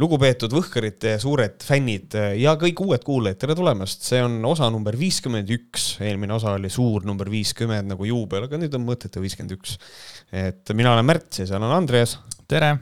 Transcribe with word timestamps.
lugupeetud 0.00 0.52
Võhkarite 0.54 1.16
suured 1.20 1.60
fännid 1.64 2.16
ja 2.40 2.54
kõik 2.60 2.80
uued 2.84 3.04
kuulajad, 3.04 3.40
tere 3.42 3.56
tulemast, 3.58 4.06
see 4.06 4.22
on 4.24 4.38
osa 4.48 4.70
number 4.72 4.96
viiskümmend 4.98 5.50
üks, 5.56 5.92
eelmine 6.04 6.36
osa 6.36 6.54
oli 6.56 6.70
suur 6.72 7.04
number 7.08 7.28
viiskümmend 7.32 7.92
nagu 7.92 8.08
juubel, 8.08 8.46
aga 8.48 8.60
nüüd 8.60 8.74
on 8.78 8.86
mõttetu 8.86 9.22
viiskümmend 9.22 9.58
üks. 9.58 9.76
et 10.32 10.72
mina 10.76 10.94
olen 10.94 11.08
Märt 11.10 11.42
ja 11.42 11.48
seal 11.50 11.64
on 11.66 11.76
Andreas. 11.76 12.18
tere! 12.48 12.76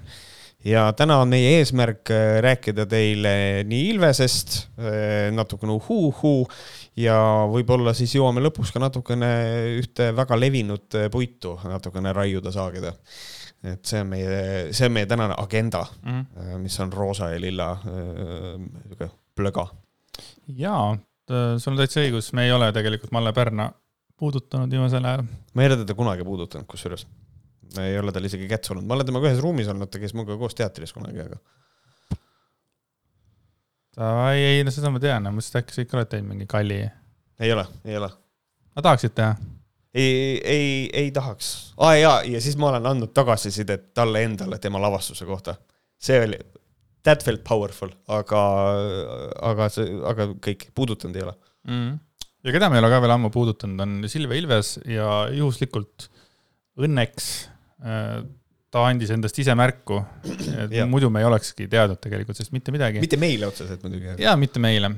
ja 0.66 0.88
täna 0.96 1.20
on 1.22 1.30
meie 1.30 1.58
eesmärk 1.58 2.10
äh, 2.10 2.38
rääkida 2.44 2.86
teile 2.90 3.64
nii 3.68 3.88
Ilvesest, 3.94 4.58
äh, 4.78 5.28
natukene 5.34 5.74
uhuu-huu 5.78 6.46
ja 6.98 7.18
võib-olla 7.50 7.94
siis 7.94 8.14
jõuame 8.16 8.42
lõpuks 8.42 8.72
ka 8.74 8.82
natukene 8.82 9.30
ühte 9.78 10.10
väga 10.16 10.38
levinud 10.38 10.98
äh, 10.98 11.10
puitu 11.14 11.56
natukene 11.64 12.14
raiuda, 12.16 12.52
saagida 12.54 12.94
et 13.66 13.84
see 13.90 14.00
on 14.00 14.06
meie, 14.12 14.38
see 14.76 14.86
on 14.86 14.94
meie 14.94 15.06
tänane 15.10 15.34
agenda 15.38 15.84
mm, 16.02 16.12
-hmm. 16.12 16.58
mis 16.62 16.80
on 16.80 16.92
roosa 16.92 17.30
ja 17.30 17.40
lilla 17.40 17.72
niisugune 17.82 19.10
plöga. 19.34 19.66
jaa, 20.48 20.96
sul 21.58 21.72
on 21.72 21.78
täitsa 21.78 22.00
õigus, 22.00 22.32
me 22.32 22.44
ei 22.46 22.52
ole 22.52 22.72
tegelikult 22.72 23.12
Malle 23.12 23.32
Pärna 23.32 23.70
puudutanud 24.18 24.70
viimasel 24.70 25.04
ajal. 25.04 25.24
ma 25.54 25.62
ei 25.62 25.70
ole 25.70 25.76
teda 25.82 25.94
kunagi 25.94 26.24
puudutanud, 26.24 26.66
kusjuures. 26.70 27.06
ei 27.78 27.98
ole 27.98 28.12
tal 28.12 28.24
isegi 28.24 28.48
käts 28.48 28.70
olnud, 28.70 28.86
ma 28.86 28.94
olen 28.94 29.06
temaga 29.06 29.30
ühes 29.30 29.42
ruumis 29.42 29.68
olnud, 29.68 29.90
ta 29.90 29.98
käis 30.02 30.14
minuga 30.14 30.36
koos 30.36 30.54
teatris 30.54 30.92
kunagi, 30.92 31.26
aga. 31.26 31.36
ei, 34.32 34.44
ei, 34.44 34.64
no 34.64 34.74
seda 34.74 34.90
ma 34.90 35.02
tean, 35.02 35.22
ma 35.22 35.34
mõtlesin, 35.34 35.58
et 35.58 35.62
äkki 35.62 35.76
sa 35.76 35.86
ikka 35.86 36.00
oled 36.00 36.10
teinud 36.14 36.34
mingi 36.34 36.46
kalli. 36.50 36.82
ei 37.40 37.52
ole, 37.52 37.66
ei 37.84 37.96
ole. 37.98 38.10
aga 38.74 38.90
tahaksid 38.90 39.18
teha? 39.18 39.36
Ei, 39.94 40.40
ei, 40.44 40.90
ei 40.92 41.10
tahaks 41.14 41.74
ah,. 41.76 41.94
ja, 41.98 42.12
ja 42.24 42.40
siis 42.44 42.58
ma 42.60 42.72
olen 42.72 42.86
andnud 42.90 43.14
tagasisidet 43.16 43.92
talle 43.96 44.22
endale 44.26 44.58
tema 44.62 44.80
lavastuse 44.82 45.26
kohta. 45.28 45.56
see 45.98 46.20
oli, 46.24 46.38
that 47.06 47.24
felt 47.24 47.44
powerful, 47.44 47.92
aga, 48.12 48.42
aga 49.52 49.68
see, 49.72 49.88
aga 50.10 50.30
kõik, 50.44 50.68
puudutanud 50.76 51.16
ei 51.16 51.26
ole 51.26 51.34
mm.. 51.68 51.98
ja 52.44 52.56
keda 52.56 52.70
me 52.70 52.78
ei 52.78 52.84
ole 52.84 52.92
ka 52.92 53.02
veel 53.04 53.16
ammu 53.16 53.32
puudutanud, 53.34 53.84
on 53.84 54.10
Silvia 54.10 54.40
Ilves 54.40 54.76
ja 54.86 55.28
juhuslikult 55.34 56.10
õnneks 56.78 57.30
äh, 57.82 58.20
ta 58.68 58.84
andis 58.84 59.10
endast 59.14 59.38
ise 59.40 59.54
märku, 59.56 60.02
et 60.68 60.74
muidu 60.90 61.08
me 61.12 61.22
ei 61.22 61.28
olekski 61.28 61.68
teadnud 61.72 62.00
tegelikult 62.02 62.36
sellest 62.36 62.52
mitte 62.52 62.74
midagi. 62.74 63.00
mitte 63.00 63.20
meile 63.20 63.48
otseselt 63.48 63.84
muidugi. 63.86 64.18
jaa, 64.20 64.36
mitte 64.40 64.60
meile 64.62 64.92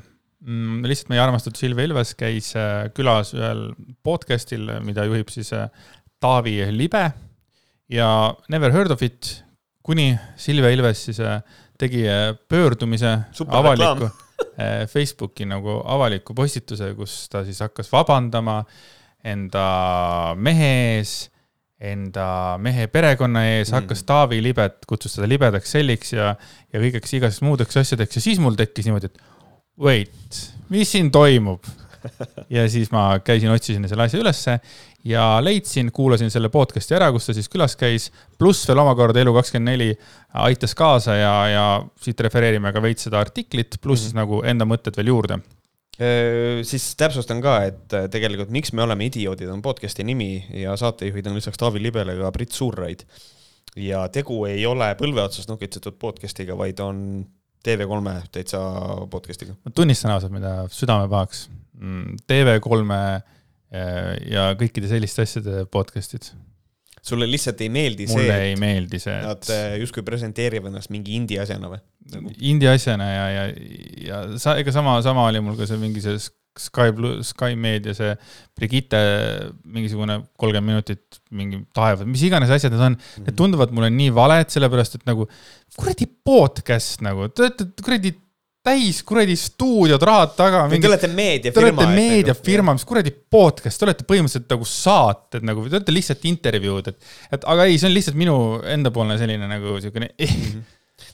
mm,. 0.45 0.85
lihtsalt 0.89 1.11
meie 1.13 1.23
armastatud 1.23 1.61
Silvia 1.61 1.89
Ilves 1.89 2.15
käis 2.19 2.53
äh, 2.59 2.89
külas 2.97 3.35
ühel 3.37 3.71
podcast'il, 4.07 4.67
mida 4.87 5.07
juhib 5.09 5.33
siis 5.33 5.53
äh, 5.57 5.69
Taavi 6.21 6.59
Libe 6.75 7.05
ja 7.91 8.11
Never 8.53 8.73
heard 8.75 8.95
of 8.95 9.03
it, 9.07 9.41
kuni 9.87 10.13
Silvia 10.41 10.73
Ilves 10.75 11.07
siis 11.09 11.21
äh, 11.25 11.41
tegi 11.81 12.05
pöördumise 12.49 13.17
avaliku 13.49 14.11
Facebooki 14.93 15.47
nagu 15.49 15.81
avaliku 15.89 16.35
postituse, 16.37 16.95
kus 16.97 17.27
ta 17.33 17.43
siis 17.45 17.61
hakkas 17.61 17.89
vabandama 17.93 18.63
enda 19.25 19.65
mehe 20.37 20.71
ees, 20.97 21.15
enda 21.81 22.57
mehe 22.61 22.87
perekonna 22.93 23.47
ees 23.55 23.71
mm., 23.71 23.79
hakkas 23.79 24.05
Taavi 24.09 24.41
Libet, 24.45 24.81
kutsus 24.89 25.17
teda 25.17 25.29
libedaks 25.29 25.77
selliks 25.77 26.13
ja, 26.13 26.35
ja 26.73 26.81
kõigeks 26.83 27.17
igasugusteks 27.17 27.47
muudeks 27.47 27.81
asjadeks 27.81 28.17
ja 28.19 28.25
siis 28.25 28.41
mul 28.41 28.57
tekkis 28.61 28.89
niimoodi, 28.89 29.13
et 29.13 29.21
wait, 29.81 30.41
mis 30.69 30.93
siin 30.93 31.11
toimub? 31.11 31.65
ja 32.51 32.65
siis 32.73 32.89
ma 32.93 33.19
käisin, 33.25 33.51
otsisin 33.53 33.85
selle 33.89 34.07
asja 34.07 34.21
ülesse 34.23 34.57
ja 35.05 35.25
leidsin, 35.45 35.91
kuulasin 35.93 36.33
selle 36.33 36.49
podcast'i 36.53 36.97
ära, 36.97 37.11
kus 37.13 37.29
ta 37.29 37.35
siis 37.37 37.49
külas 37.53 37.77
käis, 37.81 38.09
pluss 38.41 38.69
veel 38.69 38.81
omakorda 38.81 39.21
Elu24 39.21 39.95
aitas 40.47 40.77
kaasa 40.77 41.17
ja, 41.17 41.33
ja 41.53 41.65
siit 42.01 42.21
refereerime 42.25 42.73
ka 42.73 42.83
veits 42.85 43.09
seda 43.09 43.21
artiklit, 43.21 43.77
pluss 43.81 44.07
mm 44.07 44.11
-hmm. 44.11 44.23
nagu 44.23 44.43
enda 44.45 44.69
mõtted 44.69 44.97
veel 44.97 45.13
juurde 45.15 45.41
siis 46.65 46.97
täpsustan 46.97 47.43
ka, 47.45 47.59
et 47.69 47.93
äh, 47.93 48.07
tegelikult 48.09 48.49
Miks 48.49 48.73
me 48.73 48.83
oleme 48.83 49.05
idioodid 49.05 49.49
on 49.53 49.61
podcast'i 49.63 50.05
nimi 50.05 50.47
ja 50.63 50.77
saatejuhid 50.77 51.27
on 51.27 51.35
lisaks 51.37 51.59
Taavi 51.59 51.83
Libele 51.83 52.17
ka 52.17 52.33
Brit 52.33 52.53
Suurraid. 52.53 53.05
ja 53.77 54.09
tegu 54.09 54.45
ei 54.45 54.67
ole 54.67 54.95
põlve 54.95 55.21
otsast 55.21 55.49
nokitsetud 55.49 55.99
podcast'iga, 56.01 56.57
vaid 56.57 56.81
on 56.81 57.27
TV3 57.67 58.13
täitsa 58.33 58.61
podcast'iga. 59.13 59.57
ma 59.65 59.73
tunnistan 59.75 60.15
ausalt, 60.15 60.33
mida 60.35 60.55
südame 60.73 61.09
pahaks. 61.13 61.49
Mm, 61.81 62.21
TV3 62.29 63.01
eh, 63.01 64.15
ja 64.33 64.51
kõikide 64.61 64.91
selliste 64.91 65.25
asjade 65.27 65.65
podcast'id. 65.73 66.33
sulle 67.03 67.25
lihtsalt 67.31 67.61
ei 67.65 67.71
meeldi 67.73 68.05
Mulle 68.11 68.25
see? 68.27 68.27
mulle 68.29 68.49
ei 68.51 68.57
meeldi 68.61 69.01
see. 69.01 69.17
Nad 69.25 69.47
et... 69.49 69.79
justkui 69.81 70.05
presenteerivad 70.07 70.73
ennast 70.73 70.93
mingi 70.93 71.17
indie 71.17 71.41
asjana 71.41 71.73
või? 71.73 71.81
Indie 72.51 72.73
asjana 72.73 73.07
ja, 73.09 73.25
ja, 73.31 73.47
ja 74.09 74.21
sa, 74.41 74.57
ega 74.61 74.73
sama, 74.75 74.99
sama 75.05 75.29
oli 75.31 75.41
mul 75.45 75.57
ka 75.57 75.69
see 75.69 75.81
mingi 75.81 76.03
see 76.05 76.19
Sky 76.59 76.91
Blue, 76.97 77.23
Sky 77.27 77.55
Meedia, 77.55 77.95
see 77.95 78.15
Brigitte 78.59 78.99
mingisugune 79.65 80.21
kolmkümmend 80.41 80.75
minutit 80.75 81.21
mingi 81.31 81.63
taevad, 81.77 82.09
mis 82.11 82.25
iganes 82.27 82.51
asjad 82.51 82.75
need 82.75 82.83
on 82.83 82.97
mm, 82.97 82.99
-hmm. 82.99 83.29
need 83.29 83.37
tunduvad 83.39 83.77
mulle 83.77 83.91
nii 83.95 84.11
valed, 84.15 84.51
sellepärast 84.51 84.99
et 84.99 85.07
nagu 85.07 85.29
kuradi 85.77 86.09
podcast 86.25 87.05
nagu, 87.07 87.29
te 87.29 87.47
olete 87.47 87.71
kuradi 87.83 88.13
täis 88.61 88.99
kuradi 89.07 89.37
stuudiod, 89.41 90.03
rahad 90.05 90.35
taga. 90.37 90.67
Te 90.69 90.89
olete 90.89 91.09
meediafirma. 91.09 91.71
Te 91.71 91.85
olete 91.87 91.87
meediafirma, 91.97 92.75
mis 92.77 92.85
kuradi 92.85 93.13
podcast, 93.33 93.79
te 93.81 93.87
olete 93.89 94.05
põhimõtteliselt 94.09 94.53
nagu 94.53 94.69
saated 94.69 95.47
nagu, 95.49 95.65
te 95.69 95.79
olete 95.79 95.95
lihtsalt 95.95 96.27
intervjuud, 96.29 96.91
et, 96.93 97.15
et 97.39 97.47
aga 97.55 97.65
ei, 97.71 97.79
see 97.81 97.89
on 97.89 97.97
lihtsalt 97.97 98.21
minu 98.21 98.37
endapoolne 98.75 99.17
selline 99.23 99.49
nagu 99.49 99.79
siukene 99.81 100.13
mm. 100.13 100.37
-hmm 100.37 100.69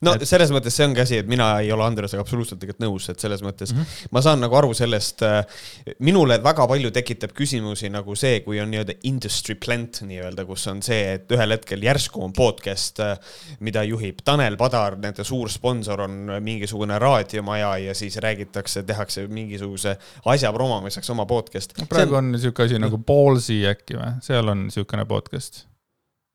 no 0.04 0.14
et... 0.16 0.24
selles 0.28 0.50
mõttes 0.54 0.74
see 0.76 0.86
ongi 0.86 1.02
asi, 1.02 1.20
et 1.22 1.28
mina 1.30 1.48
ei 1.62 1.70
ole 1.74 1.84
Andresega 1.86 2.22
absoluutselt 2.24 2.60
tegelikult 2.62 2.84
nõus, 2.84 3.08
et 3.12 3.22
selles 3.22 3.42
mõttes 3.44 3.72
mm 3.72 3.80
-hmm. 3.80 4.10
ma 4.16 4.22
saan 4.24 4.42
nagu 4.42 4.56
aru 4.58 4.74
sellest, 4.76 5.22
äh, 5.26 5.62
minule 6.04 6.38
väga 6.44 6.66
palju 6.68 6.90
tekitab 6.94 7.32
küsimusi 7.36 7.90
nagu 7.92 8.16
see, 8.18 8.40
kui 8.44 8.60
on 8.60 8.70
nii-öelda 8.72 8.98
industry 9.08 9.54
plant 9.54 10.02
nii-öelda, 10.06 10.46
kus 10.48 10.66
on 10.72 10.82
see, 10.82 11.14
et 11.16 11.32
ühel 11.32 11.56
hetkel 11.56 11.82
järsku 11.82 12.24
on 12.24 12.34
podcast, 12.36 13.00
äh, 13.00 13.16
mida 13.60 13.84
juhib 13.86 14.22
Tanel 14.24 14.56
Padar, 14.56 14.98
nende 15.00 15.24
suur 15.24 15.50
sponsor 15.52 16.00
on 16.06 16.36
mingisugune 16.40 16.98
raadiomaja 16.98 17.76
ja 17.78 17.94
siis 17.94 18.16
räägitakse, 18.22 18.82
tehakse 18.82 19.26
mingisuguse 19.28 19.96
asja 20.24 20.52
promomiseks 20.52 21.10
oma 21.10 21.26
podcast 21.26 21.78
no,. 21.78 21.86
praegu 21.88 22.14
on 22.14 22.32
niisugune 22.32 22.66
asi 22.66 22.78
nagu 22.78 22.98
Ballsy 22.98 23.62
äkki 23.68 23.98
või, 23.98 24.12
seal 24.20 24.48
on 24.48 24.66
niisugune 24.66 25.04
podcast. 25.04 25.66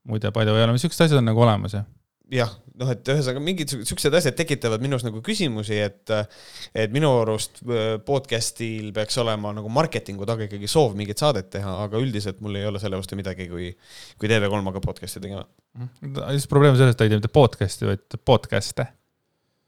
muide, 0.04 0.32
the 0.32 0.52
way, 0.52 0.64
oleme, 0.64 0.78
siuksed 0.78 1.06
asjad 1.06 1.20
on 1.22 1.26
nagu 1.30 1.42
olemas, 1.42 1.74
jah 1.74 1.86
jah, 2.32 2.52
noh, 2.80 2.90
et 2.94 3.10
ühesõnaga 3.12 3.42
mingid 3.44 3.72
siuksed 3.74 4.16
asjad 4.16 4.36
tekitavad 4.38 4.84
minus 4.84 5.04
nagu 5.06 5.22
küsimusi, 5.26 5.78
et, 5.84 6.12
et 6.78 6.94
minu 6.94 7.10
arust 7.22 7.60
äh, 7.66 7.98
podcast'il 8.06 8.92
peaks 8.96 9.20
olema 9.22 9.52
nagu 9.58 9.72
marketingu 9.74 10.28
taga 10.30 10.48
ikkagi 10.48 10.70
soov 10.72 10.96
mingit 11.00 11.22
saadet 11.22 11.52
teha, 11.54 11.76
aga 11.86 12.00
üldiselt 12.02 12.40
mul 12.44 12.60
ei 12.60 12.68
ole 12.70 12.82
selle 12.84 13.00
vastu 13.00 13.20
midagi, 13.20 13.50
kui, 13.52 13.72
kui 14.22 14.32
TV3 14.32 14.64
hakkab 14.70 14.88
podcast'i 14.88 15.24
tegema. 15.24 15.44
siis 16.32 16.48
probleem 16.52 16.76
on 16.76 16.80
selles, 16.80 16.96
et 16.96 17.02
ta 17.02 17.08
ei 17.08 17.12
tee 17.14 17.20
mitte 17.20 17.34
podcast'i, 17.36 17.90
vaid 17.90 18.20
podcast'e. 18.32 18.88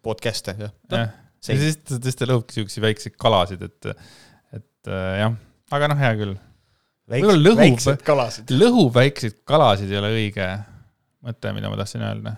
Podcast'e, 0.03 0.55
jah 0.59 0.71
ja.. 0.71 1.03
ja 1.03 1.59
siis, 1.59 1.81
siis 1.91 2.19
ta 2.19 2.29
lõhubki 2.29 2.61
siukseid 2.61 2.87
väikseid 2.87 3.19
kalasid, 3.19 3.67
et, 3.67 3.91
et 4.55 4.91
äh, 4.91 5.19
jah, 5.25 5.35
aga 5.75 5.91
noh, 5.91 5.99
hea 5.99 6.15
küll. 6.21 6.39
väiksed 7.11 8.07
kalasid. 8.07 8.55
lõhub 8.55 8.95
väikseid 8.95 9.41
kalasid 9.47 9.91
ei 9.91 9.99
ole 9.99 10.15
õige 10.15 10.47
mõte, 11.23 11.51
mida 11.55 11.71
ma 11.71 11.79
tahtsin 11.79 12.03
öelda 12.03 12.37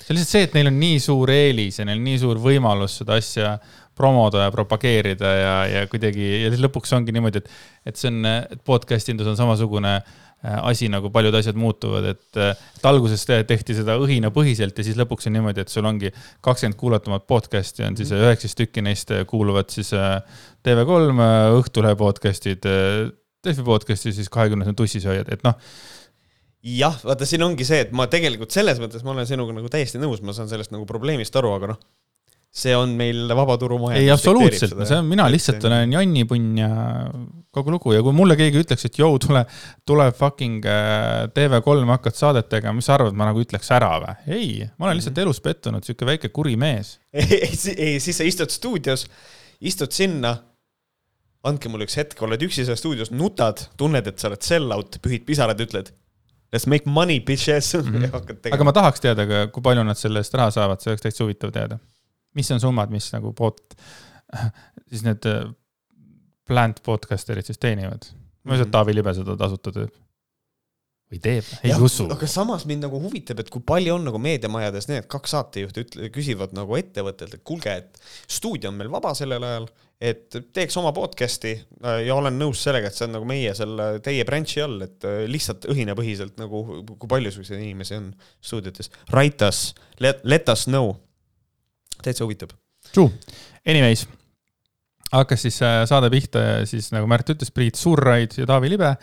see 0.00 0.12
on 0.12 0.18
lihtsalt 0.18 0.34
see, 0.34 0.46
et 0.46 0.54
neil 0.56 0.70
on 0.70 0.78
nii 0.80 1.00
suur 1.02 1.32
eelis 1.32 1.80
ja 1.80 1.88
neil 1.88 2.00
nii 2.04 2.20
suur 2.20 2.40
võimalus 2.42 3.00
seda 3.00 3.16
asja 3.20 3.56
promoda 3.96 4.44
ja 4.44 4.52
propageerida 4.52 5.32
ja, 5.40 5.56
ja 5.72 5.82
kuidagi 5.88 6.26
ja 6.42 6.52
siis 6.52 6.60
lõpuks 6.60 6.92
ongi 6.98 7.14
niimoodi, 7.16 7.40
et, 7.40 7.50
et 7.88 7.96
see 7.96 8.12
on, 8.12 8.28
et 8.28 8.60
podcast 8.66 9.08
indus 9.08 9.30
on 9.30 9.38
samasugune 9.38 9.94
äh, 9.96 10.58
asi 10.68 10.90
nagu 10.92 11.08
paljud 11.14 11.34
asjad 11.40 11.56
muutuvad, 11.56 12.10
et, 12.12 12.40
et 12.44 12.88
alguses 12.90 13.24
tehti 13.24 13.78
seda 13.78 13.96
õhinapõhiselt 14.02 14.76
ja 14.76 14.84
siis 14.84 15.00
lõpuks 15.00 15.30
on 15.30 15.38
niimoodi, 15.38 15.64
et 15.64 15.72
sul 15.72 15.88
ongi 15.88 16.12
kakskümmend 16.44 16.76
kuulatumat 16.80 17.24
podcast'i 17.26 17.88
on 17.88 17.96
siis 17.96 18.12
mhm. 18.12 18.28
üheksateist 18.28 18.60
tükki 18.60 18.84
neist 18.84 19.16
kuuluvad 19.32 19.72
siis 19.72 19.94
äh, 19.96 20.18
TV3 20.66 21.08
äh, 21.16 21.56
Õhtulehe 21.56 21.96
podcast'id, 21.96 22.68
Delfi 23.46 23.64
podcast'i 23.64 24.12
siis 24.12 24.28
kahekümnes 24.32 24.68
on 24.68 24.76
tussisööjad, 24.76 25.32
et 25.32 25.46
noh 25.46 25.56
jah, 26.64 26.96
vaata, 27.04 27.28
siin 27.28 27.44
ongi 27.46 27.66
see, 27.68 27.84
et 27.86 27.94
ma 27.96 28.08
tegelikult 28.10 28.54
selles 28.54 28.80
mõttes 28.82 29.04
ma 29.06 29.14
olen 29.14 29.28
sinuga 29.28 29.54
nagu 29.56 29.70
täiesti 29.72 30.00
nõus, 30.02 30.22
ma 30.24 30.34
saan 30.36 30.50
sellest 30.50 30.72
nagu 30.74 30.86
probleemist 30.88 31.36
aru, 31.38 31.52
aga 31.58 31.72
noh, 31.74 31.80
see 32.56 32.72
on 32.76 32.94
meil 32.96 33.28
vabaturumajandus. 33.36 34.02
ei, 34.02 34.10
absoluutselt, 34.12 34.78
see 34.88 34.96
on, 34.96 35.08
mina 35.10 35.26
lihtsalt 35.30 35.64
olen 35.68 35.92
jannipunn 35.92 36.56
ja 36.60 36.70
kogu 37.56 37.74
lugu 37.74 37.92
ja 37.92 38.02
kui 38.04 38.16
mulle 38.16 38.36
keegi 38.38 38.62
ütleks, 38.64 38.86
et 38.88 38.98
jõu, 39.00 39.18
tule, 39.20 39.42
tule 39.88 40.08
fucking 40.16 40.64
äh, 40.68 41.26
TV3 41.36 41.84
hakkad 41.92 42.16
saadet 42.16 42.48
tegema, 42.52 42.78
mis 42.78 42.88
sa 42.88 42.96
arvad, 42.96 43.16
ma 43.16 43.28
nagu 43.28 43.44
ütleks 43.44 43.70
ära 43.76 43.92
või? 44.02 44.16
ei, 44.38 44.50
ma 44.76 44.88
olen 44.88 45.00
lihtsalt 45.00 45.16
mhm. 45.16 45.26
elus 45.26 45.42
pettunud, 45.44 45.84
sihuke 45.86 46.08
väike 46.08 46.32
kuri 46.32 46.56
mees. 46.60 46.96
ei, 47.20 47.52
ei, 47.76 48.00
siis 48.00 48.16
sa 48.16 48.26
istud 48.26 48.52
stuudios, 48.54 49.06
istud 49.60 49.92
sinna 49.96 50.38
andke 51.46 51.70
mulle 51.70 51.86
üks 51.86 52.00
hetk, 52.00 52.18
oled 52.26 52.42
üksi 52.42 52.64
seal 52.66 52.78
stuudios, 52.80 53.12
nutad, 53.14 53.68
tunned, 53.78 54.08
et 54.08 54.18
sa 54.18 54.30
oled 54.32 54.42
sell 54.42 54.72
out, 54.74 54.98
pühid 55.04 55.28
pisarad, 55.28 55.60
ütled 55.62 55.92
Let's 56.54 56.68
make 56.70 56.86
money, 56.86 57.20
bitches 57.26 57.72
mm. 57.74 57.94
-hmm. 57.94 58.54
aga 58.54 58.64
ma 58.64 58.72
tahaks 58.72 59.02
teada 59.02 59.26
ka, 59.26 59.46
kui 59.54 59.62
palju 59.62 59.82
nad 59.86 59.98
selle 59.98 60.22
eest 60.22 60.34
raha 60.38 60.52
saavad, 60.54 60.82
see 60.82 60.92
oleks 60.92 61.02
täitsa 61.02 61.24
huvitav 61.24 61.52
teada. 61.52 61.78
mis 62.36 62.50
on 62.52 62.60
summad, 62.60 62.90
mis 62.92 63.08
nagu 63.12 63.32
pod, 63.32 63.58
siis 64.90 65.02
need 65.02 65.24
äh, 65.26 65.46
plant 66.46 66.82
podcaster'id 66.86 67.46
siis 67.48 67.58
teenivad? 67.58 68.10
ma 68.46 68.54
ei 68.54 68.60
usu, 68.60 68.68
et 68.68 68.74
Taavi 68.74 68.94
Libe 68.94 69.14
seda 69.16 69.34
tasuta 69.38 69.72
teeb. 69.74 69.94
või 71.10 71.20
teeb, 71.22 71.48
ei 71.66 71.74
usu. 71.88 72.06
aga 72.14 72.28
samas 72.30 72.66
mind 72.66 72.86
nagu 72.86 73.00
huvitab, 73.02 73.42
et 73.42 73.50
kui 73.50 73.62
palju 73.66 73.94
on 73.94 74.06
nagu 74.06 74.18
meediamajades 74.22 74.88
need 74.90 75.10
kaks 75.10 75.34
saatejuhti 75.34 75.84
ütle, 75.86 76.12
küsivad 76.14 76.54
nagu 76.54 76.78
ettevõttelt, 76.78 77.34
et 77.34 77.44
kuulge, 77.46 77.74
et 77.82 78.00
stuudio 78.38 78.70
on 78.70 78.78
meil 78.78 78.90
vaba 78.92 79.14
sellel 79.18 79.42
ajal, 79.50 79.68
et 80.00 80.36
teeks 80.52 80.76
oma 80.76 80.92
podcast'i 80.96 81.54
äh, 81.56 82.02
ja 82.06 82.16
olen 82.16 82.36
nõus 82.40 82.60
sellega, 82.66 82.90
et 82.90 82.98
see 82.98 83.06
on 83.08 83.16
nagu 83.16 83.28
meie 83.28 83.54
selle, 83.56 83.88
teie 84.04 84.26
branch'i 84.28 84.62
all, 84.64 84.76
et 84.84 85.06
äh, 85.08 85.22
lihtsalt 85.30 85.68
õhinapõhiselt 85.72 86.36
nagu, 86.40 86.62
kui 86.92 87.10
palju 87.10 87.32
sul 87.32 87.48
inimesi 87.56 87.96
on 87.96 88.10
stuudiotes. 88.44 88.92
Write 89.12 89.48
us, 89.48 89.70
let, 90.04 90.20
let 90.28 90.52
us 90.52 90.66
know. 90.68 90.94
täitsa 92.02 92.26
huvitav. 92.26 92.52
True, 92.92 93.10
anyways 93.66 94.04
hakkas 95.16 95.46
siis 95.46 95.56
äh, 95.64 95.80
saade 95.88 96.10
pihta 96.12 96.42
ja 96.42 96.54
siis 96.68 96.90
nagu 96.92 97.08
Märt 97.08 97.30
ütles, 97.32 97.52
Priit 97.54 97.78
Surraid 97.78 98.34
ja 98.36 98.46
Taavi 98.48 98.72
Libe 98.72 98.96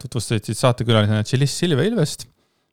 tutvustasid 0.00 0.48
siis 0.48 0.62
saatekülalisena 0.64 1.22
tšellist 1.24 1.60
Silvia 1.60 1.84
Ilvest. 1.86 2.24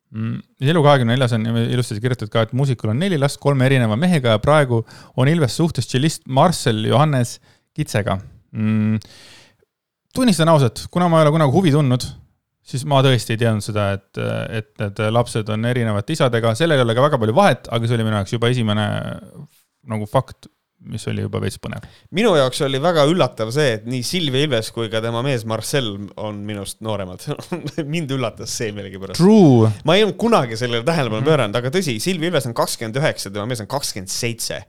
Elu 0.10 0.82
kahekümne 0.84 1.14
neljas 1.14 1.36
on 1.38 1.44
ilusti 1.46 2.00
kirjutatud 2.02 2.32
ka, 2.34 2.48
et 2.48 2.54
muusikul 2.58 2.90
on 2.94 2.98
neli 2.98 3.20
last 3.22 3.38
kolme 3.42 3.68
erineva 3.70 3.98
mehega 4.00 4.34
ja 4.36 4.42
praegu 4.42 4.82
on 5.20 5.30
Ilves 5.30 5.58
suhtes 5.60 5.86
tšellist 5.90 6.26
Marcel 6.26 6.82
Johannes 6.88 7.36
Kitsega 7.78 8.18
mm,. 8.18 8.98
tunnistan 10.16 10.50
ausalt, 10.50 10.88
kuna 10.92 11.10
ma 11.12 11.20
ei 11.20 11.28
ole 11.28 11.36
kunagi 11.38 11.54
huvi 11.54 11.74
tundnud, 11.76 12.08
siis 12.66 12.86
ma 12.90 13.04
tõesti 13.06 13.36
ei 13.36 13.44
teadnud 13.44 13.66
seda, 13.66 13.92
et, 14.00 14.22
et 14.62 14.72
need 14.82 15.04
lapsed 15.14 15.54
on 15.54 15.70
erinevate 15.70 16.18
isadega, 16.18 16.56
sellel 16.58 16.82
ei 16.82 16.88
ole 16.88 16.98
ka 16.98 17.06
väga 17.06 17.22
palju 17.22 17.38
vahet, 17.38 17.70
aga 17.70 17.90
see 17.90 18.00
oli 18.00 18.08
minu 18.08 18.18
jaoks 18.18 18.34
juba 18.34 18.50
esimene 18.50 18.88
nagu 19.90 20.10
fakt 20.10 20.50
mis 20.88 21.04
oli 21.12 21.24
juba 21.26 21.42
veits 21.44 21.60
põnev. 21.62 21.84
minu 22.16 22.31
jaoks 22.38 22.62
oli 22.64 22.80
väga 22.81 23.04
üllatav 23.10 23.52
see, 23.56 23.74
et 23.78 23.88
nii 23.90 24.04
Silvia 24.06 24.48
Ilves 24.48 24.72
kui 24.76 24.90
ka 24.92 25.02
tema 25.04 25.22
mees 25.26 25.44
Marcel 25.50 25.92
on 26.22 26.42
minust 26.48 26.80
nooremad 26.86 27.26
mind 27.94 28.14
üllatas 28.16 28.54
see 28.62 28.72
millegipärast. 28.76 29.22
ma 29.88 29.98
ei 29.98 30.06
olnud 30.06 30.20
kunagi 30.22 30.60
sellele 30.60 30.86
tähelepanu 30.88 31.20
mm 31.20 31.26
-hmm. 31.26 31.31
pööranud, 31.31 31.60
aga 31.60 31.72
tõsi, 31.76 31.98
Silvia 32.04 32.31
Ilves 32.31 32.48
on 32.48 32.56
kakskümmend 32.58 33.00
üheksa, 33.02 33.31
tema 33.34 33.48
mees 33.50 33.64
on 33.64 33.68
kakskümmend 33.68 34.12
seitse. 34.14 34.64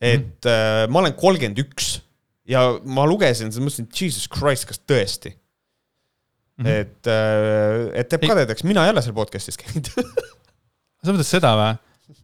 et 0.00 0.20
mm 0.20 0.50
-hmm. 0.50 0.84
äh, 0.84 0.88
ma 0.88 0.98
olen 0.98 1.14
kolmkümmend 1.14 1.58
üks 1.58 2.00
ja 2.46 2.78
ma 2.84 3.06
lugesin 3.06 3.52
seda, 3.52 3.64
mõtlesin, 3.64 3.88
jesus 3.90 4.28
christ, 4.28 4.68
kas 4.68 4.80
tõesti 4.80 5.34
mm? 6.56 6.64
-hmm. 6.64 6.68
et 6.68 7.06
äh,, 7.06 8.00
et 8.00 8.08
teeb 8.08 8.28
kadedaks, 8.28 8.64
mina 8.64 8.84
ei 8.84 8.94
ole 8.94 9.02
seal 9.02 9.16
podcast'is 9.16 9.58
käinud 9.58 9.90
sa 11.04 11.12
mõtled 11.12 11.28
seda 11.28 11.54
või? 11.58 11.74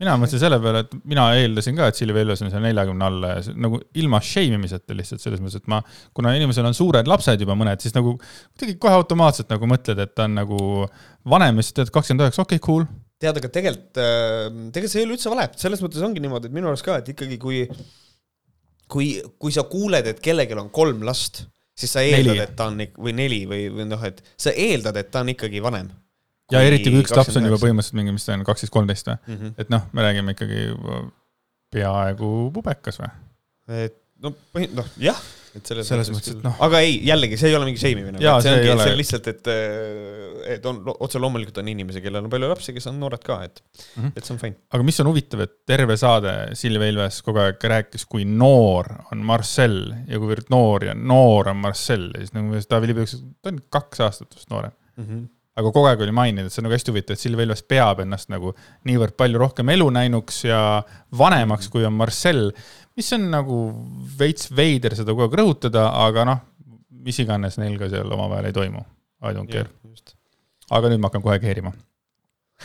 Mina 0.01 0.15
mõtlesin 0.21 0.41
selle 0.43 0.59
peale, 0.63 0.83
et 0.85 0.95
mina 1.09 1.27
eeldasin 1.37 1.77
ka, 1.79 1.89
et 1.91 1.99
Silvia 1.99 2.25
Ilves 2.25 2.43
on 2.45 2.53
seal 2.53 2.63
neljakümne 2.65 3.07
alla 3.07 3.33
ja 3.37 3.55
nagu 3.59 3.81
ilma 4.01 4.21
shame 4.25 4.59
imiseta 4.59 4.97
lihtsalt 4.97 5.23
selles 5.25 5.43
mõttes, 5.43 5.61
et 5.61 5.71
ma, 5.71 5.81
kuna 6.17 6.33
inimesel 6.39 6.69
on 6.69 6.77
suured 6.77 7.11
lapsed 7.11 7.45
juba 7.45 7.57
mõned, 7.59 7.83
siis 7.83 7.97
nagu 7.97 8.15
kuidagi 8.21 8.77
kohe 8.81 8.97
automaatselt 9.01 9.53
nagu 9.53 9.71
mõtled, 9.71 10.03
et 10.05 10.15
ta 10.17 10.29
on 10.29 10.37
nagu 10.41 10.61
vanem 11.35 11.61
ja 11.61 11.67
siis 11.67 11.77
tead 11.77 11.95
kakskümmend 11.95 12.29
üheksa, 12.29 12.45
okei 12.47 12.61
okay,, 12.61 12.67
cool. 12.67 12.89
tead, 13.21 13.41
aga 13.43 13.53
tegelikult, 13.53 14.03
äh, 14.03 14.45
tegelikult 14.73 14.95
see 14.95 15.03
ei 15.03 15.09
ole 15.09 15.17
üldse 15.17 15.33
vale, 15.35 15.49
selles 15.61 15.85
mõttes 15.85 16.05
ongi 16.07 16.25
niimoodi, 16.25 16.51
et 16.51 16.59
minu 16.61 16.71
arust 16.71 16.87
ka, 16.87 17.01
et 17.03 17.11
ikkagi 17.15 17.41
kui, 17.43 17.65
kui, 18.91 19.15
kui 19.41 19.57
sa 19.57 19.67
kuuled, 19.69 20.13
et 20.13 20.23
kellelgi 20.25 20.59
on 20.61 20.71
kolm 20.75 21.05
last, 21.09 21.45
siis 21.81 21.97
sa 21.97 22.05
eeldad, 22.05 22.45
et 22.45 22.55
ta 22.57 22.69
on, 22.73 22.81
või 23.01 23.17
neli 23.17 23.43
või, 23.49 23.67
või 23.73 23.89
noh, 23.89 24.09
et 24.09 24.23
sa 24.41 24.53
eeldad, 24.53 24.97
et 25.01 25.13
ta 25.13 25.25
on 25.25 25.35
ikkagi 25.35 25.61
vanem 25.65 25.91
ja 26.53 26.63
eriti 26.67 26.93
kui 26.93 27.03
üks 27.05 27.15
laps 27.17 27.37
on 27.39 27.49
juba 27.49 27.61
põhimõtteliselt 27.63 27.99
mingi, 27.99 28.15
mis 28.17 28.27
ta 28.27 28.37
on, 28.37 28.45
kaksteist, 28.49 28.75
kolmteist 28.75 29.11
või? 29.11 29.19
-hmm. 29.27 29.57
et 29.59 29.73
noh, 29.73 29.89
me 29.93 30.07
räägime 30.07 30.37
ikkagi 30.37 30.69
peaaegu 31.75 32.31
pubekas 32.55 33.01
või? 33.03 33.13
et 33.87 34.01
no 34.21 34.33
põhi-, 34.55 34.71
noh 34.77 34.89
jah, 35.01 35.19
et 35.57 35.67
selles, 35.67 35.89
selles 35.89 36.11
mõttes, 36.13 36.35
et 36.37 36.43
noh. 36.45 36.57
aga 36.63 36.81
ei, 36.85 36.99
jällegi, 37.07 37.39
see 37.41 37.51
ei 37.51 37.57
ole 37.59 37.67
mingi 37.69 37.81
shame 37.81 38.05
imine. 38.05 38.21
see 38.21 38.53
ongi, 38.53 38.69
see 38.69 38.93
on 38.93 38.99
lihtsalt, 39.01 39.31
et, 39.33 39.51
et 40.57 40.69
on, 40.71 40.81
otse 40.93 41.23
loomulikult 41.23 41.61
on 41.63 41.71
inimesi, 41.73 42.03
kellel 42.05 42.27
on 42.27 42.33
palju 42.33 42.51
lapsi, 42.53 42.75
kes 42.77 42.91
on 42.91 43.01
noored 43.03 43.25
ka, 43.27 43.41
et 43.49 43.63
mm, 43.63 44.03
-hmm. 44.03 44.13
et 44.15 44.27
see 44.27 44.37
on 44.37 44.43
fine. 44.43 44.59
aga 44.71 44.87
mis 44.87 45.01
on 45.03 45.11
huvitav, 45.11 45.45
et 45.47 45.57
terve 45.73 45.97
saade 46.01 46.35
Silvia 46.59 46.93
Ilves 46.93 47.23
kogu 47.27 47.43
aeg 47.43 47.69
rääkis, 47.75 48.07
kui 48.11 48.27
noor 48.29 48.93
on 49.11 49.25
Marcel 49.33 49.81
ja 50.07 50.21
kuivõrd 50.21 50.53
noor 50.55 50.91
ja 50.91 50.95
noor 50.95 51.55
on 51.55 51.61
Marcel 51.65 52.11
ja 52.15 52.25
siis 52.25 52.37
nagu 52.37 52.65
Taavi 52.69 52.93
Liivi 52.93 53.07
ütles, 53.07 53.27
ta 53.41 53.55
on 53.55 53.63
kaks 53.79 54.07
aastat 54.07 54.37
vist 54.37 54.51
noorem 54.53 54.77
mm. 54.97 55.05
-hmm 55.05 55.29
aga 55.61 55.73
kogu 55.73 55.89
aeg 55.91 56.05
oli 56.07 56.15
maininud, 56.17 56.49
et 56.49 56.55
see 56.55 56.63
on 56.63 56.69
nagu 56.69 56.77
hästi 56.77 56.93
huvitav, 56.93 57.17
et 57.17 57.23
Silvia 57.23 57.47
Ilves 57.47 57.63
peab 57.69 58.03
ennast 58.05 58.31
nagu 58.33 58.55
niivõrd 58.89 59.17
palju 59.21 59.41
rohkem 59.43 59.73
elunäinuks 59.75 60.45
ja 60.49 60.61
vanemaks, 61.17 61.69
kui 61.73 61.85
on 61.89 61.97
Marcel, 61.97 62.49
mis 62.99 63.11
on 63.17 63.29
nagu 63.33 63.61
veits 64.21 64.51
veider 64.57 64.97
seda 64.99 65.13
kogu 65.13 65.29
aeg 65.29 65.39
rõhutada, 65.43 65.91
aga 66.07 66.27
noh, 66.29 66.43
mis 67.05 67.21
iganes 67.23 67.61
neil 67.61 67.79
ka 67.81 67.91
seal 67.93 68.11
omavahel 68.17 68.51
ei 68.51 68.57
toimu. 68.57 68.83
I 69.21 69.37
don't 69.37 69.53
care. 69.53 69.69
aga 70.71 70.89
nüüd 70.89 71.01
ma 71.03 71.09
hakkan 71.11 71.23
kohe 71.25 71.37
keerima 71.43 71.73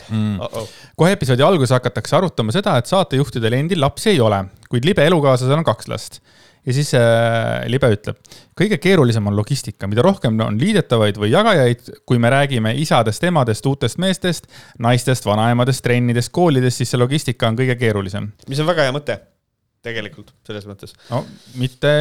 mm.. 0.09 0.35
Uh 0.39 0.45
-oh. 0.45 0.67
kohe 0.95 1.11
episoodi 1.15 1.43
alguses 1.43 1.73
hakatakse 1.73 2.15
arutama 2.15 2.53
seda, 2.53 2.77
et 2.77 2.85
saatejuhtidel 2.85 3.53
endil 3.57 3.81
lapsi 3.81 4.11
ei 4.13 4.19
ole, 4.21 4.43
kuid 4.69 4.85
libe 4.85 5.05
elukaaslasel 5.05 5.57
on 5.57 5.67
kaks 5.67 5.87
last 5.91 6.21
ja 6.65 6.75
siis 6.75 6.91
äh, 6.97 7.65
libe 7.69 7.89
ütleb, 7.93 8.19
kõige 8.57 8.79
keerulisem 8.81 9.27
on 9.29 9.37
logistika, 9.37 9.89
mida 9.89 10.03
rohkem 10.05 10.39
on 10.45 10.57
liidetavaid 10.61 11.19
või 11.21 11.31
jagajaid, 11.31 11.91
kui 12.09 12.21
me 12.21 12.31
räägime 12.33 12.73
isadest, 12.81 13.23
emadest, 13.27 13.65
uutest 13.69 14.01
meestest, 14.01 14.49
naistest, 14.81 15.27
vanaemadest, 15.27 15.83
trennidest, 15.85 16.33
koolidest, 16.35 16.81
siis 16.81 16.93
see 16.93 17.01
logistika 17.01 17.49
on 17.51 17.59
kõige 17.59 17.77
keerulisem. 17.79 18.31
mis 18.49 18.61
on 18.63 18.69
väga 18.69 18.87
hea 18.87 18.95
mõte, 18.95 19.19
tegelikult, 19.85 20.33
selles 20.47 20.65
mõttes. 20.69 20.95
no 21.11 21.25
mitte 21.61 21.91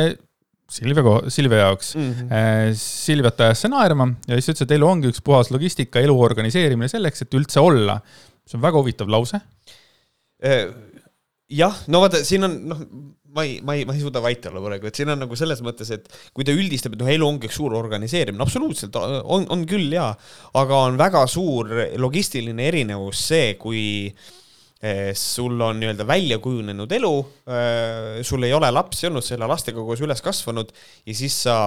Silvia, 0.75 1.19
Silvia 1.29 1.59
jaoks 1.59 1.95
mm. 1.95 2.13
-hmm. 2.13 2.79
Silviat 2.81 3.41
ajas 3.41 3.61
see 3.63 3.71
naerma 3.71 4.09
ja 4.27 4.39
siis 4.39 4.55
ütles, 4.55 4.65
et 4.65 4.73
elu 4.79 4.89
ongi 4.89 5.11
üks 5.13 5.21
puhas 5.25 5.51
logistika, 5.53 6.01
elu 6.01 6.15
organiseerimine 6.21 6.89
selleks, 6.89 7.23
et 7.23 7.37
üldse 7.37 7.61
olla. 7.61 8.01
see 8.47 8.59
on 8.59 8.63
väga 8.63 8.77
huvitav 8.81 9.09
lause. 9.09 9.41
Äh, 10.45 10.73
jah, 11.49 11.77
no 11.89 12.01
vaata, 12.03 12.25
siin 12.25 12.45
on, 12.45 12.57
noh, 12.69 12.81
ma 13.35 13.43
ei, 13.43 13.59
ma 13.67 13.75
ei, 13.75 13.85
ma 13.89 13.95
ei 13.97 14.03
suuda 14.03 14.23
vait 14.23 14.47
olla 14.47 14.63
praegu, 14.63 14.89
et 14.89 14.99
siin 14.99 15.11
on 15.13 15.21
nagu 15.25 15.37
selles 15.39 15.61
mõttes, 15.65 15.91
et 15.95 16.07
kui 16.37 16.47
ta 16.47 16.55
üldistab, 16.55 16.95
et 16.95 17.03
noh, 17.03 17.11
elu 17.17 17.27
ongi 17.27 17.51
üks 17.51 17.59
suur 17.59 17.75
organiseerimine, 17.77 18.43
absoluutselt 18.45 18.97
on, 19.01 19.49
on 19.51 19.67
küll 19.69 19.91
jaa, 19.95 20.13
aga 20.61 20.81
on 20.89 20.99
väga 21.01 21.25
suur 21.31 21.73
logistiline 22.01 22.69
erinevus 22.71 23.27
see, 23.33 23.53
kui 23.61 23.83
eh, 24.09 25.11
sul 25.19 25.59
on 25.67 25.83
nii-öelda 25.83 26.07
välja 26.09 26.39
kujunenud 26.45 26.97
elu, 27.01 27.15
eh, 27.51 28.23
sul 28.27 28.47
ei 28.47 28.55
ole 28.55 28.71
lapsi 28.75 29.11
olnud, 29.11 29.27
sa 29.27 29.35
ei 29.35 29.41
ole 29.43 29.51
lastega 29.51 29.83
koos 29.83 30.05
üles 30.07 30.23
kasvanud 30.25 30.75
ja 31.05 31.19
siis 31.19 31.45
sa 31.49 31.59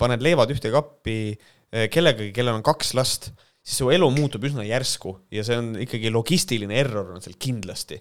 paned 0.00 0.24
leivad 0.26 0.50
ühte 0.54 0.74
kappi 0.74 1.18
eh, 1.30 1.86
kellegagi, 1.92 2.32
kellel 2.34 2.58
on 2.58 2.66
kaks 2.66 2.96
last 2.98 3.30
siis 3.66 3.80
su 3.80 3.90
elu 3.90 4.06
muutub 4.14 4.44
üsna 4.46 4.62
järsku 4.62 5.16
ja 5.34 5.42
see 5.46 5.56
on 5.58 5.72
ikkagi 5.82 6.10
logistiline 6.14 6.74
error 6.78 7.16
on 7.16 7.22
seal 7.22 7.34
kindlasti 7.42 7.98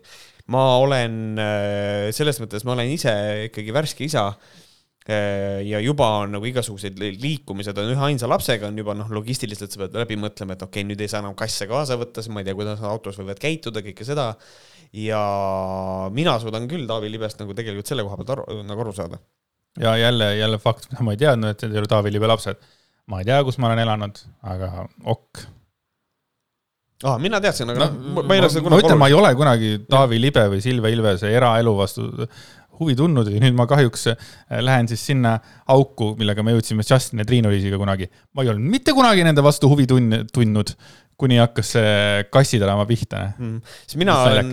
ma 0.53 0.65
olen 0.81 1.39
äh, 1.41 2.11
selles 2.15 2.37
mõttes, 2.41 2.65
ma 2.65 2.75
olen 2.75 2.91
ise 2.93 3.13
ikkagi 3.47 3.73
värske 3.73 4.05
isa 4.05 4.27
äh, 4.29 5.63
ja 5.65 5.81
juba 5.81 6.09
on 6.21 6.35
nagu 6.37 6.49
igasugused 6.49 6.99
liikumised 7.01 7.77
on 7.81 7.93
üheainsa 7.95 8.29
lapsega 8.29 8.69
on 8.69 8.77
juba 8.81 8.95
noh, 8.97 9.09
logistiliselt 9.17 9.73
sa 9.73 9.83
pead 9.83 9.97
läbi 10.03 10.19
mõtlema, 10.21 10.57
et 10.57 10.65
okei 10.67 10.83
okay,, 10.83 10.89
nüüd 10.91 11.01
ei 11.01 11.09
saa 11.11 11.23
enam 11.23 11.37
kasse 11.39 11.69
kaasa 11.71 11.97
võtta, 12.01 12.21
siis 12.21 12.33
ma 12.33 12.43
ei 12.43 12.49
tea, 12.49 12.57
kuidas 12.57 12.81
nad 12.81 12.93
autos 12.93 13.17
võivad 13.21 13.41
käituda, 13.41 13.81
kõike 13.85 14.07
seda. 14.07 14.31
ja 14.95 15.23
mina 16.13 16.37
suudan 16.39 16.69
küll 16.71 16.85
Taavi 16.87 17.09
Libest 17.11 17.41
nagu 17.41 17.57
tegelikult 17.57 17.89
selle 17.89 18.05
koha 18.05 18.21
pealt 18.21 18.35
aru, 18.37 18.61
nagu 18.69 18.85
aru 18.85 18.95
saada. 18.95 19.21
ja 19.81 19.97
jälle, 19.97 20.35
jälle 20.37 20.61
fakt, 20.61 20.91
mida 20.91 21.03
ma 21.03 21.17
ei 21.17 21.23
teadnud, 21.25 21.55
et 21.55 21.65
need 21.65 21.73
ei 21.73 21.83
ole 21.83 21.93
Taavi 21.97 22.13
Libe 22.13 22.29
lapsed. 22.29 22.61
ma 23.09 23.21
ei 23.21 23.29
tea, 23.33 23.41
kus 23.43 23.57
ma 23.57 23.73
olen 23.73 23.85
elanud, 23.87 24.25
aga 24.53 24.89
ok 25.03 25.47
aa, 27.03 27.15
mina 27.21 27.41
teadsin, 27.43 27.71
aga 27.73 27.87
no, 27.87 28.11
ma, 28.15 28.23
ma 28.23 28.37
ei 28.37 28.43
ole 28.43 28.51
seda 28.51 28.63
kunagi. 28.63 28.81
ma 28.81 28.87
ütlen, 28.87 29.01
ma 29.01 29.09
ei 29.11 29.17
ole 29.17 29.31
kunagi 29.35 29.71
Taavi 29.91 30.19
Libe 30.21 30.45
või 30.53 30.61
Silvia 30.63 30.93
Ilvese 30.95 31.31
eraelu 31.35 31.75
vastu 31.77 32.07
huvi 32.79 32.95
tundnud 32.99 33.29
ja 33.31 33.39
nüüd 33.39 33.55
ma 33.55 33.67
kahjuks 33.69 34.09
äh, 34.11 34.27
lähen 34.63 34.89
siis 34.91 35.03
sinna 35.11 35.37
auku, 35.71 36.13
millega 36.19 36.43
me 36.43 36.55
jõudsime 36.55 36.85
Justin 36.87 37.23
ja 37.23 37.27
Triinu 37.27 37.51
Liisiga 37.51 37.79
kunagi. 37.81 38.09
ma 38.35 38.43
ei 38.43 38.51
olnud 38.51 38.71
mitte 38.75 38.95
kunagi 38.95 39.25
nende 39.27 39.43
vastu 39.45 39.69
huvi 39.71 39.87
tund-, 39.89 40.27
tundnud, 40.35 40.73
kuni 41.19 41.39
hakkas 41.39 41.71
see 41.77 42.23
kassid 42.31 42.63
olema 42.65 42.83
pihta 42.87 43.21
mm.. 43.37 43.75
siis 43.85 43.99
mina 44.01 44.17
olen, 44.25 44.51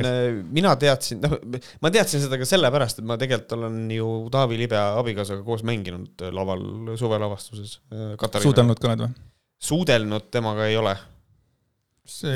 mina 0.54 0.76
teadsin, 0.78 1.22
noh, 1.22 1.38
ma 1.82 1.90
teadsin 1.94 2.22
seda 2.22 2.38
ka 2.38 2.46
sellepärast, 2.46 3.02
et 3.02 3.08
ma 3.08 3.18
tegelikult 3.20 3.56
olen 3.58 3.80
ju 3.96 4.10
Taavi 4.34 4.60
Libe 4.60 4.78
abikaasaga 4.78 5.42
koos 5.46 5.66
mänginud 5.66 6.22
laval 6.34 6.62
suvelavastuses. 6.98 7.80
Äh, 7.94 8.42
suudelnud 8.42 8.78
ka 8.78 8.92
oled 8.92 9.06
või? 9.06 9.14
suudelnud 9.62 10.30
temaga 10.34 10.66
ei 10.70 10.78
ole 10.78 10.94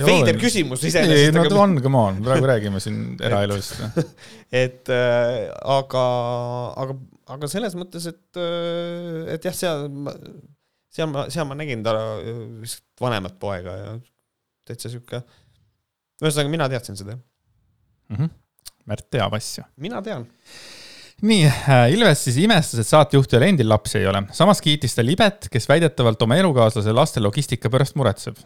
veider 0.06 0.38
küsimus 0.38 0.85
iseenesest. 0.87 1.25
ei, 1.26 1.35
no 1.35 1.42
aga... 1.42 1.58
on, 1.64 1.76
come 1.82 1.99
on, 1.99 2.20
praegu 2.25 2.46
räägime 2.49 2.80
siin 2.82 3.00
eraelust 3.26 3.80
et 4.64 4.90
äh, 4.94 5.49
aga, 5.76 6.04
aga, 6.85 6.99
aga 7.35 7.50
selles 7.50 7.75
mõttes, 7.78 8.06
et, 8.12 8.38
äh, 8.38 9.35
et 9.35 9.49
jah, 9.49 9.56
seal, 9.56 9.88
seal 10.94 11.11
ma, 11.11 11.26
seal 11.32 11.49
ma 11.50 11.58
nägin 11.58 11.82
ta 11.87 11.96
vist 12.62 12.85
vanemat 13.02 13.40
poega 13.42 13.75
ja 13.80 13.96
täitsa 14.66 14.90
sihuke, 14.92 15.23
ühesõnaga 16.23 16.54
mina 16.54 16.70
teadsin 16.70 16.99
seda 16.99 17.16
mm. 17.16 18.16
-hmm. 18.16 18.35
Märt 18.87 19.08
teab 19.11 19.35
asju. 19.35 19.64
mina 19.82 19.99
tean. 20.02 20.28
nii 21.26 21.42
äh,, 21.49 21.90
Ilves 21.96 22.23
siis 22.28 22.38
imestas, 22.38 22.80
et 22.80 22.87
saatejuhtijal 22.87 23.49
endil 23.49 23.68
lapsi 23.68 23.99
ei 23.99 24.06
ole, 24.06 24.23
samas 24.32 24.62
kiitis 24.62 24.94
ta 24.94 25.02
Libet, 25.02 25.50
kes 25.50 25.66
väidetavalt 25.68 26.23
oma 26.23 26.38
elukaaslase 26.38 26.94
laste 26.94 27.20
logistika 27.20 27.70
pärast 27.73 27.99
muretseb. 27.99 28.38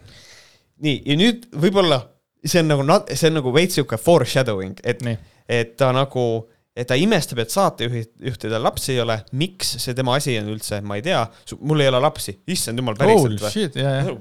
Nii, 0.81 1.01
ja 1.05 1.17
nüüd 1.19 1.45
võib-olla 1.61 2.01
see 2.45 2.61
on 2.61 2.71
nagu, 2.71 2.85
see 3.13 3.29
on 3.29 3.37
nagu 3.39 3.53
veits 3.53 3.77
sihuke 3.77 3.99
foreshadowing, 4.01 4.81
et, 4.87 5.03
et 5.51 5.77
ta 5.79 5.91
nagu 5.95 6.25
et 6.71 6.87
ta 6.87 6.95
imestab, 6.95 7.41
et 7.43 7.51
saatejuhtidel 7.51 8.63
lapsi 8.63 8.93
ei 8.93 9.01
ole, 9.03 9.17
miks 9.37 9.75
see 9.83 9.95
tema 9.97 10.15
asi 10.15 10.37
on 10.39 10.53
üldse, 10.53 10.79
ma 10.87 10.97
ei 10.97 11.03
tea, 11.05 11.19
mul 11.67 11.83
ei 11.83 11.91
ole 11.91 11.99
lapsi, 11.99 12.37
issand 12.51 12.79
jumal, 12.79 12.95
päriselt 12.99 13.43
või? 13.43 13.51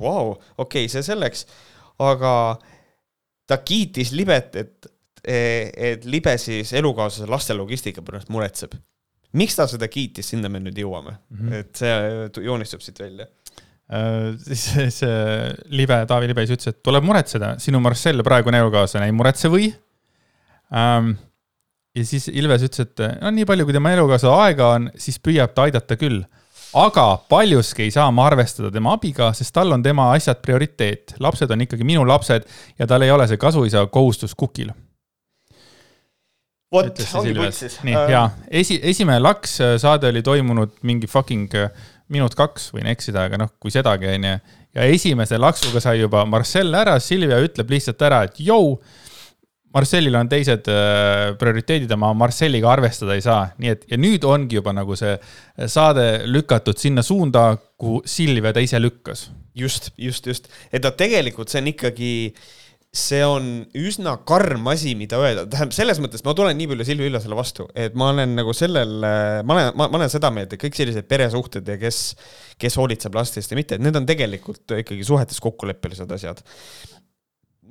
Vau, 0.01 0.33
okei, 0.65 0.91
see 0.91 1.05
selleks, 1.07 1.45
aga 2.03 2.33
ta 3.51 3.61
kiitis 3.63 4.11
libet, 4.19 4.59
et, 4.59 4.91
et 5.23 6.07
libe 6.11 6.35
siis 6.43 6.75
elukaaslase 6.81 7.31
laste 7.31 7.55
logistika 7.55 8.03
pärast 8.03 8.33
muretseb. 8.35 8.75
miks 9.39 9.55
ta 9.55 9.69
seda 9.71 9.87
kiitis, 9.87 10.33
sinna 10.33 10.51
me 10.51 10.59
nüüd 10.59 10.79
jõuame? 10.83 11.15
Mm, 11.31 11.41
-hmm. 11.41 11.61
et 11.61 11.77
see 11.77 12.45
joonistub 12.49 12.83
siit 12.83 12.99
välja 12.99 13.31
siis 13.91 15.01
see 15.01 15.15
libe, 15.75 15.97
Taavi 16.07 16.29
Libe 16.31 16.45
siis 16.47 16.61
ütles, 16.61 16.75
et 16.75 16.83
tuleb 16.87 17.07
muretseda, 17.07 17.57
sinu 17.63 17.81
Marcel, 17.83 18.23
praegune 18.27 18.61
elukaaslane, 18.63 19.09
ei 19.11 19.17
muretse 19.17 19.51
või 19.51 19.71
um,? 20.71 21.17
ja 21.97 22.05
siis 22.07 22.29
Ilves 22.31 22.63
ütles, 22.67 22.87
et 22.87 23.03
no 23.19 23.33
nii 23.35 23.47
palju, 23.49 23.67
kui 23.67 23.75
tema 23.75 23.91
elukaasa 23.97 24.31
aega 24.45 24.75
on, 24.77 24.91
siis 25.01 25.19
püüab 25.23 25.57
ta 25.57 25.67
aidata 25.67 25.99
küll. 25.99 26.23
aga 26.79 27.07
paljuski 27.29 27.89
ei 27.89 27.91
saa 27.91 28.11
ma 28.15 28.29
arvestada 28.31 28.71
tema 28.71 28.95
abiga, 28.95 29.33
sest 29.35 29.55
tal 29.55 29.75
on 29.75 29.83
tema 29.83 30.13
asjad 30.15 30.39
prioriteet. 30.43 31.17
lapsed 31.19 31.51
on 31.51 31.67
ikkagi 31.67 31.85
minu 31.85 32.07
lapsed 32.07 32.47
ja 32.79 32.87
tal 32.87 33.03
ei 33.03 33.11
ole 33.11 33.27
see 33.27 33.37
kasuisa 33.37 33.87
kohustus 33.87 34.35
kukil. 34.35 34.71
vot, 36.73 37.07
ongi 37.19 37.35
putsis. 37.35 37.81
nii 37.83 37.97
äh..., 37.97 38.11
jaa. 38.11 38.27
esi, 38.51 38.79
esimene 38.83 39.19
laks 39.19 39.61
äh, 39.61 39.79
saade 39.83 40.15
oli 40.15 40.23
toimunud 40.23 40.79
mingi 40.83 41.11
fucking 41.11 41.51
äh, 42.11 42.15
minut 42.15 42.35
kaks, 42.39 42.71
võin 42.75 42.89
eksida, 42.91 43.29
aga 43.29 43.39
noh, 43.45 43.53
kui 43.63 43.73
sedagi, 43.75 44.11
onju. 44.11 44.35
ja 44.77 44.89
esimese 44.91 45.39
laksuga 45.39 45.83
sai 45.83 46.01
juba 46.01 46.25
Marcel 46.27 46.75
ära, 46.75 46.99
Silvia 47.03 47.41
ütleb 47.43 47.71
lihtsalt 47.71 48.03
ära, 48.07 48.25
et 48.27 48.43
jõu 48.43 48.77
Marcellil 49.71 50.17
on 50.19 50.27
teised 50.27 50.67
äh, 50.67 51.29
prioriteedid 51.39 51.91
ja 51.91 51.99
ma 51.99 52.11
Marcelliga 52.19 52.73
arvestada 52.73 53.15
ei 53.15 53.23
saa, 53.23 53.45
nii 53.63 53.71
et 53.71 53.85
ja 53.93 53.99
nüüd 54.03 54.25
ongi 54.27 54.59
juba 54.59 54.75
nagu 54.75 54.97
see 54.99 55.13
saade 55.71 56.25
lükatud 56.27 56.79
sinna 56.81 57.05
suunda, 57.07 57.53
kuhu 57.79 58.03
Silvia 58.03 58.51
ta 58.53 58.63
ise 58.65 58.81
lükkas. 58.83 59.29
just, 59.55 59.91
just, 59.99 60.27
just, 60.27 60.49
et 60.73 60.83
ta 60.83 60.91
tegelikult 60.91 61.51
see 61.51 61.61
on 61.63 61.71
ikkagi, 61.71 62.11
see 62.91 63.21
on 63.23 63.45
üsna 63.79 64.17
karm 64.27 64.67
asi, 64.73 64.97
mida 64.99 65.19
öelda, 65.23 65.45
tähendab 65.51 65.77
selles 65.77 66.01
mõttes 66.03 66.25
ma 66.27 66.35
tulen 66.35 66.57
nii 66.59 66.73
palju 66.73 66.87
Silvia 66.89 67.11
Illasele 67.13 67.37
vastu, 67.39 67.69
et 67.79 67.95
ma 67.99 68.09
olen 68.11 68.35
nagu 68.35 68.55
sellel, 68.57 68.97
ma 69.47 69.57
olen, 69.57 69.69
ma 69.79 69.87
olen 70.01 70.11
seda 70.11 70.33
meelt, 70.35 70.57
et 70.57 70.63
kõik 70.63 70.75
sellised 70.75 71.07
peresuhted 71.11 71.71
ja 71.71 71.79
kes, 71.79 72.01
kes 72.59 72.79
hoolitseb 72.81 73.15
laste 73.15 73.39
eest 73.39 73.55
ja 73.55 73.59
mitte, 73.61 73.79
et 73.79 73.85
need 73.85 73.95
on 73.95 74.09
tegelikult 74.11 74.75
ikkagi 74.81 75.07
suhetes 75.07 75.39
kokkuleppelised 75.45 76.11
asjad. 76.19 76.43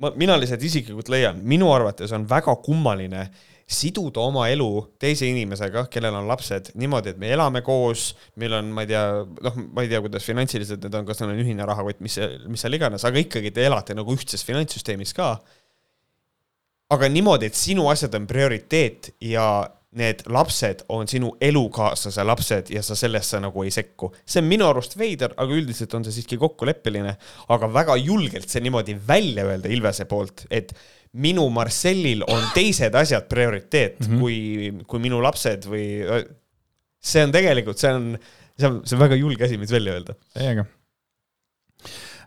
Ma, 0.00 0.14
mina 0.16 0.38
lihtsalt 0.40 0.64
isiklikult 0.64 1.12
leian, 1.12 1.44
minu 1.44 1.68
arvates 1.74 2.16
on 2.16 2.24
väga 2.28 2.56
kummaline 2.64 3.26
siduda 3.70 4.22
oma 4.24 4.48
elu 4.50 4.68
teise 5.00 5.28
inimesega, 5.30 5.84
kellel 5.92 6.16
on 6.18 6.28
lapsed, 6.30 6.72
niimoodi, 6.80 7.14
et 7.14 7.20
me 7.22 7.30
elame 7.36 7.62
koos, 7.66 8.10
meil 8.40 8.56
on, 8.58 8.70
ma 8.74 8.84
ei 8.84 8.90
tea, 8.90 9.04
noh, 9.46 9.58
ma 9.70 9.84
ei 9.86 9.90
tea, 9.92 10.02
kuidas 10.02 10.26
finantsiliselt 10.26 10.82
need 10.84 10.98
on, 10.98 11.06
kas 11.08 11.22
neil 11.22 11.34
on 11.36 11.42
ühine 11.44 11.66
rahakott, 11.68 12.02
mis, 12.04 12.18
mis 12.50 12.64
seal 12.64 12.78
iganes, 12.78 13.06
aga 13.06 13.22
ikkagi 13.22 13.54
te 13.54 13.66
elate 13.68 13.94
nagu 13.98 14.16
ühtses 14.16 14.42
finantssüsteemis 14.46 15.14
ka. 15.16 15.36
aga 16.90 17.06
niimoodi, 17.06 17.46
et 17.46 17.54
sinu 17.54 17.86
asjad 17.92 18.16
on 18.18 18.26
prioriteet 18.26 19.12
ja 19.22 19.46
need 19.98 20.22
lapsed 20.30 20.84
on 20.88 21.08
sinu 21.10 21.32
elukaaslase 21.42 22.22
lapsed 22.26 22.70
ja 22.70 22.82
sa 22.82 22.94
sellesse 22.98 23.40
nagu 23.42 23.64
ei 23.66 23.70
sekku. 23.74 24.12
see 24.26 24.42
on 24.42 24.46
minu 24.50 24.66
arust 24.66 24.94
veider, 24.98 25.34
aga 25.36 25.54
üldiselt 25.54 25.94
on 25.94 26.06
see 26.06 26.14
siiski 26.14 26.38
kokkuleppeline, 26.38 27.16
aga 27.48 27.70
väga 27.74 27.96
julgelt 27.98 28.50
see 28.50 28.62
niimoodi 28.62 28.94
välja 29.06 29.46
öelda 29.46 29.70
Ilvese 29.70 30.06
poolt, 30.10 30.46
et 30.50 30.74
minu 31.12 31.48
Marcellil 31.50 32.22
on 32.30 32.44
teised 32.54 32.94
asjad 32.94 33.26
prioriteet 33.28 33.98
mm 34.00 34.06
-hmm. 34.06 34.20
kui, 34.20 34.84
kui 34.86 35.02
minu 35.02 35.22
lapsed 35.22 35.66
või 35.66 35.86
see 37.00 37.24
on 37.24 37.32
tegelikult, 37.32 37.78
see 37.80 37.92
on, 37.94 38.12
see 38.58 38.68
on, 38.68 38.80
see 38.84 38.96
on 38.96 39.02
väga 39.02 39.18
julge 39.18 39.44
asi, 39.44 39.58
mis 39.58 39.72
välja 39.72 39.96
öelda. 39.96 40.14
täiega 40.34 40.64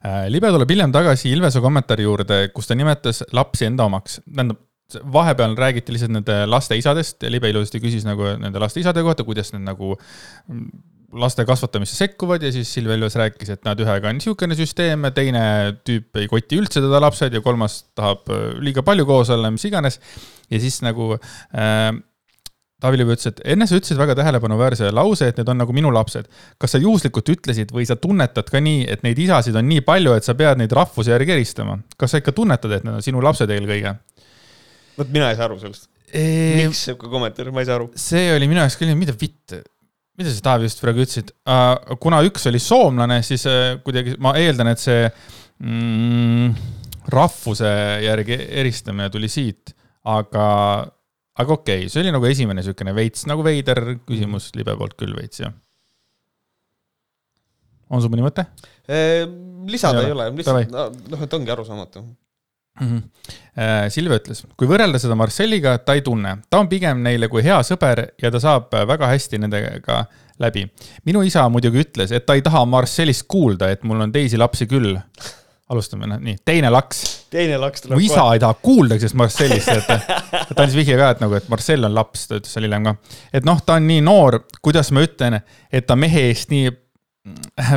äh, 0.03 0.27
Libe 0.27 0.51
tuleb 0.51 0.69
hiljem 0.69 0.91
tagasi 0.91 1.31
Ilvese 1.31 1.61
kommentaari 1.61 2.03
juurde, 2.03 2.47
kus 2.53 2.67
ta 2.67 2.75
nimetas 2.75 3.23
lapsi 3.31 3.65
enda 3.69 3.87
omaks. 3.87 4.19
tähendab, 4.27 4.59
vahepeal 5.13 5.55
räägiti 5.57 5.93
lihtsalt 5.93 6.11
nende 6.11 6.45
laste 6.45 6.77
isadest 6.77 7.23
ja 7.23 7.31
Libe 7.31 7.49
ilusasti 7.49 7.79
küsis 7.79 8.03
nagu 8.05 8.35
nende 8.37 8.59
laste 8.59 8.83
isade 8.83 9.01
kohta, 9.01 9.23
kuidas 9.23 9.53
need 9.53 9.63
nagu 9.63 9.95
laste 11.19 11.45
kasvatamisse 11.47 11.97
sekkuvad 11.97 12.43
ja 12.43 12.51
siis 12.53 12.71
Silvia 12.73 12.97
Ilves 12.97 13.17
rääkis, 13.19 13.51
et 13.53 13.67
näed, 13.67 13.83
ühega 13.85 14.09
on 14.09 14.17
niisugune 14.19 14.57
süsteem, 14.57 15.05
teine 15.15 15.43
tüüp 15.85 16.21
ei 16.21 16.29
koti 16.31 16.59
üldse 16.61 16.81
teda 16.83 17.01
lapsed 17.03 17.35
ja 17.35 17.43
kolmas 17.45 17.83
tahab 17.97 18.31
äh, 18.33 18.47
liiga 18.63 18.85
palju 18.85 19.05
koos 19.09 19.31
olla, 19.33 19.51
mis 19.53 19.65
iganes. 19.69 19.99
ja 20.51 20.61
siis 20.63 20.81
nagu 20.85 21.13
äh, 21.17 21.91
Taavi 22.83 22.99
Liiv 22.99 23.13
ütles, 23.13 23.29
et 23.29 23.39
enne 23.53 23.63
sa 23.69 23.77
ütlesid 23.79 23.95
väga 23.95 24.15
tähelepanuväärse 24.19 24.89
lause, 24.91 25.29
et 25.31 25.37
need 25.39 25.47
on 25.53 25.61
nagu 25.61 25.75
minu 25.75 25.91
lapsed. 25.95 26.27
kas 26.59 26.75
sa 26.75 26.81
juhuslikult 26.83 27.29
ütlesid 27.31 27.71
või 27.71 27.87
sa 27.87 27.95
tunnetad 27.95 28.49
ka 28.51 28.59
nii, 28.59 28.83
et 28.91 29.05
neid 29.07 29.21
isasid 29.23 29.55
on 29.55 29.69
nii 29.69 29.85
palju, 29.87 30.17
et 30.17 30.27
sa 30.27 30.35
pead 30.35 30.59
neid 30.59 30.75
rahvuse 30.75 31.13
järgi 31.13 31.37
eristama? 31.37 31.79
kas 31.97 32.11
sa 32.11 32.23
ikka 32.23 32.35
tunnetad, 32.35 32.75
et 32.75 32.87
need 32.87 32.99
on 32.99 33.05
sinu 33.05 33.23
lapsed 33.23 33.49
eelkõige? 33.55 33.95
vot 34.97 35.13
mina 35.15 35.31
ei 35.31 35.39
saa 35.39 35.47
aru 35.47 35.61
sellest 35.61 35.87
eee.... 36.11 36.65
miks 36.65 36.83
sihuke 36.89 37.07
kommentaar, 37.11 37.51
ma 37.55 37.63
ei 37.63 37.69
saa 37.69 37.79
aru. 37.79 37.89
see 37.95 38.33
oli 38.35 38.49
minu 38.51 38.63
jaoks 38.63 38.77
küll, 38.81 38.91
mida 38.99 39.15
vitt, 39.15 39.55
mida 40.19 40.33
sa 40.33 40.43
Taavi 40.45 40.67
just 40.67 40.81
praegu 40.83 41.03
ütlesid 41.03 41.31
uh,? 41.49 41.95
kuna 42.01 42.21
üks 42.27 42.45
oli 42.49 42.61
soomlane, 42.61 43.21
siis 43.25 43.45
uh, 43.49 43.75
kuidagi 43.85 44.15
ma 44.23 44.35
eeldan, 44.39 44.69
et 44.73 44.81
see 44.81 45.07
mm, 45.63 46.53
rahvuse 47.13 47.71
järgi 48.05 48.37
eristamine 48.61 49.09
tuli 49.13 49.29
siit, 49.31 49.73
aga, 50.09 50.47
aga 51.39 51.57
okei 51.57 51.83
okay,, 51.85 51.91
see 51.91 52.03
oli 52.03 52.13
nagu 52.13 52.29
esimene 52.29 52.61
niisugune 52.61 52.95
veits 52.97 53.27
nagu 53.29 53.45
veider 53.45 53.81
küsimus 54.05 54.51
libe 54.59 54.77
poolt 54.79 54.97
küll 54.99 55.15
veits, 55.17 55.43
jah. 55.43 55.55
on 57.89 58.03
sul 58.03 58.13
mõni 58.13 58.25
mõte? 58.25 58.47
lisada 59.69 60.03
ei 60.03 60.11
ole, 60.11 60.27
ole., 60.27 60.41
lihtsalt 60.41 60.73
noh, 60.73 61.23
et 61.23 61.35
ongi 61.37 61.53
arusaamatu 61.53 62.03
mm. 62.81 62.87
-hmm. 62.87 63.89
Silvia 63.89 64.17
ütles, 64.17 64.43
kui 64.57 64.67
võrrelda 64.67 64.99
seda 64.99 65.15
Marcelliga, 65.15 65.77
ta 65.77 65.93
ei 65.93 66.01
tunne, 66.01 66.37
ta 66.49 66.59
on 66.63 66.69
pigem 66.69 67.03
neile 67.05 67.29
kui 67.29 67.43
hea 67.45 67.59
sõber 67.63 68.07
ja 68.21 68.31
ta 68.31 68.39
saab 68.41 68.73
äh, 68.73 68.87
väga 68.87 69.07
hästi 69.11 69.37
nendega 69.37 70.05
läbi. 70.39 70.65
minu 71.05 71.21
isa 71.21 71.45
muidugi 71.49 71.83
ütles, 71.83 72.11
et 72.11 72.25
ta 72.25 72.33
ei 72.33 72.41
taha 72.41 72.65
Marcellist 72.65 73.27
kuulda, 73.27 73.69
et 73.69 73.83
mul 73.83 74.01
on 74.01 74.11
teisi 74.11 74.37
lapsi 74.37 74.67
küll. 74.67 74.97
alustame, 75.73 76.05
noh 76.05 76.19
nii, 76.19 76.35
teine 76.45 76.69
laks. 76.69 77.27
teine 77.31 77.57
laks 77.57 77.81
tuleb. 77.81 77.97
mu 77.97 78.05
isa 78.05 78.19
kohe. 78.19 78.33
ei 78.33 78.39
taha 78.39 78.53
kuulda 78.53 78.97
sellest 78.97 79.15
Marcellist, 79.15 79.67
et 79.67 79.87
ta 80.55 80.63
andis 80.63 80.75
vihje 80.75 80.97
ka, 80.97 81.09
et 81.15 81.21
nagu, 81.23 81.37
et 81.37 81.49
Marcel 81.49 81.85
on 81.85 81.93
laps, 81.95 82.27
ta 82.27 82.41
ütles 82.41 82.53
seal 82.53 82.67
hiljem 82.67 82.89
ka. 82.89 82.95
et 83.33 83.45
noh, 83.45 83.61
ta 83.65 83.77
on 83.79 83.87
nii 83.87 84.01
noor, 84.01 84.43
kuidas 84.61 84.91
ma 84.91 85.05
ütlen, 85.05 85.39
et 85.71 85.87
ta 85.87 85.95
mehe 85.95 86.27
eest 86.31 86.49
nii 86.53 86.73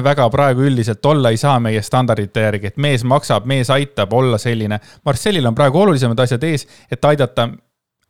väga 0.02 0.26
praegu 0.30 0.64
üldiselt 0.66 1.06
olla 1.06 1.30
ei 1.30 1.38
saa 1.38 1.60
meie 1.62 1.82
standardite 1.84 2.42
järgi, 2.48 2.72
et 2.72 2.80
mees 2.82 3.04
maksab, 3.06 3.46
mees 3.46 3.70
aitab 3.70 4.12
olla 4.18 4.40
selline. 4.42 4.80
Marcelil 5.06 5.46
on 5.46 5.54
praegu 5.54 5.84
olulisemad 5.84 6.18
asjad 6.24 6.42
ees, 6.48 6.66
et 6.90 7.04
aidata 7.04 7.48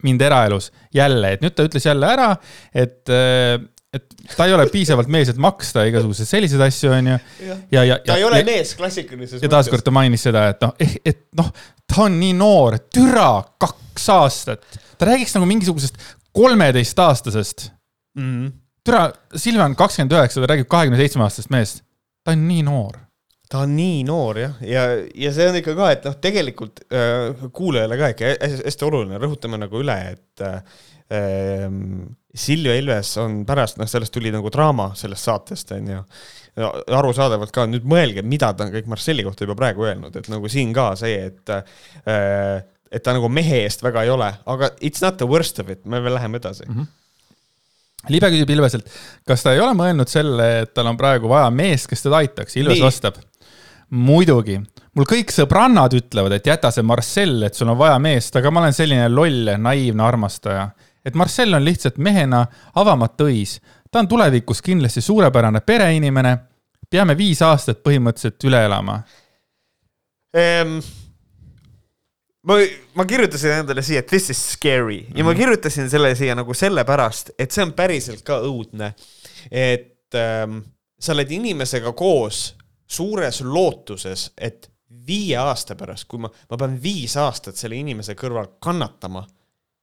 mind 0.06 0.24
eraelus 0.24 0.70
jälle, 0.94 1.34
et 1.36 1.44
nüüd 1.44 1.56
ta 1.56 1.66
ütles 1.68 1.84
jälle 1.84 2.08
ära, 2.08 2.30
et, 2.72 2.98
et 3.12 4.34
ta 4.36 4.48
ei 4.48 4.56
ole 4.56 4.66
piisavalt 4.72 5.12
mees, 5.12 5.30
et 5.32 5.40
maksta 5.40 5.86
igasuguseid 5.88 6.28
selliseid 6.30 6.66
asju, 6.66 6.92
onju. 6.96 7.20
ja, 7.44 7.56
ja, 7.72 7.86
ja. 7.92 8.00
ta 8.04 8.18
ei 8.20 8.26
ole 8.28 8.40
ja, 8.40 8.48
mees 8.48 8.74
klassikalises 8.78 9.36
mõttes. 9.36 9.44
ja 9.44 9.52
taaskord 9.52 9.84
ta 9.84 9.94
mainis 9.96 10.24
seda, 10.28 10.48
et 10.52 10.64
noh, 10.64 10.76
eh, 10.80 10.98
et 11.12 11.24
noh, 11.36 11.48
ta 11.84 12.04
on 12.08 12.20
nii 12.20 12.36
noor, 12.36 12.80
türa, 12.92 13.30
kaks 13.60 14.12
aastat. 14.16 14.78
ta 14.96 15.08
räägiks 15.12 15.36
nagu 15.36 15.48
mingisugusest 15.48 16.00
kolmeteistaastasest 16.36 17.70
mm. 18.16 18.30
-hmm 18.30 18.54
türa, 18.86 19.02
Silvia 19.36 19.66
on 19.66 19.76
kakskümmend 19.78 20.14
üheksa, 20.16 20.42
ta 20.42 20.52
räägib 20.52 20.70
kahekümne 20.70 21.00
seitsme 21.00 21.26
aastasest 21.26 21.52
mehest. 21.54 21.82
ta 22.24 22.34
on 22.34 22.46
nii 22.48 22.62
noor. 22.66 22.98
ta 23.50 23.62
on 23.62 23.76
nii 23.78 24.02
noor 24.06 24.40
jah, 24.40 24.60
ja, 24.66 24.84
ja 25.14 25.32
see 25.34 25.48
on 25.50 25.58
ikka 25.60 25.76
ka, 25.78 25.90
et 25.94 26.06
noh, 26.08 26.16
tegelikult 26.22 26.82
äh, 26.90 27.46
kuulajale 27.54 27.98
ka 28.00 28.12
ikka 28.14 28.34
hästi, 28.42 28.86
oluline, 28.88 29.20
rõhutame 29.22 29.60
nagu 29.62 29.82
üle, 29.82 29.96
et 30.16 30.46
äh, 30.46 30.60
Silvia 32.36 32.74
Ilves 32.76 33.12
on 33.22 33.44
pärast, 33.46 33.78
noh, 33.78 33.86
sellest 33.88 34.14
tuli 34.14 34.32
nagu 34.34 34.50
draama 34.52 34.90
sellest 34.98 35.28
saatest, 35.28 35.70
on 35.76 35.92
ju. 35.92 36.00
arusaadavalt 36.96 37.52
ka, 37.54 37.68
nüüd 37.70 37.86
mõelge, 37.86 38.24
mida 38.26 38.48
ta 38.56 38.66
on 38.66 38.72
kõik 38.72 38.88
Marcelli 38.90 39.22
kohta 39.26 39.44
juba 39.44 39.54
praegu 39.60 39.86
öelnud, 39.86 40.14
et 40.18 40.30
nagu 40.32 40.48
siin 40.50 40.72
ka 40.74 40.90
see, 40.98 41.30
et 41.30 41.52
äh, 41.54 42.64
et 42.86 43.02
ta 43.02 43.12
nagu 43.12 43.28
mehe 43.28 43.64
eest 43.66 43.82
väga 43.82 44.04
ei 44.06 44.10
ole, 44.14 44.28
aga 44.46 44.70
it's 44.80 45.02
not 45.02 45.18
the 45.20 45.26
worst 45.28 45.58
of 45.60 45.70
it, 45.70 45.84
me 45.84 46.00
veel 46.00 46.14
läheme 46.16 46.38
edasi 46.40 46.64
mm. 46.66 46.74
-hmm 46.74 46.94
libe 48.12 48.30
küsib 48.32 48.50
Ilveselt, 48.54 48.90
kas 49.26 49.44
ta 49.44 49.54
ei 49.54 49.60
ole 49.62 49.74
mõelnud 49.78 50.10
selle, 50.10 50.48
et 50.64 50.74
tal 50.74 50.90
on 50.90 50.98
praegu 50.98 51.30
vaja 51.30 51.50
meest, 51.54 51.88
kes 51.90 52.06
teda 52.06 52.22
aitaks, 52.22 52.56
Ilves 52.56 52.78
Nii. 52.78 52.86
vastab. 52.86 53.20
muidugi, 53.90 54.58
mul 54.98 55.06
kõik 55.06 55.30
sõbrannad 55.30 55.94
ütlevad, 55.94 56.32
et 56.36 56.46
jäta 56.46 56.72
see 56.74 56.82
Marcel, 56.82 57.38
et 57.46 57.54
sul 57.54 57.70
on 57.70 57.78
vaja 57.78 57.98
meest, 58.02 58.36
aga 58.36 58.50
ma 58.50 58.64
olen 58.64 58.74
selline 58.74 59.08
loll, 59.08 59.52
naiivne 59.58 60.02
armastaja. 60.02 60.68
et 61.04 61.14
Marcel 61.14 61.54
on 61.54 61.64
lihtsalt 61.64 61.98
mehena 61.98 62.46
avamata 62.74 63.24
õis. 63.24 63.60
ta 63.90 63.98
on 63.98 64.08
tulevikus 64.08 64.62
kindlasti 64.62 65.00
suurepärane 65.00 65.60
pereinimene. 65.60 66.38
peame 66.90 67.16
viis 67.16 67.42
aastat 67.42 67.82
põhimõtteliselt 67.82 68.44
üle 68.44 68.64
elama 68.64 69.00
ehm,. 70.34 70.78
Ma, 72.46 72.58
ma 72.94 73.06
kirjutasin 73.08 73.60
endale 73.60 73.82
siia, 73.84 74.02
et 74.04 74.10
this 74.10 74.30
is 74.30 74.40
scary 74.52 74.98
ja 74.98 75.02
mm 75.02 75.12
-hmm. 75.12 75.24
ma 75.24 75.30
mhm. 75.30 75.40
kirjutasin 75.40 75.90
selle 75.90 76.14
siia 76.14 76.34
nagu 76.34 76.54
sellepärast, 76.54 77.30
et 77.38 77.50
see 77.50 77.64
on 77.64 77.72
päriselt 77.72 78.22
ka 78.22 78.40
õudne. 78.40 78.92
et 79.50 80.14
ähm, 80.14 80.58
sa 80.98 81.12
oled 81.12 81.30
inimesega 81.30 81.92
koos 81.92 82.56
suures 82.86 83.40
lootuses, 83.40 84.32
et 84.38 84.70
viie 85.06 85.36
aasta 85.36 85.74
pärast, 85.74 86.06
kui 86.08 86.18
ma, 86.18 86.30
ma 86.50 86.56
pean 86.56 86.82
viis 86.82 87.16
aastat 87.16 87.56
selle 87.56 87.76
inimese 87.76 88.14
kõrval 88.14 88.46
kannatama 88.60 89.26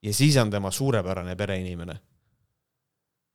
ja 0.03 0.13
siis 0.13 0.37
on 0.37 0.51
tema 0.51 0.71
suurepärane 0.71 1.35
pereinimene. 1.35 1.99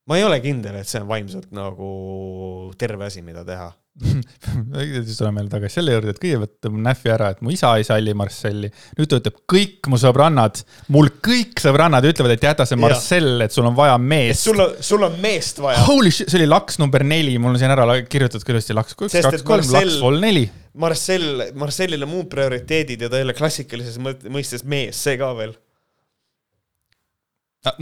ma 0.06 0.16
ei 0.16 0.24
ole 0.24 0.40
kindel, 0.40 0.74
et 0.74 0.88
see 0.88 1.00
on 1.00 1.08
vaimselt 1.08 1.50
nagu 1.52 2.72
terve 2.78 3.04
asi, 3.04 3.22
mida 3.22 3.44
teha 3.44 3.72
siis 3.98 5.18
tuleme 5.18 5.40
jälle 5.40 5.50
tagasi 5.50 5.78
selle 5.78 5.94
juurde, 5.94 6.12
et 6.14 6.20
kõigepealt 6.22 6.54
tõmbab 6.62 6.84
näffi 6.86 7.12
ära, 7.12 7.30
et 7.34 7.40
mu 7.42 7.52
isa 7.54 7.72
ei 7.78 7.86
salli 7.86 8.14
Marcelli. 8.18 8.70
nüüd 8.98 9.10
ta 9.10 9.18
ütleb, 9.18 9.40
kõik 9.50 9.90
mu 9.90 9.98
sõbrannad, 10.00 10.62
mul 10.94 11.10
kõik 11.24 11.58
sõbrannad 11.62 12.06
ütlevad, 12.06 12.36
et 12.36 12.46
jäta 12.48 12.66
see 12.68 12.78
Marcel, 12.80 13.30
et 13.44 13.54
sul 13.54 13.66
on 13.68 13.76
vaja 13.78 13.98
meest. 13.98 14.46
sul 14.46 14.62
on, 14.62 14.74
sul 14.80 15.06
on 15.08 15.18
meest 15.22 15.62
vaja. 15.62 15.82
Holy 15.88 16.14
shit, 16.14 16.30
see 16.30 16.40
oli 16.42 16.50
laks 16.50 16.78
number 16.82 17.04
neli, 17.06 17.36
mul 17.42 17.56
on 17.56 17.60
siin 17.60 17.74
ära 17.74 17.86
kirjutatud 18.06 18.46
küll 18.46 18.60
hästi 18.60 18.78
laks, 18.78 18.98
üks, 18.98 19.18
kaks, 19.28 19.46
kolm, 19.46 19.70
laks, 19.74 20.00
vol 20.02 20.20
neli. 20.22 20.46
Marcel, 20.78 21.48
Marcellil 21.58 22.06
on 22.06 22.12
muud 22.12 22.28
prioriteedid 22.30 23.02
ja 23.02 23.10
ta 23.10 23.18
ei 23.18 23.26
ole 23.26 23.34
klassikalises 23.34 23.98
mõistes 23.98 24.62
mees, 24.68 25.00
see 25.00 25.18
ka 25.18 25.32
veel 25.38 25.56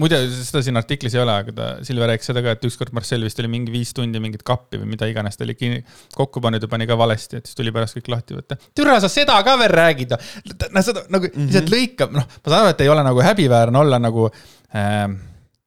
muide, 0.00 0.18
seda 0.32 0.62
siin 0.64 0.78
artiklis 0.80 1.14
ei 1.16 1.20
ole, 1.22 1.34
aga 1.42 1.54
ta, 1.56 1.68
Silver 1.86 2.10
rääkis 2.10 2.30
seda 2.30 2.42
ka, 2.44 2.54
et 2.56 2.64
ükskord 2.68 2.94
Marcel 2.96 3.24
vist 3.26 3.40
oli 3.42 3.50
mingi 3.52 3.74
viis 3.74 3.92
tundi 3.96 4.20
mingit 4.22 4.44
kappi 4.46 4.80
või 4.80 4.88
mida 4.94 5.08
iganes 5.10 5.36
ta 5.36 5.44
oli 5.46 5.56
kinni, 5.58 5.82
kokku 6.16 6.40
pannud 6.44 6.64
ja 6.64 6.70
pani 6.72 6.88
ka 6.88 6.96
valesti, 6.98 7.40
et 7.40 7.48
siis 7.48 7.58
tuli 7.58 7.74
pärast 7.74 7.98
kõik 7.98 8.10
lahti 8.14 8.38
võtta. 8.38 8.58
türa, 8.76 8.96
sa 9.04 9.12
seda 9.12 9.36
ka 9.46 9.58
veel 9.60 9.74
räägid, 9.76 10.16
noh, 10.16 10.82
seda 10.82 11.04
nagu 11.12 11.28
mm 11.28 11.32
-hmm. 11.32 11.48
lihtsalt 11.50 11.72
lõikab, 11.72 12.16
noh, 12.16 12.26
ma 12.26 12.52
saan 12.52 12.60
aru, 12.62 12.74
et 12.74 12.84
ei 12.86 12.92
ole 12.92 13.06
nagu 13.06 13.24
häbiväärne 13.28 13.82
olla 13.84 14.00
nagu 14.02 14.30
äh, 14.30 15.04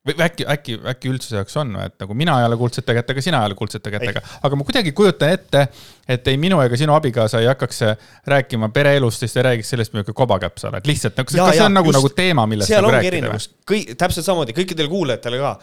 või 0.10 0.26
äkki, 0.26 0.46
äkki, 0.50 0.78
äkki 0.92 1.12
üldsuse 1.12 1.40
jaoks 1.40 1.58
on, 1.62 1.74
et 1.84 1.96
nagu 2.02 2.16
mina 2.18 2.38
ei 2.42 2.48
ole 2.48 2.58
kuldsete 2.60 2.96
kätega, 2.98 3.24
sina 3.24 3.42
ei 3.44 3.52
ole 3.52 3.58
kuldsete 3.60 3.92
kätega, 3.94 4.24
aga 4.44 4.60
ma 4.60 4.68
kuidagi 4.68 4.94
kujutan 4.98 5.34
ette, 5.36 5.66
et 6.10 6.32
ei 6.32 6.40
minu 6.42 6.62
ega 6.64 6.80
sinu 6.80 6.96
abikaasa 6.98 7.44
ei 7.44 7.50
hakkaks 7.52 7.84
rääkima 8.30 8.72
pereelust, 8.76 9.26
siis 9.26 9.36
ta 9.36 9.46
räägiks 9.50 9.76
sellest, 9.76 9.94
milline 9.94 10.16
kobakäpp 10.16 10.62
sa 10.62 10.72
oled, 10.72 10.88
lihtsalt 10.90 11.20
nagu, 11.20 11.36
kas 11.36 11.56
see 11.58 11.68
on 11.68 11.78
nagu, 11.78 11.94
nagu 11.96 12.14
teema, 12.16 12.48
millest 12.50 12.74
nagu 12.76 12.92
ongi 12.92 13.12
erinevus, 13.12 13.52
kõik, 13.70 13.94
täpselt 14.00 14.28
samamoodi 14.28 14.58
kõikidele 14.58 14.92
kuulajatele 14.92 15.44
ka. 15.44 15.54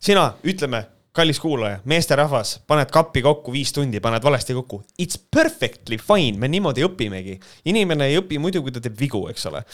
sina, 0.00 0.30
ütleme, 0.48 0.84
kallis 1.12 1.40
kuulaja, 1.42 1.80
meesterahvas, 1.90 2.60
paned 2.70 2.90
kappi 2.94 3.22
kokku 3.22 3.52
viis 3.52 3.72
tundi, 3.74 4.00
paned 4.00 4.22
valesti 4.24 4.54
kokku. 4.54 4.82
It's 5.02 5.18
perfectly 5.18 5.98
fine, 5.98 6.38
me 6.38 6.48
niimoodi 6.48 6.84
õpimegi. 6.86 7.38
inimene 7.64 8.06
ei 8.06 8.18
õpi 8.20 8.38
muidu, 8.38 8.62
kui 8.62 8.72
ta 8.72 8.80
teeb 8.80 8.98
vigu, 9.00 9.26
eks 9.28 9.46
ole. 9.50 9.64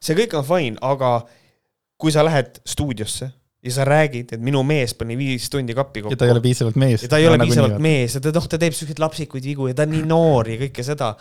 see 0.00 0.16
kõik 0.16 0.36
on 0.36 0.44
fine, 0.44 0.76
aga 0.80 1.18
kui 2.00 2.12
sa 2.12 2.24
lähed 2.24 2.60
stuudiosse 2.66 3.30
ja 3.64 3.72
sa 3.72 3.84
räägid, 3.88 4.34
et 4.36 4.42
minu 4.44 4.60
mees 4.66 4.92
pani 4.98 5.16
viis 5.16 5.46
tundi 5.52 5.76
kappi 5.76 6.02
kokku. 6.04 6.12
ja 6.12 6.20
ta 6.20 6.28
ei 6.28 6.34
ole 6.34 6.42
piisavalt 6.44 6.76
mees. 6.80 7.06
ja 7.06 7.08
ta 7.08 7.20
ei 7.20 7.28
ole 7.28 7.38
nagu 7.40 7.48
piisavalt 7.48 7.80
mees 7.84 8.18
ja 8.18 8.20
ta, 8.24 8.32
noh, 8.36 8.48
ta 8.50 8.60
teeb 8.60 8.76
siukseid 8.76 9.00
lapsikuid 9.00 9.46
vigu 9.48 9.70
ja 9.70 9.76
ta 9.78 9.86
on 9.86 9.94
nii 9.94 10.04
noor 10.10 10.50
ja 10.52 10.58
kõike 10.66 10.84
seda. 10.86 11.14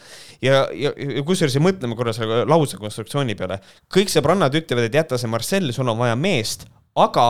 ja, 0.44 0.66
ja, 0.76 0.92
ja 0.92 1.24
kusjuures 1.28 1.56
mõtleme 1.64 1.96
korra 2.00 2.16
selle 2.16 2.44
lause 2.50 2.80
konstruktsiooni 2.82 3.38
peale. 3.40 3.62
kõik 3.94 4.12
sõbrannad 4.12 4.60
ütlevad, 4.60 4.90
et 4.90 5.00
jäta 5.00 5.20
see 5.20 5.32
Marcel, 5.32 5.72
sul 5.76 5.92
on 5.94 6.00
vaja 6.04 6.20
meest, 6.20 6.68
aga 7.00 7.30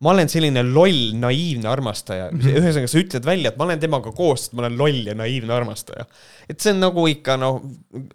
ma 0.00 0.14
olen 0.14 0.30
selline 0.32 0.64
loll, 0.64 1.12
naiivne 1.20 1.68
armastaja 1.70 2.30
-hmm.. 2.30 2.58
ühesõnaga, 2.58 2.90
sa 2.90 3.02
ütled 3.02 3.26
välja, 3.28 3.52
et 3.52 3.58
ma 3.60 3.68
olen 3.68 3.82
temaga 3.82 4.12
koos, 4.16 4.46
sest 4.46 4.56
ma 4.56 4.64
olen 4.64 4.78
loll 4.80 5.10
ja 5.12 5.14
naiivne 5.14 5.54
armastaja. 5.54 6.08
et 6.48 6.58
see 6.58 6.74
on 6.74 6.82
nagu 6.88 7.06
ikka 7.06 7.36
noh, 7.38 7.60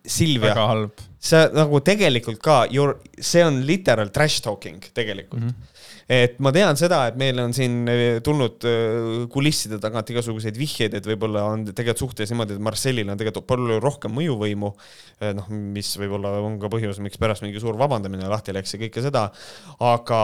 Silvia. 0.04 0.52
väga 0.52 0.68
halb. 0.74 1.06
see 1.26 1.46
nagu 1.56 1.80
tegelikult 1.86 2.42
ka, 2.44 2.66
see 3.22 3.46
on 3.46 3.64
literal 3.70 4.12
trash 4.12 4.44
talking 4.44 4.84
tegelikult 4.92 5.42
mm. 5.42 5.56
-hmm 5.56 5.72
et 6.06 6.36
ma 6.44 6.52
tean 6.54 6.78
seda, 6.78 7.00
et 7.10 7.16
meil 7.18 7.40
on 7.42 7.54
siin 7.56 7.80
eh, 7.90 8.04
tulnud 8.26 8.66
eh, 8.70 9.24
kulisside 9.34 9.80
tagant 9.82 10.10
igasuguseid 10.14 10.58
vihjeid, 10.60 10.98
et 11.00 11.08
võib-olla 11.10 11.48
on 11.50 11.64
tegelikult 11.72 12.04
suhtes 12.04 12.30
niimoodi, 12.30 12.58
et 12.58 12.66
Marcelil 12.66 13.10
on 13.10 13.18
tegelikult 13.18 13.48
palju 13.50 13.80
rohkem 13.82 14.14
mõjuvõimu. 14.14 14.72
Eh, 15.22 15.34
noh, 15.38 15.50
mis 15.50 15.90
võib-olla 15.98 16.36
on 16.46 16.60
ka 16.62 16.70
põhjus, 16.74 17.02
miks 17.02 17.22
pärast 17.22 17.46
mingi 17.46 17.62
suur 17.64 17.80
vabandamine 17.82 18.30
lahti 18.30 18.54
läks 18.54 18.76
ja 18.76 18.82
kõike 18.86 19.06
seda. 19.06 19.26
aga 19.82 20.20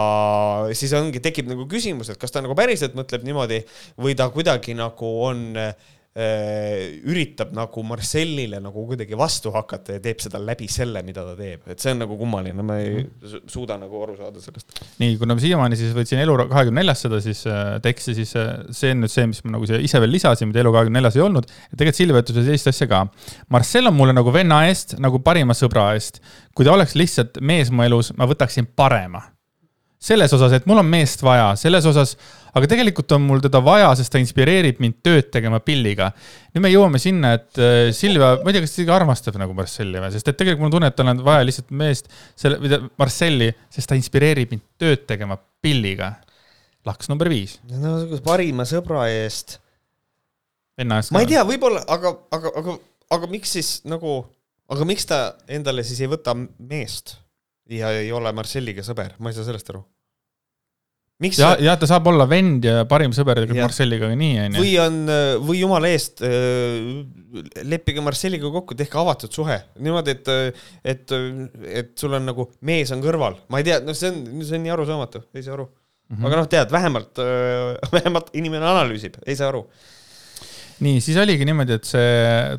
siis 0.78 0.92
ongi, 0.96 1.20
tekib 1.22 1.50
nagu 1.50 1.66
küsimus, 1.70 2.12
et 2.12 2.20
kas 2.20 2.30
ta 2.30 2.44
nagu 2.44 2.54
päriselt 2.58 2.94
mõtleb 2.98 3.26
niimoodi 3.26 3.62
või 3.98 4.14
ta 4.18 4.30
kuidagi 4.30 4.76
nagu 4.78 5.10
on 5.26 5.50
üritab 6.12 7.54
nagu 7.56 7.82
Marcellile 7.88 8.58
nagu 8.60 8.82
kuidagi 8.84 9.16
vastu 9.16 9.48
hakata 9.54 9.96
ja 9.96 10.02
teeb 10.04 10.20
seda 10.20 10.40
läbi 10.44 10.68
selle, 10.68 11.00
mida 11.06 11.24
ta 11.24 11.32
teeb, 11.38 11.62
et 11.72 11.80
see 11.80 11.94
on 11.94 12.02
nagu 12.04 12.18
kummaline, 12.20 12.66
ma 12.68 12.76
ei 12.82 12.98
mhm. 13.00 13.48
suuda 13.48 13.78
nagu 13.80 14.02
aru 14.04 14.18
saada 14.18 14.42
sellest. 14.44 14.82
nii, 15.00 15.16
kuna 15.20 15.38
ma 15.38 15.44
siiamaani 15.44 15.80
siis 15.80 15.94
võtsin 15.96 16.20
Elu 16.20 16.36
kahekümne 16.50 16.82
neljas 16.82 17.06
seda 17.06 17.22
siis 17.24 17.42
äh, 17.48 17.78
teksti, 17.84 18.16
siis 18.20 18.34
äh, 18.36 18.52
see 18.76 18.92
on 18.92 19.04
nüüd 19.06 19.14
see, 19.14 19.26
mis 19.30 19.40
ma 19.46 19.56
nagu 19.56 19.68
ise 19.80 20.04
veel 20.04 20.12
lisasin, 20.12 20.52
mida 20.52 20.60
Elu 20.60 20.74
kahekümne 20.76 21.00
neljas 21.00 21.16
ei 21.16 21.24
olnud. 21.24 21.48
tegelikult 21.72 22.02
Silvia 22.02 22.24
ütles 22.24 22.44
sellist 22.44 22.72
asja 22.72 22.88
ka. 22.90 23.04
Marcel 23.52 23.88
on 23.88 23.96
mulle 23.96 24.16
nagu 24.16 24.34
venna 24.34 24.62
eest, 24.68 24.98
nagu 25.00 25.22
parima 25.24 25.56
sõbra 25.56 25.92
eest. 25.96 26.20
kui 26.52 26.68
ta 26.68 26.76
oleks 26.76 26.96
lihtsalt 26.98 27.40
mees 27.40 27.72
mu 27.72 27.86
elus, 27.86 28.12
ma 28.18 28.28
võtaksin 28.28 28.68
parema 28.76 29.31
selles 30.02 30.32
osas, 30.34 30.56
et 30.56 30.64
mul 30.66 30.80
on 30.80 30.88
meest 30.90 31.20
vaja, 31.22 31.52
selles 31.58 31.84
osas, 31.86 32.16
aga 32.58 32.68
tegelikult 32.70 33.12
on 33.14 33.22
mul 33.22 33.42
teda 33.44 33.60
vaja, 33.64 33.92
sest 33.98 34.10
ta 34.12 34.20
inspireerib 34.20 34.80
mind 34.82 34.98
tööd 35.04 35.28
tegema 35.34 35.60
pilliga. 35.62 36.10
nüüd 36.52 36.64
me 36.64 36.72
jõuame 36.72 36.98
sinna, 37.02 37.36
et 37.38 37.60
äh, 37.62 37.92
Silvia, 37.94 38.34
ma 38.42 38.50
ei 38.50 38.56
tea, 38.56 38.64
kas 38.64 38.74
ta 38.74 38.82
ikka 38.82 38.96
armastab 38.96 39.38
nagu 39.40 39.54
Marcelli 39.56 40.02
või, 40.02 40.10
sest 40.14 40.32
et 40.32 40.40
tegelikult 40.40 40.64
mul 40.64 40.72
on 40.72 40.76
tunne, 40.76 40.90
et 40.90 40.98
tal 40.98 41.12
on 41.12 41.22
vaja 41.28 41.46
lihtsalt 41.46 41.70
meest, 41.78 42.10
selle, 42.38 42.82
Marcelli, 42.98 43.52
sest 43.72 43.92
ta 43.92 43.98
inspireerib 43.98 44.56
mind 44.56 44.66
tööd 44.82 45.06
tegema 45.06 45.38
pilliga. 45.62 46.16
laks 46.82 47.06
number 47.12 47.30
viis. 47.30 47.60
no 47.70 47.94
parima 48.26 48.66
sõbra 48.66 49.06
eest. 49.06 49.60
ma 50.82 51.22
ei 51.22 51.30
tea, 51.30 51.46
võib-olla, 51.46 51.86
aga, 51.86 52.16
aga, 52.34 52.56
aga, 52.58 52.78
aga 53.18 53.30
miks 53.30 53.54
siis 53.54 53.74
nagu, 53.86 54.24
aga 54.66 54.88
miks 54.88 55.06
ta 55.06 55.24
endale 55.46 55.86
siis 55.86 56.02
ei 56.02 56.10
võta 56.10 56.34
meest? 56.34 57.20
ja 57.70 57.94
ei 57.94 58.10
ole 58.12 58.32
Marcelliga 58.34 58.82
sõber, 58.84 59.14
ma 59.22 59.30
ei 59.30 59.36
saa 59.36 59.46
sellest 59.46 59.70
aru. 59.72 59.84
Miks 61.22 61.38
ja, 61.40 61.52
ja 61.62 61.74
ta 61.78 61.88
saab 61.88 62.08
olla 62.10 62.26
vend 62.28 62.66
ja 62.66 62.82
parim 62.88 63.14
sõber 63.16 63.42
Marcelliga 63.52 64.10
ka 64.10 64.18
nii, 64.18 64.38
onju. 64.46 64.62
või 64.62 64.72
on, 64.82 64.98
või 65.46 65.60
jumala 65.62 65.92
eest, 65.92 66.24
äh, 66.26 67.62
leppige 67.68 68.04
Marcelliga 68.04 68.50
kokku, 68.54 68.76
tehke 68.78 68.98
avatud 69.00 69.32
suhe. 69.34 69.60
niimoodi, 69.82 70.16
et, 70.16 70.58
et, 70.94 71.16
et 71.82 71.94
sul 71.98 72.18
on 72.18 72.28
nagu 72.32 72.48
mees 72.68 72.92
on 72.94 73.04
kõrval, 73.04 73.38
ma 73.52 73.62
ei 73.62 73.70
tea, 73.70 73.80
noh, 73.84 73.96
see 73.96 74.12
on, 74.12 74.20
see 74.42 74.58
on 74.58 74.66
nii 74.66 74.74
arusaamatu, 74.74 75.24
ei 75.36 75.46
saa 75.46 75.56
aru 75.56 75.68
mm. 75.68 76.16
-hmm. 76.16 76.28
aga 76.28 76.42
noh, 76.42 76.52
tead, 76.56 76.74
vähemalt, 76.74 77.24
vähemalt 77.96 78.32
inimene 78.38 78.68
analüüsib, 78.74 79.20
ei 79.26 79.38
saa 79.38 79.52
aru 79.52 79.66
nii, 80.82 81.00
siis 81.04 81.16
oligi 81.22 81.46
niimoodi, 81.46 81.78
et 81.78 81.86
see 81.86 82.12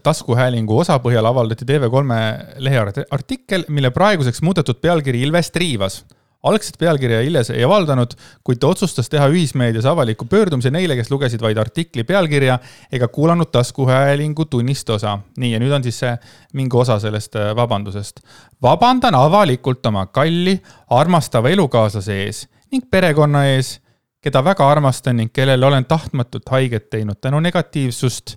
taskuhäälingu 0.04 0.78
osa 0.80 0.95
põhjal 1.04 1.28
avaldati 1.28 1.67
TV3 1.67 2.19
lehe 2.63 2.84
artikkel, 3.12 3.65
mille 3.67 3.91
praeguseks 3.91 4.43
muudetud 4.45 4.80
pealkiri 4.84 5.26
Ilvest 5.28 5.56
riivas 5.60 6.04
algset 6.43 6.77
pealkirja 6.79 7.21
Ilves 7.23 7.49
ei 7.53 7.63
avaldanud, 7.63 8.15
kuid 8.43 8.60
ta 8.62 8.71
otsustas 8.73 9.10
teha 9.12 9.27
ühismeedias 9.32 9.86
avaliku 9.89 10.27
pöördumise 10.29 10.71
neile, 10.73 10.97
kes 10.99 11.12
lugesid 11.12 11.41
vaid 11.43 11.60
artikli 11.62 12.03
pealkirja 12.08 12.58
ega 12.91 13.08
kuulanud 13.08 13.51
taskuhäälingu 13.51 14.45
tunnist 14.45 14.89
osa. 14.89 15.19
nii, 15.38 15.53
ja 15.53 15.62
nüüd 15.63 15.75
on 15.75 15.84
siis 15.84 15.99
see 16.03 16.15
mingi 16.53 16.77
osa 16.77 16.99
sellest 16.99 17.36
äh, 17.36 17.56
vabandusest. 17.56 18.19
vabandan 18.62 19.15
avalikult 19.15 19.86
oma 19.86 20.06
kalli, 20.06 20.60
armastava 20.89 21.49
elukaaslase 21.49 22.23
ees 22.25 22.47
ning 22.71 22.89
perekonna 22.91 23.45
ees 23.53 23.79
keda 24.23 24.43
väga 24.43 24.67
armastan 24.71 25.17
ning 25.19 25.31
kellele 25.33 25.65
olen 25.65 25.86
tahtmatult 25.86 26.49
haiget 26.49 26.89
teinud 26.89 27.19
tänu 27.21 27.39
negatiivsust 27.43 28.36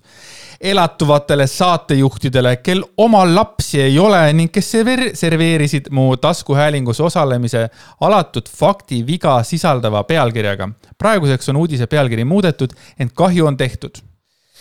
elatuvatele 0.61 1.47
saatejuhtidele, 1.47 2.55
kel 2.65 2.83
omal 2.97 3.35
lapsi 3.35 3.81
ei 3.81 3.99
ole 3.99 4.21
ning 4.33 4.51
kes 4.51 4.71
serveerisid 5.13 5.91
mu 5.91 6.09
taskuhäälingus 6.17 6.99
osalemise 7.01 7.67
alatut 8.01 8.49
faktiviga 8.49 9.43
sisaldava 9.43 10.03
pealkirjaga. 10.03 10.69
praeguseks 10.97 11.49
on 11.49 11.55
uudise 11.55 11.87
pealkiri 11.87 12.25
muudetud, 12.25 12.73
ent 12.99 13.13
kahju 13.13 13.45
on 13.45 13.57
tehtud. 13.57 14.03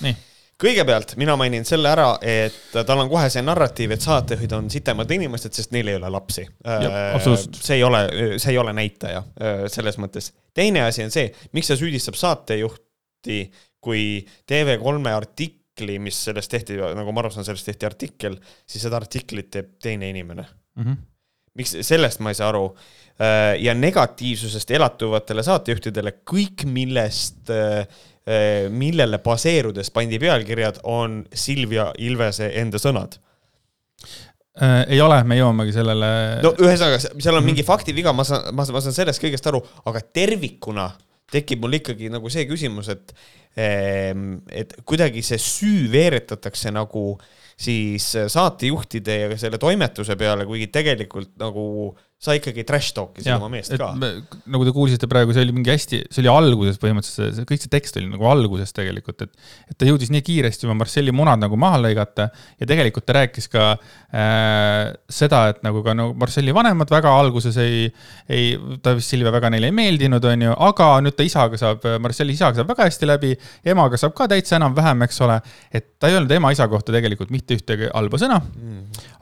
nii 0.00 0.16
kõigepealt 0.62 1.16
mina 1.20 1.36
mainin 1.36 1.66
selle 1.68 1.90
ära, 1.90 2.08
et 2.24 2.72
tal 2.72 3.02
on 3.02 3.10
kohe 3.12 3.28
see 3.32 3.44
narratiiv, 3.44 3.92
et 3.92 4.04
saatejuhid 4.04 4.54
on 4.56 4.70
sitemad 4.72 5.10
inimesed, 5.12 5.52
sest 5.52 5.74
neil 5.76 5.92
ei 5.92 5.98
ole 5.98 6.10
lapsi. 6.12 6.46
Äh, 6.66 7.18
see 7.22 7.76
ei 7.76 7.84
ole, 7.84 8.02
see 8.40 8.54
ei 8.54 8.58
ole 8.62 8.72
näitaja 8.76 9.20
äh, 9.20 9.66
selles 9.72 10.00
mõttes. 10.00 10.32
teine 10.56 10.86
asi 10.86 11.04
on 11.04 11.12
see, 11.12 11.28
miks 11.52 11.68
ta 11.68 11.76
süüdistab 11.76 12.16
saatejuhti, 12.16 13.42
kui 13.84 14.02
TV3 14.48 15.12
artik-, 15.12 15.60
artikli, 15.76 15.98
mis 16.00 16.16
sellest 16.24 16.50
tehti, 16.50 16.78
nagu 16.96 17.12
ma 17.12 17.20
aru 17.20 17.30
saan, 17.34 17.44
sellest 17.44 17.66
tehti 17.68 17.86
artikkel, 17.86 18.38
siis 18.66 18.82
seda 18.86 18.96
artiklit 18.96 19.50
teeb 19.50 19.76
teine 19.82 20.08
inimene. 20.08 20.46
mm. 20.76 20.84
-hmm. 20.84 20.96
miks, 21.54 21.76
sellest 21.82 22.20
ma 22.20 22.30
ei 22.30 22.34
saa 22.34 22.48
aru. 22.48 22.76
ja 23.58 23.74
negatiivsusest 23.74 24.70
elatuvatele 24.70 25.42
saatejuhtidele 25.42 26.12
kõik, 26.30 26.66
millest, 26.66 27.48
millele 28.70 29.18
baseerudes 29.22 29.90
pandi 29.94 30.18
pealkirjad, 30.18 30.80
on 30.84 31.20
Silvia 31.34 31.92
Ilvese 31.98 32.48
enda 32.58 32.78
sõnad. 32.82 33.18
Äh, 34.56 34.86
ei 34.96 35.00
ole, 35.04 35.18
me 35.28 35.36
jõuamegi 35.36 35.74
sellele 35.76 36.08
no 36.42 36.54
ühesõnaga, 36.56 36.98
seal 37.02 37.34
on 37.34 37.42
Mhm. 37.42 37.46
mingi 37.50 37.62
faktiviga, 37.66 38.12
ma 38.16 38.24
saan, 38.24 38.54
ma 38.56 38.64
saan, 38.64 38.78
ma 38.78 38.80
saan 38.80 38.94
sellest 38.96 39.20
kõigest 39.22 39.46
aru, 39.50 39.60
aga 39.84 40.00
tervikuna 40.00 40.90
tekib 41.30 41.60
mul 41.60 41.76
ikkagi 41.76 42.08
nagu 42.08 42.30
see 42.30 42.46
küsimus, 42.48 42.88
et, 42.88 43.12
et 43.56 44.74
kuidagi 44.86 45.22
see 45.26 45.38
süü 45.42 45.90
veeretatakse 45.92 46.70
nagu 46.72 47.18
siis 47.58 48.06
saatejuhtide 48.32 49.16
ja 49.20 49.36
selle 49.40 49.58
toimetuse 49.58 50.16
peale, 50.16 50.46
kuigi 50.46 50.68
tegelikult 50.72 51.32
nagu 51.40 51.96
sa 52.16 52.32
ikkagi 52.32 52.64
trash 52.64 52.94
talk'isid 52.96 53.28
oma 53.36 53.50
meest 53.52 53.74
ka. 53.76 53.90
nagu 53.92 54.64
te 54.64 54.72
kuulsite 54.72 55.08
praegu, 55.10 55.34
see 55.36 55.44
oli 55.44 55.52
mingi 55.52 55.68
hästi, 55.68 55.98
see 56.08 56.22
oli 56.22 56.30
alguses 56.32 56.78
põhimõtteliselt, 56.80 57.42
kõik 57.50 57.60
see 57.60 57.72
tekst 57.74 57.98
oli 58.00 58.08
nagu 58.08 58.24
alguses 58.30 58.72
tegelikult, 58.76 59.26
et 59.26 59.34
et 59.68 59.76
ta 59.76 59.88
jõudis 59.88 60.08
nii 60.14 60.24
kiiresti 60.24 60.64
oma 60.64 60.78
Marcelli 60.80 61.12
munad 61.12 61.42
nagu 61.42 61.58
maha 61.60 61.82
lõigata 61.84 62.30
ja 62.32 62.68
tegelikult 62.68 63.04
ta 63.04 63.18
rääkis 63.18 63.50
ka 63.52 63.66
äh, 63.76 64.94
seda, 65.12 65.42
et 65.52 65.60
nagu 65.66 65.84
ka 65.84 65.92
nagu 65.98 66.16
Marcelli 66.16 66.56
vanemad 66.56 66.90
väga 66.96 67.12
alguses 67.20 67.60
ei, 67.60 67.84
ei, 68.32 68.56
ta 68.80 68.96
vist 68.96 69.12
Silvia 69.12 69.34
väga 69.36 69.52
neile 69.52 69.68
ei 69.68 69.76
meeldinud, 69.76 70.24
onju, 70.32 70.56
aga 70.70 70.88
nüüd 71.04 71.20
ta 71.20 71.28
isaga 71.28 71.60
saab, 71.60 71.84
Marcelli 72.00 72.32
isaga 72.38 72.62
saab 72.62 72.72
väga 72.72 72.88
hästi 72.88 73.12
läbi, 73.12 73.34
emaga 73.68 74.00
saab 74.00 74.16
ka 74.16 74.30
täitsa 74.32 74.56
enam-vähem, 74.56 75.04
eks 75.04 75.20
ole, 75.26 75.36
et 75.68 75.92
ta 76.00 76.08
ei 76.08 76.16
öelnud 76.16 76.32
ema 76.32 76.56
isa 76.56 76.64
kohta 76.72 76.96
tegelikult 76.96 77.28
mitte 77.34 77.60
ühtegi 77.60 77.92
halba 77.92 78.24
sõna 78.24 78.40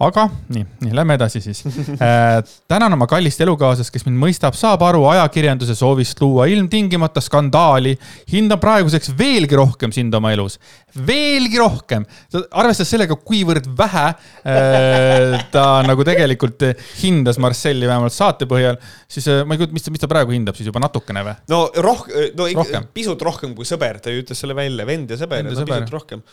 aga 0.05 0.27
nii, 0.53 0.65
nii 0.85 0.95
lähme 0.97 1.17
edasi 1.19 1.41
siis 1.45 1.63
äh,. 2.03 2.41
tänan 2.69 2.93
oma 2.97 3.07
kallist 3.11 3.41
elukaaslast, 3.45 3.93
kes 3.95 4.07
mind 4.09 4.21
mõistab, 4.21 4.57
saab 4.59 4.83
aru 4.87 5.05
ajakirjanduse 5.13 5.77
soovist 5.79 6.21
luua 6.23 6.47
ilmtingimata 6.51 7.23
skandaali. 7.25 7.97
hindan 8.33 8.61
praeguseks 8.63 9.13
veelgi 9.19 9.59
rohkem 9.59 9.93
sind 9.95 10.15
oma 10.15 10.33
elus, 10.35 10.59
veelgi 11.07 11.61
rohkem. 11.61 12.07
arvestades 12.51 12.91
sellega, 12.95 13.17
kuivõrd 13.17 13.69
vähe 13.79 14.07
äh, 14.11 15.39
ta 15.55 15.67
nagu 15.87 16.07
tegelikult 16.07 16.67
hindas 17.03 17.39
Marcelli 17.43 17.89
vähemalt 17.91 18.15
saate 18.15 18.49
põhjal, 18.51 18.81
siis 19.09 19.29
äh, 19.31 19.45
ma 19.47 19.55
ei 19.55 19.63
kujuta, 19.63 19.77
mis 19.77 19.87
ta, 19.87 19.95
mis 19.95 20.03
ta 20.03 20.11
praegu 20.11 20.35
hindab 20.35 20.59
siis 20.59 20.71
juba 20.71 20.83
natukene 20.83 21.25
või? 21.27 21.37
no 21.53 21.67
roh-, 21.85 22.09
no 22.39 22.49
ikka 22.51 22.65
Rohkem. 22.65 22.91
pisut 22.97 23.23
rohkem 23.23 23.55
kui 23.57 23.69
sõber, 23.69 24.01
ta 24.03 24.13
ju 24.13 24.25
ütles 24.25 24.41
selle 24.41 24.57
välja, 24.57 24.87
vend 24.89 25.15
ja 25.15 25.21
sõber. 25.21 25.47
pisut 25.51 25.95
rohkem. 25.95 26.25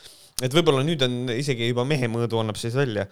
Et 0.43 0.53
võib-olla 0.55 0.83
nüüd 0.85 1.01
on 1.05 1.17
isegi 1.33 1.71
juba 1.71 1.85
mehe 1.87 2.09
mõõdu 2.11 2.41
annab 2.41 2.59
siis 2.59 2.75
välja. 2.77 3.07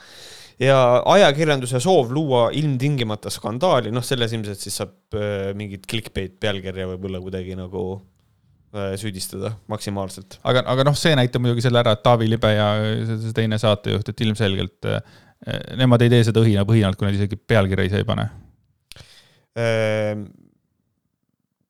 ja 0.59 0.77
ajakirjanduse 1.15 1.79
soov 1.83 2.13
luua 2.15 2.49
ilmtingimata 2.55 3.31
skandaali, 3.33 3.93
noh, 3.95 4.05
selles 4.05 4.33
ilmselt 4.35 4.61
siis 4.61 4.79
saab 4.81 5.17
äh, 5.17 5.51
mingit 5.57 5.87
clickbait 5.89 6.39
pealkirja 6.39 6.89
võib-olla 6.93 7.21
kuidagi 7.23 7.55
nagu 7.59 7.85
äh, 8.75 8.93
süüdistada 8.99 9.53
maksimaalselt. 9.71 10.41
aga, 10.43 10.65
aga 10.73 10.89
noh, 10.89 10.97
see 10.99 11.15
näitab 11.19 11.45
muidugi 11.45 11.65
selle 11.65 11.83
ära, 11.83 11.95
et 11.95 12.05
Taavi 12.05 12.29
Libe 12.29 12.53
ja 12.53 12.69
see 13.07 13.21
see 13.23 13.39
teine 13.41 13.61
saatejuht, 13.61 14.11
et 14.11 14.27
ilmselgelt 14.27 14.91
äh, 14.91 15.01
nemad 15.79 16.03
ei 16.03 16.11
tee 16.11 16.27
seda 16.27 16.43
õhina 16.43 16.67
põhinalt, 16.67 16.99
kui 16.99 17.07
nad 17.07 17.15
isegi 17.15 17.39
pealkirja 17.39 17.87
ise 17.87 18.03
ei 18.03 18.07
pane. 18.07 18.27
Ehm, 19.59 20.25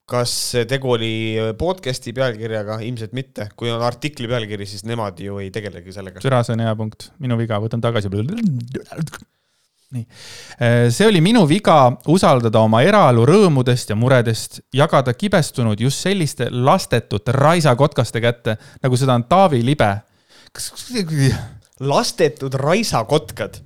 kas 0.10 0.34
tegu 0.70 0.94
oli 0.96 1.14
podcast'i 1.60 2.14
pealkirjaga, 2.18 2.80
ilmselt 2.86 3.14
mitte, 3.18 3.50
kui 3.60 3.72
on 3.72 3.84
artikli 3.86 4.30
pealkiri, 4.30 4.68
siis 4.70 4.86
nemad 4.90 5.20
ju 5.22 5.40
ei 5.44 5.52
tegelegi 5.54 5.94
sellega. 5.96 6.22
türa, 6.24 6.42
see 6.46 6.56
on 6.58 6.64
hea 6.66 6.76
punkt, 6.80 7.12
minu 7.22 7.38
viga, 7.40 7.60
võtan 7.62 7.84
tagasi. 7.84 8.10
nii, 9.96 10.06
see 10.94 11.08
oli 11.10 11.22
minu 11.26 11.46
viga 11.50 11.78
usaldada 12.14 12.62
oma 12.66 12.82
eraelu 12.86 13.26
rõõmudest 13.30 13.94
ja 13.94 13.98
muredest, 14.00 14.62
jagada 14.76 15.14
kibestunud 15.18 15.82
just 15.82 16.06
selliste 16.06 16.50
lastetute 16.52 17.34
raisakotkaste 17.36 18.22
kätte, 18.24 18.58
nagu 18.84 19.00
seda 19.00 19.18
on 19.18 19.28
Taavi 19.30 19.62
Libe. 19.66 19.92
kas, 20.54 20.74
lastetud 21.80 22.58
raisakotkad. 22.58 23.62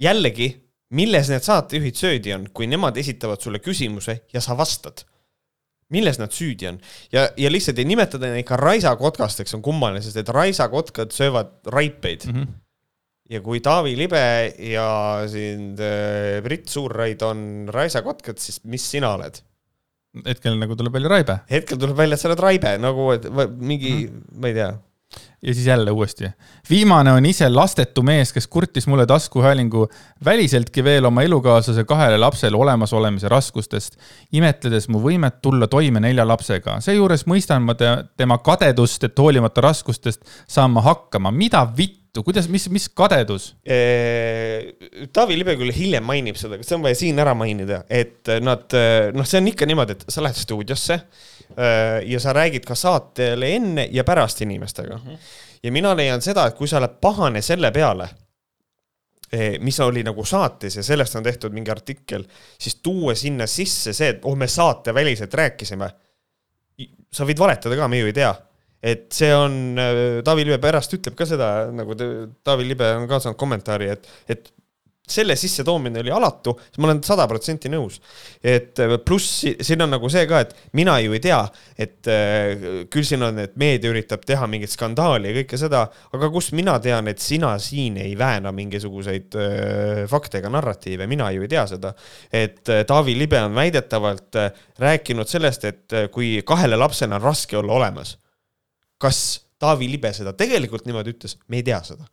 jällegi, 0.00 0.48
milles 0.90 1.28
need 1.30 1.42
saatejuhid 1.42 1.96
süüdi 1.96 2.32
on, 2.34 2.48
kui 2.52 2.66
nemad 2.66 2.96
esitavad 3.00 3.40
sulle 3.40 3.58
küsimuse 3.62 4.20
ja 4.32 4.40
sa 4.44 4.56
vastad? 4.58 5.04
Milles 5.92 6.18
nad 6.18 6.32
süüdi 6.32 6.68
on 6.70 6.78
ja, 7.12 7.28
ja 7.36 7.50
lihtsalt 7.52 7.78
ei 7.78 7.84
nimetada 7.88 8.30
neid 8.32 8.46
ka 8.48 8.56
raisakotkasteks 8.60 9.54
on 9.58 9.62
kummaline, 9.62 10.02
sest 10.04 10.16
et 10.22 10.28
raisakotkad 10.28 11.12
söövad 11.12 11.56
raipeid 11.72 12.28
Mhm. 12.30 12.52
ja 13.30 13.40
kui 13.40 13.60
Taavi 13.60 13.96
Libe 13.96 14.54
ja 14.70 14.88
siin 15.30 15.74
äh, 15.80 16.42
Brit 16.44 16.68
Suurraid 16.68 17.22
on 17.22 17.68
raisakotkad, 17.72 18.38
siis 18.38 18.60
mis 18.64 18.90
sina 18.90 19.14
oled? 19.18 19.42
hetkel 20.26 20.54
nagu 20.60 20.76
tuleb 20.78 20.94
välja 20.94 21.10
raibe 21.10 21.38
hetkel 21.50 21.78
tuleb 21.80 21.96
välja, 21.98 22.14
et 22.14 22.20
sa 22.22 22.28
oled 22.30 22.42
raibe 22.44 22.76
nagu 22.78 23.12
et 23.12 23.24
mingi 23.58 23.94
mm, 23.94 24.04
-hmm. 24.08 24.40
ma 24.40 24.48
ei 24.48 24.54
tea. 24.54 24.72
Ja 25.44 25.54
siis 25.54 25.66
jälle 25.66 25.90
uuesti. 25.90 26.24
viimane 26.70 27.12
on 27.12 27.26
ise 27.26 27.48
lastetu 27.48 28.02
mees, 28.02 28.32
kes 28.32 28.46
kurtis 28.46 28.86
mulle 28.86 29.06
taskuhäälingu 29.06 29.88
väliseltki 30.24 30.84
veel 30.84 31.04
oma 31.04 31.22
elukaaslase 31.22 31.84
kahele 31.84 32.18
lapsele 32.18 32.56
olemasolemise 32.56 33.28
raskustest, 33.28 33.98
imetledes 34.32 34.88
mu 34.88 35.02
võimet 35.04 35.42
tulla 35.42 35.68
toime 35.68 36.00
nelja 36.00 36.28
lapsega. 36.28 36.80
seejuures 36.80 37.26
mõistan 37.26 37.62
ma 37.62 37.74
te, 37.74 37.90
tema 38.16 38.38
kadedust, 38.38 39.04
et 39.04 39.18
hoolimata 39.18 39.60
raskustest 39.60 40.24
saan 40.48 40.70
ma 40.70 40.80
hakkama. 40.80 41.30
mida 41.30 41.66
vittu, 41.76 42.22
kuidas, 42.22 42.48
mis, 42.48 42.68
mis 42.70 42.88
kadedus? 42.88 43.52
Taavi 45.12 45.38
Libe 45.38 45.58
küll 45.60 45.76
hiljem 45.76 46.04
mainib 46.04 46.40
seda, 46.40 46.56
aga 46.56 46.64
see 46.64 46.78
on 46.78 46.88
vaja 46.88 46.94
siin 46.98 47.20
ära 47.20 47.34
mainida, 47.36 47.84
et 47.90 48.32
nad, 48.40 48.80
noh, 49.14 49.28
see 49.28 49.42
on 49.42 49.52
ikka 49.52 49.68
niimoodi, 49.68 49.98
et 49.98 50.04
sa 50.08 50.24
lähed 50.24 50.40
stuudiosse 50.40 51.00
ja 52.06 52.20
sa 52.20 52.32
räägid 52.34 52.64
ka 52.66 52.74
saatele 52.74 53.50
enne 53.56 53.88
ja 53.92 54.04
pärast 54.04 54.40
inimestega. 54.42 54.96
-hmm. 54.96 55.18
ja 55.62 55.72
mina 55.72 55.96
leian 55.96 56.22
seda, 56.22 56.46
et 56.46 56.54
kui 56.54 56.68
sa 56.68 56.78
oled 56.78 56.96
pahane 57.00 57.42
selle 57.42 57.70
peale, 57.70 58.08
mis 59.60 59.80
oli 59.80 60.02
nagu 60.02 60.24
saates 60.24 60.76
ja 60.76 60.82
sellest 60.82 61.16
on 61.16 61.22
tehtud 61.22 61.52
mingi 61.52 61.70
artikkel, 61.70 62.24
siis 62.58 62.76
tuua 62.82 63.14
sinna 63.14 63.46
sisse 63.46 63.92
see, 63.92 64.08
et 64.08 64.24
oh, 64.24 64.36
me 64.36 64.46
saateväliselt 64.46 65.34
rääkisime. 65.34 65.90
sa 67.12 67.24
võid 67.24 67.38
valetada 67.38 67.76
ka, 67.76 67.88
me 67.88 67.98
ju 67.98 68.06
ei 68.06 68.12
tea 68.12 68.34
et 68.84 69.06
see 69.16 69.32
on, 69.34 69.78
Taavi 70.24 70.44
Libe 70.44 70.58
pärast 70.60 70.92
ütleb 70.92 71.16
ka 71.16 71.26
seda, 71.28 71.70
nagu 71.72 71.96
Taavi 71.96 72.66
Libe 72.68 72.90
on 72.98 73.08
ka 73.08 73.20
saanud 73.22 73.38
kommentaari, 73.40 73.88
et, 73.94 74.08
et 74.28 74.50
selle 75.08 75.36
sissetoomine 75.36 76.00
oli 76.00 76.12
alatu, 76.14 76.54
siis 76.64 76.80
ma 76.80 76.88
olen 76.88 77.02
sada 77.04 77.26
protsenti 77.28 77.68
nõus. 77.72 78.00
et 78.42 78.80
pluss 79.04 79.40
si- 79.40 79.56
siin 79.60 79.82
on 79.84 79.90
nagu 79.90 80.08
see 80.08 80.26
ka, 80.26 80.40
et 80.40 80.54
mina 80.72 80.96
ju 81.00 81.12
ei 81.12 81.20
tea, 81.20 81.40
et 81.78 82.08
äh, 82.08 82.86
küll 82.90 83.04
siin 83.04 83.22
on, 83.22 83.38
et 83.38 83.56
meedia 83.60 83.92
üritab 83.92 84.24
teha 84.24 84.46
mingit 84.46 84.72
skandaali 84.72 85.28
ja 85.28 85.36
kõike 85.42 85.60
seda, 85.60 85.84
aga 86.12 86.30
kust 86.32 86.52
mina 86.56 86.78
tean, 86.80 87.08
et 87.08 87.20
sina 87.20 87.52
siin 87.58 87.98
ei 88.00 88.16
vääna 88.18 88.52
mingisuguseid 88.52 89.36
äh, 89.36 90.02
fakte 90.08 90.40
ega 90.40 90.52
narratiive, 90.52 91.06
mina 91.10 91.30
ju 91.34 91.44
ei 91.44 91.52
tea 91.52 91.66
seda. 91.66 91.94
et 92.32 92.64
Taavi 92.64 93.18
Libe 93.18 93.40
on 93.42 93.54
väidetavalt 93.54 94.36
rääkinud 94.80 95.28
sellest, 95.28 95.64
et 95.64 95.96
kui 96.12 96.42
kahele 96.46 96.76
lapsele 96.76 97.14
on 97.14 97.22
raske 97.22 97.56
olla 97.56 97.72
olemas 97.72 98.16
kas 99.04 99.20
Taavi 99.58 99.88
Libe 99.90 100.12
seda 100.16 100.34
tegelikult 100.36 100.88
niimoodi 100.88 101.14
ütles, 101.14 101.38
me 101.48 101.60
ei 101.60 101.66
tea 101.66 101.80
seda. 101.86 102.06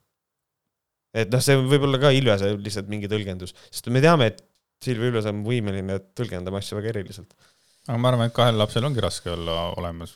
Et 1.14 1.32
noh, 1.34 1.44
see 1.44 1.58
võib 1.60 1.88
olla 1.88 2.00
ka 2.02 2.14
Ilvese 2.16 2.54
lihtsalt 2.58 2.90
mingi 2.92 3.10
tõlgendus, 3.12 3.56
sest 3.70 3.90
me 3.94 4.04
teame, 4.04 4.32
et 4.32 4.44
Silvia 4.82 5.12
Ilves 5.12 5.28
on 5.30 5.44
võimeline 5.46 6.00
tõlgendama 6.18 6.62
asju 6.62 6.80
väga 6.80 6.94
eriliselt. 6.96 7.34
aga 7.88 7.98
ma 8.02 8.12
arvan, 8.12 8.30
et 8.30 8.36
kahel 8.36 8.58
lapsel 8.58 8.86
ongi 8.88 9.04
raske 9.04 9.32
olla 9.32 9.72
olemas. 9.78 10.16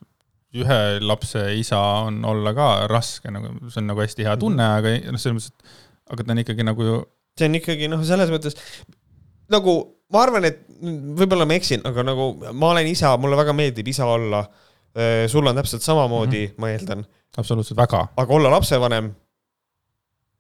ühe 0.56 0.80
lapse 1.04 1.42
isa 1.60 1.80
on 2.08 2.24
olla 2.26 2.54
ka 2.56 2.88
raske, 2.88 3.32
nagu 3.32 3.70
see 3.70 3.82
on 3.82 3.92
nagu 3.92 4.02
hästi 4.02 4.24
hea 4.24 4.38
tunne, 4.40 4.70
aga 4.80 4.96
noh, 5.12 5.20
selles 5.20 5.36
mõttes, 5.36 5.52
et 5.52 6.14
aga 6.16 6.24
ta 6.24 6.32
on 6.32 6.42
ikkagi 6.46 6.64
nagu 6.64 6.88
ju 6.88 7.02
see 7.36 7.50
on 7.50 7.60
ikkagi 7.60 7.90
noh, 7.92 8.04
selles 8.08 8.32
mõttes 8.32 8.56
nagu 9.52 9.74
ma 10.14 10.22
arvan, 10.24 10.48
et 10.48 10.62
võib-olla 11.20 11.48
ma 11.50 11.58
eksin, 11.58 11.84
aga 11.88 12.06
nagu 12.08 12.30
ma 12.54 12.72
olen 12.72 12.88
isa, 12.88 13.12
mulle 13.22 13.38
väga 13.40 13.56
meeldib 13.58 13.88
isa 13.92 14.08
olla. 14.08 14.46
sul 15.28 15.44
on 15.44 15.56
täpselt 15.56 15.84
samamoodi 15.84 16.46
mm, 16.46 16.52
-hmm. 16.52 16.60
ma 16.62 16.70
eeldan, 16.72 17.02
absoluutselt 17.38 17.78
väga, 17.78 18.08
aga 18.16 18.34
olla 18.34 18.52
lapsevanem 18.54 19.10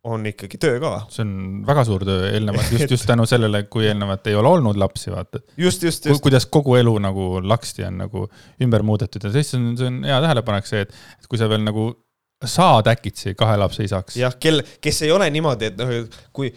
on 0.06 0.26
ikkagi 0.30 0.60
töö 0.62 0.80
ka. 0.82 0.94
see 1.14 1.24
on 1.26 1.34
väga 1.68 1.84
suur 1.88 2.06
töö 2.08 2.30
eelnevalt, 2.30 2.72
just, 2.76 2.92
just 2.94 3.08
tänu 3.10 3.26
sellele, 3.30 3.64
kui 3.72 3.88
eelnevalt 3.90 4.28
ei 4.30 4.38
ole 4.38 4.52
olnud 4.58 4.78
lapsi, 4.80 5.12
vaata. 5.14 5.42
just, 5.58 5.84
just, 5.84 6.06
just. 6.06 6.24
kuidas 6.24 6.46
kogu 6.52 6.78
elu 6.80 6.96
nagu 7.04 7.30
laksti 7.44 7.88
on 7.90 8.02
nagu 8.06 8.28
ümber 8.62 8.86
muudetud 8.86 9.26
ja 9.26 9.34
siis 9.34 9.54
on, 9.58 9.72
see 9.80 9.90
on 9.90 10.02
hea 10.06 10.20
tähelepanek 10.28 10.70
see, 10.70 10.86
et 10.86 10.94
et 11.20 11.30
kui 11.32 11.42
sa 11.42 11.50
veel 11.50 11.66
nagu 11.66 11.90
saad 12.46 12.88
äkitsi 12.92 13.34
kahe 13.38 13.58
lapse 13.58 13.84
isaks. 13.86 14.18
jah, 14.20 14.38
kel, 14.40 14.62
kes 14.82 15.02
ei 15.08 15.14
ole 15.16 15.30
niimoodi, 15.34 15.72
et 15.72 15.82
noh, 15.82 15.94
kui 16.36 16.54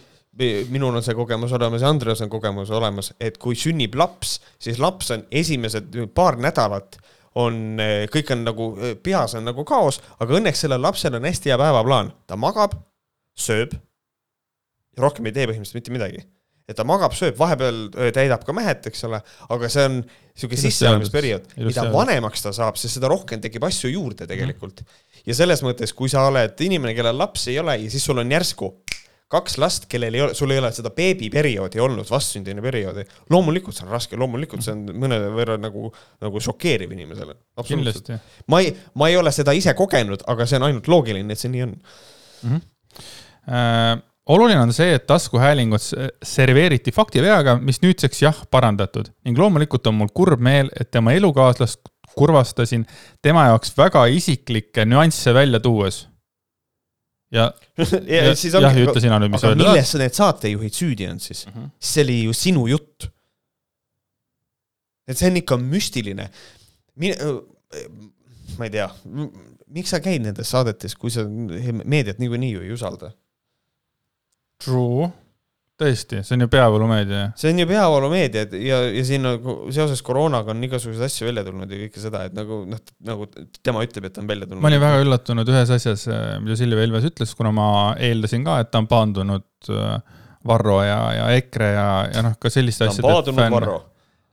minul 0.71 0.95
on 0.95 1.03
see 1.03 1.17
kogemus 1.19 1.53
olemas 1.57 1.83
ja 1.83 1.91
Andres 1.91 2.21
on 2.23 2.31
kogemus 2.31 2.71
olemas, 2.71 3.13
et 3.21 3.39
kui 3.43 3.57
sünnib 3.59 3.97
laps, 3.99 4.39
siis 4.61 4.79
laps 4.79 5.11
on 5.15 5.25
esimesed 5.31 5.97
paar 6.15 6.39
nädalat 6.39 7.01
on, 7.39 7.79
kõik 8.13 8.31
on 8.35 8.45
nagu, 8.47 8.69
peas 9.03 9.35
on 9.39 9.47
nagu 9.49 9.65
kaos, 9.67 10.01
aga 10.19 10.39
õnneks 10.39 10.65
sellel 10.65 10.83
lapsel 10.83 11.19
on 11.19 11.27
hästi 11.29 11.53
hea 11.53 11.59
päevaplaan. 11.59 12.13
ta 12.27 12.39
magab, 12.39 12.77
sööb, 13.39 13.77
rohkem 14.99 15.29
ei 15.29 15.37
tee 15.37 15.47
põhimõtteliselt 15.51 15.81
mitte 15.81 15.95
midagi. 15.95 16.27
et 16.69 16.77
ta 16.77 16.85
magab, 16.85 17.15
sööb, 17.17 17.33
vahepeal 17.39 17.77
öö, 17.97 18.11
täidab 18.13 18.43
ka 18.45 18.53
mehet, 18.53 18.85
eks 18.91 19.07
ole, 19.09 19.23
aga 19.55 19.69
see 19.73 19.87
on 19.89 19.95
niisugune 20.03 20.61
sisseelamisperiood, 20.61 21.47
mida 21.65 21.87
vanemaks 21.95 22.45
ta 22.45 22.53
saab, 22.53 22.77
siis 22.77 22.93
seda 22.99 23.09
rohkem 23.09 23.41
tekib 23.41 23.65
asju 23.65 23.89
juurde 23.95 24.29
tegelikult. 24.29 24.83
ja 25.25 25.37
selles 25.39 25.65
mõttes, 25.65 25.95
kui 25.97 26.13
sa 26.13 26.27
oled 26.29 26.61
inimene, 26.67 26.93
kellel 26.99 27.17
lapsi 27.17 27.55
ei 27.55 27.63
ole 27.63 27.79
ja 27.81 27.91
siis 27.95 28.05
sul 28.05 28.21
on 28.21 28.37
järsku 28.37 28.75
kaks 29.33 29.59
last, 29.61 29.87
kellel 29.93 30.17
ei 30.17 30.23
ole, 30.25 30.35
sul 30.37 30.53
ei 30.53 30.61
ole 30.61 30.71
seda 30.73 30.91
beebiperioodi 30.97 31.81
olnud, 31.85 32.09
vastsündinu 32.09 32.65
perioodi, 32.65 33.05
loomulikult 33.33 33.77
see 33.77 33.85
on 33.85 33.93
raske, 33.93 34.17
loomulikult 34.21 34.65
see 34.65 34.73
on 34.73 34.87
mõnevõrra 35.05 35.59
nagu, 35.61 35.91
nagu 36.25 36.43
šokeeriv 36.45 36.95
inimesele. 36.97 37.37
kindlasti. 37.69 38.17
ma 38.49 38.63
ei, 38.65 38.73
ma 38.97 39.11
ei 39.13 39.19
ole 39.21 39.33
seda 39.37 39.53
ise 39.57 39.75
kogenud, 39.77 40.25
aga 40.33 40.49
see 40.49 40.61
on 40.61 40.69
ainult 40.71 40.89
loogiline, 40.89 41.37
et 41.37 41.45
see 41.45 41.53
nii 41.53 41.67
on. 41.67 41.77
Äh, 42.49 42.61
oluline 44.29 44.61
on 44.61 44.73
see, 44.77 44.93
et 44.99 45.07
taskuhäälingut 45.09 45.87
serveeriti 46.23 46.93
faktiveaga, 46.93 47.57
mis 47.65 47.81
nüüdseks 47.81 48.23
jah, 48.23 48.43
parandatud 48.51 49.09
ning 49.25 49.39
loomulikult 49.41 49.87
on 49.89 49.97
mul 50.03 50.11
kurb 50.15 50.43
meel, 50.45 50.69
et 50.77 50.91
tema 50.93 51.15
elukaaslast 51.17 51.89
kurvastasin 52.19 52.87
tema 53.23 53.49
jaoks 53.51 53.75
väga 53.79 54.07
isiklikke 54.13 54.87
nüansse 54.89 55.35
välja 55.35 55.61
tuues. 55.61 56.07
ja, 57.33 57.53
ja 58.15 58.25
ja, 58.25 58.35
siis 58.37 58.55
jah, 58.55 58.65
ongi, 58.71 58.87
ütle 58.87 59.03
sina 59.05 59.19
nüüd, 59.21 59.35
mis 59.35 59.45
aga 59.45 59.53
öelda 59.53 59.65
tahad. 59.65 59.77
milles 59.77 59.95
need 60.03 60.17
saatejuhid 60.17 60.81
süüdi 60.81 61.09
on 61.11 61.21
siis? 61.21 61.45
Mhm. 61.51 61.71
see 61.81 62.05
oli 62.07 62.19
ju 62.23 62.35
sinu 62.37 62.67
jutt. 62.71 63.11
et 65.09 65.17
see 65.17 65.31
on 65.31 65.41
ikka 65.43 65.61
müstiline. 65.61 66.29
ma 68.59 68.67
ei 68.67 68.73
tea, 68.75 68.89
miks 69.69 69.93
sa 69.95 70.01
käid 70.03 70.25
nendes 70.25 70.51
saadetes, 70.51 70.97
kui 70.97 71.13
sa 71.15 71.27
meediat 71.29 72.19
niikuinii 72.19 72.55
ju 72.57 72.65
ei 72.65 72.73
usalda? 72.75 73.13
True, 74.65 75.09
tõesti, 75.79 76.21
see 76.27 76.35
on 76.35 76.43
ju 76.43 76.49
peavoolumeedia. 76.51 77.29
see 77.39 77.53
on 77.53 77.61
ju 77.63 77.67
peavoolumeedia 77.71 78.47
ja, 78.59 78.81
ja 78.91 79.03
siin 79.07 79.23
nagu 79.23 79.57
seoses 79.75 80.01
koroonaga 80.07 80.51
on 80.51 80.65
igasuguseid 80.67 81.07
asju 81.07 81.29
välja 81.29 81.45
tulnud 81.47 81.71
ja 81.71 81.79
kõike 81.85 82.03
seda, 82.03 82.25
et 82.27 82.35
nagu 82.35 82.65
noh, 82.67 82.81
nagu 83.07 83.29
tema 83.63 83.85
ütleb, 83.87 84.09
et 84.09 84.19
on 84.19 84.31
välja 84.31 84.49
tulnud. 84.49 84.63
ma 84.65 84.73
olin 84.73 84.83
väga 84.83 85.03
üllatunud 85.05 85.53
ühes 85.53 85.71
asjas, 85.77 86.09
mida 86.43 86.57
Silvia 86.59 86.87
Ilves 86.89 87.07
ütles, 87.13 87.35
kuna 87.39 87.53
ma 87.55 87.69
eeldasin 88.09 88.47
ka, 88.49 88.59
et 88.65 88.73
ta 88.73 88.83
on 88.83 88.89
paandunud 88.91 89.71
äh, 89.75 90.25
Varro 90.49 90.81
ja, 90.83 90.99
ja 91.15 91.29
EKRE 91.39 91.69
ja, 91.75 91.87
ja 92.17 92.25
noh, 92.27 92.35
ka 92.43 92.51
selliste 92.51 92.83
ta 92.83 92.91
on 92.91 92.97
asjade 92.97 93.13
paadunud 93.13 93.55
Varro. 93.55 93.77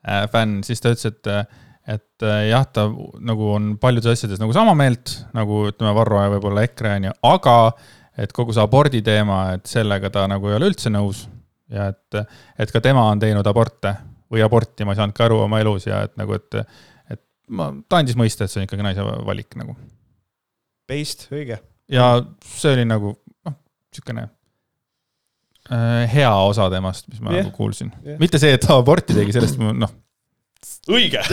äh, 0.08 0.26
fänn, 0.34 0.64
siis 0.66 0.82
ta 0.82 0.96
ütles, 0.96 1.14
et, 1.14 1.62
et 2.00 2.26
jah, 2.50 2.66
ta 2.74 2.88
nagu 3.22 3.52
on 3.54 3.76
paljudes 3.82 4.18
asjades 4.18 4.42
nagu 4.42 4.56
sama 4.58 4.74
meelt 4.78 5.14
nagu 5.38 5.68
ütleme, 5.70 5.94
Varro 5.98 6.26
ja 6.26 6.34
võib-olla 6.34 6.66
EKRE 6.66 6.96
on 6.98 7.08
ju, 7.12 7.16
aga 7.36 7.56
et 8.18 8.34
kogu 8.36 8.54
see 8.56 8.64
abordi 8.64 9.02
teema, 9.06 9.40
et 9.58 9.66
sellega 9.70 10.12
ta 10.14 10.26
nagu 10.32 10.50
ei 10.50 10.58
ole 10.58 10.70
üldse 10.72 10.92
nõus 10.94 11.26
ja 11.72 11.90
et, 11.92 12.20
et 12.62 12.72
ka 12.74 12.82
tema 12.84 13.08
on 13.12 13.22
teinud 13.22 13.48
aborte 13.50 13.96
või 14.32 14.44
aborti, 14.46 14.86
ma 14.86 14.94
ei 14.94 15.00
saanud 15.00 15.16
ka 15.18 15.28
aru 15.28 15.42
oma 15.46 15.60
elus 15.64 15.88
ja 15.88 16.04
et 16.08 16.16
nagu, 16.20 16.38
et, 16.38 16.60
et 17.14 17.22
ma, 17.50 17.72
ta 17.90 18.02
andis 18.02 18.18
mõista, 18.20 18.46
et 18.46 18.54
see 18.54 18.62
on 18.62 18.70
ikkagi 18.70 18.86
naise 18.86 19.06
valik 19.26 19.58
nagu. 19.60 19.76
Based, 20.90 21.28
õige. 21.34 21.60
ja 21.90 22.10
see 22.46 22.74
oli 22.76 22.86
nagu 22.86 23.16
noh, 23.16 23.56
niisugune 23.90 24.28
äh, 25.74 26.02
hea 26.12 26.32
osa 26.46 26.70
temast, 26.74 27.08
mis 27.10 27.22
ma 27.22 27.34
yeah. 27.34 27.46
nagu 27.46 27.56
kuulsin 27.56 27.90
yeah.. 28.04 28.20
mitte 28.22 28.42
see, 28.42 28.54
et 28.54 28.62
ta 28.62 28.78
aborti 28.78 29.18
tegi, 29.18 29.34
sellest 29.34 29.58
ma 29.62 29.74
noh, 29.74 29.94
õige. 30.92 31.24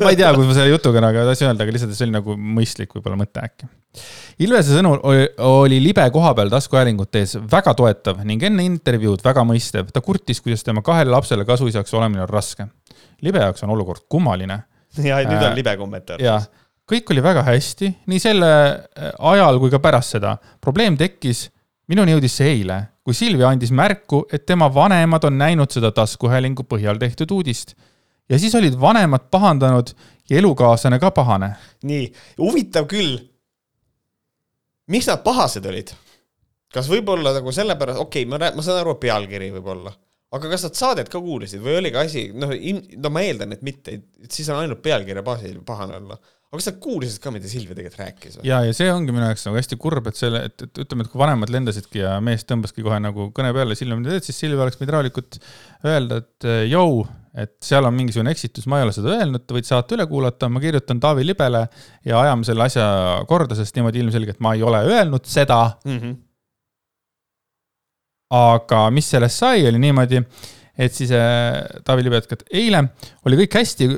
ma 0.00 0.12
ei 0.12 0.16
tea, 0.16 0.32
kus 0.36 0.46
ma 0.46 0.56
selle 0.56 0.70
jutuga 0.70 1.02
nagu 1.04 1.26
tahtsin 1.28 1.50
öelda, 1.50 1.66
aga 1.66 1.76
lihtsalt 1.76 1.96
see 1.96 2.08
oli 2.08 2.16
nagu 2.16 2.36
mõistlik 2.60 2.96
võib-olla 2.96 3.20
mõte 3.20 3.44
äkki. 3.44 3.68
Ilvese 4.46 4.76
sõnul 4.78 5.00
oli, 5.04 5.26
oli 5.44 5.80
libe 5.82 6.04
koha 6.14 6.32
peal 6.38 6.52
taskuhäälingut 6.52 7.10
tehes 7.10 7.36
väga 7.50 7.74
toetav 7.76 8.22
ning 8.24 8.42
enne 8.46 8.64
intervjuud 8.64 9.22
väga 9.24 9.44
mõistev. 9.44 9.90
ta 9.92 10.00
kurtis, 10.00 10.40
kuidas 10.40 10.64
tema 10.64 10.82
kahele 10.86 11.10
lapsele 11.10 11.44
kasuisaks 11.44 11.94
olemine 11.94 12.22
on 12.22 12.30
raske. 12.30 12.68
libe 13.20 13.42
jaoks 13.42 13.62
on 13.66 13.74
olukord 13.74 14.06
kummaline 14.08 14.62
ja 14.98 15.20
nüüd 15.22 15.38
Äh, 15.38 15.50
on 15.50 15.56
libe 15.56 15.76
kommentaar. 15.76 16.22
ja 16.22 16.40
kõik 16.90 17.12
oli 17.14 17.22
väga 17.22 17.44
hästi, 17.46 17.92
nii 18.10 18.22
selle 18.22 18.50
äh, 18.50 19.12
ajal 19.32 19.60
kui 19.62 19.70
ka 19.70 19.78
pärast 19.78 20.16
seda. 20.16 20.36
probleem 20.60 20.96
tekkis, 20.96 21.48
minuni 21.88 22.16
jõudis 22.16 22.36
see 22.40 22.50
eile, 22.56 22.80
kui 23.04 23.14
Silvia 23.14 23.48
andis 23.48 23.70
märku, 23.70 24.24
et 24.32 24.46
tema 24.46 24.68
vanemad 24.72 25.24
on 25.24 25.38
näinud 25.38 25.70
seda 25.70 25.92
taskuhäälingu 25.92 26.66
põhjal 26.66 26.98
tehtud 26.98 27.30
uudist. 27.30 27.74
Ja 28.30 28.38
siis 28.38 28.54
olid 28.54 28.78
vanemad 28.80 29.26
pahandanud 29.30 29.94
ja 30.30 30.38
elukaaslane 30.38 30.98
ka 31.02 31.10
pahane. 31.14 31.54
nii, 31.82 32.06
huvitav 32.38 32.86
küll. 32.90 33.18
miks 34.90 35.10
nad 35.10 35.24
pahased 35.26 35.66
olid? 35.66 35.92
kas 36.74 36.90
võib-olla 36.90 37.34
nagu 37.34 37.52
sellepärast, 37.54 37.98
okei 37.98 38.26
okay,, 38.26 38.30
ma, 38.30 38.52
ma 38.54 38.64
saan 38.64 38.82
aru, 38.84 38.94
pealkiri 39.02 39.50
võib-olla, 39.56 39.92
aga 40.36 40.50
kas 40.52 40.68
nad 40.68 40.76
saadet 40.78 41.08
ka 41.10 41.22
kuulasid 41.22 41.62
või 41.64 41.80
oli 41.80 41.90
ka 41.94 42.04
asi, 42.06 42.28
noh, 42.30 42.52
no 43.02 43.10
ma 43.12 43.24
eeldan, 43.26 43.56
et 43.56 43.64
mitte, 43.66 43.96
et 44.22 44.30
siis 44.30 44.50
on 44.52 44.62
ainult 44.62 44.82
pealkirja 44.84 45.26
baasil 45.26 45.58
pahane 45.66 45.98
olla. 45.98 46.18
aga 46.50 46.60
kas 46.60 46.70
nad 46.70 46.78
kuulasid 46.84 47.22
ka, 47.22 47.32
mida 47.34 47.50
Silvia 47.50 47.74
tegelikult 47.74 48.04
rääkis 48.04 48.38
ja, 48.46 48.60
ja 48.68 48.76
see 48.76 48.92
ongi 48.94 49.14
minu 49.14 49.26
jaoks 49.26 49.48
nagu 49.48 49.58
hästi 49.58 49.80
kurb, 49.82 50.06
et 50.10 50.20
selle, 50.22 50.44
et, 50.46 50.66
et 50.68 50.82
ütleme, 50.84 51.06
et 51.06 51.10
kui 51.10 51.22
vanemad 51.24 51.50
lendasidki 51.50 52.04
ja 52.04 52.14
mees 52.22 52.46
tõmbaski 52.46 52.86
kohe 52.86 53.02
nagu 53.02 53.32
kõne 53.34 53.50
peale, 53.56 53.78
Silvia, 53.78 53.98
mida 53.98 54.14
teed, 54.14 54.30
siis 54.30 54.38
Silvia 54.44 54.62
oleks 54.62 54.78
pidanud 54.78 55.00
rahulikult 55.00 55.40
öelda, 55.90 56.22
et 56.22 56.50
jõu, 56.70 57.02
et 57.38 57.52
seal 57.62 57.86
on 57.86 57.94
mingisugune 57.94 58.32
eksitus, 58.34 58.66
ma 58.70 58.80
ei 58.80 58.86
ole 58.86 58.94
seda 58.94 59.12
öelnud, 59.14 59.44
võite 59.54 59.70
saate 59.70 59.94
üle 59.96 60.06
kuulata, 60.10 60.48
ma 60.50 60.62
kirjutan 60.62 61.00
Taavi 61.02 61.26
Libele 61.26 61.64
ja 62.06 62.22
ajame 62.24 62.46
selle 62.48 62.66
asja 62.66 62.86
korda, 63.30 63.58
sest 63.58 63.76
niimoodi 63.78 64.02
ilmselgelt 64.02 64.40
ma 64.42 64.56
ei 64.56 64.64
ole 64.66 64.82
öelnud 64.88 65.28
seda, 65.30 65.60
Mm 65.84 65.98
-hmm. 65.98 66.16
aga 68.30 68.90
mis 68.90 69.10
sellest 69.10 69.38
sai, 69.38 69.68
oli 69.68 69.78
niimoodi, 69.78 70.22
et 70.78 70.94
siis 70.94 71.10
äh, 71.10 71.82
Taavi 71.84 72.02
Libe 72.04 72.18
jätkab, 72.18 72.42
et 72.42 72.58
eile 72.62 72.84
oli 73.26 73.36
kõik 73.36 73.54
hästi, 73.58 73.88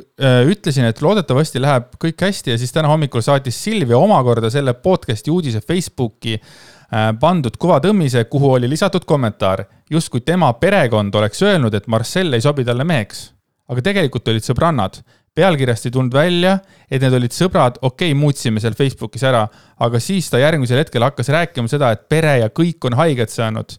ütlesin, 0.53 0.85
et 0.85 1.03
loodetavasti 1.03 1.61
läheb 1.61 1.95
kõik 2.05 2.21
hästi 2.21 2.51
ja 2.51 2.59
siis 2.59 2.73
täna 2.73 2.88
hommikul 2.88 3.21
saatis 3.21 3.64
Silvia 3.64 3.99
omakorda 3.99 4.51
selle 4.51 4.75
podcast'i 4.75 5.31
uudise 5.31 5.61
Facebooki 5.61 6.35
äh, 6.35 6.71
pandud 7.20 7.57
kuvatõmmise, 7.57 8.26
kuhu 8.28 8.52
oli 8.59 8.68
lisatud 8.68 9.07
kommentaar, 9.09 9.64
justkui 9.90 10.20
tema 10.20 10.50
perekond 10.61 11.14
oleks 11.14 11.42
öelnud, 11.42 11.74
et 11.74 11.88
Marcel 11.88 12.37
ei 12.37 12.44
sobi 12.44 12.64
talle 12.68 12.85
meheks. 12.85 13.31
aga 13.72 13.83
tegelikult 13.83 14.28
olid 14.28 14.44
sõbrannad. 14.44 15.02
pealkirjast 15.35 15.87
ei 15.87 15.90
tulnud 15.90 16.12
välja, 16.12 16.59
et 16.90 17.00
need 17.00 17.14
olid 17.16 17.33
sõbrad, 17.33 17.78
okei 17.81 18.11
okay,, 18.11 18.18
muutsime 18.20 18.61
seal 18.61 18.74
Facebookis 18.76 19.22
ära, 19.24 19.46
aga 19.81 20.00
siis 20.00 20.28
ta 20.31 20.38
järgmisel 20.38 20.83
hetkel 20.83 21.02
hakkas 21.02 21.28
rääkima 21.28 21.68
seda, 21.68 21.90
et 21.92 22.09
pere 22.09 22.38
ja 22.42 22.48
kõik 22.48 22.85
on 22.85 22.98
haiget 23.00 23.31
saanud 23.31 23.72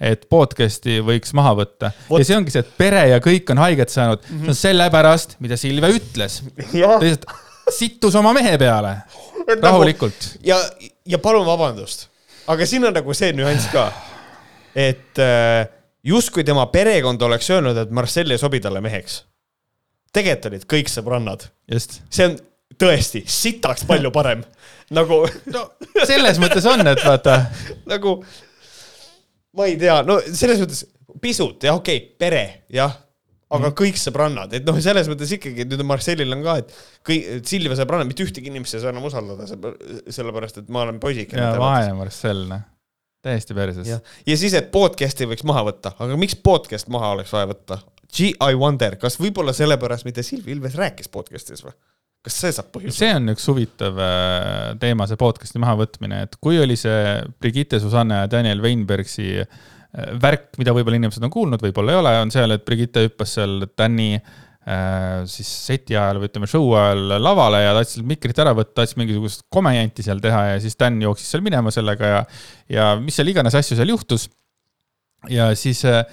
et 0.00 0.26
podcast'i 0.28 0.98
võiks 1.00 1.32
maha 1.32 1.54
võtta. 1.56 1.90
Vot. 2.10 2.20
ja 2.20 2.26
see 2.28 2.36
ongi 2.36 2.52
see, 2.52 2.60
et 2.60 2.72
pere 2.76 3.06
ja 3.08 3.20
kõik 3.22 3.48
on 3.54 3.62
haiget 3.62 3.88
saanud 3.88 4.20
mm, 4.20 4.34
-hmm. 4.34 4.42
see 4.42 4.52
on 4.52 4.58
sellepärast, 4.60 5.36
mida 5.40 5.56
Silvia 5.56 5.88
ütles. 5.88 6.42
lihtsalt 6.74 7.24
sittus 7.72 8.14
oma 8.14 8.32
mehe 8.36 8.58
peale, 8.58 8.96
rahulikult. 9.62 10.36
ja, 10.46 10.58
ja 11.06 11.18
palun 11.22 11.46
vabandust, 11.46 12.08
aga 12.46 12.66
siin 12.66 12.86
on 12.88 12.94
nagu 12.96 13.14
see 13.16 13.32
nüanss 13.36 13.70
ka, 13.72 13.86
et 14.76 15.20
äh, 15.22 15.68
justkui 16.06 16.44
tema 16.46 16.66
perekond 16.72 17.22
oleks 17.22 17.50
öelnud, 17.50 17.78
et 17.80 17.94
Marcel 17.94 18.30
ei 18.30 18.40
sobi 18.40 18.60
talle 18.62 18.82
meheks. 18.84 19.24
tegelikult 20.16 20.52
olid 20.52 20.66
kõik 20.70 20.88
sõbrannad, 20.88 21.42
see 21.76 22.24
on 22.24 22.36
tõesti 22.80 23.22
sitaks 23.28 23.84
palju 23.88 24.12
parem, 24.14 24.44
nagu, 24.96 25.22
no 25.54 25.64
selles 26.08 26.40
mõttes 26.42 26.66
on, 26.70 26.86
et 26.86 27.02
vaata, 27.04 27.40
nagu 27.92 28.18
ma 29.56 29.66
ei 29.68 29.76
tea, 29.80 30.00
no 30.06 30.20
selles 30.26 30.62
mõttes 30.62 30.84
pisut 31.20 31.64
jah, 31.64 31.76
okei 31.76 31.98
okay,, 31.98 32.14
pere 32.20 32.44
jah, 32.72 32.94
aga 33.46 33.68
mm. 33.68 33.74
kõik 33.78 33.98
sõbrannad, 34.00 34.54
et 34.58 34.64
noh, 34.66 34.78
selles 34.82 35.08
mõttes 35.10 35.30
ikkagi 35.36 35.66
nüüd 35.68 35.82
on 35.84 35.90
Marcelil 35.92 36.34
on 36.34 36.42
ka, 36.42 36.56
et 36.62 36.72
kõik, 37.06 37.26
Silvia 37.46 37.78
sõbrannad, 37.78 38.08
mitte 38.10 38.24
ühtegi 38.26 38.50
inimest 38.50 38.74
ei 38.74 38.82
saa 38.82 38.94
enam 38.94 39.06
usaldada, 39.06 39.46
sellepärast 39.46 40.62
et 40.62 40.72
ma 40.74 40.82
olen 40.86 40.98
poisike. 41.02 41.38
ja 41.38 41.52
vaene 41.60 41.92
Marcel, 41.98 42.42
noh, 42.50 42.64
täiesti 43.26 43.54
perses 43.56 43.86
ja, 43.90 44.00
ja 44.26 44.38
siis, 44.38 44.56
et 44.58 44.72
podcast'i 44.74 45.28
võiks 45.30 45.46
maha 45.46 45.62
võtta, 45.68 45.94
aga 46.02 46.18
miks 46.18 46.38
podcast 46.42 46.90
maha 46.92 47.14
oleks 47.18 47.34
vaja 47.34 47.52
võtta? 47.52 47.82
Gee, 48.16 48.34
I 48.38 48.58
wonder, 48.58 48.94
kas 48.98 49.18
võib-olla 49.20 49.54
sellepärast, 49.54 50.06
mida 50.06 50.22
Silvia 50.26 50.54
Ilves 50.54 50.74
rääkis 50.78 51.10
podcast'is 51.12 51.62
või? 51.66 51.74
kas 52.26 52.40
see 52.42 52.50
saab 52.50 52.72
põhjus? 52.74 52.98
see 52.98 53.12
on 53.14 53.30
üks 53.30 53.46
huvitav 53.46 54.02
äh, 54.02 54.74
teema, 54.82 55.06
see 55.06 55.18
podcast'i 55.20 55.62
mahavõtmine, 55.62 56.24
et 56.26 56.34
kui 56.42 56.58
oli 56.58 56.74
see 56.78 57.20
Brigitte 57.38 57.78
Susanne 57.78 58.24
ja 58.24 58.30
Daniel 58.30 58.64
Weinbergsi 58.64 59.28
äh, 59.44 59.58
värk, 59.96 60.50
mida 60.60 60.74
võib-olla 60.76 60.98
inimesed 61.00 61.24
on 61.24 61.32
kuulnud, 61.32 61.62
võib-olla 61.62 61.94
ei 61.94 62.00
ole, 62.00 62.12
on 62.24 62.32
seal, 62.34 62.52
et 62.52 62.64
Brigitte 62.66 63.06
hüppas 63.06 63.32
seal 63.38 63.62
Dani 63.78 64.10
äh, 64.16 65.22
siis 65.30 65.48
seti 65.68 65.96
ajal 65.96 66.20
või 66.20 66.30
ütleme 66.30 66.48
show 66.50 66.74
ajal 66.76 67.16
lavale 67.22 67.62
ja 67.64 67.76
tahtis 67.78 68.02
mikrit 68.04 68.38
ära 68.44 68.52
võtta, 68.56 68.82
tahtis 68.82 68.98
mingisugust 69.00 69.46
komejanti 69.52 70.04
seal 70.04 70.20
teha 70.22 70.42
ja 70.52 70.58
siis 70.62 70.76
Dan 70.80 70.98
jooksis 71.00 71.30
seal 71.32 71.44
minema 71.46 71.72
sellega 71.72 72.10
ja, 72.10 72.24
ja 72.72 72.90
mis 73.00 73.16
seal 73.16 73.32
iganes 73.32 73.56
asju 73.56 73.78
seal 73.78 73.94
juhtus. 73.94 74.28
Ja 75.32 75.48
siis 75.58 75.80
äh, 75.88 76.04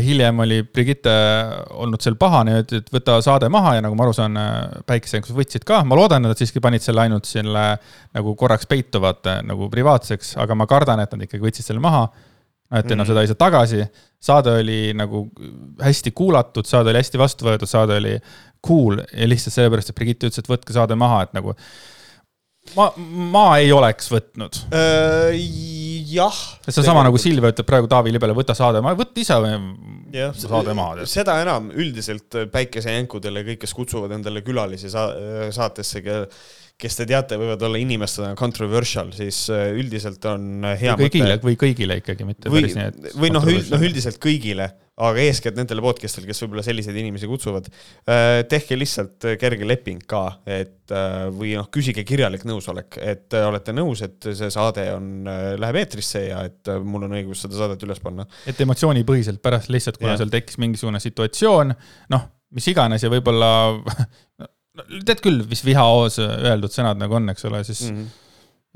hiljem 0.00 0.38
oli 0.40 0.60
Brigitte 0.62 1.12
olnud 1.74 2.00
seal 2.00 2.14
pahane 2.16 2.60
ütles, 2.62 2.84
et 2.84 2.94
võta 2.94 3.18
saade 3.24 3.50
maha 3.52 3.74
ja 3.76 3.82
nagu 3.84 3.98
ma 3.98 4.06
aru 4.06 4.14
saan, 4.16 4.38
päikesejänkus 4.86 5.34
võtsid 5.36 5.66
ka, 5.66 5.82
ma 5.84 5.98
loodan, 5.98 6.24
et 6.24 6.32
nad 6.32 6.40
siiski 6.40 6.62
panid 6.64 6.84
selle 6.84 7.02
ainult 7.02 7.26
selle 7.28 7.66
nagu 8.14 8.36
korraks 8.38 8.70
peitu, 8.70 9.02
vaata 9.02 9.40
nagu 9.44 9.66
privaatseks, 9.72 10.36
aga 10.40 10.56
ma 10.56 10.70
kardan, 10.70 11.02
et 11.02 11.12
nad 11.12 11.26
ikkagi 11.26 11.44
võtsid 11.50 11.68
selle 11.68 11.82
maha 11.84 12.06
et 12.72 12.90
enam 12.90 13.04
mm 13.04 13.10
seda 13.10 13.22
ei 13.22 13.30
saa 13.30 13.38
tagasi. 13.38 13.84
saade 14.26 14.50
oli 14.60 14.92
nagu 14.96 15.28
hästi 15.82 16.10
kuulatud, 16.10 16.66
saade 16.66 16.90
oli 16.90 16.98
hästi 17.02 17.18
vastu 17.18 17.46
võetud, 17.46 17.70
saade 17.70 17.98
oli 18.00 18.16
cool 18.66 18.98
ja 18.98 19.28
lihtsalt 19.28 19.54
sellepärast, 19.54 19.92
et 19.92 19.98
Brigitte 19.98 20.26
ütles, 20.26 20.42
et 20.42 20.50
võtke 20.50 20.74
saade 20.74 20.96
maha, 20.98 21.22
et 21.26 21.36
nagu 21.36 21.54
ma, 22.74 22.88
ma 22.96 23.46
ei 23.60 23.70
oleks 23.72 24.10
võtnud 24.10 24.58
äh,. 24.74 25.38
jah. 26.10 26.34
see 26.66 26.80
on 26.82 26.88
sama 26.88 27.04
nagu 27.06 27.20
Silvia 27.22 27.52
ütleb 27.54 27.68
praegu 27.68 27.90
Taavi 27.90 28.14
Libele, 28.14 28.34
võta 28.34 28.56
saade, 28.58 28.82
ma 28.82 28.96
võta 28.98 29.22
ise 29.22 29.38
ja, 30.16 30.32
saade 30.34 30.74
maha. 30.74 31.06
seda 31.06 31.38
enam 31.44 31.70
üldiselt 31.70 32.40
päikesejänkudele, 32.52 33.44
kõik, 33.52 33.62
kes 33.62 33.74
kutsuvad 33.76 34.16
endale 34.18 34.42
külalisi 34.46 34.90
sa 34.90 35.08
saatesse, 35.54 36.02
kes 36.80 36.98
te 36.98 37.06
teate, 37.08 37.38
võivad 37.40 37.62
olla 37.66 37.80
inimestena 37.80 38.34
controversial, 38.38 39.12
siis 39.16 39.46
äh, 39.54 39.70
üldiselt 39.76 40.24
on 40.28 40.66
hea 40.76 40.96
või 40.96 41.08
kõigile 41.08 41.36
mõte... 41.36 41.48
või 41.48 41.60
kõigile 41.60 42.00
ikkagi, 42.02 42.28
mitte 42.28 42.52
või, 42.52 42.64
päris 42.64 42.76
nii, 42.76 42.90
et 42.92 43.16
või 43.16 43.32
noh, 43.32 43.46
noh 43.46 43.86
üldiselt 43.88 44.20
kõigile 44.22 44.72
aga 44.96 45.20
eeskätt 45.20 45.58
nendele 45.58 45.82
podcast'il, 45.84 46.24
kes 46.24 46.38
võib-olla 46.42 46.62
selliseid 46.64 46.96
inimesi 46.96 47.28
kutsuvad, 47.28 47.68
äh, 48.08 48.40
tehke 48.48 48.78
lihtsalt 48.78 49.26
kerge 49.40 49.68
leping 49.68 50.00
ka, 50.08 50.22
et 50.48 50.94
äh, 50.94 51.26
või 51.36 51.52
noh, 51.58 51.68
küsige 51.72 52.04
kirjalik 52.08 52.46
nõusolek, 52.48 52.96
et 53.04 53.36
olete 53.42 53.74
nõus, 53.76 54.00
et 54.06 54.30
see 54.38 54.48
saade 54.52 54.86
on, 54.94 55.10
äh, 55.28 55.50
läheb 55.60 55.82
eetrisse 55.82 56.24
ja 56.30 56.40
et 56.48 56.72
mul 56.80 57.04
on 57.08 57.16
õigus 57.18 57.44
seda 57.44 57.60
saadet 57.60 57.84
üles 57.84 58.00
panna. 58.00 58.24
et 58.48 58.60
emotsioonipõhiselt 58.64 59.42
pärast 59.44 59.72
lihtsalt, 59.72 60.00
kuna 60.00 60.14
ja. 60.14 60.22
seal 60.22 60.32
tekkis 60.32 60.60
mingisugune 60.64 61.02
situatsioon, 61.04 61.76
noh, 62.16 62.28
mis 62.56 62.72
iganes 62.72 63.04
ja 63.04 63.12
võib-olla 63.12 63.50
tead 65.08 65.24
küll, 65.24 65.42
mis 65.48 65.64
vihahoos 65.66 66.20
öeldud 66.22 66.72
sõnad 66.72 67.00
nagu 67.00 67.18
on, 67.18 67.32
eks 67.32 67.48
ole, 67.48 67.64
siis 67.66 67.88
mm 67.90 67.98
-hmm 67.98 68.14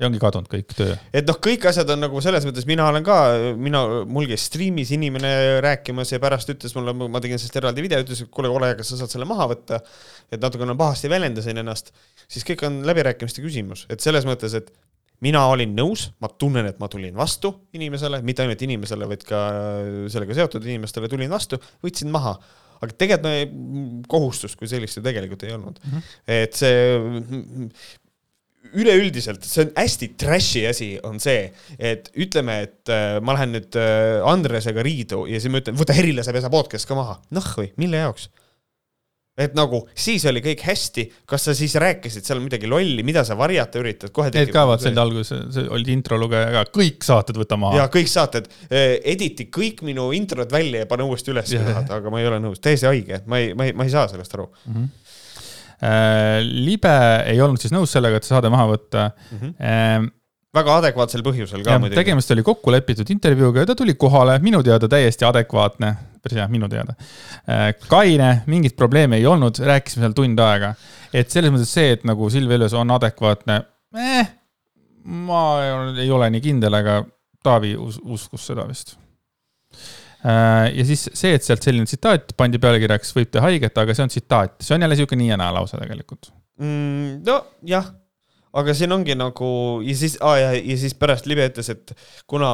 ja 0.01 0.09
ongi 0.09 0.21
kadunud 0.21 0.49
kõik 0.49 0.73
töö. 0.73 0.95
et 1.13 1.27
noh, 1.29 1.37
kõik 1.43 1.65
asjad 1.69 1.89
on 1.93 2.01
nagu 2.01 2.21
selles 2.25 2.45
mõttes, 2.47 2.65
mina 2.69 2.87
olen 2.89 3.05
ka, 3.05 3.17
mina, 3.61 3.81
mul 4.09 4.27
käis 4.29 4.47
striimis 4.49 4.93
inimene 4.95 5.61
rääkimas 5.63 6.13
ja 6.13 6.19
pärast 6.23 6.49
ütles 6.53 6.73
mulle, 6.77 6.95
ma 6.97 7.21
tegin 7.21 7.41
sellest 7.41 7.59
eraldi 7.61 7.85
video, 7.85 8.01
ütles, 8.01 8.23
et 8.23 8.31
kuule, 8.33 8.49
ole, 8.49 8.73
kas 8.79 8.93
sa 8.93 9.01
saad 9.01 9.13
selle 9.13 9.27
maha 9.29 9.51
võtta. 9.53 9.81
et 10.31 10.41
natukene 10.41 10.73
pahasti 10.79 11.09
väljendasin 11.11 11.61
ennast, 11.61 11.91
siis 12.31 12.45
kõik 12.47 12.63
on 12.65 12.81
läbirääkimiste 12.87 13.43
küsimus, 13.43 13.85
et 13.91 14.01
selles 14.01 14.25
mõttes, 14.25 14.55
et 14.57 14.71
mina 15.21 15.43
olin 15.51 15.75
nõus, 15.77 16.07
ma 16.23 16.31
tunnen, 16.31 16.65
et 16.65 16.79
ma 16.81 16.89
tulin 16.89 17.13
vastu 17.15 17.53
inimesele, 17.77 18.23
mitte 18.25 18.45
ainult 18.45 18.61
inimesele, 18.65 19.09
vaid 19.11 19.25
ka 19.27 19.43
sellega 20.09 20.39
seotud 20.39 20.65
inimestele 20.65 21.11
tulin 21.11 21.29
vastu, 21.29 21.61
võtsin 21.85 22.09
maha 22.13 22.39
aga 22.81 22.97
tegelikult 22.97 23.27
me 23.27 24.03
kohustust 24.11 24.57
kui 24.59 24.69
sellist 24.69 24.97
ju 24.97 25.05
tegelikult 25.05 25.43
ei 25.47 25.55
olnud 25.55 25.81
mm. 25.81 25.91
-hmm. 25.91 26.13
et 26.41 26.57
see 26.57 26.79
üleüldiselt, 28.77 29.43
see 29.47 29.65
on 29.65 29.71
hästi 29.75 30.11
trash'i 30.21 30.61
asi, 30.69 30.91
on 31.07 31.17
see, 31.21 31.47
et 31.81 32.11
ütleme, 32.21 32.59
et 32.67 32.91
äh, 32.93 33.17
ma 33.23 33.35
lähen 33.35 33.55
nüüd 33.55 33.77
äh, 33.79 34.21
Andresega 34.27 34.83
riidu 34.85 35.25
ja 35.29 35.41
siis 35.41 35.51
ma 35.51 35.61
ütlen, 35.63 35.77
võta 35.79 35.95
Herile 35.97 36.23
see 36.23 36.35
pesa 36.35 36.51
podcast 36.53 36.87
ka 36.87 36.97
maha. 36.97 37.17
noh 37.35 37.49
või, 37.57 37.71
mille 37.81 38.03
jaoks? 38.03 38.29
Et 39.41 39.57
nagu 39.57 39.83
siis 39.93 40.25
oli 40.29 40.43
kõik 40.45 40.63
hästi, 40.67 41.07
kas 41.29 41.49
sa 41.49 41.55
siis 41.57 41.75
rääkisid 41.81 42.27
seal 42.27 42.41
midagi 42.43 42.69
lolli, 42.71 43.03
mida 43.07 43.25
sa 43.27 43.37
varjata 43.39 43.81
üritad, 43.81 44.13
kohe 44.15 44.31
Need 44.35 44.53
ka 44.53 44.65
vaat, 44.69 44.83
see 44.83 44.93
oli 44.93 45.03
alguses, 45.03 45.43
see 45.55 45.67
oli 45.77 45.97
introlugeja 45.97 46.53
ka, 46.55 46.65
kõik 46.79 47.05
saated 47.07 47.41
võta 47.41 47.59
maha. 47.61 47.81
jaa, 47.81 47.91
kõik 47.93 48.11
saated, 48.11 48.49
äh, 48.69 48.95
editi 49.15 49.49
kõik 49.53 49.83
minu 49.87 50.11
introd 50.17 50.51
välja 50.53 50.85
ja 50.85 50.89
pane 50.89 51.07
uuesti 51.07 51.33
üles, 51.35 51.53
aga 51.81 52.13
ma 52.13 52.23
ei 52.23 52.31
ole 52.31 52.41
nõus, 52.43 52.63
täiesti 52.63 52.89
haige, 52.89 53.23
ma 53.27 53.41
ei, 53.41 53.53
ma 53.57 53.69
ei, 53.69 53.75
ma 53.77 53.87
ei 53.87 53.93
saa 53.93 54.07
sellest 54.11 54.39
aru 54.39 54.49
mm. 54.51 54.73
-hmm 54.73 54.89
Äh, 55.81 56.43
libe 56.45 56.93
ei 57.25 57.39
olnud 57.41 57.61
siis 57.61 57.71
nõus 57.73 57.89
sellega, 57.95 58.19
et 58.21 58.27
saade 58.27 58.51
maha 58.53 58.67
võtta 58.69 59.07
mm. 59.09 59.39
-hmm. 59.39 60.09
väga 60.53 60.75
adekvaatsel 60.77 61.23
põhjusel 61.25 61.63
ka 61.65 61.79
muidugi. 61.81 61.97
tegemist 61.97 62.33
oli 62.35 62.43
kokku 62.45 62.71
lepitud 62.71 63.09
intervjuuga 63.09 63.63
ja 63.63 63.69
ta 63.71 63.75
tuli 63.75 63.95
kohale, 63.97 64.37
minu 64.45 64.61
teada 64.61 64.85
täiesti 64.91 65.25
adekvaatne, 65.25 65.89
päris 66.23 66.39
hea, 66.39 66.47
minu 66.51 66.69
teada. 66.71 66.95
Äh, 67.49 67.71
kaine, 67.87 68.33
mingit 68.51 68.77
probleemi 68.79 69.19
ei 69.19 69.25
olnud, 69.29 69.59
rääkisime 69.65 70.05
seal 70.05 70.17
tund 70.17 70.39
aega. 70.45 70.73
et 71.13 71.31
selles 71.33 71.53
mõttes 71.53 71.73
see, 71.73 71.95
et 71.97 72.05
nagu 72.07 72.29
Silvia 72.31 72.59
Ilves 72.59 72.77
on 72.77 72.93
adekvaatne 72.97 73.61
eh,, 73.97 74.35
ma 75.27 75.43
ei 75.99 76.11
ole 76.11 76.29
nii 76.31 76.45
kindel, 76.51 76.79
aga 76.81 77.01
Taavi 77.41 77.73
us 77.73 77.97
uskus 78.05 78.43
seda 78.51 78.67
vist 78.69 78.93
Äh, 80.21 80.67
ja 80.77 80.83
siis 80.85 81.07
see, 81.17 81.33
et 81.33 81.41
sealt 81.41 81.65
selline 81.65 81.87
tsitaat 81.89 82.35
pandi 82.37 82.59
pealkirjaks, 82.61 83.09
võib 83.15 83.31
teha 83.33 83.47
haiget, 83.47 83.79
aga 83.81 83.95
see 83.97 84.05
on 84.05 84.11
tsitaat, 84.13 84.59
see 84.61 84.75
on 84.75 84.85
jälle 84.85 84.97
sihuke 84.99 85.17
nii 85.17 85.31
ja 85.31 85.37
naa 85.41 85.49
lause 85.55 85.79
tegelikult 85.81 86.29
mm,. 86.61 87.23
nojah, 87.25 87.87
aga 88.61 88.75
siin 88.77 88.93
ongi 88.93 89.15
nagu 89.17 89.49
ja 89.81 89.95
siis 89.97 90.19
ah,, 90.21 90.35
ja, 90.37 90.51
ja 90.53 90.75
siis 90.77 90.93
pärast 90.99 91.25
Libe 91.25 91.47
ütles, 91.49 91.71
et 91.73 91.95
kuna 92.29 92.51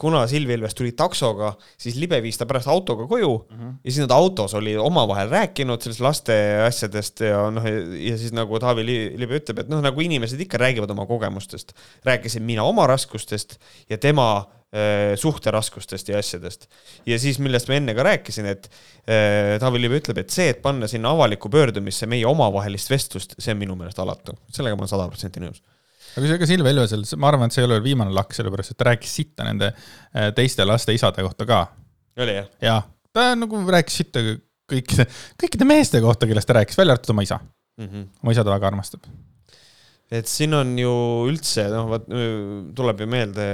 kuna 0.00 0.22
Silvi 0.26 0.54
Ilves 0.56 0.72
tuli 0.74 0.94
taksoga, 0.96 1.50
siis 1.76 1.98
Libe 2.00 2.16
viis 2.24 2.38
ta 2.40 2.46
pärast 2.48 2.70
autoga 2.72 3.04
koju 3.06 3.32
mm 3.36 3.56
-hmm. 3.58 3.74
ja 3.84 3.90
siis 3.90 4.00
nad 4.00 4.14
autos 4.16 4.54
oli 4.54 4.76
omavahel 4.76 5.28
rääkinud 5.28 5.82
sellest 5.84 6.00
laste 6.00 6.36
asjadest 6.64 7.20
ja 7.20 7.50
noh, 7.50 7.64
ja 8.00 8.16
siis 8.18 8.32
nagu 8.32 8.58
Taavi 8.58 8.86
Libe 8.86 9.36
ütleb, 9.36 9.60
et 9.60 9.68
noh, 9.68 9.82
nagu 9.84 10.00
inimesed 10.00 10.40
ikka 10.40 10.58
räägivad 10.58 10.90
oma 10.90 11.06
kogemustest. 11.06 11.72
rääkisin 12.04 12.42
mina 12.42 12.62
oma 12.62 12.86
raskustest 12.86 13.58
ja 13.90 13.98
tema 13.98 14.46
Äh, 14.68 15.16
suhteraskustest 15.16 16.08
ja 16.08 16.18
asjadest. 16.18 16.66
ja 17.06 17.16
siis, 17.18 17.38
millest 17.40 17.70
ma 17.70 17.78
enne 17.78 17.94
ka 17.96 18.04
rääkisin, 18.04 18.44
et 18.50 18.66
äh, 19.08 19.54
Taavi 19.62 19.80
Liiv 19.80 19.94
ütleb, 19.96 20.18
et 20.20 20.28
see, 20.28 20.50
et 20.52 20.60
panna 20.60 20.84
sinna 20.84 21.08
avalikku 21.16 21.48
pöördumisse 21.48 22.04
meie 22.04 22.26
omavahelist 22.28 22.92
vestlust, 22.92 23.32
see 23.40 23.54
on 23.56 23.62
minu 23.62 23.78
meelest 23.80 24.02
alatu. 24.04 24.36
sellega 24.52 24.76
ma 24.76 24.84
olen 24.84 24.90
sada 24.92 25.06
protsenti 25.08 25.40
nõus 25.40 25.62
aga 26.18 26.30
see 26.30 26.42
ka 26.42 26.50
Silvia 26.50 26.74
Ilvesel, 26.74 27.06
ma 27.20 27.30
arvan, 27.32 27.48
et 27.48 27.56
see 27.56 27.64
ei 27.64 27.70
ole 27.70 27.80
viimane 27.84 28.14
lakk, 28.14 28.34
sellepärast 28.36 28.74
et 28.74 28.80
ta 28.80 28.90
rääkis 28.90 29.14
sitta 29.20 29.46
nende 29.46 29.70
äh, 29.72 30.28
teiste 30.36 30.66
laste 30.66 30.96
isade 30.96 31.24
kohta 31.26 31.48
ka. 31.48 31.62
oli 32.18 32.36
jah? 32.40 32.52
jah, 32.64 32.84
ta 33.14 33.30
nagu 33.38 33.62
rääkis 33.70 34.02
sitta 34.02 34.24
kõikide, 34.68 35.08
kõikide 35.40 35.68
meeste 35.68 36.02
kohta, 36.04 36.28
kellest 36.28 36.50
ta 36.50 36.60
rääkis, 36.60 36.78
välja 36.78 36.98
arvatud 36.98 37.16
oma 37.16 37.26
isa 37.26 37.40
mm. 37.40 37.88
-hmm. 37.88 38.06
oma 38.22 38.36
isa 38.36 38.44
ta 38.44 38.54
väga 38.56 38.72
armastab 38.72 39.08
et 40.08 40.28
siin 40.28 40.56
on 40.56 40.70
ju 40.80 40.92
üldse, 41.28 41.66
noh, 41.72 41.88
vot 41.90 42.06
tuleb 42.76 43.02
ju 43.02 43.08
meelde 43.10 43.44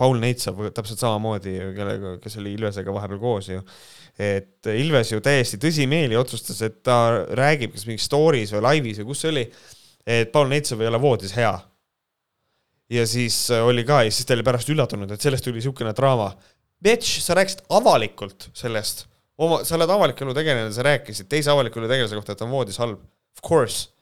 Paul 0.00 0.16
Neitsov 0.22 0.62
täpselt 0.72 1.02
samamoodi, 1.02 1.58
kellega, 1.76 2.14
kes 2.22 2.38
oli 2.40 2.54
Ilvesega 2.56 2.94
vahepeal 2.94 3.20
koos 3.20 3.50
ju. 3.52 3.60
et 4.18 4.70
Ilves 4.70 5.12
ju 5.12 5.20
täiesti 5.20 5.58
tõsimeeli 5.60 6.16
otsustas, 6.16 6.62
et 6.64 6.80
ta 6.86 7.26
räägib 7.36 7.74
kas 7.74 7.84
mingis 7.88 8.08
story's 8.08 8.54
või 8.54 8.64
laivis 8.68 9.02
või 9.02 9.10
kus 9.10 9.24
see 9.24 9.32
oli, 9.34 9.44
et 10.06 10.32
Paul 10.32 10.48
Neitsov 10.52 10.80
ei 10.80 10.88
ole 10.88 11.00
voodis 11.02 11.36
hea. 11.36 11.52
Ja 12.92 13.06
siis 13.08 13.38
oli 13.56 13.84
ka 13.88 14.02
ja 14.04 14.12
siis 14.12 14.28
ta 14.28 14.36
oli 14.36 14.44
pärast 14.46 14.70
üllatunud, 14.72 15.10
et 15.14 15.24
sellest 15.24 15.46
tuli 15.46 15.60
niisugune 15.60 15.94
draama. 15.96 16.32
Bitch, 16.84 17.22
sa 17.24 17.36
rääkisid 17.38 17.64
avalikult 17.72 18.50
sellest, 18.56 19.06
oma, 19.40 19.62
sa 19.64 19.78
oled 19.78 19.90
avaliku 19.90 20.26
elu 20.26 20.36
tegelane, 20.36 20.72
sa 20.74 20.84
rääkisid 20.84 21.30
teise 21.32 21.52
avaliku 21.54 21.80
elu 21.80 21.90
tegelase 21.90 22.18
kohta, 22.18 22.34
et 22.34 22.42
ta 22.42 22.48
on 22.48 22.52
voodis 22.52 22.80
halb. 22.82 23.00
Of 23.34 23.42
course 23.46 23.94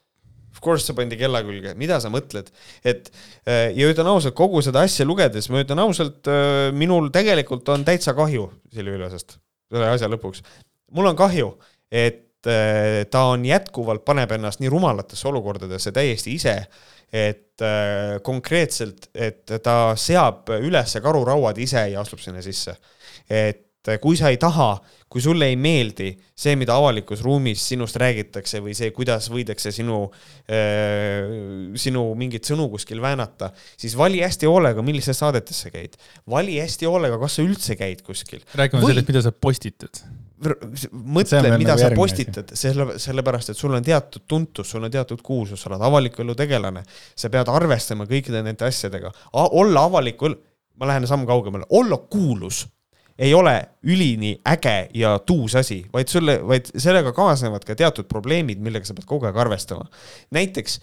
Of 0.53 0.61
course 0.61 0.85
see 0.85 0.97
pandi 0.97 1.17
kella 1.17 1.41
külge, 1.47 1.73
mida 1.81 1.97
sa 2.03 2.11
mõtled, 2.13 2.51
et 2.85 3.09
äh, 3.49 3.71
ja 3.73 3.89
ütlen 3.89 4.09
ausalt, 4.11 4.37
kogu 4.37 4.61
seda 4.65 4.83
asja 4.85 5.07
lugedes 5.09 5.49
ma 5.49 5.63
ütlen 5.65 5.81
ausalt, 5.81 6.29
äh, 6.29 6.69
minul 6.77 7.09
tegelikult 7.15 7.71
on 7.73 7.87
täitsa 7.89 8.13
kahju 8.17 8.51
Silvi 8.75 8.99
Ilvesest, 8.99 9.39
selle 9.73 9.89
asja 9.95 10.11
lõpuks. 10.13 10.45
mul 10.93 11.09
on 11.09 11.17
kahju, 11.17 11.55
et 11.89 12.51
äh, 12.53 13.01
ta 13.09 13.25
on 13.33 13.47
jätkuvalt, 13.49 14.05
paneb 14.05 14.37
ennast 14.37 14.61
nii 14.61 14.73
rumalatesse 14.73 15.29
olukordadesse 15.33 15.95
täiesti 15.97 16.37
ise, 16.37 16.59
et 17.13 17.63
konkreetselt, 18.25 19.11
et 19.15 19.45
ta 19.63 19.93
seab 20.01 20.49
üles 20.57 20.97
karurauad 21.05 21.59
ise 21.61 21.85
ja 21.93 22.01
astub 22.01 22.23
sinna 22.23 22.43
sisse. 22.43 22.75
et 23.29 23.91
kui 24.01 24.17
sa 24.17 24.31
ei 24.33 24.39
taha 24.41 24.81
kui 25.13 25.21
sulle 25.21 25.51
ei 25.51 25.59
meeldi 25.61 26.09
see, 26.33 26.55
mida 26.57 26.73
avalikus 26.79 27.21
ruumis 27.25 27.61
sinust 27.69 27.99
räägitakse 28.01 28.63
või 28.65 28.73
see, 28.77 28.89
kuidas 28.97 29.29
võidakse 29.33 29.73
sinu 29.75 30.07
äh,, 30.49 31.29
sinu 31.81 32.07
mingeid 32.19 32.49
sõnu 32.49 32.71
kuskil 32.73 33.03
väänata, 33.05 33.51
siis 33.77 33.97
vali 33.99 34.23
hästi 34.25 34.49
hoolega, 34.49 34.85
millise 34.87 35.13
saadetes 35.17 35.65
sa 35.67 35.73
käid. 35.75 35.99
vali 36.33 36.57
hästi 36.63 36.89
hoolega, 36.89 37.21
kas 37.21 37.37
sa 37.37 37.45
üldse 37.45 37.77
käid 37.77 38.01
kuskil. 38.07 38.41
räägime 38.57 38.81
või... 38.81 38.95
sellest, 38.95 39.13
mida 39.13 39.25
sa 39.27 39.35
postitad. 39.37 40.01
Mõtle, 40.93 41.57
mida 41.61 41.77
sa 41.81 41.91
postitad, 41.97 42.53
selle, 42.59 42.99
sellepärast 43.03 43.53
et 43.53 43.59
sul 43.59 43.75
on 43.77 43.85
teatud 43.85 44.27
tuntus, 44.29 44.71
sul 44.73 44.85
on 44.85 44.93
teatud 44.93 45.23
kuulsus, 45.25 45.63
sa 45.63 45.71
oled 45.71 45.85
avaliku 45.87 46.25
elu 46.25 46.37
tegelane. 46.39 46.85
sa 47.17 47.31
pead 47.31 47.49
arvestama 47.49 48.07
kõikide 48.11 48.43
nende 48.43 48.67
asjadega, 48.67 49.13
olla 49.33 49.87
avaliku 49.89 50.31
elu, 50.31 50.39
ma 50.81 50.89
lähen 50.89 51.07
samm 51.07 51.27
kaugemale, 51.29 51.69
olla 51.71 51.99
kuulus 52.11 52.65
ei 53.19 53.35
ole 53.35 53.55
ülini 53.83 54.33
äge 54.49 54.89
ja 54.95 55.19
tuus 55.19 55.55
asi, 55.57 55.83
vaid 55.93 56.09
sulle, 56.09 56.39
vaid 56.49 56.71
sellega 56.75 57.13
kaasnevad 57.13 57.65
ka 57.67 57.77
teatud 57.79 58.09
probleemid, 58.09 58.63
millega 58.65 58.89
sa 58.89 58.97
pead 58.97 59.07
kogu 59.07 59.29
aeg 59.29 59.37
arvestama. 59.37 59.85
näiteks 60.31 60.81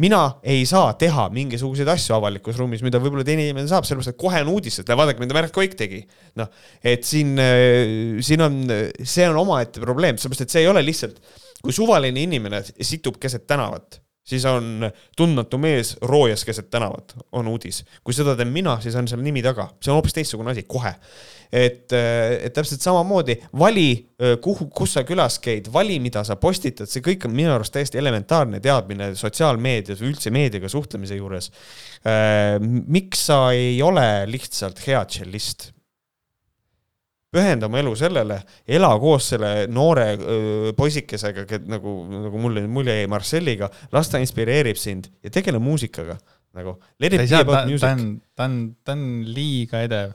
mina 0.00 0.20
ei 0.42 0.64
saa 0.68 0.94
teha 0.96 1.26
mingisuguseid 1.34 1.88
asju 1.92 2.16
avalikus 2.16 2.56
ruumis, 2.60 2.80
mida 2.84 3.00
võib-olla 3.02 3.24
teine 3.28 3.44
inimene 3.44 3.68
saab, 3.68 3.84
sellepärast 3.84 4.14
et 4.14 4.20
kohe 4.20 4.40
on 4.44 4.52
uudis, 4.54 4.78
et 4.80 4.88
vaadake, 4.88 5.20
mida 5.20 5.36
Märt 5.36 5.52
Koik 5.52 5.76
tegi. 5.76 6.00
noh, 6.40 6.48
et 6.80 7.04
siin, 7.04 7.34
siin 8.24 8.44
on, 8.46 8.62
see 9.04 9.26
on 9.28 9.42
omaette 9.42 9.82
probleem, 9.84 10.16
sellepärast 10.16 10.46
et 10.46 10.54
see 10.54 10.64
ei 10.64 10.70
ole 10.72 10.84
lihtsalt, 10.86 11.20
kui 11.62 11.76
suvaline 11.76 12.24
inimene 12.24 12.62
situb 12.80 13.20
keset 13.20 13.44
tänavat 13.46 14.00
siis 14.24 14.44
on 14.46 14.86
tundmatu 15.16 15.58
mees 15.58 15.96
roojas 16.02 16.44
keset 16.46 16.70
tänavat, 16.70 17.16
on 17.32 17.48
uudis. 17.48 17.82
kui 18.04 18.14
seda 18.14 18.36
teen 18.38 18.52
mina, 18.54 18.78
siis 18.80 18.96
on 18.98 19.08
seal 19.10 19.22
nimi 19.24 19.42
taga, 19.42 19.68
see 19.82 19.92
on 19.92 19.98
hoopis 19.98 20.16
teistsugune 20.16 20.54
asi, 20.54 20.64
kohe. 20.68 20.94
et, 21.52 21.92
et 21.92 22.54
täpselt 22.54 22.80
samamoodi 22.80 23.36
vali, 23.58 23.88
kuhu, 24.44 24.68
kus 24.72 24.94
sa 24.96 25.04
külas 25.08 25.36
käid, 25.42 25.68
vali, 25.72 25.98
mida 26.00 26.22
sa 26.24 26.38
postitad, 26.40 26.88
see 26.88 27.04
kõik 27.04 27.26
on 27.28 27.36
minu 27.36 27.52
arust 27.52 27.74
täiesti 27.74 28.00
elementaarne 28.00 28.62
teadmine 28.62 29.12
sotsiaalmeedias 29.18 30.00
või 30.00 30.14
üldse 30.14 30.32
meediaga 30.32 30.70
suhtlemise 30.72 31.18
juures. 31.18 31.50
miks 32.62 33.26
sa 33.28 33.44
ei 33.52 33.82
ole 33.82 34.08
lihtsalt 34.30 34.86
hea 34.86 35.04
tšellist? 35.04 35.72
Pühenda 37.32 37.68
oma 37.70 37.80
elu 37.80 37.94
sellele, 37.96 38.38
ela 38.68 38.90
koos 39.00 39.30
selle 39.32 39.52
noore 39.72 40.06
öö, 40.18 40.74
poisikesega, 40.76 41.46
nagu, 41.70 41.96
nagu 42.12 42.42
mulle 42.42 42.66
mulje 42.68 42.98
jäi 43.00 43.08
Marcelliga, 43.10 43.70
las 43.94 44.12
ta 44.12 44.20
inspireerib 44.20 44.76
sind 44.80 45.08
ja 45.24 45.32
tegele 45.32 45.62
muusikaga 45.62 46.18
nagu. 46.56 46.76
ta 47.00 47.08
ei 47.08 47.30
saa, 47.30 47.44
ta, 47.48 47.64
ta 47.64 47.94
on, 47.94 48.04
ta 48.36 48.48
on, 48.48 48.60
ta 48.84 48.96
on 48.96 49.08
liiga 49.32 49.82
edev. 49.86 50.14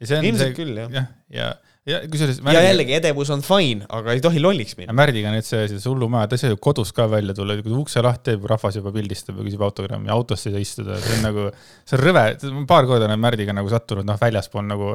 ilmselt 0.00 0.56
küll, 0.56 0.74
jah. 0.76 0.90
jah, 0.92 1.06
ja, 1.32 1.50
ja, 1.84 1.98
ja 2.02 2.10
kusjuures. 2.10 2.40
ja 2.52 2.62
jällegi, 2.66 2.96
edevus 2.96 3.30
on 3.34 3.44
fine, 3.44 3.86
aga 3.98 4.14
ei 4.16 4.22
tohi 4.24 4.40
lolliks 4.42 4.76
minna. 4.78 4.94
Märdiga 4.96 5.32
nüüd 5.32 5.46
see, 5.46 5.66
see 5.70 5.90
hullumaja, 5.90 6.30
ta 6.30 6.38
ei 6.38 6.44
saa 6.44 6.54
ju 6.54 6.60
kodus 6.64 6.92
ka 6.96 7.06
välja 7.12 7.36
tulla, 7.36 7.56
kui 7.64 7.76
ukse 7.76 8.02
lahti 8.04 8.32
teeb, 8.32 8.48
rahvas 8.50 8.80
juba 8.80 8.92
pildistab 8.94 9.38
ja 9.40 9.46
küsib 9.48 9.64
autogrammi, 9.68 10.12
autosse 10.12 10.50
ei 10.50 10.56
saa 10.56 10.64
istuda, 10.64 10.98
see 11.04 11.18
on 11.18 11.28
nagu, 11.28 11.50
see 11.84 11.98
on 11.98 12.04
rõve, 12.04 12.24
paar 12.70 12.88
korda 12.90 13.08
olen 13.10 13.20
Märdiga 13.20 13.56
nagu 13.56 13.72
sattunud, 13.72 14.08
noh, 14.08 14.20
väljaspool 14.20 14.66
nagu 14.68 14.94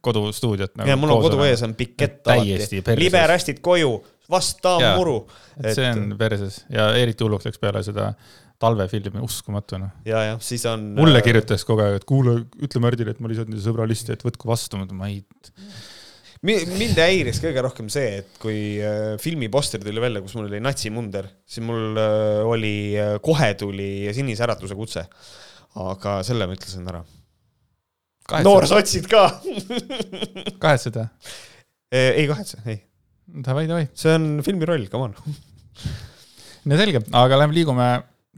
kodustuudiot 0.00 0.74
nagu. 0.78 0.90
ja 0.90 0.96
mul 0.98 1.14
on 1.14 1.22
kodu 1.24 1.44
ees 1.46 1.62
on 1.66 1.74
pikett 1.78 2.26
alati. 2.32 2.82
liberästid 3.00 3.60
koju, 3.64 3.96
vasta 4.30 4.78
muru. 4.96 5.20
et 5.60 5.74
see 5.76 5.90
on 5.90 6.16
perses 6.18 6.64
ja 6.72 6.90
eriti 6.98 7.26
hulluks 7.26 7.48
läks 7.48 7.62
peale 7.62 7.82
seda 7.86 8.12
talvefilmi, 8.62 9.22
uskumatu 9.24 9.80
noh. 9.82 9.90
ja, 10.06 10.22
jah, 10.30 10.38
siis 10.42 10.64
on. 10.70 10.92
mulle 10.98 11.20
äh, 11.20 11.26
kirjutas 11.26 11.66
kogu 11.66 11.84
aeg, 11.84 11.98
et 12.00 12.06
kuule, 12.08 12.38
ütle 12.62 12.82
Märdile, 12.84 13.14
et 13.14 13.20
ma 13.22 13.30
lisan 13.30 13.50
sõbra 13.62 13.86
listi, 13.88 14.14
et 14.14 14.24
võtku 14.24 14.48
vastu, 14.50 14.80
ma 14.94 15.10
ei 15.10 15.22
mind 16.44 16.98
häiris 17.00 17.40
kõige 17.40 17.62
rohkem 17.64 17.88
see, 17.92 18.20
et 18.20 18.38
kui 18.42 18.58
äh, 18.84 19.14
filmi 19.22 19.48
poster 19.52 19.82
tuli 19.84 20.02
välja, 20.02 20.22
kus 20.24 20.36
mul 20.38 20.48
oli 20.50 20.62
natsimunder, 20.62 21.30
siis 21.48 21.64
mul 21.66 21.98
äh, 22.00 22.44
oli, 22.46 22.76
kohe 23.24 23.50
tuli 23.60 23.90
Sinise 24.16 24.46
Äratuse 24.46 24.78
kutse. 24.78 25.08
aga 25.74 26.20
selle 26.22 26.46
ma 26.46 26.54
ütlesin 26.54 26.86
ära 26.86 27.00
noorsotsid 28.44 29.08
ka 29.10 29.26
kahetsed 30.62 30.98
või? 30.98 31.08
ei 31.94 32.26
kahetse, 32.26 32.58
ei. 32.66 32.80
Davai, 33.24 33.68
davai. 33.70 33.86
see 33.96 34.12
on 34.14 34.40
filmi 34.44 34.66
roll, 34.68 34.88
come 34.92 35.10
on. 35.10 35.36
no 36.68 36.80
selge, 36.80 37.04
aga 37.14 37.38
lähme 37.40 37.56
liigume 37.56 37.86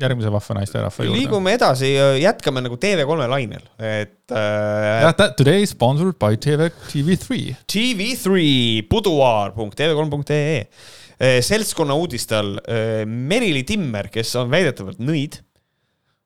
järgmise 0.00 0.30
vahva 0.32 0.58
naisterahva 0.58 1.06
juurde. 1.06 1.16
liigume 1.20 1.54
edasi, 1.56 1.94
jätkame 2.20 2.62
nagu 2.64 2.76
TV3 2.80 3.28
lainel, 3.32 3.64
et 3.80 4.34
äh,. 4.34 5.24
today 5.38 5.64
sponsored 5.68 6.18
by 6.20 6.36
TV, 6.36 6.68
TV3. 6.90 7.56
TV3, 7.72 8.44
buduaar.tv3.ee. 8.90 10.62
Äh, 11.16 11.38
seltskonna 11.40 11.94
uudiste 11.96 12.36
all 12.36 12.58
äh, 12.68 13.06
Merili 13.08 13.62
Timmer, 13.64 14.10
kes 14.12 14.34
on 14.36 14.50
väidetavalt 14.52 15.00
nõid 15.00 15.40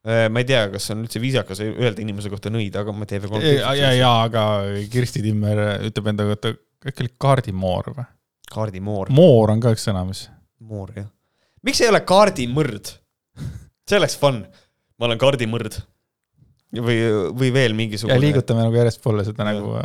ma 0.06 0.40
ei 0.40 0.48
tea, 0.48 0.62
kas 0.72 0.88
on 0.94 1.04
üldse 1.04 1.20
viisakas 1.20 1.60
öelda 1.64 2.00
inimese 2.00 2.30
kohta 2.32 2.52
nõid, 2.52 2.76
aga 2.80 2.94
ma 2.96 3.08
TV3. 3.08 3.40
ja, 3.58 3.74
ja, 3.76 3.90
ja, 3.98 4.12
aga 4.24 4.44
Kirsti 4.92 5.20
Timmer 5.24 5.60
ütleb 5.90 6.08
enda 6.14 6.24
kohta, 6.30 6.54
äkki 6.88 7.04
oli 7.04 7.12
kaardimoor 7.20 7.92
või? 7.98 8.06
kaardimoor. 8.50 9.12
moor 9.14 9.52
on 9.54 9.62
ka 9.62 9.74
üks 9.76 9.84
sõna, 9.88 10.02
mis. 10.08 10.24
moor, 10.64 10.94
jah. 10.96 11.08
miks 11.66 11.82
ei 11.84 11.90
ole 11.92 12.00
kaardimõrd? 12.08 12.94
see 13.90 14.00
oleks 14.00 14.16
fun. 14.20 14.42
ma 14.96 15.08
olen 15.10 15.20
kaardimõrd. 15.20 15.80
või, 16.80 16.98
või 17.36 17.52
veel 17.54 17.76
mingisugune. 17.78 18.16
ja 18.16 18.24
liigutame 18.24 18.64
nagu 18.66 18.80
järjestpoole 18.80 19.26
seda 19.28 19.44
ja. 19.44 19.52
nagu 19.52 19.76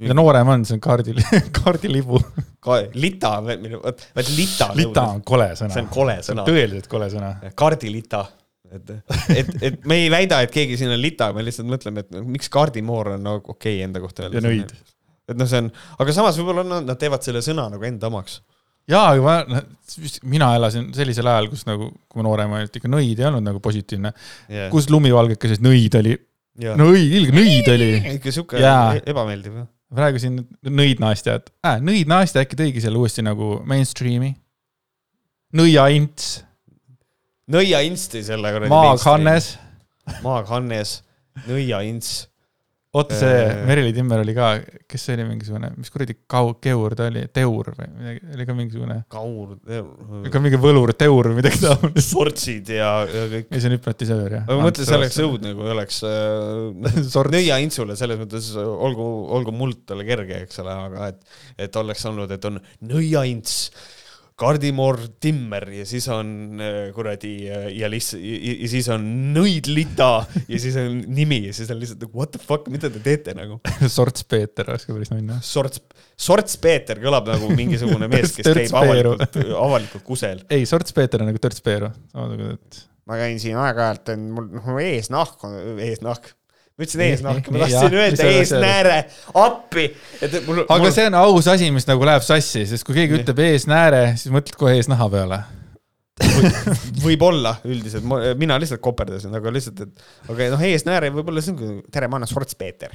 mida 0.00 0.16
noorem 0.16 0.48
on, 0.52 0.64
see 0.68 0.76
on 0.76 0.82
kaardil 0.84 1.20
kaardilibu 1.60 2.20
Ka,. 2.64 2.80
lita, 2.96 3.36
vot 3.44 4.32
lita. 4.32 4.72
lita 4.76 5.06
on 5.12 5.22
kole 5.26 5.52
sõna. 5.56 5.72
see 5.76 5.84
on 5.84 5.92
kole 5.92 6.18
sõna. 6.24 6.48
tõeliselt 6.48 6.90
kole 6.92 7.08
sõna. 7.12 7.36
kaardilita 7.54 8.24
et, 8.72 8.90
et, 9.34 9.54
et 9.68 9.86
me 9.88 10.00
ei 10.02 10.10
väida, 10.12 10.40
et 10.44 10.52
keegi 10.52 10.78
siin 10.80 10.92
on 10.92 11.00
lita, 11.00 11.30
me 11.36 11.44
lihtsalt 11.46 11.68
mõtleme, 11.70 12.04
et 12.04 12.18
miks 12.26 12.50
kaardimoor 12.52 13.14
on 13.16 13.24
nagu 13.26 13.54
okei 13.54 13.78
okay 13.78 13.86
enda 13.86 14.02
kohta 14.02 14.26
öelda. 14.26 14.40
ja 14.40 14.44
nõid. 14.44 14.74
et 15.30 15.38
noh, 15.38 15.48
see 15.50 15.62
on, 15.64 15.70
aga 16.02 16.14
samas 16.16 16.38
võib-olla 16.40 16.66
nad, 16.66 16.86
nad 16.88 17.00
teevad 17.00 17.26
selle 17.26 17.42
sõna 17.44 17.68
nagu 17.72 17.86
enda 17.88 18.10
omaks. 18.10 18.40
jaa, 18.90 19.12
aga 19.12 19.24
ma, 19.24 19.36
noh, 19.50 20.16
mina 20.28 20.52
elasin 20.58 20.88
sellisel 20.96 21.30
ajal, 21.32 21.50
kus 21.52 21.66
nagu, 21.68 21.90
kui 22.08 22.20
ma 22.20 22.26
noorem 22.28 22.56
olin, 22.56 22.70
et 22.70 22.80
ikka 22.80 22.90
nõid 22.92 23.22
ei 23.22 23.28
olnud 23.30 23.46
nagu 23.46 23.62
positiivne 23.64 24.12
yeah.. 24.14 24.70
kus 24.72 24.90
lumivalgekeses 24.92 25.62
nõid 25.64 26.00
oli. 26.00 26.16
nõid, 26.66 27.16
ilge 27.20 27.36
nõid 27.36 27.72
oli. 27.74 27.92
ikka 28.16 28.34
sihuke 28.34 28.62
yeah. 28.62 28.98
ebameeldiv, 29.04 29.60
jah. 29.62 29.70
praegu 30.00 30.22
siin 30.22 30.42
nõid 30.66 31.02
naastja, 31.02 31.38
et 31.40 31.52
äh, 31.66 31.78
nõid 31.84 32.10
naastja 32.10 32.46
äkki 32.46 32.58
tõigi 32.58 32.84
selle 32.84 33.02
uuesti 33.02 33.24
nagu 33.26 33.60
mainstream'i. 33.68 34.34
nõiaints 35.56 36.40
nõia 37.52 37.82
insti 37.86 38.24
selle 38.26 38.54
kuradi. 38.54 38.72
Maaghannes. 38.72 39.52
Maaghannes, 40.24 41.00
nõia 41.48 41.82
ints. 41.86 42.26
oota, 42.96 43.12
see 43.18 43.40
äh. 43.42 43.58
Merili 43.68 43.90
Timmer 43.92 44.22
oli 44.22 44.32
ka, 44.32 44.52
kes 44.88 45.02
see 45.04 45.16
oli 45.18 45.26
mingisugune, 45.28 45.68
mis 45.76 45.90
kuradi 45.92 46.14
kau-, 46.30 46.54
keur 46.62 46.94
ta 46.96 47.08
oli, 47.10 47.26
teur 47.34 47.68
või 47.76 47.88
midagi, 47.90 48.22
oli 48.32 48.46
ka 48.48 48.54
mingisugune. 48.56 48.96
kaur, 49.12 49.50
teur. 49.66 49.90
ka 50.32 50.40
mingi 50.40 50.60
võlur, 50.62 50.94
teur 50.96 51.28
või 51.28 51.40
midagi 51.42 51.60
taolist. 51.60 52.06
sortsid 52.06 52.72
ja, 52.72 52.92
ja 53.10 53.26
kõik. 53.34 53.50
ei, 53.50 53.58
see 53.60 53.68
on 53.68 53.76
hüpnotisöör, 53.76 54.38
jah. 54.38 54.46
ma 54.48 54.70
mõtlen, 54.70 54.88
see 54.88 54.96
oleks 54.96 55.20
õudne, 55.26 55.52
kui 55.58 55.74
oleks 55.74 56.00
äh, 56.08 57.28
nõia 57.36 57.60
intsule, 57.66 57.98
selles 58.00 58.22
mõttes 58.22 58.48
olgu, 58.62 59.10
olgu 59.36 59.54
muld 59.58 59.84
talle 59.90 60.06
kerge, 60.08 60.40
eks 60.46 60.64
ole, 60.64 60.80
aga 60.88 61.12
et, 61.12 61.38
et 61.66 61.82
oleks 61.82 62.08
olnud, 62.08 62.32
et 62.32 62.48
on 62.48 62.62
nõia 62.94 63.26
ints 63.28 63.66
Kardimor 64.36 64.98
Timmer 65.20 65.64
ja 65.72 65.86
siis 65.88 66.04
on 66.12 66.60
äh, 66.60 66.74
kuradi 66.92 67.30
äh, 67.48 67.68
ja 67.72 67.88
lihtsalt 67.88 68.20
ja 68.20 68.68
siis 68.68 68.88
on 68.92 69.06
Nõidlita 69.32 70.10
ja 70.44 70.58
siis 70.60 70.76
on 70.80 70.98
nimi 71.16 71.38
ja 71.46 71.54
siis 71.56 71.70
on 71.72 71.80
lihtsalt 71.80 72.04
nagu 72.04 72.20
what 72.20 72.34
the 72.34 72.42
fuck, 72.42 72.68
mida 72.72 72.90
te 72.92 73.00
teete 73.04 73.32
nagu 73.36 73.56
Sorts 73.96 74.26
Peeter 74.28 74.68
oleks 74.68 74.84
ka 74.84 74.92
päris 74.96 75.12
nunnu. 75.14 75.38
Sorts, 75.44 75.80
Sorts 76.20 76.60
Peeter 76.60 77.00
kõlab 77.00 77.30
nagu 77.32 77.48
mingisugune 77.56 78.10
mees, 78.12 78.36
kes 78.36 78.50
käib 78.50 78.76
avalikult, 78.76 79.40
avalikult 79.56 80.04
kusel. 80.04 80.44
ei, 80.52 80.68
Sorts 80.68 80.92
Peeter 80.96 81.24
on 81.24 81.32
nagu 81.32 81.40
Törts 81.40 81.64
Peeru, 81.64 81.88
samasugune, 82.12 82.58
et. 82.60 82.82
ma 83.08 83.20
käin 83.22 83.40
siin 83.40 83.56
aeg-ajalt, 83.62 84.12
mul 84.36 84.52
noh 84.58 84.82
eesnahk 84.84 85.48
on, 85.48 85.56
eesnahk 85.80 86.34
ma 86.76 86.84
ütlesin 86.84 87.02
eesnahk, 87.06 87.46
ma 87.48 87.62
tahtsin 87.62 87.94
öelda 87.96 88.24
eesnääre, 88.36 88.96
appi. 89.40 89.86
Mul, 90.44 90.62
aga 90.68 90.90
see 90.92 91.06
on 91.08 91.16
aus 91.22 91.48
asi, 91.48 91.70
mis 91.72 91.88
nagu 91.88 92.04
läheb 92.04 92.24
sassi, 92.24 92.66
sest 92.68 92.84
kui 92.84 92.98
keegi 92.98 93.16
ütleb 93.22 93.40
eesnääre, 93.46 94.02
siis 94.20 94.34
mõtled 94.34 94.58
kohe 94.60 94.74
eesnaha 94.76 95.08
peale. 95.12 95.40
Võib-olla 97.06 97.54
üldiselt, 97.68 98.04
mina 98.40 98.56
lihtsalt 98.60 98.80
koperdasin, 98.84 99.34
aga 99.36 99.52
lihtsalt, 99.52 99.82
et 99.84 100.32
aga 100.32 100.50
noh, 100.54 100.64
eesnääre 100.68 101.10
võib-olla 101.12 101.44
see 101.44 101.56
on, 101.56 101.78
tere, 101.92 102.08
ma 102.12 102.20
olen 102.20 102.30
Sorts 102.30 102.56
Peeter. 102.60 102.92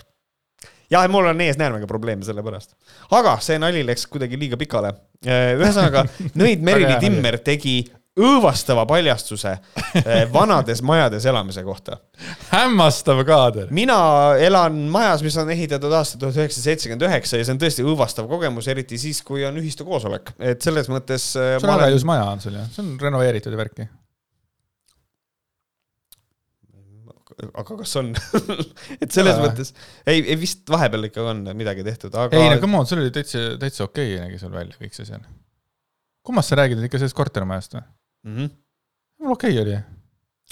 jah, 0.92 1.06
mul 1.10 1.30
on 1.30 1.42
eesnäärmega 1.42 1.90
probleeme 1.90 2.26
sellepärast, 2.26 2.74
aga 3.18 3.36
see 3.42 3.58
nali 3.62 3.82
läks 3.88 4.06
kuidagi 4.14 4.38
liiga 4.42 4.62
pikale. 4.62 4.94
ühesõnaga, 5.26 6.06
Nõid 6.42 6.66
Merili 6.66 6.98
Timmer 7.02 7.38
tegi 7.46 7.80
õõvastava 8.22 8.86
paljastuse 8.90 9.54
eh, 10.02 10.26
vanades 10.34 10.84
majades 10.86 11.26
elamise 11.30 11.64
kohta. 11.66 11.98
hämmastav 12.52 13.24
kaader. 13.28 13.72
mina 13.74 14.00
elan 14.40 14.78
majas, 14.94 15.24
mis 15.26 15.38
on 15.42 15.50
ehitatud 15.54 15.94
aastal 15.98 16.22
tuhat 16.26 16.42
üheksasada 16.42 16.70
seitsekümmend 16.70 17.08
üheksa 17.10 17.40
ja 17.40 17.48
see 17.48 17.56
on 17.56 17.64
tõesti 17.64 17.86
õõvastav 17.86 18.30
kogemus, 18.32 18.70
eriti 18.72 19.00
siis, 19.02 19.24
kui 19.26 19.46
on 19.48 19.58
ühistu 19.62 19.88
koosolek, 19.88 20.36
et 20.40 20.62
selles 20.62 20.92
mõttes. 20.92 21.34
Eh, 21.36 21.58
see 21.58 21.68
on 21.68 21.76
väga 21.76 21.92
ilus 21.94 22.08
maja 22.08 22.30
on 22.30 22.44
sul 22.44 22.56
ju, 22.60 22.68
see 22.76 22.86
on 22.86 22.96
renoveeritud 23.02 23.58
ja 23.58 23.64
värki 23.66 23.90
aga 27.50 27.78
kas 27.80 27.94
on 28.00 28.12
et 29.04 29.14
selles 29.14 29.38
ja. 29.38 29.42
mõttes, 29.44 29.74
ei, 30.06 30.22
ei 30.22 30.38
vist 30.40 30.68
vahepeal 30.72 31.10
ikka 31.10 31.26
on 31.32 31.44
midagi 31.58 31.86
tehtud, 31.88 32.14
aga. 32.14 32.38
ei 32.38 32.52
no 32.54 32.60
come 32.62 32.82
on, 32.82 32.90
sul 32.90 33.02
oli 33.04 33.14
täitsa, 33.16 33.56
täitsa 33.62 33.88
okei 33.88 34.16
okay, 34.16 34.28
nägi 34.28 34.42
sul 34.42 34.54
välja 34.54 34.78
kõik 34.78 34.96
see 34.98 35.08
seal. 35.08 35.24
kummast 36.28 36.54
sa 36.54 36.62
räägid, 36.62 36.84
ikka 36.88 37.02
sellest 37.02 37.18
kortermajast 37.18 37.78
või? 37.78 37.86
Mm. 38.28 38.36
-hmm. 38.36 39.32
okei 39.32 39.56
okay 39.56 39.64
oli. 39.64 39.80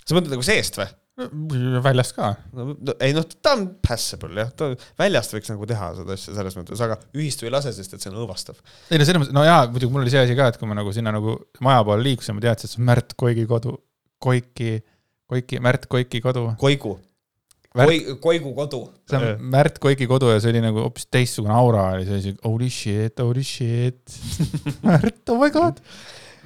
sa 0.05 0.17
mõtled 0.17 0.36
nagu 0.36 0.45
seest 0.45 0.80
või? 0.82 0.89
väljast 1.84 2.15
ka 2.15 2.30
no,. 2.55 2.76
ei 3.03 3.13
noh, 3.15 3.26
ta 3.43 3.55
on 3.57 3.65
passable 3.84 4.39
jah, 4.39 4.51
ta 4.55 4.70
väljast 4.99 5.36
võiks 5.36 5.51
nagu 5.51 5.67
teha 5.70 5.89
seda 5.97 6.15
asja 6.15 6.36
selles 6.38 6.55
mõttes, 6.59 6.84
aga 6.86 6.95
ühistu 7.17 7.47
ei 7.47 7.53
lase, 7.53 7.74
sest 7.76 7.95
et 7.95 8.03
see 8.03 8.11
on 8.13 8.22
õõvastav. 8.24 8.59
ei 8.89 9.01
no 9.01 9.07
selles 9.07 9.24
mõttes, 9.24 9.36
no 9.36 9.43
jaa, 9.43 9.65
muidugi 9.72 9.91
mul 9.95 10.05
oli 10.05 10.13
see 10.13 10.24
asi 10.24 10.38
ka, 10.39 10.47
et 10.51 10.61
kui 10.61 10.70
ma 10.70 10.78
nagu 10.80 10.93
sinna 10.95 11.13
nagu 11.15 11.36
maja 11.65 11.84
poole 11.88 12.05
liikusin, 12.07 12.38
ma 12.38 12.45
teadsin, 12.45 12.70
et 12.70 12.76
see 12.76 12.82
on 12.82 12.89
Märt 12.89 13.15
Koigi 13.20 13.45
kodu. 13.49 13.76
Koiki, 14.20 14.80
Koiki, 15.32 15.59
Märt 15.63 15.86
Koiki 15.91 16.20
kodu. 16.24 16.49
Koigu, 16.59 16.97
Märt- 17.76 17.91
Koi-, 17.91 18.17
Koigu 18.24 18.55
kodu. 18.55 18.82
see 19.09 19.20
on 19.20 19.45
Märt 19.53 19.80
Koiki 19.84 20.07
kodu 20.09 20.32
ja 20.34 20.39
see 20.39 20.55
oli 20.55 20.63
nagu 20.63 20.88
hoopis 20.88 21.07
teistsugune 21.11 21.53
aura 21.55 21.91
oli, 21.93 22.07
see 22.07 22.15
oli 22.15 22.26
siuke 22.30 22.47
holy 22.47 22.72
shit, 22.74 23.24
holy 23.24 23.45
shit. 23.45 24.20
Märt, 24.88 25.24
oh 25.30 25.39
my 25.43 25.51
god. 25.53 25.84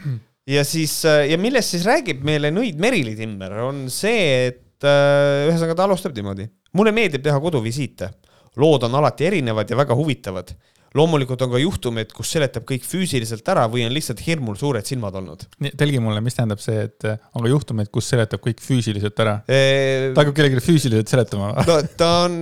ja 0.49 0.63
siis, 0.67 0.97
ja 1.05 1.37
millest 1.39 1.75
siis 1.75 1.85
räägib 1.87 2.23
meile 2.27 2.51
nõid 2.53 2.81
Merili 2.81 3.15
Timmer, 3.19 3.55
on 3.67 3.85
see, 3.93 4.49
et 4.49 4.87
äh, 4.87 5.47
ühesõnaga 5.47 5.77
ta 5.79 5.87
alustab 5.87 6.15
niimoodi. 6.17 6.49
mulle 6.73 6.91
meeldib 6.95 7.23
teha 7.23 7.39
koduvisiite. 7.39 8.11
lood 8.59 8.83
on 8.83 8.95
alati 8.95 9.25
erinevad 9.25 9.69
ja 9.69 9.77
väga 9.77 9.95
huvitavad. 9.95 10.53
loomulikult 10.93 11.41
on 11.41 11.49
ka 11.49 11.57
juhtumeid, 11.57 12.11
kus 12.13 12.31
seletab 12.35 12.67
kõik 12.69 12.83
füüsiliselt 12.85 13.47
ära 13.49 13.63
või 13.65 13.85
on 13.85 13.93
lihtsalt 13.95 14.19
hirmul 14.27 14.55
suured 14.59 14.85
silmad 14.85 15.15
olnud. 15.15 15.47
telgi 15.77 15.99
mulle, 16.03 16.21
mis 16.21 16.35
tähendab 16.35 16.59
see, 16.59 16.83
et 16.89 17.07
äh, 17.07 17.17
on 17.33 17.47
ka 17.47 17.49
juhtumeid, 17.49 17.89
kus 17.89 18.11
seletab 18.11 18.43
kõik 18.43 18.61
füüsiliselt 18.61 19.19
ära. 19.19 19.39
ta 19.47 20.13
ta 20.13 20.21
hakkab 20.21 20.35
kellelegi 20.35 20.67
füüsiliselt 20.67 21.07
seletama 21.07 21.53
no 21.55 21.81
ta 21.97 22.13
on, 22.27 22.37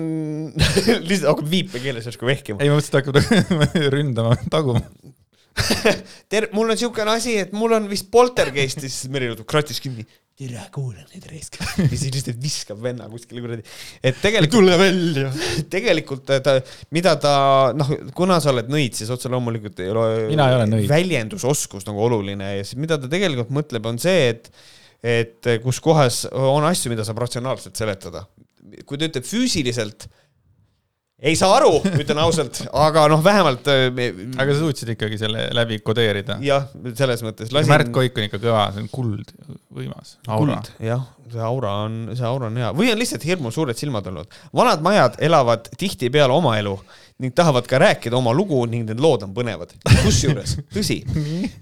lihtsalt 1.09 1.29
hakkab 1.35 1.49
viipekeeles 1.53 2.09
järsku 2.09 2.25
vehkima. 2.25 2.63
ei, 2.63 2.73
ma 2.73 2.81
mõtlesin, 2.81 2.97
et 2.97 3.05
ta 3.05 3.05
hakkab 3.05 3.91
ründama, 3.95 4.37
taguma. 4.49 4.85
tere, 6.31 6.49
mul 6.55 6.71
on 6.71 6.79
siukene 6.79 7.13
asi, 7.13 7.35
et 7.43 7.53
mul 7.55 7.75
on 7.75 7.87
vist 7.91 8.09
poltergeist 8.13 8.81
ja 8.81 8.89
siis 8.89 9.11
Meril 9.11 9.33
võtab 9.33 9.49
kratis 9.51 9.81
kinni. 9.83 10.05
tere, 10.41 10.63
kuula 10.73 11.03
nüüd 11.03 11.25
raisk. 11.29 11.57
ja 11.59 11.87
siis 11.91 12.07
lihtsalt 12.15 12.39
viskab 12.41 12.79
venna 12.81 13.07
kuskile 13.11 13.43
kuradi. 13.43 13.65
et 13.99 14.19
tegelikult, 14.23 14.55
tule 14.55 14.77
välja. 14.79 15.31
tegelikult 15.75 16.31
ta, 16.45 16.55
mida 16.95 17.15
ta 17.21 17.33
noh, 17.77 17.91
kuna 18.17 18.39
sa 18.43 18.53
oled 18.53 18.71
nõid, 18.71 18.97
siis 18.97 19.11
otse 19.13 19.31
loomulikult 19.31 19.81
ei 19.83 19.91
ole. 19.93 20.05
Mina 20.31 20.49
ei 20.51 20.59
ole 20.59 20.69
nõid. 20.71 20.87
väljendusoskus 20.91 21.87
nagu 21.89 22.03
oluline 22.07 22.55
ja 22.57 22.63
siis 22.67 22.79
mida 22.81 22.99
ta 23.01 23.11
tegelikult 23.11 23.53
mõtleb, 23.61 23.91
on 23.91 23.99
see, 24.01 24.29
et 24.35 24.53
et 25.01 25.47
kus 25.63 25.79
kohas 25.81 26.27
on 26.29 26.65
asju, 26.67 26.91
mida 26.93 27.01
saab 27.05 27.23
ratsionaalselt 27.23 27.77
seletada. 27.77 28.27
kui 28.85 28.97
ta 28.97 29.07
ütleb 29.09 29.25
füüsiliselt, 29.25 30.05
ei 31.21 31.35
saa 31.37 31.51
aru, 31.59 31.71
ütlen 32.01 32.17
ausalt, 32.23 32.63
aga 32.73 33.03
noh, 33.11 33.21
vähemalt 33.25 33.67
äh, 33.69 33.87
me- 33.93 34.09
aga 34.41 34.55
sa 34.55 34.59
suutsid 34.63 34.89
ikkagi 34.95 35.19
selle 35.21 35.47
läbi 35.53 35.77
kodeerida. 35.85 36.39
jah, 36.41 36.65
selles 36.97 37.21
mõttes 37.25 37.51
Märt 37.69 37.91
Koik 37.93 38.17
on 38.17 38.25
ikka 38.29 38.39
kõva, 38.41 38.63
see 38.73 38.81
on 38.85 38.89
kuld, 38.93 39.33
võimas. 39.77 40.15
kuld, 40.25 40.71
jah, 40.87 41.05
see 41.31 41.43
aura 41.45 41.75
on, 41.85 41.99
see 42.17 42.25
aura 42.27 42.49
on 42.49 42.57
hea 42.59 42.71
või 42.75 42.89
on 42.91 42.99
lihtsalt 42.99 43.23
hirmus 43.27 43.55
suured 43.59 43.77
silmad 43.79 44.07
olnud. 44.09 44.33
vanad 44.57 44.81
majad 44.83 45.19
elavad 45.23 45.69
tihtipeale 45.77 46.33
oma 46.33 46.57
elu 46.59 46.73
ning 47.21 47.33
tahavad 47.35 47.67
ka 47.69 47.79
rääkida 47.81 48.17
oma 48.17 48.33
lugu 48.35 48.59
ning 48.69 48.87
need 48.89 49.01
lood 49.01 49.23
on 49.25 49.33
põnevad. 49.35 49.73
kusjuures, 50.03 50.57
tõsi, 50.75 51.01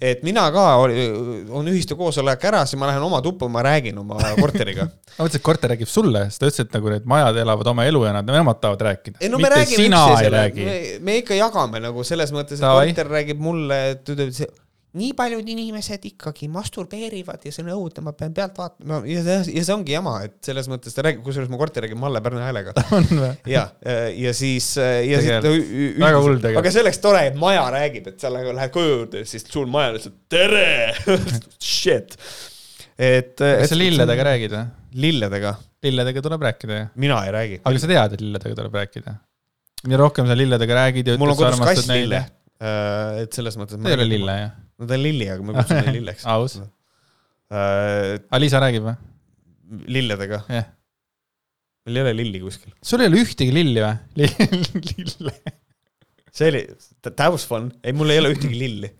et 0.02 0.24
mina 0.28 0.46
ka, 0.56 0.66
on 0.80 1.70
ühistu 1.72 1.98
koosolek 2.00 2.46
ära, 2.52 2.64
siis 2.70 2.80
ma 2.80 2.90
lähen 2.92 3.04
oma 3.06 3.22
tuppa, 3.26 3.50
ma 3.52 3.64
räägin 3.66 4.00
oma 4.02 4.20
korteriga. 4.40 4.88
ma 5.18 5.26
mõtlesin, 5.26 5.42
et 5.42 5.46
korter 5.50 5.74
räägib 5.74 5.92
sulle, 5.92 6.26
sest 6.30 6.44
ta 6.44 6.50
ütles, 6.52 6.66
et 6.68 6.78
nagu 6.78 6.94
need 6.94 7.10
majad 7.10 7.42
elavad 7.44 7.74
oma 7.74 7.86
elu 7.90 8.06
ja 8.08 8.16
nad, 8.16 8.32
nemad 8.40 8.62
tahavad 8.64 8.88
rääkida. 8.90 9.20
ei 9.22 9.32
no 9.32 9.42
me 9.42 9.48
mitte 9.48 9.56
räägime 9.58 9.90
üksteisele, 9.92 10.48
me, 10.64 10.80
me 11.06 11.20
ikka 11.24 11.38
jagame 11.38 11.84
nagu 11.84 12.08
selles 12.08 12.34
mõttes, 12.36 12.62
et 12.62 12.66
Davai. 12.66 12.90
korter 12.90 13.14
räägib 13.18 13.44
mulle, 13.44 13.84
et 13.94 14.16
ütleb 14.16 14.34
see 14.36 14.50
nii 14.98 15.12
paljud 15.14 15.46
inimesed 15.46 16.06
ikkagi 16.10 16.48
masturbeerivad 16.50 17.44
ja 17.46 17.52
see 17.54 17.62
on 17.62 17.70
õudne, 17.76 18.02
ma 18.08 18.14
pean 18.18 18.34
pealt 18.34 18.56
vaatama 18.58 18.90
no, 18.90 18.98
ja 19.06 19.22
see, 19.26 19.54
ja 19.60 19.64
see 19.68 19.76
ongi 19.76 19.94
jama, 19.94 20.16
et 20.26 20.40
selles 20.46 20.70
mõttes 20.72 20.96
ta 20.96 21.04
räägib, 21.06 21.22
kusjuures 21.26 21.52
mu 21.52 21.60
korter 21.62 21.86
räägib 21.86 22.00
Malle 22.02 22.22
Pärnu 22.26 22.42
häälega. 22.42 22.74
on 22.98 23.06
või? 23.12 23.30
ja, 23.52 23.68
ja 24.18 24.34
siis, 24.34 24.72
ja 24.80 25.22
siis 25.22 25.30
Tegelikult. 25.30 26.00
Väga 26.02 26.22
hull 26.24 26.40
tegelikult. 26.40 26.62
aga 26.64 26.74
see 26.74 26.84
oleks 26.86 27.02
tore, 27.04 27.22
et 27.30 27.38
maja 27.38 27.68
räägib, 27.76 28.10
et 28.10 28.24
sa 28.24 28.32
nagu 28.34 28.54
lähed 28.58 28.74
koju 28.74 28.96
juurde, 28.96 29.22
siis 29.30 29.46
sul 29.46 29.70
maja 29.70 29.94
lihtsalt 29.94 30.18
tere 30.32 30.70
shit. 31.76 32.18
et. 32.98 33.36
kas 33.38 33.70
sa 33.70 33.78
lilledega 33.78 34.26
räägid 34.32 34.56
või? 34.58 34.64
lilledega, 35.06 35.54
lilledega 35.86 36.24
tuleb 36.26 36.48
rääkida 36.48 36.80
ju. 36.80 36.88
mina 37.06 37.20
ei 37.28 37.36
räägi. 37.36 37.60
aga 37.62 37.84
sa 37.84 37.92
tead, 37.92 38.16
et 38.18 38.24
lilledega 38.26 38.58
tuleb 38.58 38.80
rääkida? 38.82 39.14
mida 39.86 40.02
rohkem 40.02 40.26
sa 40.26 40.40
lilledega 40.40 40.82
räägid 40.82 41.14
ja 41.14 41.20
on 41.20 41.28
ütled, 41.28 41.44
sa 41.44 41.52
armastad 41.54 41.94
lille. 41.94 42.24
et 43.22 43.38
selles 43.38 43.60
mõttes. 43.62 43.78
ta 43.78 43.94
ei 43.94 44.00
ole 44.00 44.10
lille 44.10 44.40
ju. 44.40 44.50
No 44.80 44.88
ta 44.90 44.98
on 44.98 45.04
lilli, 45.04 45.30
aga 45.30 45.46
ma 45.46 45.56
kutsun 45.58 45.80
teda 45.84 45.96
lilleks. 45.96 46.26
aus. 46.30 46.58
aga 47.52 48.42
Liisa 48.42 48.62
räägib 48.64 48.88
või? 48.90 48.98
lilledega, 49.98 50.42
jah. 50.50 50.70
meil 51.86 52.00
ei 52.00 52.06
ole 52.08 52.14
lilli 52.18 52.42
kuskil. 52.44 52.74
sul 52.92 53.04
ei 53.04 53.12
ole 53.12 53.22
ühtegi 53.24 53.54
lilli 53.56 53.84
või? 53.86 54.30
lille. 54.94 55.36
see 56.32 56.52
oli, 56.54 56.64
that 57.12 57.28
was 57.30 57.46
fun, 57.50 57.72
ei, 57.84 57.94
mul 57.98 58.14
ei 58.14 58.22
ole 58.24 58.34
ühtegi 58.36 58.58
lilli. 58.58 58.92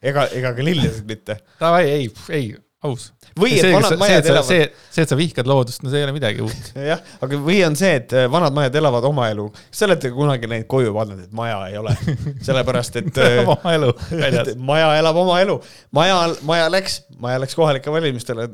ega, 0.00 0.26
ega 0.32 0.54
ka 0.56 0.64
lillesid 0.64 1.06
mitte. 1.10 1.36
Davai, 1.60 1.84
ei, 1.92 2.08
ei, 2.32 2.54
aus. 2.84 3.12
või 3.38 3.54
et 3.56 3.64
see, 3.64 3.72
vanad 3.72 3.94
see, 3.94 4.00
majad 4.00 4.26
see, 4.26 4.32
elavad, 4.32 4.48
see, 4.48 4.88
see, 4.92 5.04
et 5.06 5.12
sa 5.12 5.16
vihkad 5.18 5.48
loodust, 5.48 5.82
no 5.84 5.92
see 5.92 6.00
ei 6.02 6.06
ole 6.06 6.12
midagi 6.16 6.42
uut. 6.44 6.70
jah, 6.76 7.00
aga 7.24 7.38
või 7.40 7.58
on 7.64 7.76
see, 7.78 7.92
et 8.02 8.12
äh, 8.16 8.26
vanad 8.32 8.54
majad 8.56 8.76
elavad 8.80 9.06
oma 9.08 9.28
elu. 9.32 9.46
kas 9.54 9.80
te 9.80 9.88
olete 9.88 10.10
kunagi 10.12 10.50
neid 10.50 10.66
koju 10.70 10.92
vaadanud, 10.94 11.24
et 11.24 11.36
maja 11.36 11.58
ei 11.70 11.78
ole? 11.80 11.94
sellepärast, 12.46 12.98
et 13.00 13.20
äh, 13.24 13.40
oma 13.42 13.74
elu 13.78 13.92
väljas. 14.10 14.52
maja 14.60 14.90
elab 15.00 15.20
oma 15.22 15.38
elu. 15.44 15.56
maja, 15.96 16.18
maja 16.48 16.68
läks, 16.72 16.98
maja 17.22 17.40
läks 17.42 17.56
kohalikele 17.58 17.96
valimistele, 17.96 18.48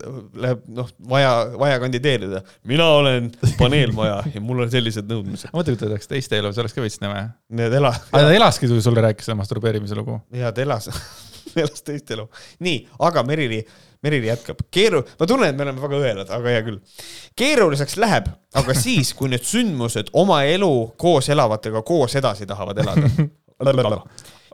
läheb 0.46 0.62
noh, 0.70 0.90
vaja, 1.10 1.34
vaja 1.58 1.82
kandideerida. 1.82 2.44
mina 2.68 2.88
olen 3.00 3.30
paneelmaja 3.58 4.22
ja 4.34 4.44
mul 4.44 4.64
on 4.66 4.72
sellised 4.72 5.10
nõudmised. 5.10 5.50
mõtle, 5.50 5.74
kui 5.74 5.82
ta 5.82 5.90
tahaks 5.90 6.10
teist 6.10 6.38
elu, 6.38 6.54
see 6.54 6.64
oleks 6.64 6.78
ka 6.78 6.84
veits 6.84 7.02
nõme. 7.02 7.26
Need 7.58 7.78
ela-, 7.82 7.96
aga 8.12 8.26
ta 8.28 8.34
elaski, 8.38 8.70
kui 8.70 8.82
sulle 8.84 9.02
rääkis 9.04 9.26
seda 9.28 9.38
masturbeerimise 9.38 9.98
lugu. 9.98 10.20
ja 10.36 10.54
ta 10.54 10.62
elas, 10.62 10.90
elas 11.62 11.82
teist 11.82 12.10
elu. 12.14 12.28
nii, 12.62 12.84
aga 13.08 13.26
Merili, 13.26 13.64
Merili 14.02 14.26
jätkab. 14.26 14.64
keeru-, 14.70 15.04
ma 15.20 15.26
tunnen, 15.26 15.52
et 15.52 15.56
me 15.56 15.62
oleme 15.62 15.82
väga 15.82 15.98
õelad, 16.00 16.30
aga 16.34 16.54
hea 16.56 16.62
küll. 16.66 16.80
keeruliseks 17.38 17.96
läheb, 18.02 18.26
aga 18.58 18.74
siis, 18.74 19.12
kui 19.14 19.30
need 19.30 19.46
sündmused 19.46 20.10
oma 20.12 20.42
elu 20.50 20.72
koos 20.98 21.28
elavatega 21.30 21.82
koos 21.86 22.16
edasi 22.18 22.46
tahavad 22.46 22.82
elada. 22.82 23.08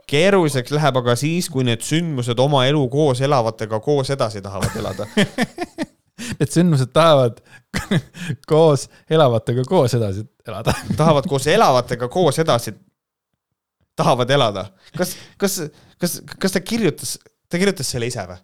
keeruliseks 0.09 0.73
läheb 0.73 0.97
aga 1.01 1.15
siis, 1.19 1.49
kui 1.49 1.65
need 1.67 1.81
sündmused 1.85 2.39
oma 2.41 2.65
elu 2.69 2.81
koos 2.93 3.21
elavatega 3.25 3.79
koos 3.85 4.09
edasi 4.13 4.41
tahavad 4.45 4.75
elada. 4.79 5.07
et 6.41 6.51
sündmused 6.51 6.91
tahavad 6.97 7.41
koos 8.47 8.87
elavatega 9.09 9.65
koos 9.69 9.93
edasi 9.97 10.25
elada. 10.47 10.73
tahavad 10.97 11.29
koos 11.29 11.47
elavatega 11.47 12.09
koos 12.11 12.39
edasi, 12.39 12.73
tahavad 13.95 14.29
elada. 14.29 14.65
kas, 14.97 15.15
kas, 15.37 15.61
kas, 15.97 16.21
kas 16.39 16.57
ta 16.57 16.61
kirjutas, 16.61 17.17
ta 17.49 17.61
kirjutas 17.61 17.91
selle 17.91 18.09
ise 18.09 18.25
või? 18.29 18.41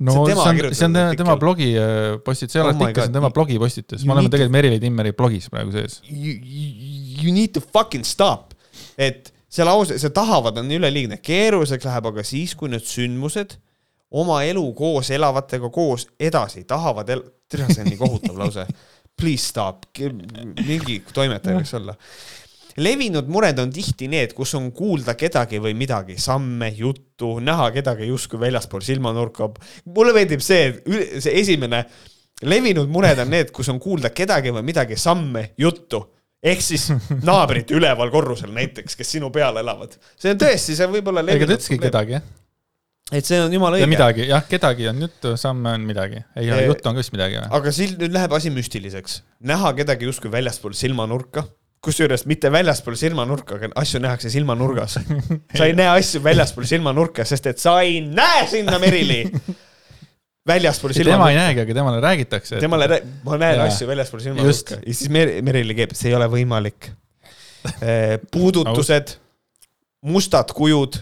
No 0.00 0.12
See 0.12 0.24
see 0.24 0.34
tema 0.34 0.44
on, 0.48 0.56
kirjutatud 0.56 0.78
see 0.78 0.86
on 0.88 0.96
tema, 0.96 1.16
tema 1.20 1.36
blogi 1.40 1.68
äh, 1.78 2.18
postitus, 2.24 2.52
see 2.54 2.60
ei 2.60 2.64
ole 2.66 2.72
Oh 2.74 2.78
artikkel, 2.80 3.02
see 3.04 3.10
on 3.12 3.18
tema 3.18 3.30
blogi 3.34 3.58
postitus, 3.62 4.04
me 4.06 4.14
oleme 4.16 4.28
to- 4.30 4.36
tegelikult 4.36 4.56
Merili 4.58 4.80
Timmeri 4.82 5.12
blogis 5.18 5.48
praegu 5.52 5.72
sees. 5.74 6.00
You 7.22 7.32
need 7.34 7.52
to 7.54 7.60
fucking 7.60 8.04
stop. 8.08 8.54
et 8.98 9.32
see 9.52 9.64
lause, 9.64 9.98
see 10.00 10.10
tahavad 10.14 10.56
on 10.60 10.70
üleliigne, 10.72 11.16
keeruliseks 11.22 11.84
läheb 11.88 12.06
aga 12.12 12.24
siis, 12.26 12.54
kui 12.58 12.68
need 12.72 12.84
sündmused 12.88 13.56
oma 14.12 14.42
elu 14.44 14.64
koos 14.76 15.08
elavatega 15.14 15.70
koos 15.72 16.06
edasi 16.20 16.64
tahavad 16.68 17.08
el-, 17.14 17.24
tere, 17.48 17.68
see 17.72 17.84
on 17.84 17.88
nii 17.92 18.00
kohutav 18.00 18.36
lause. 18.40 18.66
Please 19.20 19.44
stop, 19.44 19.84
mingi 20.66 21.02
toimetaja 21.12 21.58
võiks 21.60 21.74
olla. 21.76 21.94
Levinud 22.76 23.28
mured 23.32 23.58
on 23.62 23.72
tihti 23.74 24.08
need, 24.12 24.32
kus 24.36 24.54
on 24.58 24.70
kuulda 24.76 25.16
kedagi 25.18 25.60
või 25.62 25.74
midagi, 25.78 26.16
samme, 26.20 26.72
juttu, 26.76 27.36
näha 27.44 27.70
kedagi 27.74 28.08
justkui 28.08 28.40
väljaspool 28.40 28.84
silmanurka. 28.86 29.50
mulle 29.84 30.16
meeldib 30.16 30.40
see, 30.40 30.72
see 31.18 31.36
esimene, 31.40 31.84
levinud 32.42 32.88
mured 32.88 33.18
on 33.18 33.30
need, 33.30 33.52
kus 33.54 33.68
on 33.72 33.80
kuulda 33.80 34.10
kedagi 34.10 34.54
või 34.54 34.64
midagi, 34.72 34.96
samme, 34.96 35.50
juttu 35.58 36.04
ehk 36.42 36.62
siis 36.64 36.88
naabrid 37.28 37.70
üleval 37.74 38.10
korrusel 38.12 38.52
näiteks, 38.54 38.96
kes 38.98 39.16
sinu 39.16 39.30
peal 39.34 39.58
elavad. 39.62 39.94
see 40.18 40.34
on 40.34 40.40
tõesti, 40.42 40.76
see 40.78 40.88
võib 40.90 41.12
olla 41.12 41.24
ega 41.30 41.46
ta 41.46 41.56
ütleski. 41.58 41.78
kedagi, 41.82 42.18
jah? 42.18 42.24
et 43.12 43.28
see 43.28 43.38
on 43.42 43.54
jumala 43.54 43.78
õige. 43.78 43.90
midagi, 43.92 44.26
jah, 44.30 44.44
kedagi 44.48 44.90
on 44.90 45.06
juttu, 45.06 45.36
samme 45.40 45.76
on 45.76 45.86
midagi. 45.86 46.24
ei 46.36 46.50
ole, 46.50 46.66
juttu 46.66 46.90
on 46.90 46.98
ka 46.98 47.04
vist 47.04 47.14
midagi 47.14 47.38
või? 47.38 47.48
aga 47.58 47.74
siin 47.78 47.96
nüüd 48.00 48.16
läheb 48.16 48.36
asi 48.38 48.52
müstiliseks. 48.54 49.20
näha 49.52 49.74
kedagi 49.78 50.08
justkui 50.10 50.32
väljaspool 50.34 50.74
silmanurka, 50.78 51.46
kusjuures 51.82 52.24
mitte 52.30 52.50
väljaspool 52.52 52.94
silmanurka, 52.98 53.58
aga 53.58 53.72
asju 53.82 54.00
nähakse 54.02 54.30
silmanurgas. 54.30 54.98
sa 55.58 55.66
ei 55.66 55.74
näe 55.76 55.90
asju 55.96 56.22
väljaspool 56.22 56.66
silmanurka, 56.68 57.26
sest 57.28 57.48
et 57.50 57.62
sa 57.62 57.80
ei 57.82 58.00
näe 58.06 58.46
sinna, 58.50 58.78
Merili. 58.82 59.24
väljaspool 60.46 60.94
tema 60.94 61.00
ei 61.00 61.04
silmanurka. 61.04 61.38
näegi, 61.40 61.64
aga 61.64 61.78
temale 61.80 62.02
räägitakse. 62.04 62.60
temale, 62.62 63.00
ma 63.24 63.38
näen 63.38 63.58
Jaa. 63.58 63.70
asju 63.70 63.88
väljaspool 63.90 64.22
silmanurka 64.22 64.78
ja 64.78 64.94
siis 64.94 65.10
Mer-, 65.10 65.40
Merili 65.42 65.74
keeb, 65.78 65.94
see 65.98 66.12
ei 66.12 66.18
ole 66.18 66.28
võimalik. 66.30 66.92
puudutused, 68.30 69.16
mustad 70.02 70.50
kujud, 70.54 70.96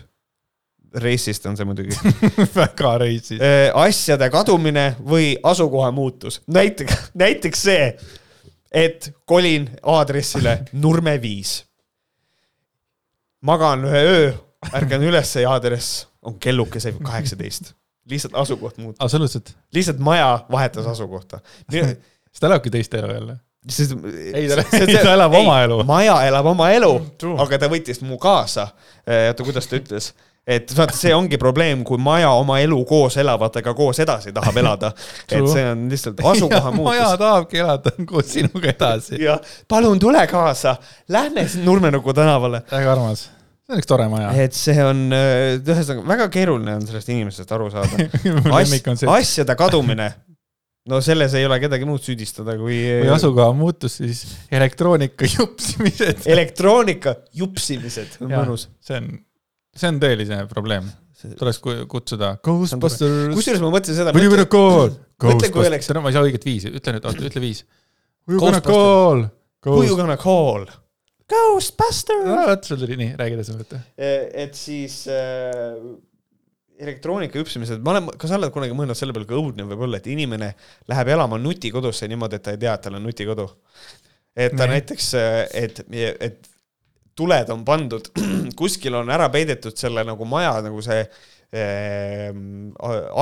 reisist 1.00 1.44
on 1.46 1.56
see 1.56 1.68
muidugi, 1.68 1.96
väga 2.56 2.94
reisis. 3.04 3.40
asjade 3.74 4.28
kadumine 4.32 4.94
või 5.04 5.34
asukoha 5.42 5.92
muutus, 5.94 6.40
näiteks, 6.48 7.12
näiteks 7.20 7.68
see, 7.68 7.84
et 8.72 9.10
kolin 9.26 9.70
aadressile 9.82 10.58
Nurme 10.72 11.16
viis. 11.22 11.64
magan 13.40 13.84
ühe 13.88 14.00
öö, 14.06 14.32
ärkan 14.76 15.02
ülesse 15.02 15.40
ja 15.40 15.50
aadress 15.54 16.06
on 16.22 16.38
kellukese 16.40 16.92
kaheksateist. 17.02 17.72
lihtsalt 18.10 18.34
asukoht 18.34 18.78
muutus, 18.78 18.96
absoluutselt, 19.00 19.54
lihtsalt 19.74 19.98
maja 19.98 20.44
vahetas 20.50 20.86
asukohta. 20.86 21.40
siis 21.70 22.40
ta 22.40 22.46
elabki 22.46 22.70
teist 22.70 22.94
elu 22.94 23.12
jälle. 23.12 23.36
sest 23.68 23.92
Ei, 24.34 24.48
ta- 24.48 24.64
ei, 24.78 24.96
ta 25.04 25.12
elab 25.14 25.34
oma 25.34 25.62
elu. 25.62 25.84
maja 25.84 26.22
elab 26.26 26.46
oma 26.46 26.70
elu 26.70 26.92
aga 27.38 27.58
ta 27.58 27.68
võttis 27.68 28.00
mu 28.02 28.18
kaasa. 28.18 28.68
oota, 29.28 29.44
kuidas 29.44 29.66
ta 29.66 29.76
ütles? 29.76 30.12
Et 30.46 30.72
vaata, 30.76 30.96
see 30.96 31.12
ongi 31.14 31.38
probleem, 31.40 31.82
kui 31.86 32.00
maja 32.00 32.30
oma 32.38 32.58
elu 32.62 32.78
koos 32.88 33.16
elavatega 33.20 33.74
koos 33.76 34.00
edasi 34.02 34.32
tahab 34.36 34.56
elada. 34.62 34.92
et 35.28 35.50
see 35.52 35.66
on 35.72 35.84
lihtsalt 35.92 36.22
asukoha 36.32 36.72
maja 36.74 37.10
muutus. 37.10 37.18
tahabki 37.24 37.60
elada 37.64 37.92
koos 38.08 38.32
sinuga 38.34 38.72
edasi. 38.72 39.20
ja 39.22 39.36
palun 39.68 40.00
tule 40.00 40.24
kaasa, 40.30 40.76
lähme 41.08 41.46
Nurmenuku 41.64 42.14
tänavale. 42.16 42.62
väga 42.72 42.96
armas, 42.96 43.28
see 43.66 43.76
on 43.76 43.84
üks 43.84 43.90
tore 43.90 44.08
maja. 44.12 44.32
et 44.42 44.56
see 44.56 44.80
on, 44.84 45.06
ühesõnaga 45.12 46.08
väga 46.14 46.30
keeruline 46.32 46.80
on 46.80 46.88
sellest 46.88 47.12
inimesest 47.14 47.54
aru 47.58 47.70
saada. 47.74 48.10
see, 48.72 49.06
asjade 49.12 49.56
kadumine, 49.60 50.10
no 50.90 51.00
selles 51.04 51.36
ei 51.38 51.46
ole 51.46 51.60
kedagi 51.62 51.86
muud 51.88 52.02
süüdistada 52.04 52.56
kui 52.58 52.80
kui 52.88 53.10
asukoha 53.12 53.52
muutus, 53.56 54.00
siis 54.00 54.24
elektroonika 54.50 55.28
jupsimised. 55.36 56.24
elektroonika 56.32 57.18
jupsimised, 57.36 58.22
mõnus. 58.24 58.70
see 58.82 58.98
on, 58.98 59.12
see 59.76 59.88
on 59.88 60.00
tõeline 60.02 60.42
probleem. 60.50 60.90
tuleks 61.38 61.58
ku- 61.60 61.84
kutsuda 61.86 62.38
Ghostbusters. 62.42 63.34
kusjuures 63.36 63.60
ma 63.60 63.70
mõtlesin 63.74 63.98
seda, 64.00 64.10
are 64.14 64.22
you 64.24 64.30
gonna 64.32 64.46
call? 64.48 64.88
Ghostbusters, 65.20 66.00
ma 66.02 66.08
ei 66.08 66.16
saa 66.16 66.24
õiget 66.24 66.44
viisi, 66.48 66.70
ütle 66.72 66.94
nüüd, 66.96 67.04
oota, 67.04 67.26
ütle 67.28 67.42
viis. 67.44 67.64
Who 68.26 68.34
you 68.38 68.40
gonna 68.40 68.60
call? 68.64 69.26
who 69.66 69.82
you 69.84 69.96
gonna 69.98 70.16
call? 70.16 70.64
Ghostbusters. 71.30 72.24
vot 72.48 72.64
sul 72.66 72.80
tuli 72.80 72.96
nii, 72.98 73.10
räägi 73.20 73.36
edasi, 73.36 73.54
mõtle. 73.54 73.80
et 74.00 74.56
siis 74.58 75.02
äh, 75.12 75.76
elektroonika 76.80 77.38
hüpsimised, 77.38 77.82
ma 77.84 77.92
olen, 77.94 78.08
kas 78.18 78.32
sa 78.32 78.38
oled 78.40 78.50
kunagi 78.54 78.74
mõelnud 78.76 78.96
selle 78.98 79.12
peale, 79.14 79.28
kui 79.28 79.36
õudne 79.38 79.66
võib 79.68 79.84
olla, 79.86 80.00
et 80.00 80.08
inimene 80.10 80.54
läheb 80.90 81.10
elama 81.14 81.38
nutikodusse 81.38 82.08
niimoodi, 82.10 82.40
et 82.40 82.46
ta 82.48 82.54
ei 82.56 82.62
tea, 82.64 82.74
et 82.78 82.86
tal 82.86 82.96
on 82.98 83.04
nutikodu. 83.06 83.46
et 84.34 84.56
ta 84.56 84.64
Nee. 84.66 84.80
näiteks, 84.80 85.10
et, 85.52 85.80
et 86.20 86.48
tuled 87.16 87.52
on 87.52 87.64
pandud, 87.66 88.08
kuskil 88.60 88.96
on 89.00 89.10
ära 89.12 89.28
peidetud 89.32 89.76
selle 89.78 90.04
nagu 90.06 90.26
maja 90.28 90.56
nagu 90.64 90.82
see 90.84 91.00
äh, 91.02 92.30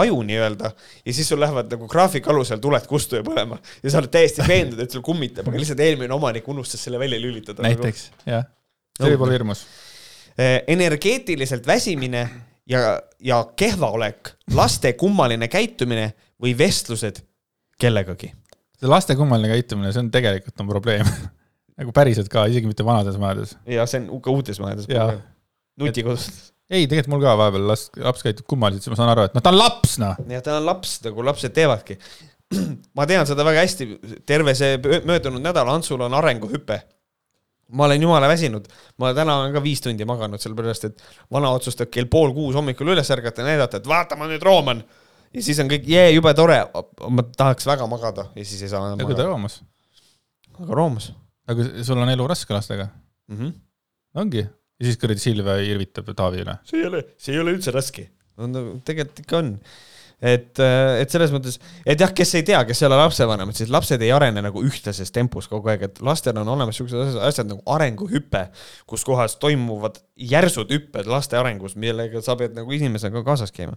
aju 0.03 0.21
nii-öelda 0.29 0.73
ja 1.05 1.15
siis 1.15 1.29
sul 1.29 1.41
lähevad 1.41 1.71
nagu 1.73 1.89
graafiku 1.91 2.33
alusel 2.35 2.61
tuled 2.63 2.87
kustu 2.91 3.21
ja 3.21 3.27
põlema 3.27 3.61
ja 3.83 3.93
sa 3.93 4.03
oled 4.03 4.13
täiesti 4.13 4.47
veendunud, 4.49 4.85
et 4.85 4.95
sul 4.95 5.05
kummitab, 5.05 5.49
aga 5.49 5.63
lihtsalt 5.63 5.85
eelmine 5.85 6.15
omanik 6.15 6.49
unustas 6.49 6.85
selle 6.85 7.01
välja 7.01 7.21
lülitada. 7.21 7.65
näiteks, 7.67 8.11
jah. 8.29 8.47
see 8.99 9.15
võib 9.15 9.27
olla 9.27 9.39
hirmus. 9.39 9.65
Eh, 10.39 10.61
energeetiliselt 10.71 11.67
väsimine 11.67 12.29
ja, 12.69 13.01
ja 13.21 13.41
kehva 13.57 13.91
olek, 13.97 14.35
laste 14.55 14.93
kummaline 14.99 15.49
käitumine 15.51 16.13
või 16.43 16.53
vestlused 16.59 17.25
kellegagi. 17.81 18.31
see 18.79 18.91
laste 18.91 19.17
kummaline 19.19 19.51
käitumine, 19.57 19.93
see 19.93 20.05
on 20.05 20.13
tegelikult 20.15 20.63
on 20.63 20.71
probleem. 20.71 21.11
nagu 21.79 21.95
päriselt 21.95 22.31
ka, 22.33 22.47
isegi 22.51 22.71
mitte 22.71 22.87
vanades 22.87 23.19
majades. 23.21 23.57
ja 23.69 23.87
see 23.89 24.03
on 24.05 24.23
ka 24.23 24.35
uutes 24.35 24.61
majades 24.63 24.89
nutikodus. 25.79 26.27
ei, 26.71 26.87
tegelikult 26.87 27.13
mul 27.15 27.25
ka 27.25 27.37
vahepeal 27.39 27.71
laps, 27.71 27.87
laps 28.03 28.27
käitub 28.27 28.49
kummaliselt, 28.51 28.85
siis 28.85 28.95
ma 28.95 29.01
saan 29.01 29.13
aru, 29.15 29.29
et 29.29 29.37
noh, 29.37 29.45
ta 29.45 29.53
on 29.55 29.61
laps, 29.61 29.97
noh. 30.03 30.19
ja 30.35 30.43
ta 30.45 30.59
on 30.59 30.67
laps, 30.69 30.99
nagu 31.07 31.25
lapsed 31.31 31.55
teevadki. 31.57 31.99
ma 32.97 33.05
tean 33.09 33.29
seda 33.29 33.45
väga 33.47 33.65
hästi, 33.65 33.89
terve 34.29 34.55
see 34.59 34.79
möödunud 34.81 35.45
nädal 35.45 35.69
Antsul 35.73 36.01
on 36.07 36.17
arenguhüpe. 36.19 36.81
ma 37.69 37.85
olen 37.85 38.03
jumala 38.03 38.29
väsinud, 38.31 38.65
ma 38.97 39.13
täna 39.13 39.43
olen 39.43 39.53
ka 39.53 39.61
viis 39.63 39.83
tundi 39.85 40.07
maganud, 40.09 40.41
sellepärast 40.41 40.89
et 40.89 41.03
vana 41.33 41.51
otsustab 41.53 41.91
kell 41.93 42.09
pool 42.09 42.33
kuus 42.33 42.57
hommikul 42.57 42.95
üles 42.95 43.11
ärgata 43.13 43.45
ja 43.45 43.51
näidata, 43.51 43.77
et 43.77 43.89
vaata, 43.89 44.17
ma 44.17 44.27
nüüd 44.31 44.43
rooman. 44.43 44.83
ja 45.33 45.45
siis 45.45 45.61
on 45.61 45.69
kõik, 45.71 45.85
jee, 45.87 46.11
jube 46.17 46.33
tore, 46.35 46.63
ma 47.13 47.27
tahaks 47.37 47.69
väga 47.69 47.87
magada 47.87 48.31
ja 48.35 48.45
siis 48.45 48.65
ei 48.65 48.73
saa 48.73 48.87
enam 48.89 48.99
nagu 49.05 49.13
ta 49.13 49.21
magada. 49.21 49.31
joomas. 49.31 49.61
aga 50.59 50.81
roomas 50.81 51.13
aga 51.49 51.67
sul 51.87 52.01
on 52.03 52.13
elu 52.13 52.29
raske 52.31 52.55
lastega. 52.55 52.89
mm. 53.29 53.37
-hmm. 53.37 53.53
ongi. 54.23 54.45
ja 54.45 54.87
siis 54.87 54.99
kuradi 55.01 55.23
Silvia 55.23 55.59
irvitab 55.65 56.11
Taavi 56.15 56.45
üle. 56.45 56.59
see 56.65 56.81
ei 56.81 56.87
ole, 56.91 57.05
see 57.19 57.35
ei 57.35 57.41
ole 57.43 57.57
üldse 57.57 57.75
raske. 57.75 58.09
no 58.37 58.65
tegelikult 58.85 59.25
ikka 59.25 59.43
on. 59.43 59.55
et, 60.19 60.59
et 60.59 61.13
selles 61.13 61.31
mõttes, 61.31 61.59
et 61.87 62.01
jah, 62.01 62.11
kes 62.15 62.33
ei 62.39 62.45
tea, 62.47 62.59
kes 62.67 62.83
ei 62.83 62.89
ole 62.89 62.99
lapsevanemad, 62.99 63.55
siis 63.55 63.71
lapsed 63.71 64.03
ei 64.03 64.11
arene 64.15 64.43
nagu 64.43 64.63
ühtlases 64.67 65.13
tempos 65.15 65.47
kogu 65.51 65.71
aeg, 65.71 65.85
et 65.87 66.01
lastel 66.05 66.41
on 66.41 66.51
olemas 66.57 66.79
siuksed 66.81 67.21
asjad, 67.23 67.47
nagu 67.51 67.63
arenguhüpe, 67.71 68.49
kus 68.91 69.07
kohas 69.07 69.37
toimuvad 69.43 70.01
järsud 70.19 70.73
hüpped 70.75 71.07
laste 71.11 71.39
arengus, 71.39 71.77
millega 71.79 72.23
sa 72.25 72.35
pead 72.39 72.57
nagu 72.59 72.75
inimesega 72.75 73.23
kaasas 73.27 73.55
käima. 73.55 73.77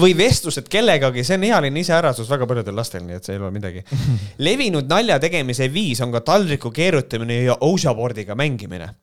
või 0.00 0.16
vestlused 0.16 0.70
kellegagi, 0.72 1.24
see 1.26 1.36
on 1.36 1.44
ealine 1.50 1.84
iseärasus 1.84 2.30
väga 2.30 2.48
paljudel 2.48 2.76
lastel, 2.80 3.04
nii 3.04 3.18
et 3.20 3.28
see 3.28 3.36
ei 3.36 3.42
ole 3.42 3.52
midagi. 3.52 3.84
levinud 4.48 4.88
nalja 4.88 5.20
tegemise 5.20 5.68
viis 5.72 6.00
on 6.00 6.14
ka 6.14 6.24
taldriku 6.24 6.72
keerutamine 6.72 7.42
ja 7.44 7.60
Oceanboardiga 7.60 8.38
mängimine. 8.38 8.94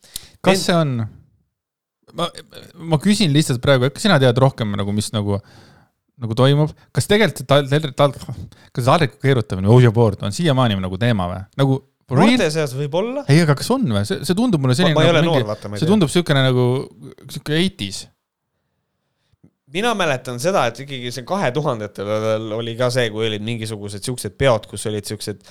kas 0.42 0.66
see 0.66 0.76
on? 0.76 0.98
ma, 2.18 2.28
ma 2.74 3.00
küsin 3.02 3.34
lihtsalt 3.36 3.62
praegu, 3.64 3.90
kas 3.94 4.06
sina 4.06 4.20
tead 4.22 4.38
rohkem 4.42 4.74
nagu, 4.80 4.94
mis 4.96 5.12
nagu, 5.16 5.42
nagu 6.22 6.38
toimub, 6.38 6.74
kas 6.96 7.10
tegelikult 7.10 7.44
see 7.44 7.50
tal-, 7.50 7.68
tal-, 7.70 7.94
tal-, 7.98 8.48
kas 8.74 8.90
taldriku 8.90 9.22
keerutamine, 9.22 9.92
board 9.94 10.26
on 10.26 10.34
siiamaani 10.36 10.80
nagu 10.82 11.00
teema 11.02 11.30
või? 11.30 11.42
nagu 11.62 11.80
noorte 12.16 12.50
seas 12.54 12.74
võib-olla. 12.78 13.26
ei, 13.30 13.42
aga 13.44 13.56
kas 13.60 13.70
on 13.74 13.86
või? 13.92 14.04
see, 14.08 14.22
see 14.26 14.38
tundub 14.38 14.64
mulle 14.64 14.78
selline 14.78 14.98
ma 14.98 15.06
ei 15.06 15.12
ole 15.12 15.22
nagu 15.22 15.32
noor, 15.34 15.42
mingi, 15.44 15.50
vaata, 15.52 15.70
ma 15.70 15.78
ei 15.78 15.84
see 15.84 15.90
tundub 15.90 16.14
siukene 16.14 16.44
nagu, 16.48 16.68
siuke 17.34 17.58
eighties. 17.60 18.06
mina 19.76 19.94
mäletan 20.00 20.42
seda, 20.42 20.66
et 20.72 20.82
ikkagi 20.86 21.14
see 21.14 21.28
kahe 21.28 21.52
tuhandetel 21.56 22.54
oli 22.58 22.78
ka 22.80 22.90
see, 22.94 23.12
kui 23.14 23.28
olid 23.30 23.46
mingisugused 23.46 24.08
siuksed 24.08 24.38
peod, 24.40 24.70
kus 24.72 24.88
olid 24.90 25.10
siuksed 25.10 25.44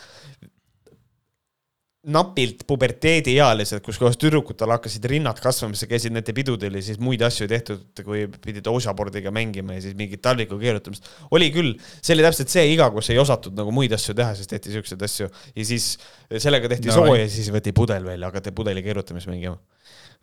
napilt 2.06 2.62
puberteediealised, 2.70 3.80
kus 3.82 3.98
kohas 3.98 4.18
tüdrukutel 4.20 4.70
hakkasid 4.76 5.06
rinnad 5.10 5.40
kasvama, 5.42 5.74
siis 5.74 5.90
käisid 5.90 6.14
nende 6.14 6.30
pidudel 6.36 6.78
ja 6.78 6.82
siis 6.86 7.00
muid 7.02 7.22
asju 7.26 7.48
tehtud, 7.50 7.82
kui 8.06 8.26
pidid 8.42 8.68
Oceanboardiga 8.70 9.32
mängima 9.34 9.74
ja 9.74 9.82
siis 9.82 9.96
mingit 9.98 10.22
talliku 10.22 10.58
keerutamist. 10.60 11.08
oli 11.34 11.50
küll, 11.54 11.74
see 11.98 12.14
oli 12.14 12.26
täpselt 12.28 12.52
see 12.52 12.66
iga, 12.76 12.88
kus 12.94 13.10
ei 13.10 13.18
osatud 13.18 13.58
nagu 13.58 13.74
muid 13.74 13.96
asju 13.96 14.14
teha, 14.18 14.36
siis 14.38 14.50
tehti 14.52 14.76
siukseid 14.76 15.02
asju 15.02 15.26
ja 15.26 15.66
siis 15.66 15.96
sellega 16.30 16.70
tehti 16.70 16.92
No 16.92 17.00
sooja 17.00 17.24
ja 17.24 17.30
siis 17.32 17.50
võeti 17.50 17.74
pudel 17.74 18.06
välja, 18.06 18.30
hakati 18.30 18.54
pudeli 18.54 18.86
keerutamist 18.86 19.26
mängima. 19.32 19.58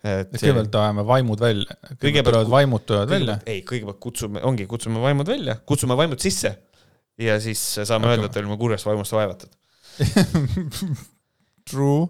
et 0.04 0.32
kõigepealt 0.32 0.80
ajame 0.80 1.04
vaimud 1.08 1.40
välja, 1.40 1.80
kõigepealt 2.00 2.32
tulevad 2.32 2.52
vaimud 2.58 2.88
tulevad 2.88 3.12
välja. 3.12 3.40
ei, 3.44 3.60
kõigepealt 3.60 4.00
kutsume, 4.00 4.40
ongi, 4.40 4.64
kutsume 4.70 5.04
vaimud 5.04 5.28
välja, 5.28 5.60
kutsume 5.68 6.00
vaimud 6.00 6.20
sisse 6.20 6.56
ja 7.20 7.36
siis 7.40 7.60
saame 7.76 8.08
Hakkame. 8.08 8.14
öelda, 8.16 8.32
et 8.32 8.40
olime 8.40 8.56
kurjast 8.56 8.88
vaimust 8.88 9.12
vaevatud. 9.12 9.52
True. 11.70 12.06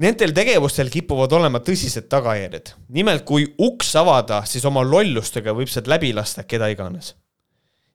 Nendel 0.00 0.32
tegevustel 0.32 0.88
kipuvad 0.88 1.32
olema 1.36 1.60
tõsised 1.60 2.06
tagajärjed. 2.08 2.72
nimelt, 2.88 3.24
kui 3.28 3.44
uks 3.60 3.92
avada, 4.00 4.42
siis 4.48 4.64
oma 4.64 4.80
lollustega 4.80 5.52
võib 5.52 5.68
sealt 5.68 5.90
läbi 5.92 6.14
lasta 6.16 6.44
keda 6.48 6.70
iganes. 6.72 7.14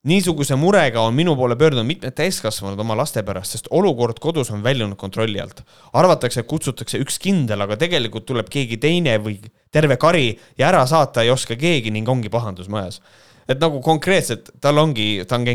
niisuguse 0.05 0.53
murega 0.55 1.01
on 1.01 1.15
minu 1.17 1.33
poole 1.35 1.55
pöördunud 1.55 1.85
mitmed 1.85 2.13
täiskasvanud 2.13 2.79
oma 2.79 2.95
laste 2.95 3.23
pärast, 3.23 3.55
sest 3.55 3.67
olukord 3.71 4.19
kodus 4.21 4.51
on 4.51 4.61
väljunud 4.63 4.97
kontrolli 4.97 5.41
alt. 5.41 5.63
arvatakse, 5.93 6.39
et 6.39 6.47
kutsutakse 6.47 7.01
üks 7.01 7.17
kindel, 7.17 7.61
aga 7.61 7.77
tegelikult 7.77 8.25
tuleb 8.25 8.49
keegi 8.53 8.77
teine 8.77 9.17
või 9.17 9.39
terve 9.71 9.97
kari 9.97 10.37
ja 10.57 10.69
ära 10.69 10.85
saata 10.85 11.23
ei 11.23 11.33
oska 11.33 11.55
keegi 11.55 11.91
ning 11.91 12.09
ongi 12.09 12.29
pahandus 12.29 12.69
majas. 12.69 13.01
et 13.49 13.59
nagu 13.59 13.81
konkreetselt 13.81 14.51
tal 14.61 14.77
ongi, 14.77 15.25
ta 15.27 15.35
on 15.35 15.45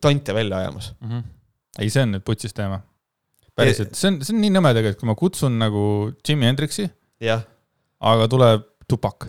tonte 0.00 0.34
välja 0.34 0.56
ajamas. 0.56 0.92
ei, 1.78 1.90
see 1.90 2.02
on 2.02 2.16
nüüd 2.16 2.26
putsis 2.26 2.52
teema. 2.52 2.82
päriselt, 3.60 3.92
see 3.98 4.10
on, 4.10 4.20
see 4.24 4.34
on 4.36 4.40
nii 4.44 4.52
nõme 4.56 4.72
tegelikult, 4.76 5.02
kui 5.02 5.10
ma 5.10 5.16
kutsun 5.18 5.58
nagu 5.60 5.84
Jimi 6.26 6.48
Hendrixi, 6.48 6.88
aga 8.10 8.30
tuleb 8.32 8.66
tupak. 8.90 9.28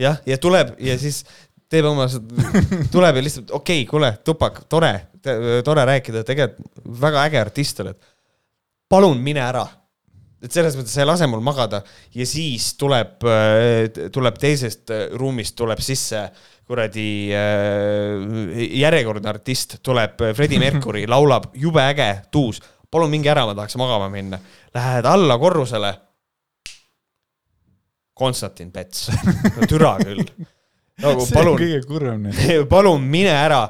jah, 0.00 0.20
ja 0.26 0.38
tuleb 0.40 0.74
ja 0.82 0.96
siis 0.98 1.22
teeb 1.70 1.88
oma, 1.90 2.08
tuleb 2.94 3.20
ja 3.20 3.24
lihtsalt 3.26 3.52
okei 3.52 3.82
okay,, 3.82 3.90
kuule, 3.90 4.14
tupak, 4.26 4.64
tore, 4.70 4.92
tore 5.66 5.86
rääkida, 5.90 6.24
tegelikult 6.26 6.84
väga 7.00 7.24
äge 7.28 7.40
artist 7.40 7.80
oled. 7.84 8.12
palun 8.88 9.20
mine 9.22 9.42
ära. 9.42 9.66
et 10.44 10.52
selles 10.52 10.74
mõttes 10.76 10.92
sa 10.92 11.00
ei 11.00 11.08
lase 11.08 11.26
mul 11.30 11.40
magada 11.44 11.80
ja 12.14 12.26
siis 12.28 12.74
tuleb, 12.80 13.22
tuleb 14.12 14.40
teisest 14.40 14.90
äh, 14.92 15.06
ruumist 15.16 15.56
tuleb 15.56 15.80
sisse 15.80 16.26
kuradi 16.68 17.08
äh, 17.34 18.62
järjekordne 18.80 19.28
artist, 19.28 19.78
tuleb 19.84 20.22
äh, 20.24 20.32
Freddie 20.36 20.60
Mercury, 20.62 21.04
laulab 21.10 21.50
jube 21.60 21.82
äge 21.84 22.08
tuus. 22.32 22.62
Palun 22.94 23.10
minge 23.10 23.30
ära, 23.32 23.46
ma 23.48 23.54
tahaks 23.58 23.76
magama 23.80 24.08
minna. 24.12 24.38
Lähed 24.74 25.06
alla 25.10 25.38
korrusele. 25.38 25.94
Konstantin 28.14 28.70
Pets, 28.70 29.08
no 29.56 29.66
türa 29.66 29.96
küll. 29.98 30.22
nagu 31.02 31.26
palun, 31.34 31.58
palun 32.70 33.02
mine 33.10 33.32
ära 33.34 33.64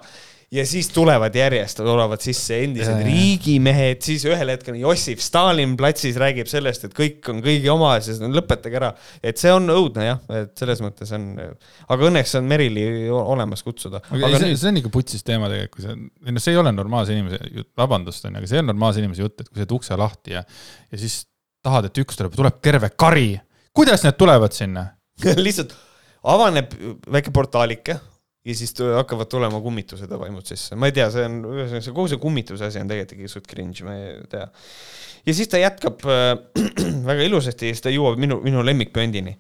ja 0.55 0.65
siis 0.69 0.89
tulevad 0.95 1.35
järjest, 1.35 1.81
tulevad 1.83 2.23
sisse 2.23 2.61
endised 2.65 3.01
Ja, 3.01 3.07
riigimehed, 3.07 4.01
siis 4.05 4.25
ühel 4.29 4.53
hetkel 4.53 4.77
Jossif 4.79 5.23
Stalin 5.25 5.75
platsis 5.79 6.19
räägib 6.21 6.49
sellest, 6.51 6.87
et 6.87 6.95
kõik 6.97 7.27
on 7.33 7.41
kõigi 7.45 7.71
oma 7.73 7.95
ja 7.97 8.05
siis 8.07 8.21
lõpetage 8.23 8.79
ära. 8.79 8.93
et 9.23 9.41
see 9.41 9.53
on 9.53 9.67
õudne 9.73 10.07
jah, 10.07 10.23
et 10.43 10.55
selles 10.59 10.83
mõttes 10.85 11.11
on, 11.17 11.27
aga 11.89 12.09
õnneks 12.11 12.37
on 12.39 12.49
Merili 12.51 12.87
olemas 13.11 13.65
kutsuda. 13.67 14.03
aga 14.11 14.31
ei, 14.31 14.39
see, 14.45 14.61
see 14.61 14.71
on 14.71 14.81
ikka 14.83 14.95
putsis 14.95 15.27
teema 15.27 15.51
tegelikult, 15.51 15.89
see, 15.89 15.99
ei 16.27 16.37
noh, 16.37 16.47
see 16.47 16.55
ei 16.55 16.63
ole 16.63 16.75
normaalse 16.77 17.17
inimese 17.17 17.41
jutt, 17.51 17.73
vabandust, 17.81 18.29
onju, 18.29 18.43
aga 18.43 18.53
see 18.53 18.63
on 18.63 18.71
normaalse 18.71 19.03
inimese 19.03 19.27
jutt, 19.27 19.41
et 19.41 19.51
kui 19.51 19.59
sa 19.59 19.65
teed 19.65 19.77
ukse 19.79 19.99
lahti 19.99 20.37
ja, 20.37 20.45
ja 20.93 21.03
siis 21.03 21.25
tahad, 21.65 21.91
et 21.91 22.05
üks 22.05 22.21
tuleb, 22.21 22.37
tuleb 22.37 22.63
terve 22.63 22.93
kari. 22.95 23.33
kuidas 23.75 24.07
need 24.07 24.19
tulevad 24.21 24.55
sinna? 24.55 24.87
lihtsalt 25.47 25.75
avaneb 26.25 26.73
väike 27.13 27.33
portaalike 27.35 27.99
ja 28.45 28.55
siis 28.55 28.75
hakkavad 28.97 29.29
tulema 29.33 29.61
kummitused 29.61 30.11
ja 30.11 30.19
vaimud 30.21 30.47
sisse. 30.47 30.77
ma 30.77 30.89
ei 30.91 30.95
tea, 30.97 31.09
see 31.13 31.25
on, 31.25 31.39
ühesõnaga 31.49 31.85
see 31.85 31.95
kogu 31.97 32.11
see 32.13 32.21
kummituse 32.21 32.67
asi 32.67 32.81
on 32.83 32.91
tegelikult 32.91 33.17
ikkagi 33.17 33.33
suht 33.33 33.47
cringe, 33.49 33.87
ma 33.87 33.95
ei 33.97 34.19
tea. 34.31 34.49
ja 35.27 35.37
siis 35.37 35.49
ta 35.53 35.61
jätkab 35.63 36.05
äh, 36.05 36.35
väga 37.11 37.29
ilusasti 37.29 37.71
ja 37.71 37.77
siis 37.77 37.87
ta 37.87 37.95
jõuab 37.95 38.21
minu, 38.21 38.41
minu 38.45 38.65
lemmikpöndini. 38.67 39.39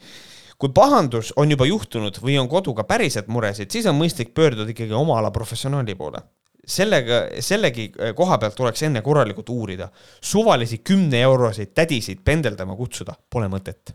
kui 0.58 0.72
pahandus 0.72 1.34
on 1.36 1.50
juba 1.52 1.66
juhtunud 1.68 2.22
või 2.22 2.38
on 2.40 2.48
koduga 2.48 2.86
päriselt 2.88 3.28
muresid, 3.28 3.70
siis 3.70 3.86
on 3.90 3.98
mõistlik 3.98 4.32
pöörduda 4.34 4.72
ikkagi 4.72 4.96
oma 4.96 5.18
ala 5.20 5.34
professionaali 5.34 5.98
poole 5.98 6.24
sellega, 6.64 7.26
sellegi 7.44 7.90
äh, 8.00 8.14
koha 8.16 8.40
pealt 8.40 8.56
tuleks 8.56 8.88
enne 8.88 9.04
korralikult 9.04 9.52
uurida. 9.52 9.90
suvalisi 10.20 10.78
kümneeuroseid 10.78 11.76
tädisid 11.76 12.24
pendeldama 12.24 12.76
kutsuda 12.76 13.12
pole 13.30 13.52
mõtet. 13.52 13.92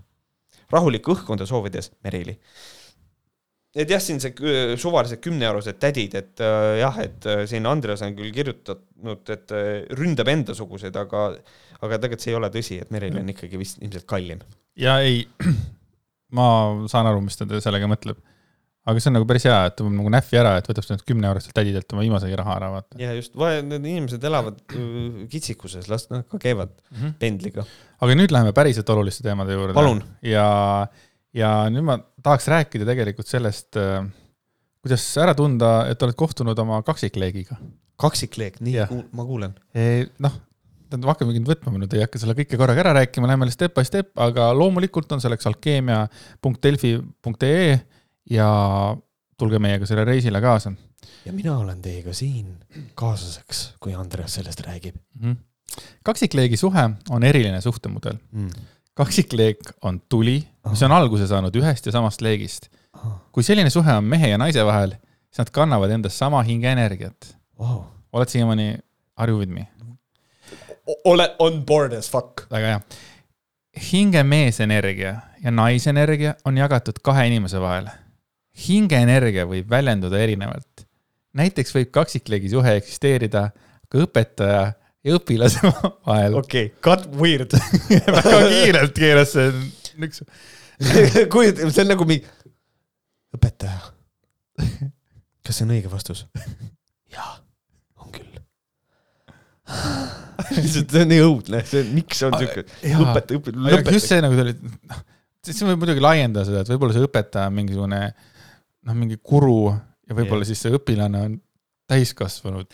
rahulikku 0.70 1.18
õhkkonda 1.18 1.50
soovides, 1.50 1.96
Merili 2.04 2.38
et 3.76 3.90
jah, 3.90 4.02
siin 4.02 4.18
see 4.22 4.32
kü- 4.34 4.78
suvalised 4.82 5.22
kümneeurosed 5.22 5.78
tädid, 5.82 6.16
et 6.18 6.42
äh, 6.42 6.80
jah, 6.82 6.96
et 7.04 7.26
äh, 7.30 7.44
siin 7.50 7.68
Andreas 7.70 8.02
on 8.06 8.16
küll 8.18 8.32
kirjutanud, 8.34 9.30
et 9.36 9.52
äh, 9.56 9.68
ründab 10.00 10.28
endasuguseid, 10.34 10.96
aga, 10.98 11.28
aga 11.80 12.00
tegelikult 12.00 12.26
see 12.26 12.34
ei 12.34 12.40
ole 12.40 12.50
tõsi, 12.54 12.80
et 12.82 12.90
Meril 12.96 13.20
on 13.22 13.30
ikkagi 13.36 13.60
vist 13.62 13.78
ilmselt 13.84 14.08
kallim. 14.10 14.42
ja 14.80 14.98
ei, 15.06 15.22
ma 16.38 16.48
saan 16.90 17.10
aru, 17.12 17.22
mis 17.26 17.38
ta 17.38 17.46
sellega 17.62 17.90
mõtleb. 17.90 18.18
aga 18.90 19.02
see 19.04 19.12
on 19.12 19.20
nagu 19.20 19.28
päris 19.30 19.44
hea, 19.46 19.58
et 19.70 19.76
ta 19.78 19.84
võtab 19.86 19.98
nagu 20.00 20.12
nähvi 20.16 20.38
ära, 20.40 20.56
et 20.58 20.70
võtab 20.72 20.86
sealt 20.88 21.04
kümne 21.06 21.28
eurostelt 21.30 21.54
tädidelt 21.60 21.94
oma 21.94 22.02
viimasegi 22.02 22.38
raha 22.40 22.56
ära, 22.58 22.70
vaata. 22.74 22.98
ja 22.98 23.12
just, 23.14 23.36
need 23.38 23.86
inimesed 23.86 24.24
elavad 24.26 24.58
äh, 24.74 25.28
kitsikuses, 25.30 25.86
las 25.92 26.08
nad 26.10 26.26
ka 26.32 26.40
käivad 26.42 26.74
Mm 26.90 26.98
-hmm. 27.04 27.14
pendliga. 27.22 27.66
aga 28.02 28.16
nüüd 28.18 28.32
läheme 28.34 28.54
päriselt 28.54 28.90
oluliste 28.90 29.24
teemade 29.24 29.54
juurde. 29.54 29.74
Palun. 29.78 30.02
ja, 30.26 30.88
ja 31.36 31.70
nüüd 31.72 31.84
ma 31.88 31.96
tahaks 32.24 32.48
rääkida 32.52 32.86
tegelikult 32.90 33.28
sellest, 33.30 33.72
kuidas 34.84 35.04
ära 35.22 35.34
tunda, 35.38 35.70
et 35.92 36.00
oled 36.06 36.18
kohtunud 36.20 36.58
oma 36.64 36.78
kaksikleegiga. 36.88 37.56
kaksikleek, 38.00 38.56
nii 38.64 38.78
kuul, 38.90 39.04
ma 39.12 39.22
kuulen. 39.28 39.54
noh, 40.24 40.34
tähendab, 40.90 41.10
hakkamegi 41.14 41.40
nüüd 41.42 41.52
võtma, 41.54 41.68
ma 41.74 41.78
nüüd 41.84 41.94
ei 41.98 42.04
hakka 42.06 42.18
selle 42.22 42.38
kõike 42.38 42.56
korraga 42.60 42.80
ära 42.86 42.92
rääkima, 43.02 43.30
läheme 43.30 43.52
step 43.54 43.74
by 43.78 43.84
step, 43.88 44.08
aga 44.18 44.44
loomulikult 44.58 45.10
on 45.16 45.22
selleks 45.24 45.46
alkeemia.delfi.ee 45.52 47.72
ja 48.30 48.50
tulge 49.40 49.58
meiega 49.64 49.86
sellele 49.88 50.08
reisile 50.14 50.40
kaasa 50.44 50.70
ja 51.26 51.34
mina 51.34 51.58
olen 51.58 51.82
teiega 51.82 52.14
siin 52.14 52.58
kaaslaseks, 52.98 53.76
kui 53.80 53.96
Andreas 53.96 54.36
sellest 54.40 54.62
räägib 54.66 54.96
mm. 54.96 55.32
-hmm. 55.32 55.84
kaksikleegi 56.04 56.58
suhe 56.58 56.90
on 57.10 57.24
eriline 57.24 57.62
suhtemudel. 57.62 58.18
mm.. 58.32 58.50
Kaksikleek 58.94 59.74
on 59.82 60.02
tuli, 60.10 60.42
mis 60.70 60.84
on 60.84 60.92
alguse 60.92 61.28
saanud 61.28 61.56
ühest 61.56 61.86
ja 61.86 61.92
samast 61.96 62.22
leegist. 62.22 62.70
kui 63.32 63.44
selline 63.44 63.70
suhe 63.70 63.94
on 63.94 64.04
mehe 64.04 64.30
ja 64.30 64.38
naise 64.38 64.66
vahel, 64.66 64.96
siis 65.30 65.44
nad 65.44 65.52
kannavad 65.56 65.92
endas 65.92 66.18
sama 66.18 66.42
hingeenergiat. 66.44 67.36
Wow. 67.60 67.84
oled 68.14 68.28
siiamaani 68.28 68.78
Are 69.20 69.32
you 69.32 69.40
with 69.40 69.52
me? 69.52 69.68
ole 71.04 71.36
on 71.40 71.66
board 71.66 71.94
as 71.94 72.12
fuck. 72.12 72.46
väga 72.52 72.68
hea. 72.68 72.80
hinge 73.92 74.24
meesenergia 74.24 75.16
ja 75.44 75.52
naisenergia 75.52 76.34
on 76.46 76.58
jagatud 76.58 77.02
kahe 77.04 77.28
inimese 77.28 77.62
vahel. 77.62 77.90
hingeenergia 78.68 79.46
võib 79.46 79.70
väljenduda 79.70 80.20
erinevalt. 80.20 80.86
näiteks 81.34 81.76
võib 81.76 81.92
kaksikleegi 81.92 82.50
suhe 82.50 82.76
eksisteerida 82.76 83.50
ka 83.90 84.04
õpetaja 84.06 84.74
ja 85.06 85.18
õpilase 85.20 85.62
vahel 86.08 86.38
okei 86.40 86.70
okay,, 86.70 86.80
cut 86.84 87.08
weird 87.20 87.56
väga 88.18 88.40
kiirelt 88.52 88.96
keeras 88.98 89.36
see 89.36 89.52
üks. 90.00 90.24
kujuta, 91.32 91.70
see 91.70 91.84
on 91.84 91.92
nagu 91.94 92.08
mingi 92.08 92.28
õpetaja. 93.36 93.80
kas 95.46 95.60
see 95.60 95.66
on 95.68 95.76
õige 95.76 95.92
vastus? 95.92 96.26
jaa, 97.16 97.38
on 98.02 98.14
küll. 98.16 98.42
lihtsalt 100.56 100.96
see 100.96 101.06
on 101.06 101.14
nii 101.14 101.24
õudne, 101.26 101.64
see, 101.70 101.86
miks 101.94 102.24
on 102.28 102.36
siuke 102.40 102.66
jaa. 102.66 103.00
õpetaja, 103.06 103.42
õpetaja, 103.42 103.80
aga 103.80 103.96
just 103.96 104.12
see 104.12 104.24
nagu 104.24 104.40
tuli, 104.40 104.56
siis 105.46 105.62
võib 105.68 105.84
muidugi 105.86 106.04
laiendada 106.04 106.48
seda, 106.48 106.64
et 106.66 106.74
võib-olla 106.74 106.96
see 106.96 107.08
õpetaja 107.08 107.52
on 107.52 107.60
mingisugune 107.60 108.02
noh, 108.10 108.96
mingi 108.98 109.20
guru 109.20 109.70
ja 110.10 110.18
võib-olla 110.18 110.48
siis 110.48 110.64
see 110.64 110.74
õpilane 110.76 111.26
on 111.28 111.38
täiskasvanud. 111.90 112.74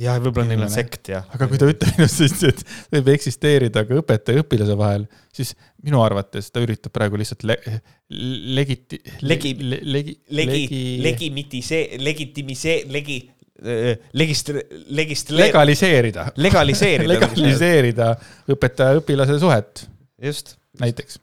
jaa, 0.00 0.16
võib-olla 0.20 0.50
neil 0.50 0.64
on 0.66 0.72
sekt 0.72 1.10
ja. 1.12 1.22
aga 1.32 1.48
kui 1.50 1.60
ta 1.60 1.68
ütleb 1.70 2.02
siis, 2.10 2.34
et 2.48 2.60
võib 2.92 3.08
eksisteerida 3.14 3.84
ka 3.88 4.00
õpetaja 4.02 4.40
ja 4.40 4.44
õpilase 4.44 4.76
vahel, 4.78 5.06
siis 5.34 5.54
minu 5.84 6.02
arvates 6.04 6.50
ta 6.52 6.62
üritab 6.64 6.92
praegu 6.96 7.18
lihtsalt 7.20 7.46
le, 7.48 7.56
legiti- 8.58 9.00
Legi- 9.24 9.54
le, 9.60 9.80
legi, 9.96 10.18
legi, 10.36 10.68
legimitise-, 11.04 11.86
legitimise-, 12.02 12.82
legi, 12.92 13.18
legist-, 14.20 14.52
legist-, 15.00 15.32
legaliseerida, 15.32 16.28
legaliseerida. 16.36 17.12
legaliseerida 17.14 18.12
õpetaja-õpilase 18.52 19.40
suhet 19.40 19.86
just, 20.22 20.56
näiteks. 20.80 21.18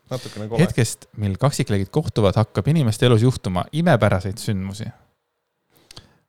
hetkest, 0.58 1.08
mil 1.22 1.38
kaksikleegid 1.42 1.94
kohtuvad, 1.94 2.38
hakkab 2.42 2.68
inimeste 2.74 3.06
elus 3.06 3.22
juhtuma 3.26 3.68
imepäraseid 3.72 4.42
sündmusi. 4.42 4.90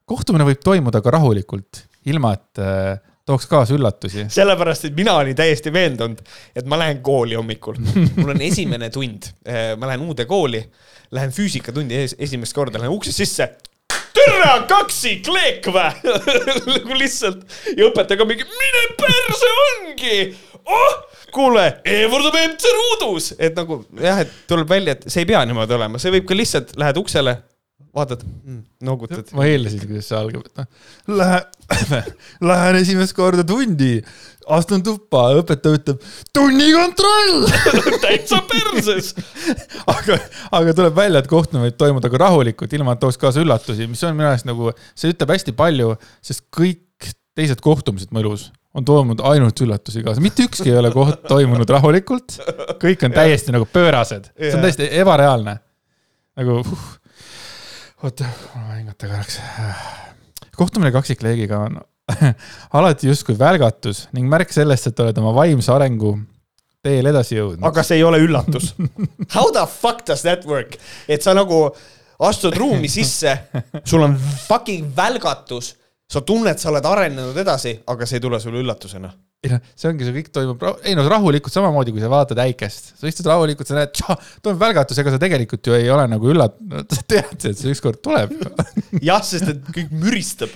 Kohtumine 0.09 0.47
võib 0.49 0.63
toimuda 0.65 1.01
ka 1.05 1.13
rahulikult, 1.15 1.85
ilma 2.11 2.35
et 2.37 2.63
äh, 2.63 2.97
tooks 3.27 3.47
kaasa 3.51 3.77
üllatusi. 3.77 4.27
sellepärast, 4.39 4.89
et 4.89 4.97
mina 4.97 5.17
olin 5.21 5.37
täiesti 5.37 5.73
veendunud, 5.75 6.21
et 6.57 6.67
ma 6.69 6.79
lähen 6.81 7.01
kooli 7.05 7.39
hommikul. 7.39 7.81
mul 8.19 8.35
on 8.35 8.43
esimene 8.45 8.91
tund, 8.95 9.31
ma 9.79 9.91
lähen 9.91 10.05
uude 10.07 10.29
kooli, 10.31 10.63
lähen 11.15 11.33
füüsikatundi 11.35 12.05
es 12.05 12.17
esimest 12.19 12.57
korda, 12.57 12.81
lähen 12.83 12.95
uksest 12.95 13.23
sisse. 13.23 13.49
tere, 14.15 14.53
kaksikleek 14.69 15.67
vä? 15.75 15.89
nagu 16.75 16.99
lihtsalt 17.01 17.43
ja 17.75 17.89
õpetaja 17.89 18.21
ka 18.21 18.29
mingi, 18.29 18.47
mine 18.47 18.85
perse 19.01 19.51
ongi. 19.65 20.19
oh, 20.65 21.01
kuule, 21.35 21.65
E 21.85 22.05
võrdub 22.13 22.37
MC 22.39 22.71
ruudus, 22.77 23.33
et 23.39 23.57
nagu 23.57 23.83
jah, 24.01 24.23
et 24.23 24.37
tuleb 24.49 24.69
välja, 24.71 24.95
et 24.95 25.09
see 25.09 25.25
ei 25.25 25.33
pea 25.33 25.43
niimoodi 25.49 25.77
olema, 25.77 26.01
see 26.01 26.13
võib 26.15 26.29
ka 26.29 26.37
lihtsalt, 26.39 26.77
lähed 26.81 27.01
uksele, 27.01 27.37
vaatad 27.95 28.23
mm,, 28.27 28.63
noogutad. 28.85 29.29
ma 29.37 29.47
eeldasin, 29.47 29.83
kuidas 29.87 30.09
see 30.11 30.19
algab, 30.19 30.47
et 30.49 30.61
noh, 30.61 31.19
lähe, 31.21 32.01
lähen 32.51 32.79
esimest 32.81 33.15
korda 33.17 33.45
tundi, 33.47 33.93
astun 34.57 34.83
tuppa, 34.85 35.29
õpetaja 35.39 35.79
ütleb 35.79 36.09
tunnikontroll. 36.35 37.47
täitsa 38.05 38.41
perses. 38.51 39.13
aga, 39.95 40.19
aga 40.59 40.75
tuleb 40.81 40.99
välja, 40.99 41.23
et 41.23 41.31
kohtumine 41.31 41.69
võib 41.69 41.79
toimuda 41.81 42.11
ka 42.11 42.21
rahulikult, 42.27 42.75
ilma 42.77 42.97
et 42.97 43.05
tooks 43.05 43.21
kaasa 43.21 43.45
üllatusi, 43.45 43.87
mis 43.91 44.03
on 44.07 44.19
minu 44.19 44.33
arust 44.33 44.51
nagu, 44.51 44.75
see 44.99 45.15
ütleb 45.15 45.37
hästi 45.37 45.55
palju, 45.59 45.95
sest 46.25 46.49
kõik 46.55 46.83
teised 47.35 47.63
kohtumised 47.63 48.13
mu 48.15 48.23
elus 48.23 48.51
on 48.75 48.83
toonud 48.87 49.23
ainult 49.23 49.61
üllatusi 49.63 50.03
kaasa, 50.03 50.23
mitte 50.23 50.49
ükski 50.49 50.73
ei 50.73 50.79
ole 50.81 50.91
koht 50.91 51.23
toimunud 51.31 51.71
rahulikult. 51.71 52.41
kõik 52.83 53.07
on 53.07 53.15
täiesti 53.15 53.55
nagu 53.55 53.69
pöörased, 53.71 54.33
see 54.35 54.57
on 54.57 54.67
täiesti 54.67 54.89
ebareaalne. 54.99 55.61
nagu 56.35 56.59
uh,, 56.59 56.87
oota, 58.05 58.29
ma 58.55 58.77
hingata 58.77 59.09
korraks. 59.09 59.41
kohtumine 60.57 60.93
kaksikleegiga 60.93 61.59
on 61.59 61.81
alati 62.79 63.09
justkui 63.09 63.39
välgatus 63.39 64.09
ning 64.13 64.29
märk 64.31 64.53
sellest, 64.53 64.91
et 64.91 65.01
oled 65.01 65.19
oma 65.23 65.33
vaimse 65.37 65.73
arengu 65.73 66.15
teel 66.85 67.09
edasi 67.09 67.39
jõudnud. 67.39 67.65
aga 67.65 67.85
see 67.87 68.01
ei 68.01 68.05
ole 68.05 68.21
üllatus. 68.21 68.75
How 69.37 69.51
the 69.55 69.65
fuck 69.71 70.05
does 70.07 70.25
that 70.27 70.45
work, 70.49 70.77
et 71.09 71.25
sa 71.25 71.35
nagu 71.37 71.67
astud 72.29 72.57
ruumi 72.61 72.91
sisse, 72.93 73.33
sul 73.89 74.05
on 74.05 74.19
fucking 74.49 74.93
välgatus, 74.97 75.75
sa 76.11 76.21
tunned, 76.21 76.61
sa 76.61 76.71
oled 76.71 76.85
arenenud 76.87 77.41
edasi, 77.41 77.79
aga 77.91 78.07
see 78.07 78.21
ei 78.21 78.27
tule 78.27 78.41
sulle 78.41 78.61
üllatusena. 78.61 79.11
Ei 79.45 79.51
noh, 79.53 79.61
see 79.77 79.91
ongi, 79.91 80.07
see 80.07 80.15
kõik 80.17 80.31
toimub, 80.35 80.63
ei 80.89 80.95
no 80.97 81.05
rahulikult 81.09 81.55
samamoodi, 81.55 81.93
kui 81.95 82.03
sa 82.03 82.09
vaatad 82.13 82.41
äikest, 82.45 82.95
sa 83.01 83.11
istud 83.11 83.29
rahulikult, 83.29 83.69
sa 83.69 83.77
näed, 83.77 83.93
toimub 84.45 84.63
välgatus, 84.63 85.01
ega 85.03 85.13
sa 85.13 85.21
tegelikult 85.21 85.69
ju 85.69 85.77
ei 85.77 85.91
ole 85.93 86.07
nagu 86.11 86.31
üllat-, 86.33 86.57
sa 86.95 87.03
tead, 87.03 87.37
et 87.37 87.61
see 87.61 87.75
ükskord 87.75 88.01
tuleb. 88.05 88.33
jah, 89.09 89.21
sest 89.27 89.51
et 89.53 89.69
kõik 89.77 89.93
müristab 89.93 90.55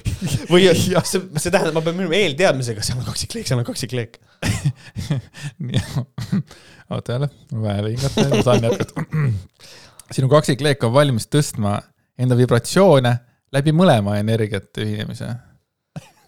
või 0.48 0.64
jah, 0.64 1.04
see, 1.04 1.20
see 1.36 1.52
tähendab, 1.52 1.76
ma 1.76 1.84
pean 1.84 1.98
minema 1.98 2.16
eelteadmisega, 2.22 2.86
seal 2.86 3.02
on 3.02 3.08
kaksikleek, 3.10 3.50
seal 3.50 3.60
on 3.60 3.68
kaksikleek. 3.68 4.18
oota 6.94 7.18
jälle, 7.18 7.30
mul 7.52 7.68
vaja 7.68 7.88
hingata, 7.88 8.28
ma 8.32 8.42
saan 8.46 8.68
jätkata. 8.68 9.06
sinu 10.16 10.30
kaksikleek 10.32 10.84
on 10.88 10.94
valmis 10.94 11.28
tõstma 11.28 11.80
enda 12.18 12.38
vibratsioone 12.38 13.12
läbi 13.54 13.72
mõlema 13.76 14.18
energiate 14.20 14.84
ühinemise. 14.84 15.30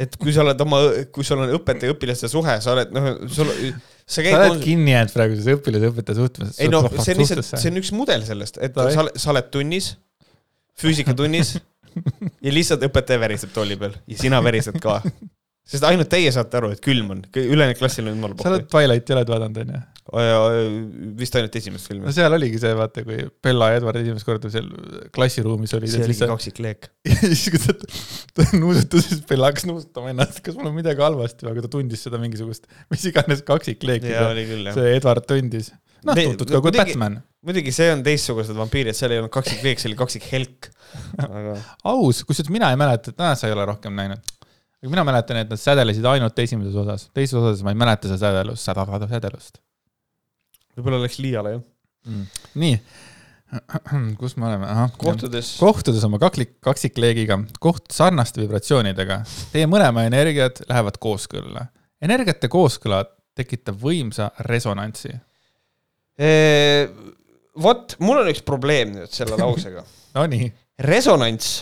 Et 0.01 0.17
kui 0.21 0.33
sa 0.35 0.45
oled 0.45 0.63
oma, 0.65 0.81
kui 1.15 1.27
sul 1.27 1.43
on 1.45 1.55
õpetaja-õpilaste 1.59 2.31
suhe, 2.33 2.57
sa 2.65 2.75
oled 2.75 2.93
noh, 2.97 3.09
sul, 3.33 3.51
sa 4.05 4.23
sa 4.25 4.39
oled 4.39 4.57
käid. 4.57 4.63
kinni 4.65 4.95
jäänud 4.95 5.15
praegu 5.15 5.37
selles 5.39 5.59
õpilase-õpetaja 5.59 6.19
suhtluses. 6.19 6.61
ei 6.63 6.71
no 6.73 6.83
see 6.97 7.15
on 7.15 7.21
lihtsalt, 7.23 7.51
see 7.53 7.73
on 7.73 7.81
üks 7.83 7.93
mudel 7.97 8.25
sellest, 8.27 8.61
et 8.65 8.77
Davai. 8.77 8.95
sa, 8.97 9.07
sa 9.21 9.35
oled 9.35 9.51
tunnis, 9.53 9.93
füüsikatunnis 10.81 11.59
ja 12.47 12.55
lihtsalt 12.55 12.87
õpetaja 12.89 13.21
väriseb 13.23 13.53
tooli 13.55 13.77
peal 13.81 13.99
ja 14.09 14.19
sina 14.21 14.41
värised 14.45 14.81
ka. 14.83 15.01
sest 15.71 15.87
ainult 15.87 16.11
teie 16.11 16.33
saate 16.35 16.59
aru, 16.59 16.73
et 16.75 16.83
külm 16.85 17.13
on, 17.17 17.25
ülejäänud 17.37 17.79
klassil 17.79 18.09
on 18.09 18.17
jumala 18.17 18.41
sa 18.41 18.55
oled 18.55 18.67
pohhu. 18.67 18.73
Twilighti 18.79 19.19
oled 19.19 19.35
vaadanud, 19.37 19.63
onju? 19.67 19.83
Vist 20.11 21.37
ainult 21.39 21.55
esimest 21.61 21.87
no 21.87 21.93
filmi. 21.93 22.13
seal 22.15 22.35
oligi 22.35 22.59
see, 22.59 22.73
vaata, 22.75 23.05
kui 23.07 23.21
Bella 23.45 23.69
ja 23.71 23.79
Edward 23.79 24.01
esimest 24.01 24.27
korda 24.27 24.51
seal 24.51 24.67
klassiruumis 25.15 25.75
olid. 25.79 25.93
see 25.93 26.03
oligi 26.03 26.27
kaksikleek. 26.33 26.89
ja 27.11 27.19
siis, 27.21 27.45
kui 27.55 27.61
ta, 27.63 27.77
ta 28.35 28.47
nuusutas, 28.59 29.07
siis 29.07 29.21
Bella 29.29 29.53
hakkas 29.53 29.69
nuusutama 29.71 30.11
ennast, 30.11 30.43
kas 30.47 30.59
mul 30.59 30.73
on 30.73 30.75
midagi 30.81 31.05
halvasti, 31.05 31.47
aga 31.51 31.63
ta 31.67 31.71
tundis 31.77 32.03
seda 32.07 32.19
mingisugust, 32.23 32.67
mis 32.91 33.07
iganes 33.13 33.45
kaksikleeki 33.47 34.11
see 34.75 34.97
Edward 34.97 35.29
tundis. 35.31 35.71
noh, 36.03 36.19
tuntud 36.19 36.51
ka 36.51 36.59
kui 36.59 36.73
muidugi- 36.73 36.97
Batman. 36.97 37.21
muidugi 37.47 37.77
see 37.79 37.95
on 37.95 38.03
teistsugused 38.11 38.59
vampiirid, 38.59 38.99
seal 38.99 39.15
ei 39.15 39.23
olnud 39.23 39.35
kaksikleek, 39.39 39.79
see 39.79 39.93
oli 39.93 40.01
kaksikhelk. 40.03 40.73
aga 41.23 41.57
aus, 41.95 42.25
kusjuures 42.27 42.51
mina 42.51 42.75
ei 42.75 42.83
mäleta, 42.83 43.15
et 43.15 43.23
noh, 43.23 43.33
sa 43.39 43.47
ei 43.47 43.55
ole 43.55 43.71
rohkem 43.71 43.95
näinud. 43.95 44.37
aga 44.83 44.95
mina 44.99 45.07
mäletan, 45.07 45.45
et 45.45 45.55
nad 45.55 45.61
sädelesid 45.71 46.15
ainult 46.17 46.47
esimeses 46.49 46.83
osas, 46.83 47.11
teises 47.15 47.39
osas 47.39 47.63
ma 47.63 47.71
ei 47.71 47.79
mäleta 47.79 48.11
seda 48.11 48.25
sädelust, 48.27 48.67
sädelust 49.15 49.61
võib-olla 50.77 51.03
läks 51.05 51.21
liiale 51.23 51.55
jah. 51.57 51.63
mm.. 52.09 52.27
nii, 52.63 52.77
kus 54.21 54.37
me 54.39 54.49
oleme, 54.51 54.69
ahah. 54.71 54.93
kohtudes. 55.01 55.55
kohtudes 55.61 56.05
oma 56.07 56.21
kaklik, 56.23 56.57
kaksikleegiga, 56.65 57.41
koht 57.63 57.91
sarnaste 57.95 58.43
vibratsioonidega, 58.45 59.23
teie 59.55 59.71
mõlema 59.71 60.07
energiat 60.09 60.63
lähevad 60.69 61.01
kooskõlla. 61.03 61.67
energiate 62.03 62.51
kooskõla 62.53 63.05
tekitab 63.39 63.79
võimsa 63.81 64.31
resonantsi. 64.47 65.15
vot, 67.63 67.97
mul 67.99 68.23
on 68.23 68.31
üks 68.31 68.45
probleem 68.47 68.95
nüüd 68.99 69.13
selle 69.15 69.39
lausega. 69.43 69.85
Nonii, 70.15 70.51
resonants 70.85 71.61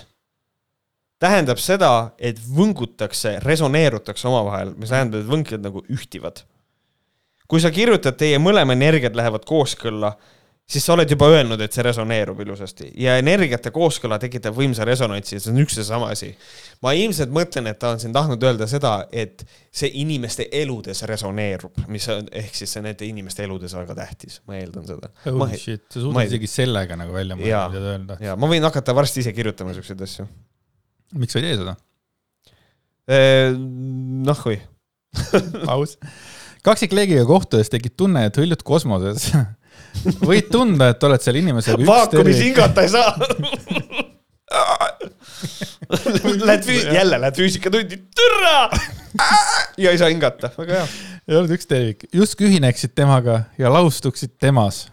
tähendab 1.22 1.58
seda, 1.62 2.12
et 2.18 2.38
võngutakse, 2.38 3.38
resoneerutakse 3.44 4.28
omavahel, 4.30 4.72
mis 4.78 4.92
tähendab, 4.92 5.24
et 5.24 5.30
võnked 5.30 5.64
nagu 5.64 5.82
ühtivad. 5.92 6.44
Kui 7.48 7.60
sa 7.64 7.70
kirjutad, 7.74 8.16
teie 8.20 8.38
mõlema 8.42 8.74
energiat 8.76 9.14
lähevad 9.16 9.44
kooskõlla, 9.48 10.12
siis 10.68 10.84
sa 10.84 10.92
oled 10.92 11.08
juba 11.08 11.30
öelnud, 11.32 11.60
et 11.64 11.72
see 11.72 11.80
resoneerub 11.86 12.42
ilusasti 12.44 12.90
ja 13.00 13.14
energiate 13.16 13.70
kooskõla 13.72 14.18
tekitab 14.20 14.52
võimsa 14.58 14.84
resonantsi 14.84 15.38
ja 15.38 15.40
see 15.40 15.54
on 15.54 15.62
üks 15.62 15.78
ja 15.80 15.84
sama 15.88 16.10
asi. 16.12 16.28
ma 16.84 16.92
ilmselt 16.92 17.32
mõtlen, 17.32 17.70
et 17.70 17.78
ta 17.80 17.94
on 17.94 18.02
siin 18.02 18.12
tahtnud 18.12 18.44
öelda 18.44 18.68
seda, 18.68 19.06
et 19.12 19.46
see 19.72 19.88
inimeste 20.02 20.44
eludes 20.52 21.00
resoneerub, 21.08 21.80
mis 21.88 22.04
on, 22.12 22.28
ehk 22.36 22.52
siis 22.60 22.76
see 22.76 22.84
nende 22.84 23.08
inimeste 23.08 23.46
eludes 23.48 23.72
väga 23.74 23.96
tähtis, 23.96 24.42
ma 24.46 24.60
eeldan 24.60 24.84
seda. 24.90 25.08
holy 25.24 25.56
shit, 25.56 25.86
sa 25.88 25.98
ma 26.00 26.04
suudad 26.04 26.20
ei- 26.26 26.28
isegi 26.34 26.52
sellega 26.52 27.00
nagu 27.00 27.16
välja 27.16 27.38
mõelda, 27.40 27.64
mida 27.72 27.80
ta 27.86 27.94
öelda. 27.96 28.18
ja 28.28 28.36
ma 28.36 28.52
võin 28.52 28.68
hakata 28.68 28.94
varsti 28.94 29.24
ise 29.24 29.32
kirjutama 29.32 29.72
siukseid 29.78 30.04
asju. 30.04 30.28
miks 31.16 31.32
sa 31.32 31.40
ei 31.40 31.48
tee 31.48 31.56
seda? 31.62 31.78
noh, 33.08 34.42
kui 34.44 34.60
aus. 35.66 35.96
kaksikleegiga 36.66 37.24
kohtudes 37.28 37.70
tekib 37.72 37.96
tunne, 37.96 38.26
et 38.28 38.36
hõljud 38.38 38.62
kosmoses. 38.66 39.30
võid 40.28 40.50
tunda, 40.52 40.92
et 40.92 41.04
oled 41.04 41.22
seal 41.22 41.38
inimesega 41.40 41.86
vaakumis 41.86 42.42
hingata 42.42 42.84
ei 42.86 42.92
saa. 42.92 43.14
Lähed 46.48 46.64
füü-, 46.64 46.94
jälle 46.94 47.20
lähed 47.20 47.36
füüsikatundi, 47.36 47.96
türa. 48.16 48.70
ja 49.78 49.90
ei 49.90 49.98
saa 49.98 50.08
hingata, 50.08 50.50
väga 50.58 50.72
hea. 50.80 50.86
ei 51.28 51.36
olnud 51.36 51.52
üks 51.56 51.68
tervik, 51.68 52.06
justkui 52.12 52.48
ühineksid 52.48 52.94
temaga 52.96 53.42
ja 53.60 53.72
laustuksid 53.72 54.36
temas. 54.40 54.86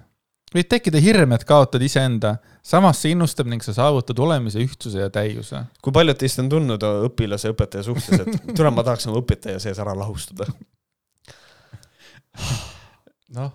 võib 0.55 0.69
tekkida 0.71 0.99
hirm, 1.03 1.33
et 1.35 1.43
kaotad 1.47 1.83
iseenda, 1.83 2.37
samas 2.63 3.01
see 3.03 3.15
innustab 3.15 3.49
ning 3.51 3.63
sa 3.63 3.75
saavutad 3.75 4.19
olemise 4.19 4.59
ühtsuse 4.63 5.03
ja 5.03 5.09
täiuse. 5.09 5.65
kui 5.81 5.95
paljud 5.95 6.19
teist 6.19 6.39
on 6.43 6.51
tundnud 6.51 6.87
õpilase 7.09 7.49
ja 7.49 7.55
õpetaja 7.55 7.87
suhtes, 7.89 8.19
et 8.19 8.39
tule, 8.57 8.71
ma 8.71 8.83
tahaks 8.83 9.07
oma 9.07 9.23
õpetaja 9.23 9.59
sees 9.63 9.79
ära 9.83 9.95
lahustada. 9.97 10.47
noh, 13.35 13.53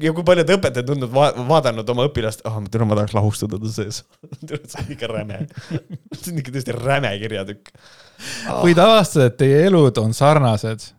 ja 0.00 0.12
kui 0.14 0.24
paljud 0.26 0.54
õpetajad 0.56 0.94
on 0.94 1.04
va, 1.12 1.28
vaadanud 1.48 1.92
oma 1.94 2.06
õpilast, 2.08 2.44
ah, 2.48 2.56
tule, 2.72 2.86
ma 2.88 2.96
tahaks 2.98 3.16
lahustada 3.16 3.60
ta 3.60 3.72
sees. 3.72 4.02
see 4.48 4.80
on 4.80 4.94
ikka 4.94 5.10
räme. 5.12 5.44
see 6.14 6.32
on 6.32 6.40
ikka 6.40 6.56
tõesti 6.56 6.78
räme 6.78 7.12
kirjatükk. 7.20 7.70
võid 8.62 8.80
avastada, 8.82 9.28
et 9.30 9.38
teie 9.42 9.62
elud 9.68 10.00
on 10.00 10.16
sarnased. 10.16 10.92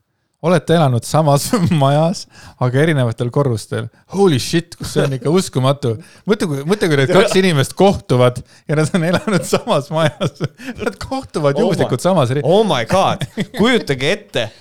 olete 0.43 0.75
elanud 0.75 1.05
samas 1.07 1.47
majas, 1.83 2.25
aga 2.61 2.81
erinevatel 2.83 3.31
korrustel. 3.33 3.87
Holy 4.13 4.39
shit, 4.43 4.75
kus 4.75 4.93
see 4.93 5.05
on 5.07 5.17
ikka 5.17 5.31
uskumatu. 5.33 5.95
mõtle, 6.29 6.51
kui, 6.51 6.65
mõtle, 6.67 6.91
kui 6.91 6.99
need 7.01 7.13
kaks 7.17 7.37
inimest 7.39 7.73
kohtuvad 7.79 8.43
ja 8.67 8.77
nad 8.77 8.93
on 8.93 9.07
elanud 9.09 9.47
samas 9.47 9.89
majas. 9.93 10.43
Nad 10.83 10.99
kohtuvad 11.01 11.57
Oh 11.57 11.65
juhuslikult 11.65 12.03
samas 12.03 12.35
oh 12.43 12.61
my 12.67 12.85
god, 12.85 13.25
kujutage 13.57 14.13
ette, 14.17 14.51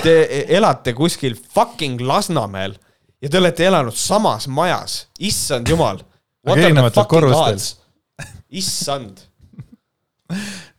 te 0.00 0.14
elate 0.56 0.94
kuskil 0.96 1.36
fucking 1.36 2.00
Lasnamäel 2.00 2.76
ja 3.22 3.30
te 3.30 3.38
olete 3.38 3.66
elanud 3.68 3.96
samas 3.98 4.48
majas, 4.48 5.06
issand 5.18 5.68
jumal. 5.68 6.00
Erinevatel 6.42 7.06
korrustel.. 7.06 7.60
issand, 8.50 9.20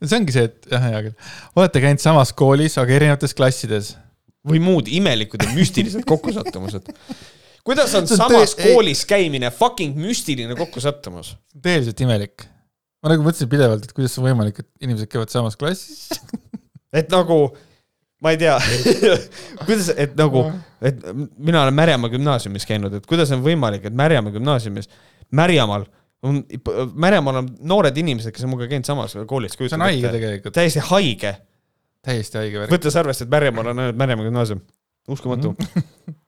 see 0.03 0.17
ongi 0.17 0.35
see, 0.35 0.47
et 0.49 0.71
jah, 0.71 0.87
hea 0.89 1.03
küll. 1.07 1.13
olete 1.59 1.83
käinud 1.83 2.03
samas 2.03 2.33
koolis, 2.37 2.75
aga 2.81 2.95
erinevates 2.97 3.35
klassides. 3.37 3.93
või 4.47 4.59
muud 4.63 4.89
imelikud 4.91 5.43
ja 5.43 5.53
müstilised 5.55 6.03
kokkusattumused. 6.09 6.89
kuidas 7.63 7.93
on 7.95 8.03
on 8.07 8.11
samas 8.11 8.57
ei- 8.57 8.73
koolis 8.73 9.05
käimine 9.09 9.51
fucking 9.55 9.95
müstiline 9.99 10.57
kokkusattumus? 10.59 11.35
tõeliselt 11.55 12.03
imelik. 12.03 12.47
ma 13.03 13.13
nagu 13.13 13.25
mõtlesin 13.25 13.51
pidevalt, 13.51 13.85
et 13.87 13.95
kuidas 13.95 14.17
on 14.19 14.27
võimalik, 14.27 14.59
et 14.63 14.69
inimesed 14.83 15.11
käivad 15.11 15.31
samas 15.33 15.55
klassis. 15.59 16.09
et 16.93 17.07
nagu, 17.13 17.45
ma 18.23 18.31
ei 18.33 18.39
tea, 18.39 18.55
kuidas, 19.67 19.89
et 19.99 20.15
nagu, 20.19 20.45
et 20.81 21.01
mina 21.37 21.63
olen 21.63 21.75
Märjamaa 21.75 22.11
gümnaasiumis 22.13 22.65
käinud, 22.69 22.95
et 22.97 23.09
kuidas 23.09 23.31
on 23.35 23.43
võimalik, 23.45 23.89
et 23.89 23.97
Märjamaa 23.97 24.33
gümnaasiumis, 24.35 24.89
Märjamaal 25.35 25.85
on, 26.23 26.43
Märjamaal 26.93 27.41
on 27.41 27.49
noored 27.73 27.97
inimesed, 27.99 28.31
kes 28.35 28.45
on 28.45 28.53
minuga 28.53 28.69
käinud 28.71 28.87
samas 28.87 29.15
koolis. 29.27 29.57
see 29.59 29.75
on 29.75 29.85
haige. 29.85 30.11
tegelikult, 30.15 30.55
täiesti 30.55 30.83
haige, 30.89 31.35
täiesti 32.05 32.39
haige 32.39 32.63
värk. 32.63 32.75
võttes 32.77 32.99
arvesse, 32.99 33.27
et 33.27 33.33
Märjamaal 33.33 33.73
on 33.73 33.83
ainult 33.85 33.99
Märjamaa 33.99 34.29
gümnaasium. 34.29 34.63
uskumatu. 35.07 35.55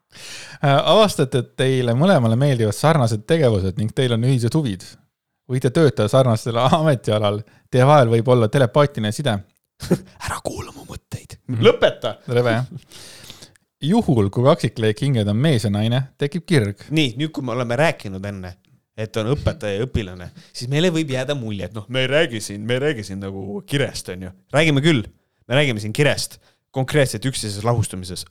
Äh, 0.64 0.72
avastate, 0.72 1.42
et 1.44 1.50
teile 1.60 1.92
mõlemale 2.00 2.38
meeldivad 2.40 2.72
sarnased 2.74 3.26
tegevused 3.28 3.76
ning 3.76 3.92
teil 3.92 4.14
on 4.16 4.24
ühised 4.24 4.54
huvid. 4.56 4.86
võite 5.52 5.70
töötada 5.70 6.08
sarnasel 6.08 6.56
ametialal, 6.80 7.42
teie 7.70 7.84
vahel 7.86 8.14
võib 8.14 8.32
olla 8.32 8.48
telepaatiline 8.48 9.12
side. 9.12 9.36
ära 9.92 10.40
kuula 10.44 10.72
mu 10.72 10.88
mõtteid. 10.88 11.05
lõpeta. 11.68 12.18
rebe 12.28 12.58
jah. 12.58 12.70
juhul, 13.86 14.30
kui 14.34 14.46
kaksikleek 14.46 15.02
hinged 15.06 15.32
on 15.32 15.42
mees 15.42 15.66
ja 15.68 15.74
naine, 15.74 16.02
tekib 16.22 16.46
kirg. 16.50 16.88
nii, 16.90 17.16
nüüd, 17.20 17.34
kui 17.36 17.46
me 17.46 17.56
oleme 17.56 17.78
rääkinud 17.80 18.26
enne, 18.32 18.56
et 18.98 19.22
on 19.22 19.34
õpetaja 19.34 19.80
ja 19.80 19.86
õpilane, 19.88 20.32
siis 20.56 20.72
meile 20.72 20.92
võib 20.96 21.12
jääda 21.16 21.38
mulje, 21.38 21.70
et 21.70 21.78
noh, 21.78 21.88
me 21.92 22.06
ei 22.06 22.12
räägi 22.12 22.42
siin, 22.44 22.66
me 22.68 22.78
ei 22.78 22.86
räägi 22.88 23.08
siin 23.10 23.24
nagu 23.24 23.62
kirest, 23.68 24.12
onju. 24.14 24.34
räägime 24.56 24.84
küll, 24.86 25.08
me 25.48 25.60
räägime 25.60 25.84
siin 25.84 25.96
kirest, 25.96 26.40
konkreetselt 26.76 27.26
üksteises 27.28 27.64
lahustumises. 27.64 28.26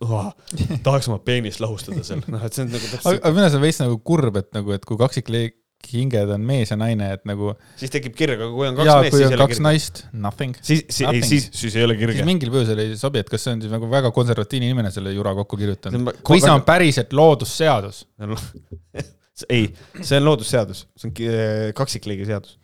tahaks 0.87 1.09
oma 1.09 1.19
peenist 1.25 1.63
lahustada 1.65 2.05
seal, 2.05 2.25
noh, 2.29 2.45
et 2.45 2.57
see 2.57 2.67
on 2.67 2.73
nagu 2.75 2.89
täpselt, 2.89 3.21
aga 3.21 3.35
minu 3.37 3.47
arust 3.47 3.61
on 3.61 3.67
veits 3.67 3.83
nagu 3.85 4.01
kurb, 4.13 4.41
et 4.41 4.51
nagu, 4.57 4.75
et 4.77 4.89
kui 4.89 5.01
kaksikleek 5.01 5.61
hinged 5.93 6.31
on 6.35 6.45
mees 6.47 6.73
ja 6.73 6.79
naine, 6.81 7.11
et 7.17 7.25
nagu 7.29 7.53
siis 7.81 7.93
tekib 7.93 8.15
kirg, 8.19 8.39
aga 8.41 8.51
kui 8.55 8.69
on 8.69 8.79
kaks 8.79 8.89
ja 8.89 8.97
meest, 9.03 9.17
siis 9.17 9.25
ei 9.25 9.29
ole 9.31 9.41
kaks 9.43 9.57
kirge. 9.57 9.67
naist, 9.67 10.01
nothing. 10.27 10.57
siis, 10.61 10.85
siis, 10.89 11.27
siis, 11.29 11.49
siis 11.53 11.77
ei 11.79 11.87
ole 11.87 11.97
siis 11.99 12.07
kirge. 12.07 12.27
mingil 12.29 12.53
põhjusel 12.55 12.85
ei 12.85 12.95
sobi, 13.01 13.23
et 13.25 13.31
kas 13.33 13.45
see 13.47 13.57
on 13.57 13.65
siis 13.65 13.75
nagu 13.75 13.91
väga 13.91 14.13
konservatiivne 14.15 14.71
inimene 14.71 14.93
selle 14.95 15.13
jura 15.15 15.35
kokku 15.41 15.59
kirjutanud 15.61 16.01
on- 16.15 16.23
või 16.31 16.43
see 16.45 16.55
on 16.55 16.65
päriselt 16.67 17.15
loodusseadus. 17.17 18.05
ei, 19.55 19.69
see 20.01 20.19
on 20.21 20.29
loodusseadus, 20.29 20.87
see 20.97 21.11
on 21.11 21.75
kaksikliigi 21.77 22.29
seadus. 22.31 22.59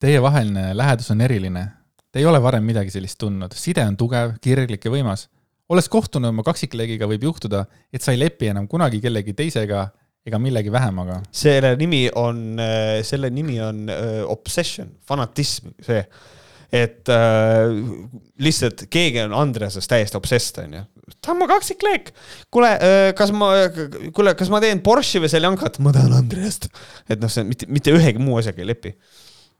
Teievaheline 0.00 0.70
lähedus 0.76 1.10
on 1.14 1.22
eriline. 1.24 1.66
Te 2.12 2.20
ei 2.20 2.26
ole 2.28 2.40
varem 2.42 2.64
midagi 2.64 2.92
sellist 2.92 3.18
tundnud, 3.20 3.52
side 3.56 3.84
on 3.84 3.96
tugev, 3.96 4.36
kirglik 4.44 4.84
ja 4.84 4.92
võimas. 4.92 5.28
olles 5.68 5.88
kohtunud 5.90 6.30
oma 6.30 6.44
kaksikleegiga, 6.46 7.08
võib 7.10 7.24
juhtuda, 7.26 7.64
et 7.92 8.02
sa 8.04 8.12
ei 8.14 8.20
lepi 8.20 8.46
enam 8.52 8.68
kunagi 8.70 9.00
kellegi 9.02 9.32
teisega 9.34 9.88
ega 10.26 10.40
millegi 10.42 10.72
vähemaga. 10.74 11.20
selle 11.34 11.74
nimi 11.78 12.06
on, 12.18 12.58
selle 13.06 13.30
nimi 13.30 13.60
on 13.62 13.86
äh, 13.92 14.22
obsession, 14.26 14.90
fanatism, 15.06 15.70
see. 15.86 16.00
et 16.74 17.08
äh, 17.12 17.76
lihtsalt 18.42 18.86
keegi 18.90 19.22
on 19.22 19.36
Andreasest 19.38 19.90
täiesti 19.90 20.18
obsessed, 20.18 20.58
onju. 20.64 20.82
ta 21.20 21.34
on 21.34 21.40
mu 21.42 21.48
kaksikleek. 21.50 22.10
kuule 22.50 22.72
äh,, 22.74 23.10
kas 23.18 23.30
ma, 23.34 23.52
kuule, 24.16 24.34
kas 24.38 24.50
ma 24.52 24.62
teen 24.64 24.82
Porsche 24.86 25.22
või 25.22 25.30
Seljankat? 25.32 25.78
ma 25.84 25.94
tahan 25.94 26.16
Andreast. 26.18 26.68
et 27.08 27.22
noh, 27.22 27.32
see 27.32 27.46
mitte, 27.46 27.70
mitte 27.70 27.94
ühegi 27.94 28.22
muu 28.22 28.40
asjaga 28.40 28.64
ei 28.64 28.72
lepi. 28.72 28.96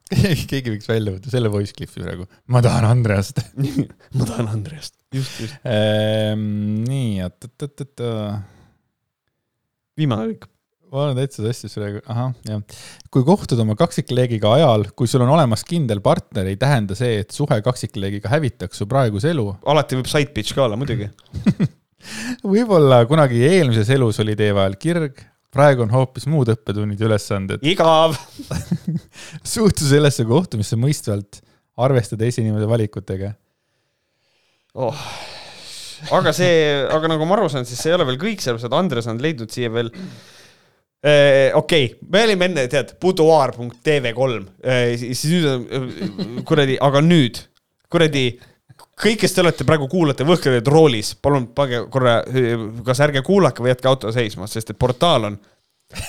keegi 0.50 0.70
võiks 0.70 0.86
välja 0.90 1.14
võtta 1.14 1.30
selle 1.32 1.50
voice 1.50 1.74
clip'i 1.76 2.02
praegu. 2.02 2.26
ma 2.50 2.62
tahan 2.64 2.86
Andreast 2.90 3.40
ma 4.18 4.26
tahan 4.26 4.50
Andreast. 4.50 4.98
just, 5.14 5.40
just. 5.42 5.56
ehm,. 5.62 6.82
nii, 6.86 7.22
oot, 7.26 7.48
oot, 7.48 7.70
oot, 7.70 7.86
oot. 7.86 8.06
viimane 10.02 10.30
kõik. 10.34 10.50
Ma 10.92 11.02
olen 11.06 11.16
täitsa 11.18 11.44
sassis 11.44 11.74
praegu, 11.76 12.00
ahah, 12.12 12.34
jah. 12.46 12.60
kui 13.12 13.24
kohtud 13.26 13.60
oma 13.62 13.76
kaksikleegiga 13.78 14.52
ajal, 14.58 14.86
kui 14.98 15.10
sul 15.10 15.24
on 15.24 15.32
olemas 15.34 15.64
kindel 15.66 16.02
partner, 16.04 16.48
ei 16.50 16.58
tähenda 16.60 16.96
see, 16.98 17.22
et 17.24 17.34
suhe 17.34 17.58
kaksikleegiga 17.64 18.30
hävitaks 18.32 18.82
su 18.82 18.88
praeguse 18.90 19.32
elu. 19.34 19.48
alati 19.66 19.98
võib 19.98 20.10
side 20.10 20.34
bitch 20.36 20.56
ka 20.56 20.66
olla, 20.66 20.78
muidugi 20.78 21.08
võib-olla 22.54 23.02
kunagi 23.10 23.42
eelmises 23.48 23.90
elus 23.96 24.20
oli 24.22 24.36
teie 24.38 24.54
vahel 24.56 24.76
kirg, 24.80 25.18
praegu 25.54 25.86
on 25.86 25.94
hoopis 25.94 26.28
muud 26.30 26.52
õppetunnid 26.54 27.00
ja 27.02 27.08
ülesanded. 27.10 27.66
igav 27.66 28.14
suhtu 29.56 29.88
sellesse 29.88 30.26
kohtumisse 30.28 30.78
mõistvalt, 30.78 31.42
arvesta 31.82 32.18
teise 32.20 32.44
inimese 32.44 32.68
valikutega 32.70 33.34
oh.. 34.78 35.02
aga 36.14 36.32
see, 36.36 36.62
aga 36.92 37.10
nagu 37.10 37.26
ma 37.26 37.40
aru 37.40 37.50
saan, 37.52 37.66
siis 37.68 37.82
see 37.82 37.90
ei 37.90 37.98
ole 37.98 38.06
veel 38.12 38.22
kõik, 38.22 38.44
sellepärast 38.44 38.70
et 38.70 38.78
Andres 38.78 39.10
on 39.10 39.20
leidnud 39.22 39.52
siia 39.52 39.72
veel 39.74 39.90
okei 41.02 41.52
okay., 41.54 41.88
me 42.10 42.22
olime 42.24 42.48
enne, 42.50 42.66
tead, 42.72 42.94
buduaar.tv3 43.02 44.38
eh,, 44.64 44.96
siis 44.98 45.24
nüüd 45.30 45.46
on 45.50 46.44
kuradi, 46.48 46.78
aga 46.82 47.02
nüüd 47.04 47.42
kuradi 47.92 48.24
kõik, 48.96 49.20
kes 49.22 49.32
te 49.34 49.40
olete 49.44 49.64
praegu, 49.68 49.86
kuulate 49.92 50.24
Võhkriid 50.26 50.66
roolis, 50.72 51.08
palun 51.20 51.46
pange 51.56 51.78
korra, 51.92 52.14
kas 52.86 53.00
ärge 53.04 53.20
kuulake 53.26 53.62
või 53.62 53.70
jätke 53.74 53.88
auto 53.90 54.08
seisma, 54.14 54.44
sest 54.50 54.68
et 54.72 54.80
portaal 54.80 55.22
on 55.30 55.34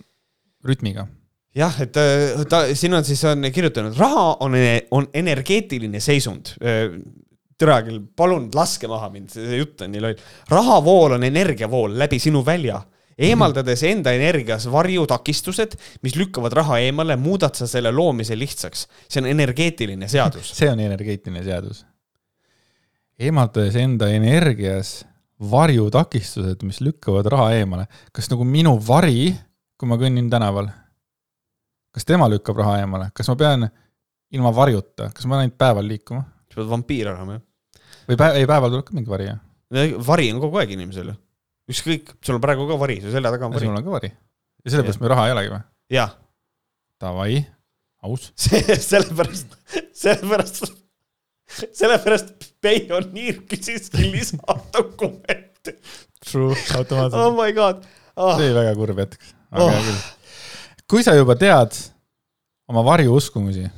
rütmiga 0.64 1.08
jah, 1.56 1.80
et 1.82 1.96
äh, 1.98 2.44
ta, 2.50 2.62
siin 2.78 2.94
on 2.94 3.06
siis 3.06 3.22
on 3.28 3.48
kirjutanud, 3.52 3.96
raha 3.98 4.36
on, 4.44 4.54
on 4.96 5.08
energeetiline 5.14 6.00
seisund. 6.02 6.54
Äh, 6.62 6.94
tere 7.60 7.80
küll, 7.84 8.00
palun 8.16 8.48
laske 8.56 8.88
maha 8.88 9.10
mind, 9.12 9.34
see 9.34 9.58
jutt 9.58 9.82
on 9.84 9.92
nii 9.92 10.00
loll. 10.04 10.22
rahavool 10.48 11.18
on 11.18 11.26
energiavool 11.28 11.98
läbi 11.98 12.20
sinu 12.22 12.44
välja. 12.46 12.80
eemaldades 13.20 13.82
enda 13.84 14.14
energias 14.16 14.64
varjutakistused, 14.72 15.74
mis 16.00 16.14
lükkavad 16.16 16.54
raha 16.56 16.78
eemale, 16.80 17.18
muudad 17.20 17.52
sa 17.58 17.66
selle 17.68 17.92
loomise 17.92 18.38
lihtsaks. 18.38 18.86
see 19.08 19.20
on 19.20 19.28
energeetiline 19.28 20.08
seadus. 20.08 20.52
see 20.58 20.70
on 20.72 20.80
energeetiline 20.80 21.44
seadus. 21.44 21.84
Eemaldades 23.20 23.76
enda 23.76 24.08
energias 24.12 25.00
varjutakistused, 25.40 26.64
mis 26.68 26.80
lükkavad 26.84 27.28
raha 27.32 27.52
eemale. 27.60 27.86
kas 28.12 28.30
nagu 28.32 28.44
minu 28.44 28.76
vari, 28.80 29.30
kui 29.80 29.88
ma 29.88 29.96
kõnnin 30.00 30.28
tänaval 30.32 30.68
kas 31.94 32.06
tema 32.06 32.28
lükkab 32.30 32.58
raha 32.60 32.80
eemale, 32.84 33.10
kas 33.14 33.28
ma 33.30 33.36
pean 33.38 33.66
ilma 34.34 34.52
varjuta, 34.54 35.10
kas 35.14 35.26
ma 35.26 35.36
pean 35.36 35.46
ainult 35.46 35.58
päeval 35.60 35.88
liikuma? 35.90 36.24
sa 36.50 36.58
pead 36.58 36.70
vampiir 36.70 37.10
olema, 37.12 37.38
jah. 37.38 37.94
või 38.08 38.18
päev, 38.18 38.38
ei 38.40 38.48
päeval 38.50 38.74
tuleb 38.74 38.86
ka 38.86 38.96
mingi 38.96 39.12
vari, 39.12 39.28
jah? 39.30 39.94
vari 40.06 40.30
on 40.34 40.42
kogu 40.42 40.60
aeg 40.62 40.74
inimesel 40.76 41.12
ju. 41.12 41.16
ükskõik, 41.70 42.14
sul 42.26 42.38
on 42.38 42.44
praegu 42.44 42.66
ka 42.70 42.78
vari, 42.80 42.98
su 43.02 43.14
selja 43.14 43.32
taga 43.34 43.48
on 43.48 43.56
vari. 43.56 43.70
sul 43.70 43.78
on 43.78 43.86
ka 43.86 43.96
vari. 43.96 44.12
ja 44.64 44.74
sellepärast 44.74 45.02
meil 45.02 45.14
raha 45.14 45.26
ei 45.28 45.36
olegi 45.36 45.54
või? 45.54 45.62
jah. 45.96 46.14
Davai, 47.00 47.40
aus. 48.06 48.30
sellepärast, 48.90 49.56
sellepärast, 49.96 50.70
sellepärast 51.80 52.32
Pioneer 52.60 53.42
küsiski 53.50 54.06
lisadokumente. 54.12 55.76
True, 56.20 56.54
automaatselt. 56.76 57.20
oh 57.20 57.34
my 57.36 57.52
god 57.56 57.84
oh.. 58.16 58.36
see 58.36 58.48
oli 58.50 58.56
väga 58.56 58.72
kurb 58.78 59.04
hetk, 59.04 59.30
aga 59.50 59.66
oh. 59.66 59.74
hea 59.74 59.84
küll 59.88 60.00
kui 60.90 61.04
sa 61.06 61.14
juba 61.14 61.36
tead 61.38 61.76
oma 62.70 62.82
varjuuskumusi, 62.86 63.68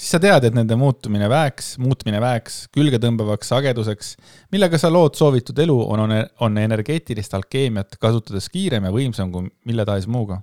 siis 0.00 0.14
sa 0.14 0.20
tead, 0.22 0.46
et 0.48 0.54
nende 0.56 0.76
muutumine 0.80 1.28
väeks, 1.28 1.74
muutmine 1.82 2.20
väeks, 2.22 2.62
külgetõmbavaks 2.72 3.50
sageduseks, 3.52 4.12
millega 4.54 4.80
sa 4.80 4.88
lood 4.92 5.18
soovitud 5.18 5.58
elu, 5.60 5.76
on, 5.92 6.04
on, 6.06 6.14
on 6.46 6.60
energeetilist 6.62 7.36
alkeemiat 7.36 7.98
kasutades 8.00 8.48
kiirem 8.52 8.88
ja 8.88 8.94
võimsam 8.94 9.32
kui 9.34 9.50
mille 9.68 9.84
tahes 9.88 10.08
muuga. 10.10 10.40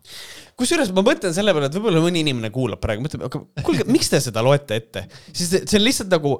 kusjuures 0.60 0.94
ma 0.94 1.06
mõtlen 1.08 1.34
selle 1.34 1.56
peale, 1.58 1.72
et 1.72 1.80
võib-olla 1.80 2.04
mõni 2.06 2.22
inimene 2.26 2.54
kuulab 2.54 2.84
praegu, 2.84 3.08
mõtleb, 3.08 3.26
aga 3.30 3.66
kuulge, 3.66 3.88
miks 3.90 4.14
te 4.14 4.22
seda 4.22 4.46
loete 4.46 4.78
ette? 4.78 5.08
siis 5.32 5.50
see 5.58 5.80
on 5.80 5.88
lihtsalt 5.88 6.14
nagu 6.14 6.38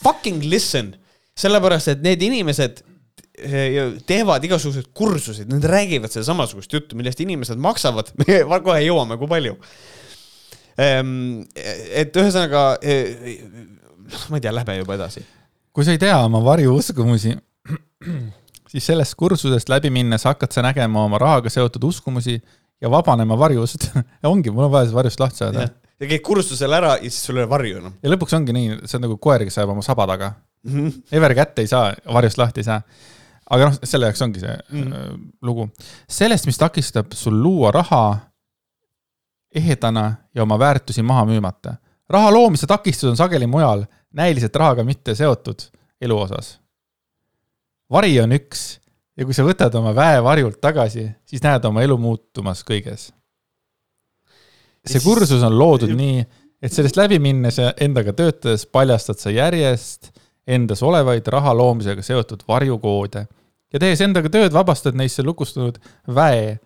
fucking 0.00 0.48
listen, 0.48 0.94
sellepärast 1.36 1.92
et 1.92 2.06
need 2.06 2.24
inimesed 2.24 2.80
teevad 4.08 4.44
igasuguseid 4.44 4.90
kursuseid, 4.96 5.48
nad 5.52 5.64
räägivad 5.64 6.12
seda 6.12 6.26
samasugust 6.28 6.72
juttu, 6.72 6.96
millest 6.98 7.20
inimesed 7.20 7.60
maksavad, 7.60 8.12
me 8.20 8.42
kohe 8.64 8.82
jõuame, 8.84 9.16
kui 9.20 9.28
palju. 9.30 9.56
Ehm, 10.80 11.42
et 11.56 12.16
ühesõnaga, 12.16 12.64
e, 12.80 12.94
ma 14.30 14.38
ei 14.38 14.44
tea, 14.44 14.54
lähme 14.54 14.78
juba 14.80 14.96
edasi. 14.96 15.24
kui 15.74 15.86
sa 15.86 15.94
ei 15.94 16.00
tea 16.02 16.16
oma 16.24 16.40
varjuuskumusi, 16.44 17.34
siis 18.70 18.86
sellest 18.86 19.14
kursusest 19.18 19.70
läbi 19.70 19.90
minnes 19.94 20.24
hakkad 20.26 20.54
sa 20.54 20.64
nägema 20.66 21.04
oma 21.04 21.20
rahaga 21.20 21.52
seotud 21.52 21.84
uskumusi 21.90 22.40
ja 22.80 22.90
vabanema 22.90 23.38
varjust 23.38 23.90
ongi, 24.32 24.50
mul 24.50 24.66
on 24.68 24.72
vaja 24.72 24.88
sellest 24.88 24.98
varjust 24.98 25.22
lahti 25.22 25.42
saada. 25.44 25.68
ja 26.00 26.08
käid 26.08 26.24
kursusel 26.26 26.72
ära 26.74 26.96
ja 26.96 27.06
siis 27.06 27.22
sul 27.28 27.38
ei 27.38 27.44
ole 27.44 27.50
varju 27.50 27.82
enam. 27.82 27.96
ja 28.02 28.14
lõpuks 28.14 28.36
ongi 28.38 28.56
nii, 28.56 28.80
see 28.86 28.98
on 28.98 29.06
nagu 29.06 29.18
koer, 29.22 29.44
kes 29.46 29.60
ajab 29.60 29.74
oma 29.76 29.84
saba 29.86 30.08
taga 30.10 30.32
mm. 30.64 30.74
-hmm. 30.76 31.00
Ever 31.12 31.34
kätte 31.34 31.62
ei 31.62 31.70
saa, 31.70 31.92
varjust 32.12 32.40
lahti 32.40 32.64
ei 32.64 32.70
saa 32.70 32.82
aga 33.50 33.68
noh, 33.68 33.78
selle 33.82 34.08
jaoks 34.08 34.22
ongi 34.26 34.42
see 34.42 34.56
mm. 34.72 35.22
lugu. 35.42 35.68
sellest, 36.08 36.46
mis 36.46 36.58
takistab 36.58 37.12
sul 37.18 37.36
luua 37.42 37.72
raha 37.74 38.29
ehedana 39.54 40.14
ja 40.34 40.42
oma 40.42 40.58
väärtusi 40.58 41.02
maha 41.02 41.24
müümata. 41.24 41.74
raha 42.08 42.32
loomise 42.32 42.66
takistus 42.66 43.10
on 43.10 43.16
sageli 43.16 43.46
mujal, 43.46 43.84
näiliselt 44.12 44.56
rahaga 44.56 44.84
mitte 44.84 45.14
seotud 45.14 45.60
elu 46.00 46.18
osas. 46.18 46.60
vari 47.90 48.20
on 48.20 48.32
üks 48.32 48.80
ja 49.16 49.24
kui 49.24 49.34
sa 49.34 49.44
võtad 49.44 49.74
oma 49.76 49.94
väe 49.94 50.22
varjult 50.22 50.60
tagasi, 50.60 51.10
siis 51.24 51.42
näed 51.42 51.64
oma 51.64 51.82
elu 51.82 51.98
muutumas 51.98 52.64
kõiges. 52.64 53.10
see 54.86 55.00
kursus 55.00 55.42
on 55.42 55.58
loodud 55.58 55.92
nii, 55.96 56.24
et 56.62 56.72
sellest 56.72 56.96
läbi 56.96 57.18
minnes 57.18 57.58
ja 57.58 57.74
endaga 57.80 58.12
töötades 58.12 58.66
paljastad 58.66 59.18
sa 59.18 59.30
järjest 59.30 60.12
endas 60.46 60.82
olevaid 60.82 61.26
raha 61.26 61.54
loomisega 61.54 62.02
seotud 62.02 62.42
varjukoode 62.48 63.26
ja 63.72 63.78
tehes 63.78 64.00
endaga 64.04 64.30
tööd, 64.32 64.52
vabastad 64.54 64.96
neisse 64.98 65.24
lukustunud 65.26 65.78
väe. 66.08 66.58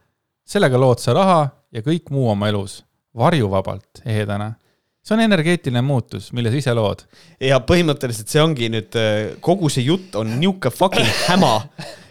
Sellega 0.45 0.81
lood 0.81 1.01
sa 1.03 1.15
raha 1.17 1.41
ja 1.75 1.83
kõik 1.85 2.13
muu 2.15 2.29
oma 2.33 2.51
elus 2.53 2.83
varjuvabalt, 3.17 4.03
ehedana. 4.07 4.55
see 5.05 5.15
on 5.17 5.21
energeetiline 5.21 5.83
muutus, 5.85 6.31
mille 6.33 6.51
sa 6.51 6.59
ise 6.61 6.75
lood. 6.75 7.05
ja 7.41 7.61
põhimõtteliselt 7.61 8.31
see 8.33 8.43
ongi 8.43 8.71
nüüd, 8.73 8.97
äh, 8.99 9.37
kogu 9.45 9.71
see 9.73 9.87
jutt 9.87 10.17
on 10.21 10.37
niuke 10.41 10.73
fucking 10.75 11.11
häma, 11.29 11.55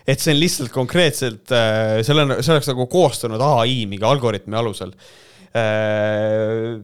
et 0.07 0.19
see 0.19 0.33
on 0.35 0.39
lihtsalt 0.39 0.73
konkreetselt, 0.73 1.51
äh, 1.51 2.01
selle 2.05 2.27
on, 2.27 2.37
see 2.41 2.55
oleks 2.55 2.71
nagu 2.71 2.87
koostanud 2.91 3.41
ai 3.53 3.83
mingi 3.89 4.07
algoritmi 4.07 4.59
alusel 4.59 4.93
äh, 5.55 6.77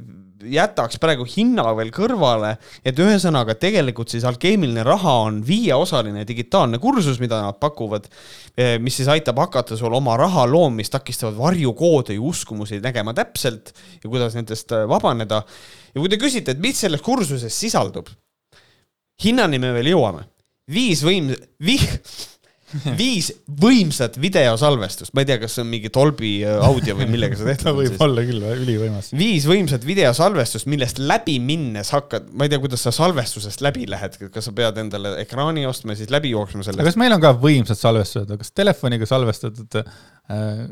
jätaks 0.43 0.99
praegu 1.01 1.25
hinna 1.27 1.65
veel 1.77 1.91
kõrvale, 1.93 2.53
et 2.85 2.99
ühesõnaga 2.99 3.55
tegelikult 3.59 4.11
siis 4.11 4.25
alkeemiline 4.27 4.83
raha 4.87 5.15
on 5.25 5.41
viieosaline 5.45 6.25
digitaalne 6.27 6.79
kursus, 6.79 7.19
mida 7.19 7.41
nad 7.43 7.59
pakuvad, 7.59 8.07
eh, 8.55 8.77
mis 8.79 8.95
siis 8.99 9.09
aitab 9.11 9.39
hakata 9.41 9.77
sul 9.77 9.93
oma 9.93 10.17
raha 10.17 10.45
loomist 10.49 10.93
takistavad 10.95 11.37
varjukoode 11.37 12.15
ja 12.15 12.21
uskumusi 12.21 12.79
nägema 12.83 13.13
täpselt 13.13 13.73
ja 14.03 14.09
kuidas 14.09 14.35
nendest 14.37 14.71
eh, 14.71 14.87
vabaneda. 14.87 15.43
ja 15.93 16.01
kui 16.01 16.09
te 16.09 16.17
küsite, 16.21 16.51
et 16.51 16.59
mis 16.59 16.79
selles 16.79 17.01
kursuses 17.01 17.53
sisaldub, 17.53 18.09
hinnani 19.23 19.59
me 19.59 19.73
veel 19.73 19.93
jõuame. 19.93 20.27
viis 20.69 21.03
võim-, 21.03 21.35
vih-, 21.59 21.99
viis 23.01 23.29
võimsat 23.61 24.17
videosalvestust, 24.21 25.13
ma 25.15 25.23
ei 25.23 25.29
tea, 25.29 25.39
kas 25.41 25.57
see 25.57 25.63
on 25.65 25.71
mingi 25.71 25.91
Dolby 25.93 26.31
äh, 26.45 26.59
audio 26.65 26.95
või 26.99 27.07
millega 27.13 27.37
see 27.39 27.47
tehtud 27.49 27.69
on. 27.71 27.79
võib 27.81 28.03
olla 28.05 28.25
küll, 28.27 28.45
ülivõimas. 28.65 29.11
viis 29.17 29.47
võimsat 29.49 29.87
videosalvestust, 29.87 30.69
millest 30.71 31.01
läbi 31.01 31.39
minnes 31.43 31.93
hakkad, 31.95 32.29
ma 32.33 32.47
ei 32.47 32.53
tea, 32.53 32.61
kuidas 32.63 32.85
sa 32.85 32.93
salvestusest 32.95 33.63
läbi 33.65 33.87
lähed, 33.89 34.19
kas 34.29 34.49
sa 34.49 34.55
pead 34.55 34.79
endale 34.83 35.15
ekraani 35.23 35.65
ostma 35.69 35.95
ja 35.95 36.03
siis 36.03 36.13
läbi 36.13 36.33
jooksma 36.35 36.65
sellest. 36.65 36.85
kas 36.91 36.99
meil 37.01 37.15
on 37.15 37.23
ka 37.23 37.33
võimsad 37.39 37.79
salvestused, 37.79 38.33
kas 38.41 38.55
telefoniga 38.55 39.09
salvestatud 39.09 39.81
äh, 39.81 40.65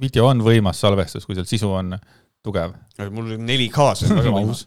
video 0.00 0.28
on 0.30 0.44
võimas 0.44 0.80
salvestus, 0.82 1.26
kui 1.28 1.38
seal 1.38 1.48
sisu 1.48 1.72
on 1.72 1.96
tugev? 2.42 2.76
mul 3.12 3.36
4K-s 3.38 4.08
on 4.08 4.16
väga 4.18 4.34
võimas 4.38 4.64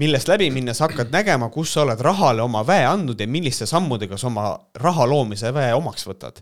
millest 0.00 0.30
läbi 0.30 0.48
minnes 0.54 0.80
hakkad 0.80 1.12
nägema, 1.12 1.50
kus 1.52 1.74
sa 1.74 1.82
oled 1.84 2.00
rahale 2.00 2.44
oma 2.44 2.62
väe 2.66 2.86
andnud 2.88 3.20
ja 3.20 3.28
milliste 3.28 3.68
sammudega 3.68 4.18
sa 4.20 4.30
oma 4.30 4.46
raha 4.80 5.06
loomise 5.08 5.52
väe 5.54 5.74
omaks 5.76 6.06
võtad. 6.08 6.40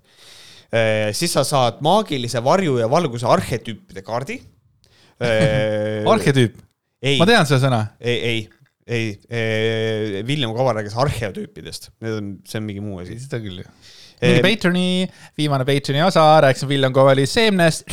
siis 1.12 1.32
sa 1.34 1.42
saad 1.44 1.80
maagilise 1.82 2.42
varju 2.44 2.78
ja 2.78 2.86
valguse 2.90 3.26
arhetüüpide 3.26 4.04
kaardi. 4.06 4.38
arhetüüp? 6.14 6.56
ma 7.18 7.26
tean 7.26 7.48
seda 7.48 7.60
sõna. 7.66 7.84
ei, 8.00 8.18
ei 8.18 8.48
ei, 8.90 9.20
ei, 9.30 10.22
William 10.26 10.54
Kavar 10.56 10.80
rääkis 10.80 10.96
arheotüüpidest, 10.98 11.90
need 12.02 12.16
on, 12.16 12.30
see 12.48 12.58
on 12.58 12.66
mingi 12.66 12.82
muu 12.82 12.98
asi. 13.02 13.18
seda 13.22 13.38
küll, 13.42 13.60
jah. 13.62 13.90
mingi 14.24 14.42
Patroni, 14.42 14.86
viimane 15.38 15.66
Patroni 15.68 16.02
osa, 16.02 16.26
rääkisime 16.46 16.74
William 16.74 16.96
Kavali 16.96 17.26
seemnest 17.30 17.86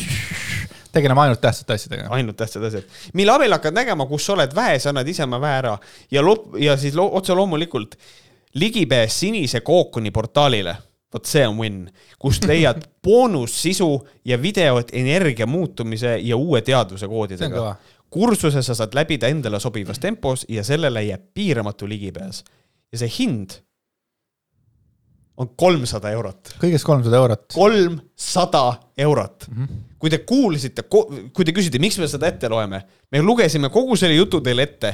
tegeleme 0.98 1.22
ainult 1.24 1.42
tähtsate 1.42 1.78
asjadega. 1.78 2.10
ainult 2.10 2.38
tähtsad 2.38 2.64
asjad. 2.68 2.84
mille 3.14 3.32
abil 3.32 3.54
hakkad 3.56 3.78
nägema, 3.78 4.06
kus 4.10 4.26
sa 4.26 4.34
oled 4.38 4.56
väe, 4.56 4.80
sa 4.80 4.92
annad 4.94 5.08
ise 5.08 5.24
oma 5.28 5.40
väe 5.42 5.60
ära 5.62 5.78
ja 6.12 6.24
lop- 6.26 6.58
ja 6.62 6.78
siis 6.78 6.96
lo 6.98 7.08
otse 7.20 7.36
loomulikult 7.38 7.96
ligipääs 8.58 9.20
sinise 9.20 9.62
kookoni 9.62 10.12
portaalile. 10.12 10.76
vot 11.14 11.26
see 11.26 11.46
on 11.48 11.58
win, 11.58 11.76
kust 12.20 12.44
leiad 12.50 12.82
boonussisu 13.04 14.08
ja 14.26 14.42
videot 14.42 14.90
energia 14.94 15.48
muutumise 15.48 16.18
ja 16.18 16.38
uue 16.38 16.62
teadvuse 16.62 17.08
koodidega. 17.08 17.76
kursuse 18.10 18.62
sa 18.62 18.76
saad 18.76 18.96
läbida 18.96 19.28
endale 19.28 19.60
sobivas 19.60 20.00
tempos 20.00 20.46
ja 20.50 20.64
sellele 20.64 21.04
jääb 21.04 21.22
piiramatu 21.34 21.88
ligipääs. 21.90 22.44
ja 22.92 22.98
see 22.98 23.12
hind 23.20 23.60
on 25.38 25.50
kolmsada 25.60 26.12
eurot. 26.16 26.56
kõigest 26.62 26.88
kolmsada 26.88 27.20
eurot. 27.22 27.46
kolmsada 27.54 28.64
eurot 29.06 29.48
mm. 29.50 29.64
-hmm. 29.64 29.84
kui 30.00 30.10
te 30.14 30.22
kuulsite, 30.26 30.88
kui 30.90 31.46
te 31.46 31.54
küsite, 31.54 31.82
miks 31.82 32.00
me 32.02 32.10
seda 32.10 32.32
ette 32.32 32.50
loeme, 32.50 32.82
me 33.12 33.22
lugesime 33.22 33.70
kogu 33.74 33.96
selle 33.96 34.18
jutu 34.18 34.42
teile 34.42 34.66
ette. 34.66 34.94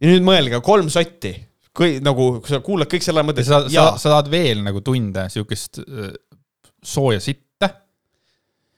ja 0.00 0.12
nüüd 0.12 0.24
mõelge, 0.26 0.62
kolm 0.62 0.88
sotti, 0.90 1.34
kui 1.74 1.98
nagu 2.04 2.30
sa 2.46 2.62
kuulad 2.62 2.90
kõik 2.90 3.02
selle 3.02 3.26
mõttes. 3.26 3.50
sa, 3.50 3.64
sa, 3.68 3.90
sa 3.98 4.14
tahad 4.14 4.30
veel 4.30 4.62
nagu 4.62 4.80
tunde 4.80 5.28
siukest 5.28 5.82
äh, 5.82 6.14
sooja 6.82 7.20
sitta. 7.20 7.70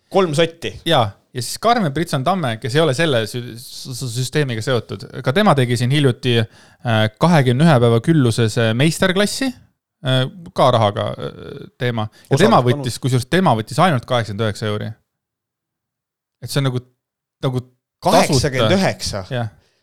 kolm 0.09 0.35
sotti. 0.35 0.81
jaa 0.85 1.11
ja 1.31 1.43
siis 1.43 1.59
Karmen 1.63 1.93
Britson 1.95 2.25
Tamme, 2.25 2.57
kes 2.59 2.75
ei 2.75 2.81
ole 2.83 2.95
selle 2.95 3.21
süsteemiga 3.27 4.63
seotud, 4.63 5.05
ka 5.23 5.33
tema 5.33 5.55
tegi 5.55 5.77
siin 5.77 5.93
hiljuti 5.95 6.41
äh, 6.41 7.05
kahekümne 7.21 7.69
ühe 7.69 7.77
päeva 7.85 8.01
külluses 8.03 8.57
äh, 8.59 8.73
meisterklassi 8.75 9.53
ka 10.57 10.71
rahaga 10.77 11.07
äh, 11.13 11.69
teema 11.79 12.09
ja 12.09 12.37
Osa 12.37 12.45
tema 12.47 12.61
võttis, 12.65 12.99
kusjuures 13.03 13.29
tema 13.29 13.53
võttis 13.59 13.81
ainult 13.83 14.07
kaheksakümmend 14.09 14.47
üheksa 14.47 14.71
euri. 14.71 14.91
et 16.43 16.51
see 16.53 16.63
on 16.63 16.71
nagu, 16.71 16.81
nagu 17.45 17.65
kaheksakümmend 18.05 18.79
üheksa? 18.79 19.25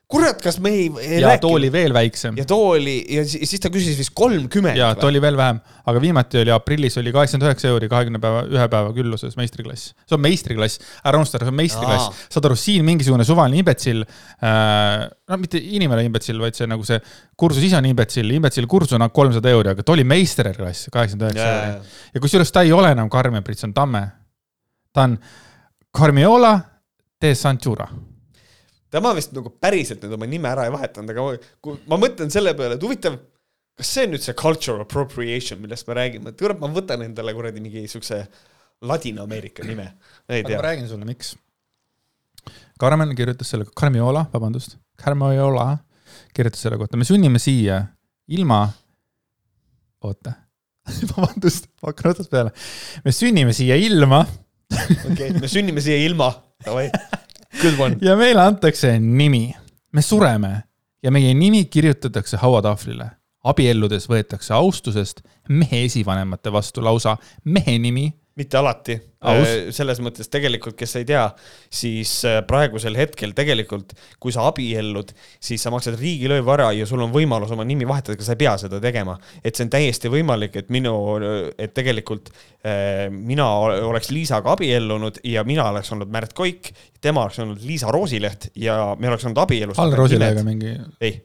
Kurat, 0.07 0.39
kas 0.39 0.55
me 0.63 0.71
ei, 0.71 0.85
ei 1.03 1.19
ja 1.19 1.27
rääkinud? 1.27 1.41
too 1.43 1.55
oli 1.57 1.69
veel 1.71 1.93
väiksem. 1.95 2.37
ja 2.39 2.45
too 2.47 2.69
oli 2.77 2.95
ja 3.11 3.25
siis 3.27 3.59
ta 3.59 3.71
küsis 3.71 3.97
vist 3.99 4.13
kolmkümmend. 4.15 4.79
ja 4.79 4.93
too 4.95 5.09
oli 5.11 5.19
veel 5.23 5.35
vähem, 5.39 5.59
aga 5.91 6.01
viimati 6.01 6.39
oli 6.45 6.53
aprillis 6.55 6.95
oli 7.01 7.11
kaheksakümmend 7.15 7.49
üheksa 7.49 7.71
euri 7.73 7.89
kahekümne 7.91 8.21
päeva, 8.23 8.45
ühe 8.47 8.69
päeva 8.71 8.93
külluses 8.95 9.35
meistriklass. 9.39 9.91
see 10.07 10.15
on 10.15 10.23
meistriklass, 10.23 10.79
ära 11.03 11.19
unusta, 11.19 11.41
see 11.43 11.51
on 11.51 11.59
meistriklass. 11.59 12.23
saad 12.31 12.47
aru, 12.47 12.59
siin 12.59 12.87
mingisugune 12.87 13.27
suvaline 13.27 13.59
imbetsil 13.59 14.05
äh,, 14.07 15.03
no 15.27 15.41
mitte 15.43 15.59
inimene 15.59 16.07
imbetsil, 16.07 16.39
vaid 16.39 16.55
see 16.55 16.71
nagu 16.71 16.87
see 16.87 17.01
kursus 17.35 17.67
ise 17.67 17.81
on 17.81 17.91
imbetsil, 17.91 18.31
imbetsil 18.39 18.71
kursus 18.71 18.95
on 18.95 19.09
kolmsada 19.11 19.51
euri, 19.51 19.75
aga 19.75 19.83
ta 19.83 19.95
oli 19.97 20.07
meisterklass, 20.07 20.87
kaheksakümmend 20.93 21.35
üheksa 21.35 21.51
euri. 21.51 21.95
ja 22.15 22.23
kusjuures 22.23 22.55
ta 22.55 22.63
ei 22.63 22.71
ole 22.71 22.95
enam 22.95 23.11
Karmen 23.11 23.43
Britson 23.43 23.75
Tamme. 23.75 24.07
ta 24.95 25.09
on 25.09 25.19
Carmiola 25.91 26.59
de 27.19 27.35
Santura 27.35 27.91
tema 28.93 29.13
vist 29.17 29.33
nagu 29.35 29.51
päriselt 29.61 30.03
nüüd 30.03 30.15
oma 30.17 30.27
nime 30.29 30.49
ära 30.51 30.67
ei 30.67 30.73
vahetanud, 30.73 31.11
aga 31.13 31.25
ma, 31.25 31.49
kui 31.63 31.79
ma 31.91 31.99
mõtlen 32.01 32.31
selle 32.33 32.53
peale, 32.57 32.77
et 32.77 32.85
huvitav, 32.85 33.17
kas 33.77 33.91
see 33.95 34.07
on 34.07 34.15
nüüd 34.15 34.23
see 34.23 34.37
culture 34.39 34.83
appropriation, 34.83 35.59
millest 35.63 35.89
me 35.89 35.97
räägime, 35.97 36.31
et 36.33 36.39
kurat, 36.39 36.59
ma 36.61 36.69
võtan 36.73 37.03
endale 37.05 37.35
kuradi 37.37 37.63
mingi 37.63 37.85
siukse 37.91 38.23
Ladina-Ameerika 38.87 39.65
nime, 39.67 39.91
tea. 40.29 40.41
ma 40.53 40.63
räägin 40.69 40.89
sulle, 40.89 41.07
miks. 41.09 41.35
Carmen 42.79 43.13
kirjutas 43.17 43.49
selle, 43.51 43.65
Carmiola, 43.77 44.27
vabandust, 44.33 44.77
Carmiola 45.01 45.71
kirjutas 46.37 46.61
selle 46.63 46.79
kohta, 46.79 46.99
me 46.99 47.07
sunnime 47.07 47.41
siia 47.41 47.81
ilma, 48.33 48.65
oota. 50.05 50.37
Vabandust, 51.11 51.65
ma 51.81 51.89
hakkan 51.89 52.13
otsast 52.13 52.29
peale. 52.31 52.53
me 53.03 53.11
sünnime 53.11 53.51
siia 53.51 53.75
ilma 53.75 54.21
okei 54.71 55.11
okay,, 55.11 55.31
me 55.35 55.49
sünnime 55.51 55.83
siia 55.83 55.97
ilma, 56.05 56.29
davai 56.63 56.85
ja 58.01 58.15
meile 58.15 58.41
antakse 58.41 58.99
nimi. 58.99 59.55
me 59.91 60.01
sureme 60.01 60.63
ja 61.03 61.11
meie 61.11 61.33
nimi 61.33 61.65
kirjutatakse 61.65 62.37
hauatahvlile. 62.37 63.09
abielludes 63.43 64.09
võetakse 64.09 64.53
austusest 64.53 65.21
mehe 65.49 65.83
esivanemate 65.85 66.51
vastu 66.51 66.83
lausa 66.83 67.17
mehe 67.43 67.77
nimi. 67.79 68.13
mitte 68.35 68.57
alati 68.57 69.01
selles 69.73 69.97
mõttes 70.03 70.29
tegelikult, 70.29 70.75
kes 70.77 70.91
ei 70.99 71.05
tea, 71.09 71.23
siis 71.73 72.11
äh, 72.27 72.39
praegusel 72.47 72.97
hetkel 72.97 73.33
tegelikult, 73.37 73.95
kui 74.21 74.33
sa 74.33 74.45
abiellud, 74.51 75.09
siis 75.41 75.63
sa 75.63 75.71
maksad 75.73 75.97
riigilõivu 75.97 76.53
ära 76.53 76.69
ja 76.77 76.85
sul 76.89 77.01
on 77.01 77.13
võimalus 77.13 77.51
oma 77.53 77.65
nimi 77.65 77.87
vahetada, 77.89 78.13
aga 78.17 78.27
sa 78.27 78.35
ei 78.35 78.41
pea 78.43 78.53
seda 78.61 78.81
tegema. 78.83 79.17
et 79.43 79.55
see 79.55 79.65
on 79.65 79.71
täiesti 79.73 80.11
võimalik, 80.13 80.59
et 80.61 80.69
minu, 80.73 80.93
et 81.57 81.73
tegelikult 81.73 82.29
äh, 82.29 83.07
mina 83.09 83.47
oleks 83.89 84.11
Liisaga 84.13 84.53
abiellunud 84.53 85.17
ja 85.25 85.43
mina 85.47 85.65
oleks 85.71 85.91
olnud 85.95 86.11
Märt 86.13 86.35
Koik, 86.37 86.69
tema 87.01 87.25
oleks 87.25 87.39
olnud 87.41 87.63
Liisa 87.65 87.89
Roosileht 87.93 88.51
ja 88.55 88.93
me 88.99 89.09
oleks 89.09 89.25
olnud 89.25 89.41
abielus. 89.41 89.79
Hall 89.81 89.97
Roosilehtega 89.97 90.43
mingi. 90.45 90.75
ei, 91.01 91.17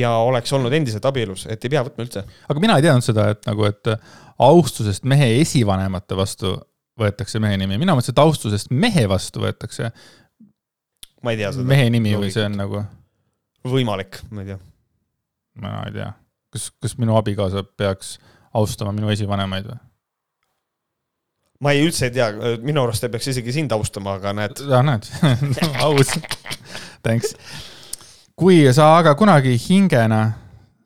ja 0.00 0.14
oleks 0.24 0.52
olnud 0.56 0.72
endiselt 0.72 1.04
abielus, 1.04 1.44
et 1.50 1.64
ei 1.64 1.72
pea 1.76 1.84
võtma 1.84 2.06
üldse. 2.06 2.24
aga 2.48 2.62
mina 2.62 2.78
ei 2.80 2.86
teadnud 2.88 3.04
seda, 3.04 3.28
et 3.36 3.44
nagu, 3.48 3.68
et 3.68 3.92
austusest 4.46 5.04
mehe 5.08 5.28
esivanemate 5.42 6.16
vastu 6.16 6.54
võetakse 7.00 7.40
mehe 7.42 7.58
nimi, 7.60 7.78
mina 7.80 7.96
mõtlesin, 7.96 8.16
et 8.16 8.22
austusest 8.22 8.70
mehe 8.72 9.06
vastu 9.10 9.42
võetakse. 9.44 9.90
ma 11.22 11.34
ei 11.34 11.40
tea 11.40 11.52
seda. 11.52 11.68
mehe 11.68 11.90
nimi 11.92 12.14
või 12.16 12.30
see 12.34 12.46
on 12.48 12.56
nagu? 12.58 12.84
võimalik, 13.66 14.20
ma 14.30 14.44
ei 14.44 14.52
tea. 14.52 14.60
ma 15.62 15.74
ei 15.88 15.96
tea, 15.98 16.12
kas, 16.54 16.70
kas 16.82 16.96
minu 17.00 17.18
abikaasa 17.18 17.64
peaks 17.76 18.16
austama 18.56 18.94
minu 18.96 19.10
esivanemaid 19.12 19.68
või? 19.68 19.78
ma 21.60 21.72
ei, 21.72 21.84
üldse 21.86 22.08
ei 22.08 22.16
tea, 22.16 22.30
minu 22.64 22.84
arust 22.84 23.04
ei 23.06 23.12
peaks 23.12 23.30
isegi 23.32 23.54
sind 23.58 23.76
austama, 23.76 24.16
aga 24.20 24.32
näed. 24.36 24.64
aa, 24.70 24.82
näed 24.86 25.08
aus 25.86 26.16
Thanks. 27.06 27.36
kui 28.36 28.64
sa 28.74 28.94
aga 28.98 29.14
kunagi 29.18 29.54
hingena 29.68 30.22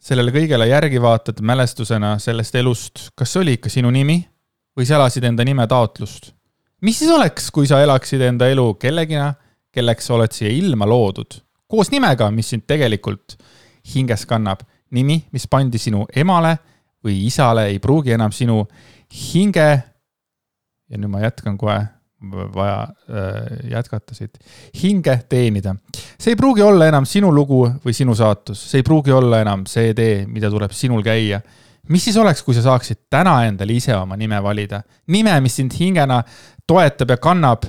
sellele 0.01 0.33
kõigele 0.35 0.67
järgi 0.71 1.01
vaatad 1.03 1.43
mälestusena 1.45 2.17
sellest 2.23 2.55
elust, 2.57 3.09
kas 3.15 3.33
see 3.33 3.43
oli 3.45 3.59
ikka 3.59 3.73
sinu 3.73 3.93
nimi? 3.95 4.23
Või 4.77 4.87
sa 4.87 4.99
elasid 4.99 5.25
enda 5.25 5.45
nimetaotlust. 5.45 6.33
mis 6.81 6.99
siis 6.99 7.11
oleks, 7.11 7.51
kui 7.51 7.67
sa 7.67 7.83
elaksid 7.83 8.21
enda 8.25 8.49
elu 8.49 8.75
kellegina, 8.81 9.33
kelleks 9.73 10.11
oled 10.11 10.33
siia 10.33 10.51
ilma 10.51 10.87
loodud, 10.89 11.41
koos 11.71 11.91
nimega, 11.91 12.31
mis 12.31 12.51
sind 12.51 12.67
tegelikult 12.67 13.37
hinges 13.95 14.27
kannab. 14.27 14.67
nimi, 14.91 15.21
mis 15.31 15.47
pandi 15.47 15.79
sinu 15.79 16.07
emale 16.17 16.57
või 17.05 17.21
isale, 17.29 17.69
ei 17.71 17.79
pruugi 17.79 18.13
enam 18.13 18.33
sinu 18.33 18.65
hinge. 19.33 19.71
ja 20.91 20.99
nüüd 20.99 21.11
ma 21.11 21.21
jätkan 21.23 21.57
kohe, 21.59 21.79
vaja 22.55 22.89
äh, 23.09 23.71
jätkata 23.71 24.15
siit. 24.15 24.39
hinge 24.83 25.21
teenida. 25.29 25.75
see 26.19 26.33
ei 26.33 26.37
pruugi 26.37 26.63
olla 26.63 26.89
enam 26.89 27.07
sinu 27.07 27.33
lugu 27.35 27.67
või 27.85 27.95
sinu 27.95 28.15
saatus, 28.15 28.71
see 28.71 28.81
ei 28.81 28.87
pruugi 28.87 29.13
olla 29.13 29.41
enam 29.41 29.67
see 29.67 29.95
tee, 29.95 30.27
mida 30.27 30.51
tuleb 30.51 30.73
sinul 30.73 31.03
käia 31.03 31.41
mis 31.91 32.05
siis 32.05 32.17
oleks, 32.17 32.43
kui 32.47 32.55
sa 32.55 32.63
saaksid 32.63 33.07
täna 33.11 33.41
endale 33.49 33.75
ise 33.75 33.95
oma 33.97 34.17
nime 34.17 34.43
valida? 34.43 34.83
nime, 35.07 35.41
mis 35.41 35.57
sind 35.57 35.75
hingena 35.79 36.23
toetab 36.67 37.11
ja 37.11 37.17
kannab 37.17 37.67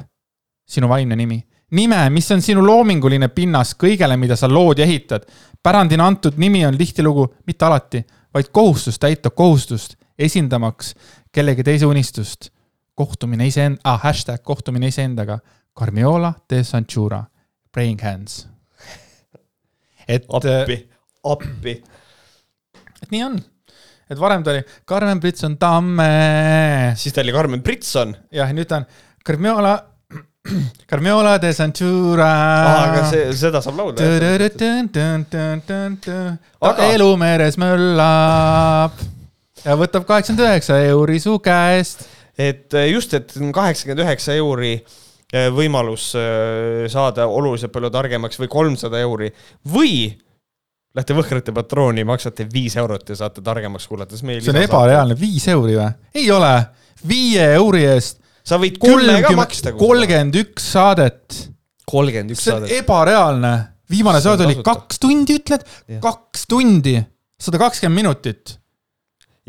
sinu 0.69 0.89
vaimne 0.89 1.15
nimi. 1.15 1.41
nime, 1.71 2.09
mis 2.09 2.31
on 2.31 2.41
sinu 2.41 2.65
loominguline 2.65 3.27
pinnas 3.27 3.73
kõigele, 3.75 4.17
mida 4.17 4.35
sa 4.35 4.49
lood 4.49 4.79
ja 4.79 4.85
ehitad. 4.85 5.25
pärandina 5.63 6.07
antud 6.07 6.37
nimi 6.37 6.65
on 6.65 6.77
tihtilugu, 6.77 7.27
mitte 7.47 7.65
alati, 7.65 8.05
vaid 8.33 8.51
kohustus 8.51 8.99
täita 8.99 9.29
kohustust, 9.29 9.95
esindamaks 10.19 10.95
kellegi 11.31 11.63
teise 11.63 11.85
unistust. 11.85 12.49
kohtumine 12.95 13.47
iseend- 13.47 13.79
ah,, 13.83 13.99
hashtag 14.03 14.43
kohtumine 14.43 14.87
iseendaga. 14.87 15.39
Carmiola 15.79 16.33
de 16.49 16.63
Sanchura, 16.63 17.23
praying 17.71 18.01
hands. 18.03 18.47
et. 20.07 20.25
appi, 20.29 20.89
appi. 21.23 21.83
et 23.03 23.11
nii 23.11 23.23
on 23.23 23.39
et 24.11 24.19
varem 24.19 24.43
ta 24.43 24.51
oli 24.51 24.63
Karmen 24.87 25.21
Britson 25.23 25.55
Tamme. 25.57 26.11
siis 26.99 27.15
ta 27.15 27.23
oli 27.23 27.33
Karmen 27.35 27.63
Britson. 27.63 28.13
jah, 28.31 28.51
nüüd 28.55 28.67
ta 28.67 28.81
on 28.81 28.87
Carmiola, 29.25 29.75
Carmiola 30.89 31.37
de 31.43 31.53
Santura. 31.55 32.31
aga 32.71 33.05
see, 33.11 33.29
seda 33.37 33.61
saab 33.63 33.79
laulda. 33.79 34.03
aga 36.71 36.89
elu 36.95 37.11
meres 37.21 37.59
möllab 37.61 39.05
ja 39.61 39.77
võtab 39.79 40.07
kaheksakümmend 40.09 40.47
üheksa 40.49 40.81
euri 40.89 41.21
su 41.23 41.37
käest. 41.43 42.09
et 42.35 42.73
just, 42.89 43.13
et 43.13 43.31
kaheksakümmend 43.31 44.03
üheksa 44.07 44.35
euri 44.41 44.79
võimalus 45.55 46.09
saada 46.91 47.29
oluliselt 47.31 47.71
palju 47.71 47.87
targemaks 47.93 48.41
või 48.41 48.49
kolmsada 48.51 48.99
euri 48.99 49.29
või 49.63 49.93
Lähte 50.95 51.15
Võhkrate 51.15 51.53
patrooni, 51.55 52.03
maksate 52.03 52.43
viis 52.51 52.75
eurot 52.75 53.13
ja 53.13 53.15
saate 53.15 53.43
targemaks 53.45 53.85
kuulata, 53.87 54.17
siis 54.17 54.27
meil 54.27 54.41
see 54.43 54.51
on 54.51 54.59
ebareaalne, 54.59 55.15
viis 55.19 55.45
euri 55.51 55.77
või? 55.77 55.87
ei 56.19 56.25
ole, 56.35 56.51
viie 57.07 57.45
euri 57.55 57.85
eest 57.93 58.19
sa 58.43 58.59
võid 58.61 58.79
kümme 58.81 59.19
ka 59.23 59.33
maksta. 59.37 59.73
kolmkümmend 59.77 60.37
üks 60.41 60.71
saadet. 60.75 61.37
kolmkümmend 61.89 62.35
üks 62.35 62.43
see 62.43 62.55
on 62.55 62.65
saadet. 62.65 62.77
ebareaalne. 62.81 63.53
viimane 63.91 64.21
saade 64.23 64.47
oli 64.47 64.57
kaks 64.65 64.99
tundi, 65.01 65.37
ütled 65.39 65.63
kaks 66.03 66.47
tundi, 66.51 66.97
sada 67.41 67.61
kakskümmend 67.61 68.01
minutit, 68.03 68.57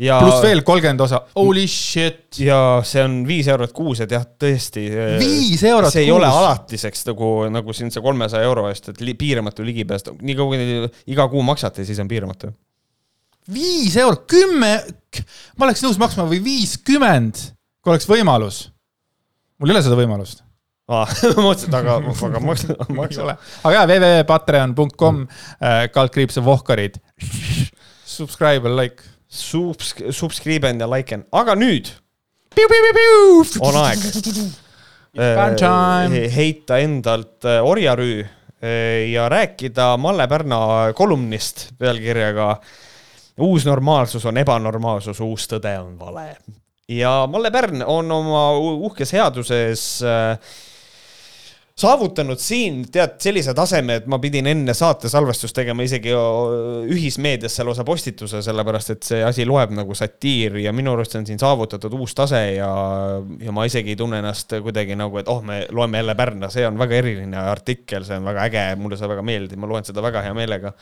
ja, 0.01 0.17
pluss 0.21 0.41
veel 0.43 0.63
kolmkümmend 0.65 1.01
osa, 1.05 1.19
holy 1.37 1.65
shit. 1.69 2.39
ja 2.41 2.57
see 2.87 3.03
on 3.05 3.19
viis 3.27 3.47
eurot 3.51 3.73
kuus, 3.75 4.01
et 4.03 4.13
jah, 4.13 4.25
tõesti. 4.25 4.85
viis 5.21 5.63
eurot 5.69 5.93
see 5.93 6.07
ei 6.07 6.13
ole 6.13 6.29
kuus. 6.29 6.39
alatiseks 6.41 7.05
nagu, 7.11 7.31
nagu 7.53 7.75
siin 7.77 7.93
see 7.93 8.03
kolmesaja 8.03 8.47
euro 8.47 8.67
eest, 8.71 8.89
et 8.93 9.01
li, 9.05 9.15
piiramatu 9.19 9.65
ligipääs, 9.65 10.07
nii 10.19 10.37
kaua 10.39 10.55
kui 10.55 10.93
iga 11.13 11.27
kuu 11.31 11.43
maksate, 11.45 11.85
siis 11.85 12.01
on 12.01 12.09
piiramatu. 12.09 12.49
viis 13.53 13.97
eurot, 14.01 14.25
kümme, 14.31 14.73
ma 15.57 15.69
oleks 15.69 15.85
nõus 15.85 16.01
maksma 16.01 16.25
või 16.31 16.41
viiskümmend, 16.45 17.45
kui 17.83 17.93
oleks 17.93 18.09
võimalus. 18.09 18.65
mul 19.59 19.69
ei 19.69 19.77
ole 19.77 19.85
seda 19.85 19.99
võimalust. 19.99 20.41
aa, 20.89 21.05
ma 21.37 21.47
mõtlesin, 21.51 21.69
et 21.69 21.79
aga, 21.83 22.01
aga 22.01 22.43
maksa, 22.49 22.79
maksa. 22.89 23.37
aga 23.61 23.77
jaa, 23.77 23.87
www.patreon.com, 23.93 25.25
kaldkriips 25.93 26.41
ja 26.41 26.47
vohkarid. 26.49 27.01
Subscribe 28.13 28.69
ja 28.69 28.77
like. 28.77 29.12
Subs-, 29.33 29.95
subscribe 30.13 30.69
and 30.69 30.81
ja 30.83 30.89
like 30.89 31.15
en, 31.15 31.25
aga 31.33 31.55
nüüd 31.57 31.89
on 32.53 33.79
aeg 33.81 34.03
Fun 35.13 35.55
time. 35.57 36.23
äh, 36.23 36.31
heita 36.33 36.79
endalt 36.81 37.45
äh, 37.45 37.59
orjarüü 37.61 38.23
äh, 38.23 39.11
ja 39.11 39.27
rääkida 39.29 39.91
Malle 40.01 40.27
Pärna 40.27 40.93
kolumnist 40.97 41.67
pealkirjaga 41.77 42.55
Uus 43.41 43.65
normaalsus 43.65 44.25
on 44.29 44.37
ebanormaalsus, 44.37 45.17
uus 45.25 45.47
tõde 45.49 45.71
on 45.81 45.95
vale. 45.97 46.35
ja 46.89 47.23
Malle 47.29 47.49
Pärn 47.53 47.81
on 47.85 48.11
oma 48.11 48.43
uhkes 48.57 49.13
headuses 49.17 49.85
äh, 50.05 50.37
saavutanud 51.73 52.37
siin 52.37 52.83
tead 52.93 53.15
sellise 53.23 53.53
taseme, 53.57 53.95
et 53.97 54.09
ma 54.09 54.19
pidin 54.21 54.45
enne 54.51 54.75
saate 54.77 55.09
salvestust 55.09 55.55
tegema 55.57 55.85
isegi 55.85 56.11
ühismeedias 56.13 57.55
seal 57.57 57.71
osa 57.73 57.85
postituse, 57.87 58.43
sellepärast 58.45 58.93
et 58.93 59.07
see 59.07 59.23
asi 59.25 59.47
loeb 59.49 59.73
nagu 59.73 59.97
satiir 59.97 60.59
ja 60.61 60.73
minu 60.75 60.93
arust 60.93 61.17
on 61.17 61.25
siin 61.25 61.41
saavutatud 61.41 61.95
uus 61.97 62.13
tase 62.17 62.43
ja, 62.59 62.69
ja 63.41 63.55
ma 63.55 63.65
isegi 63.69 63.95
ei 63.95 63.99
tunne 63.99 64.21
ennast 64.21 64.53
kuidagi 64.61 64.97
nagu, 64.99 65.17
et 65.17 65.31
oh, 65.33 65.41
me 65.41 65.63
loeme 65.73 66.03
jälle 66.03 66.15
Pärna, 66.19 66.51
see 66.53 66.67
on 66.67 66.77
väga 66.77 67.01
eriline 67.01 67.41
artikkel, 67.41 68.05
see 68.05 68.21
on 68.21 68.29
väga 68.29 68.45
äge, 68.51 68.67
mulle 68.77 68.99
see 68.99 69.09
väga 69.09 69.25
meeldib, 69.25 69.61
ma 69.63 69.73
loen 69.73 69.89
seda 69.89 70.05
väga 70.05 70.21
hea 70.27 70.37
meelega 70.37 70.75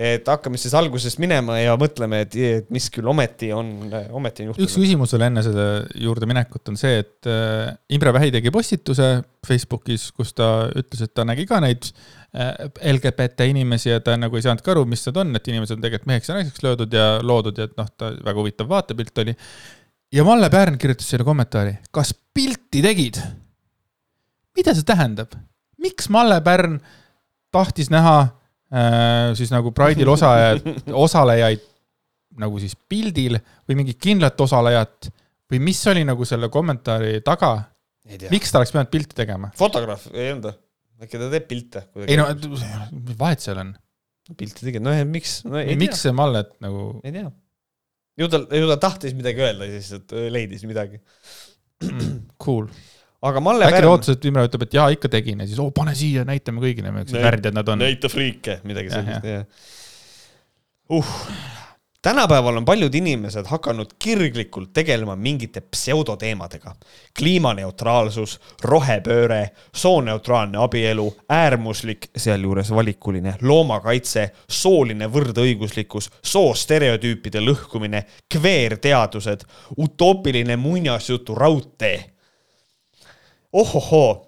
et 0.00 0.28
hakkame 0.28 0.56
siis 0.60 0.72
algusest 0.76 1.18
minema 1.20 1.58
ja 1.60 1.74
mõtleme, 1.78 2.22
et, 2.24 2.36
mis 2.72 2.86
küll 2.92 3.08
ometi 3.10 3.50
on, 3.52 3.68
ometi 4.16 4.46
on 4.46 4.54
üks 4.54 4.62
juhtunud. 4.62 4.84
küsimus 4.86 5.12
veel 5.12 5.26
enne 5.26 5.42
selle 5.44 5.66
juurde 6.00 6.28
minekut 6.30 6.70
on 6.72 6.78
see, 6.80 7.02
et 7.02 7.28
äh, 7.28 7.68
Imre 7.92 8.14
Vähi 8.16 8.32
tegi 8.32 8.52
postituse 8.54 9.10
Facebookis, 9.46 10.08
kus 10.16 10.32
ta 10.36 10.70
ütles, 10.72 11.04
et 11.04 11.12
ta 11.16 11.26
nägi 11.28 11.44
ka 11.50 11.60
neid 11.60 11.90
äh, 11.90 12.70
LGBT 12.94 13.50
inimesi 13.52 13.92
ja 13.92 14.00
ta 14.04 14.16
nagu 14.20 14.40
ei 14.40 14.46
saanudki 14.46 14.72
aru, 14.72 14.86
mis 14.88 15.04
need 15.04 15.20
on, 15.20 15.36
et 15.36 15.52
inimesed 15.52 15.76
on 15.76 15.84
tegelikult 15.84 16.12
meheks 16.14 16.32
ja 16.32 16.38
naiseks 16.38 16.64
löödud 16.64 16.96
ja 16.96 17.06
loodud 17.20 17.60
ja 17.60 17.68
et 17.68 17.76
noh, 17.76 17.92
ta 18.00 18.14
väga 18.16 18.36
huvitav 18.40 18.72
vaatepilt 18.72 19.24
oli. 19.26 19.36
ja 20.16 20.24
Malle 20.24 20.48
Pärn 20.52 20.80
kirjutas 20.80 21.12
selle 21.12 21.28
kommentaari, 21.28 21.76
kas 21.92 22.16
pilti 22.16 22.80
tegid? 22.88 23.20
mida 24.56 24.72
see 24.72 24.88
tähendab? 24.88 25.36
miks 25.76 26.08
Malle 26.08 26.40
Pärn 26.46 26.80
tahtis 27.52 27.92
näha 27.92 28.18
äh, 28.22 28.36
siis 29.34 29.50
nagu 29.50 29.72
Pride'il 29.74 30.08
osalejad, 30.12 30.66
osalejaid 31.06 31.66
nagu 32.40 32.60
siis 32.62 32.76
pildil 32.88 33.38
või 33.68 33.80
mingit 33.82 33.98
kindlat 34.02 34.38
osalejat 34.40 35.10
või 35.50 35.62
mis 35.66 35.80
oli 35.90 36.04
nagu 36.06 36.26
selle 36.28 36.50
kommentaari 36.52 37.18
taga, 37.26 37.56
miks 38.30 38.52
ta 38.52 38.60
oleks 38.60 38.74
pidanud 38.74 38.92
pilti 38.92 39.18
tegema? 39.18 39.50
fotograaf 39.58 40.06
ei 40.14 40.30
olnud 40.32 40.50
või? 40.50 40.58
äkki 41.06 41.20
ta 41.20 41.30
teeb 41.32 41.48
pilte? 41.50 41.84
ei 42.06 42.18
no, 42.20 42.28
mis 43.02 43.18
vahet 43.18 43.42
seal 43.42 43.62
on? 43.64 43.74
pilti 44.38 44.68
tegid, 44.68 44.84
no 44.84 44.94
ja 44.94 45.06
miks 45.08 45.40
no,? 45.48 45.58
miks 45.80 46.04
see 46.06 46.14
Mallet 46.14 46.52
nagu, 46.62 46.92
ei 47.02 47.14
tea. 47.16 47.26
ju 48.22 48.30
ta, 48.30 48.44
ju 48.60 48.70
ta 48.70 48.78
tahtis 48.86 49.16
midagi 49.18 49.42
öelda, 49.42 49.68
siis 49.74 49.90
et 49.98 50.16
leidis 50.30 50.62
midagi. 50.68 51.00
cool. 52.44 52.68
Aga 53.22 53.40
Malle 53.44 53.68
äkki 53.68 53.84
ta 53.84 53.92
ootas, 53.92 54.16
et 54.16 54.28
Imre 54.30 54.46
ütleb, 54.48 54.66
et 54.66 54.76
jaa, 54.78 54.88
ikka 54.94 55.12
tegin 55.12 55.44
ja 55.44 55.48
siis 55.48 55.60
oo, 55.60 55.70
pane 55.76 55.94
siia, 55.98 56.24
näitame 56.28 56.62
kõigile, 56.62 56.92
millised 56.94 57.20
värdjad 57.20 57.56
nad 57.56 57.68
on. 57.68 57.82
näita 57.84 58.08
friike, 58.12 58.60
midagi 58.68 58.92
sellist, 58.92 59.26
jah. 59.28 59.66
uh, 60.96 61.16
tänapäeval 62.02 62.56
on 62.56 62.64
paljud 62.64 62.94
inimesed 62.94 63.44
hakanud 63.46 63.92
kirglikult 63.98 64.72
tegelema 64.72 65.16
mingite 65.16 65.60
pseudoteemadega. 65.60 66.72
kliimaneutraalsus, 67.18 68.38
rohepööre, 68.64 69.50
sooneutraalne 69.74 70.58
abielu, 70.58 71.04
äärmuslik, 71.28 72.08
sealjuures 72.16 72.70
valikuline, 72.72 73.34
loomakaitse, 73.42 74.30
sooline 74.48 75.10
võrdõiguslikkus, 75.12 76.08
soostereotüüpide 76.22 77.44
lõhkumine, 77.44 78.06
kveerteadused, 78.32 79.44
utoopiline 79.76 80.56
muinasjutu 80.56 81.34
raudtee 81.34 82.19
ohohoo, 83.52 84.26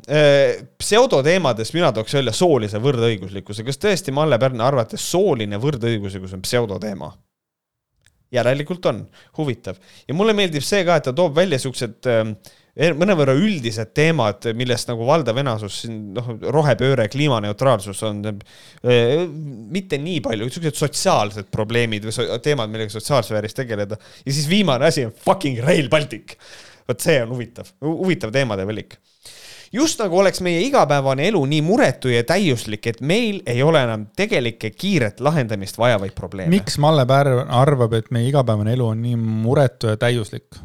pseudoteemades 0.79 1.71
mina 1.77 1.93
tooks 1.95 2.15
välja 2.19 2.33
soolise 2.35 2.81
võrdõiguslikkuse, 2.83 3.63
kas 3.67 3.79
tõesti 3.79 4.15
Malle 4.15 4.39
Pärna 4.43 4.67
arvates 4.67 5.05
sooline 5.13 5.61
võrdõiguslikkus 5.63 6.35
on 6.35 6.43
pseudoteema? 6.43 7.13
järelikult 8.33 8.87
on, 8.89 9.05
huvitav. 9.37 9.79
Ja 10.09 10.17
mulle 10.17 10.35
meeldib 10.37 10.65
see 10.65 10.83
ka, 10.89 10.97
et 10.97 11.05
ta 11.09 11.15
toob 11.17 11.37
välja 11.37 11.59
siuksed 11.61 12.09
ähm, 12.09 12.33
mõnevõrra 12.97 13.35
üldised 13.37 13.93
teemad, 13.97 14.47
millest 14.57 14.89
nagu 14.89 15.05
valdav 15.09 15.37
enasus 15.43 15.83
siin 15.83 15.99
noh, 16.17 16.31
rohepööre, 16.55 17.09
kliimaneutraalsus 17.13 18.01
on 18.09 18.25
äh, 18.31 19.27
mitte 19.73 20.01
nii 20.01 20.23
palju, 20.25 20.49
siuksed 20.55 20.81
sotsiaalsed 20.81 21.53
probleemid 21.53 22.09
või 22.09 22.17
so 22.17 22.27
teemad, 22.45 22.73
millega 22.73 22.95
sotsiaalsfääris 22.95 23.59
tegeleda. 23.59 24.01
Ja 24.25 24.33
siis 24.33 24.49
viimane 24.51 24.89
asi 24.89 25.07
on 25.09 25.17
fucking 25.27 25.61
Rail 25.67 25.93
Baltic. 25.93 26.39
Vot 26.89 27.05
see 27.05 27.21
on 27.23 27.37
huvitav, 27.37 27.69
huvitav 27.85 28.33
teemade 28.35 28.65
valik. 28.67 28.97
Just 29.73 30.01
nagu 30.03 30.19
oleks 30.19 30.43
meie 30.45 30.61
igapäevane 30.67 31.27
elu 31.31 31.41
nii 31.55 31.63
muretu 31.65 32.13
ja 32.13 32.25
täiuslik, 32.29 32.87
et 32.87 33.01
meil 33.01 33.41
ei 33.47 33.63
ole 33.63 33.83
enam 33.87 34.07
tegelikke 34.17 34.71
kiiret 34.71 35.21
lahendamist 35.21 35.79
vajavaid 35.79 36.15
probleeme. 36.15 36.51
miks 36.51 36.79
Malle 36.79 37.07
Pärn 37.07 37.49
arvab, 37.49 37.97
et 37.99 38.11
meie 38.11 38.29
igapäevane 38.29 38.77
elu 38.77 38.87
on 38.93 39.03
nii 39.03 39.17
muretu 39.17 39.93
ja 39.93 39.97
täiuslik? 39.97 40.61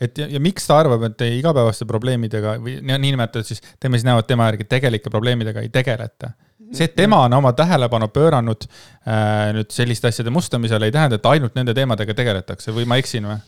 et 0.00 0.18
ja, 0.18 0.28
ja 0.30 0.40
miks 0.40 0.66
ta 0.66 0.78
arvab, 0.78 1.02
et 1.08 1.16
teie 1.18 1.38
igapäevaste 1.40 1.86
probleemidega 1.88 2.56
või 2.62 2.78
niinimetatud 2.82 3.48
siis, 3.48 3.62
teeme 3.80 3.98
siis 3.98 4.06
näo, 4.06 4.20
et 4.22 4.28
tema 4.30 4.46
järgi 4.52 4.68
tegelike 4.70 5.10
probleemidega 5.10 5.64
ei 5.64 5.72
tegeleta. 5.74 6.30
see, 6.72 6.84
et 6.84 6.94
tema 6.94 7.22
on 7.24 7.32
oma 7.32 7.52
tähelepanu 7.56 8.10
pööranud 8.14 8.68
äh, 8.68 9.50
nüüd 9.56 9.70
selliste 9.74 10.12
asjade 10.12 10.30
mustamisele, 10.30 10.86
ei 10.86 10.94
tähenda, 10.94 11.18
et 11.18 11.26
ainult 11.26 11.54
nende 11.58 11.74
teemadega 11.74 12.14
tegeletakse 12.14 12.74
või 12.76 12.86
ma 12.86 13.00
eksin 13.02 13.26
või? 13.26 13.40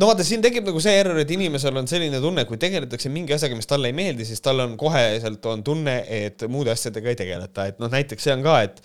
No 0.00 0.10
vaata, 0.10 0.24
siin 0.26 0.44
tekib 0.44 0.68
nagu 0.68 0.80
see 0.82 0.94
error, 1.00 1.18
et 1.20 1.32
inimesel 1.34 1.76
on 1.76 1.88
selline 1.90 2.20
tunne, 2.22 2.46
kui 2.48 2.60
tegeletakse 2.60 3.12
mingi 3.12 3.36
asjaga, 3.36 3.58
mis 3.58 3.68
talle 3.68 3.90
ei 3.92 3.96
meeldi, 3.96 4.28
siis 4.28 4.40
tal 4.44 4.64
on 4.64 4.78
koheselt 4.80 5.44
on 5.50 5.64
tunne, 5.66 5.98
et 6.06 6.46
muude 6.52 6.72
asjadega 6.72 7.12
ei 7.12 7.20
tegeleta, 7.24 7.68
et 7.72 7.82
noh, 7.82 7.92
näiteks 7.92 8.28
see 8.28 8.36
on 8.36 8.46
ka, 8.46 8.62
et 8.68 8.80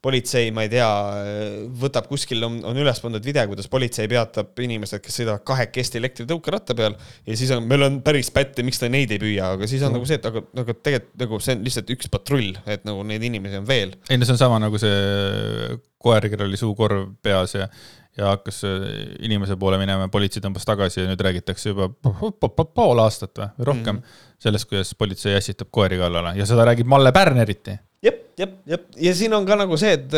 politsei, 0.00 0.48
ma 0.56 0.64
ei 0.64 0.70
tea, 0.72 0.88
võtab 1.82 2.06
kuskil 2.08 2.40
on, 2.46 2.54
on 2.64 2.78
üles 2.80 3.02
pandud 3.04 3.24
video, 3.24 3.44
kuidas 3.50 3.68
politsei 3.68 4.08
peatab 4.08 4.56
inimesed, 4.64 5.02
kes 5.04 5.20
sõidavad 5.20 5.44
kahekesti 5.48 6.00
elektritõukeratta 6.00 6.76
peal 6.78 6.96
ja 7.28 7.36
siis 7.36 7.52
on, 7.52 7.66
meil 7.68 7.84
on 7.84 8.00
päris 8.04 8.32
pätte, 8.32 8.64
miks 8.64 8.80
te 8.80 8.88
neid 8.92 9.12
ei 9.12 9.20
püüa, 9.20 9.52
aga 9.58 9.68
siis 9.68 9.84
on 9.84 9.92
mm. 9.92 9.98
nagu 9.98 10.08
see, 10.08 10.16
et 10.16 10.30
aga, 10.30 10.42
aga 10.64 10.76
tegelikult 10.78 11.20
nagu 11.20 11.42
see 11.44 11.58
on 11.58 11.68
lihtsalt 11.68 11.92
üks 11.96 12.08
patrull, 12.16 12.56
et 12.64 12.88
nagu 12.88 13.04
neid 13.12 13.28
inimesi 13.28 13.60
on 13.60 13.68
veel. 13.68 13.92
ei 14.08 14.16
no 14.16 14.28
see 14.28 14.38
on 14.38 14.40
sama 14.40 14.60
nagu 14.62 14.80
see 14.80 15.76
koer, 16.00 16.30
kellel 16.32 16.48
oli 16.48 16.60
suukorv 16.60 17.10
peas 17.20 17.58
ja 17.58 17.68
ja 18.20 18.32
hakkas 18.34 18.62
inimese 19.24 19.56
poole 19.60 19.78
minema, 19.80 20.08
politsei 20.12 20.42
tõmbas 20.44 20.66
tagasi 20.68 21.02
ja 21.02 21.10
nüüd 21.10 21.20
räägitakse 21.24 21.72
juba 21.72 21.88
pool 22.64 23.04
aastat 23.04 23.38
või 23.40 23.68
rohkem 23.70 24.00
mm. 24.00 24.24
sellest, 24.42 24.68
kuidas 24.70 24.92
politsei 24.98 25.36
ässitab 25.38 25.70
koeri 25.72 25.98
kallale 26.00 26.34
ja 26.38 26.48
seda 26.48 26.66
räägib 26.68 26.90
Malle 26.90 27.12
Pärn 27.16 27.40
eriti. 27.40 27.76
jep, 28.04 28.20
jep, 28.40 28.54
jep 28.68 28.86
ja 29.06 29.14
siin 29.16 29.34
on 29.36 29.46
ka 29.48 29.56
nagu 29.60 29.76
see, 29.80 29.92
et 29.96 30.16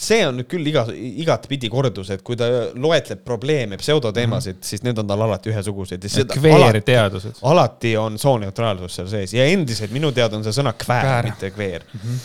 see 0.00 0.20
on 0.28 0.40
nüüd 0.40 0.48
küll 0.50 0.68
iga, 0.72 0.84
igatpidi 1.24 1.70
kordus, 1.72 2.12
et 2.14 2.24
kui 2.24 2.38
ta 2.40 2.48
loetleb 2.72 3.24
probleeme, 3.26 3.78
pseudoteemasid 3.80 4.58
mm., 4.58 4.68
siis 4.72 4.84
need 4.86 5.00
on 5.02 5.08
tal 5.08 5.26
alati 5.28 5.52
ühesugused. 5.52 6.08
kveerteadused. 6.34 7.42
alati 7.52 7.96
on 8.00 8.20
sooneutraalsus 8.20 9.00
seal 9.00 9.10
sees 9.12 9.36
ja 9.36 9.48
endiselt 9.52 9.92
minu 9.92 10.12
teada 10.16 10.40
on 10.40 10.46
see 10.46 10.56
sõna 10.56 10.74
kväär, 10.76 11.08
kväär., 11.08 11.32
mitte 11.32 11.52
kveer 11.56 11.88
mm. 11.88 12.04
-hmm. 12.04 12.22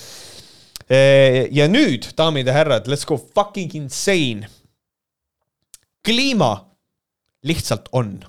ja 1.59 1.67
nüüd, 1.71 2.13
daamid 2.17 2.47
ja 2.47 2.55
härrad, 2.61 2.87
let's 2.87 3.07
go 3.07 3.19
fucking 3.19 3.75
insane 3.75 4.47
kliima 6.07 6.51
lihtsalt 7.43 7.89
on. 7.91 8.19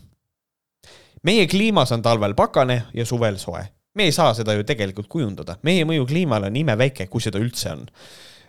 meie 1.23 1.47
kliimas 1.51 1.93
on 1.93 2.03
talvel 2.03 2.35
pakane 2.35 2.83
ja 2.95 3.07
suvel 3.07 3.39
soe. 3.39 3.63
me 3.95 4.05
ei 4.07 4.13
saa 4.13 4.35
seda 4.35 4.55
ju 4.55 4.65
tegelikult 4.67 5.09
kujundada, 5.11 5.59
meie 5.63 5.85
mõju 5.87 6.07
kliimale 6.07 6.51
on 6.51 6.57
imeväike, 6.57 7.07
kui 7.07 7.23
seda 7.23 7.39
üldse 7.39 7.71
on. 7.73 7.87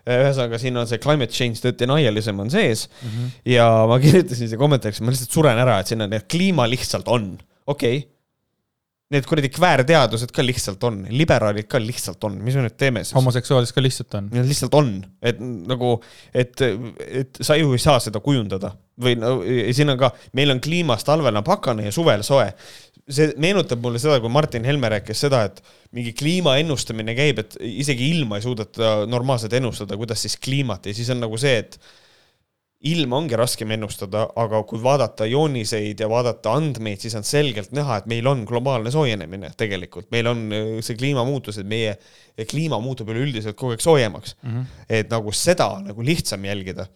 ühesõnaga, 0.10 0.58
siin 0.58 0.78
on 0.78 0.88
see 0.90 1.02
climate 1.02 1.34
change 1.36 1.74
denialism 1.78 2.40
on 2.40 2.50
sees 2.50 2.88
mm 2.90 3.10
-hmm. 3.10 3.34
ja 3.54 3.68
ma 3.88 4.00
kirjutasin 4.00 4.50
siia 4.50 4.58
kommentaariks, 4.58 5.02
ma 5.02 5.14
lihtsalt 5.14 5.32
suren 5.32 5.58
ära, 5.58 5.80
et 5.80 5.88
siin 5.88 6.02
on, 6.02 6.14
et 6.14 6.28
kliima 6.28 6.70
lihtsalt 6.70 7.08
on, 7.08 7.38
okei 7.68 7.98
okay 7.98 8.19
need 9.14 9.26
kuradi 9.26 9.50
kväärteadused 9.50 10.32
ka 10.34 10.44
lihtsalt 10.46 10.84
on, 10.86 11.00
liberaalid 11.10 11.66
ka 11.70 11.82
lihtsalt 11.82 12.24
on, 12.28 12.36
mis 12.46 12.58
me 12.58 12.66
nüüd 12.68 12.76
teeme 12.78 13.02
siis? 13.02 13.16
homoseksuaalid 13.18 13.72
ka 13.74 13.82
lihtsalt 13.82 14.18
on. 14.20 14.28
lihtsalt 14.36 14.76
on, 14.78 14.92
et 15.26 15.40
nagu, 15.42 15.96
et, 16.34 16.62
et 17.08 17.42
sa 17.42 17.58
ju 17.58 17.74
ei 17.74 17.82
saa 17.82 17.98
seda 18.04 18.22
kujundada 18.22 18.76
või 19.02 19.16
no 19.18 19.40
siin 19.74 19.90
on 19.96 20.00
ka, 20.02 20.12
meil 20.38 20.54
on 20.54 20.62
kliimas 20.62 21.08
talvel 21.08 21.42
on 21.42 21.48
pakane 21.48 21.88
ja 21.88 21.96
suvel 21.96 22.22
soe. 22.28 22.52
see 23.10 23.32
meenutab 23.42 23.82
mulle 23.82 23.98
seda, 23.98 24.20
kui 24.22 24.30
Martin 24.30 24.68
Helme 24.68 24.92
rääkis 24.94 25.24
seda, 25.26 25.42
et 25.50 25.64
mingi 25.98 26.14
kliima 26.14 26.60
ennustamine 26.62 27.16
käib, 27.18 27.42
et 27.42 27.58
isegi 27.66 28.12
ilma 28.14 28.38
ei 28.38 28.46
suudeta 28.46 29.08
normaalselt 29.10 29.56
ennustada, 29.58 29.98
kuidas 29.98 30.22
siis 30.22 30.38
kliimat 30.38 30.86
ja 30.86 30.94
siis 30.94 31.10
on 31.10 31.24
nagu 31.26 31.40
see, 31.42 31.58
et 31.64 31.80
ilma 32.88 33.18
ongi 33.20 33.36
raskem 33.36 33.74
ennustada, 33.76 34.22
aga 34.40 34.62
kui 34.68 34.80
vaadata 34.80 35.26
jooniseid 35.28 36.00
ja 36.00 36.08
vaadata 36.12 36.54
andmeid, 36.56 37.02
siis 37.04 37.16
on 37.20 37.26
selgelt 37.28 37.74
näha, 37.76 37.98
et 38.00 38.08
meil 38.08 38.28
on 38.32 38.46
globaalne 38.48 38.92
soojenemine 38.94 39.52
tegelikult, 39.60 40.08
meil 40.16 40.30
on 40.32 40.46
äh, 40.56 40.70
see 40.86 40.96
kliimamuutus, 41.00 41.60
et 41.60 41.68
meie 41.68 41.98
kliima 42.50 42.80
muutub 42.84 43.12
üleüldiselt 43.12 43.58
kogu 43.60 43.76
aeg 43.76 43.84
soojemaks 43.84 44.38
mm. 44.40 44.54
-hmm. 44.54 44.86
et 45.02 45.12
nagu 45.12 45.36
seda 45.36 45.68
nagu 45.84 46.06
lihtsam 46.06 46.46
jälgida, 46.48 46.88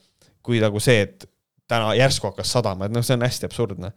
kui 0.44 0.64
nagu 0.64 0.80
see, 0.80 1.04
et 1.04 1.28
täna 1.68 1.92
järsku 2.00 2.32
hakkas 2.32 2.56
sadama, 2.56 2.88
et 2.88 2.96
noh, 2.96 3.04
see 3.04 3.18
on 3.18 3.28
hästi 3.28 3.50
absurdne. 3.50 3.92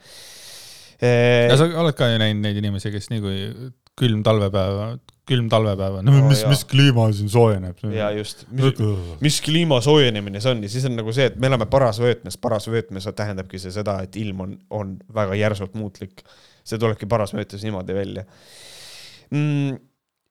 ja 1.50 1.56
sa 1.56 1.70
oled 1.70 1.94
ka 1.94 2.10
ju 2.10 2.18
näinud 2.18 2.42
neid 2.42 2.58
inimesi, 2.58 2.90
kes 2.90 3.10
nii 3.12 3.22
kui 3.22 3.40
külm 3.96 4.22
talvepäev, 4.26 4.98
külm 5.26 5.48
talvepäev 5.50 6.00
on, 6.00 6.08
no 6.08 6.20
mis, 6.28 6.42
mis 6.50 6.62
kliima 6.68 7.08
siin 7.16 7.30
soojeneb. 7.32 7.80
ja 7.94 8.10
just, 8.16 8.44
mis, 8.50 8.82
mis 9.24 9.40
kliima 9.44 9.80
soojenemine 9.84 10.42
see 10.42 10.52
on 10.54 10.62
ja 10.66 10.70
siis 10.72 10.86
on 10.88 10.98
nagu 11.00 11.14
see, 11.16 11.30
et 11.32 11.40
me 11.40 11.50
elame 11.50 11.68
parasvöötmes, 11.72 12.38
parasvöötmes 12.42 13.08
tähendabki 13.16 13.60
see 13.62 13.74
seda, 13.74 13.98
et 14.06 14.16
ilm 14.20 14.44
on, 14.44 14.54
on 14.70 14.94
väga 15.14 15.38
järsult 15.40 15.74
muutlik. 15.78 16.24
see 16.66 16.78
tulebki 16.82 17.06
parasvöötes 17.06 17.62
niimoodi 17.62 17.94
välja 17.94 18.24
mm 19.30 19.76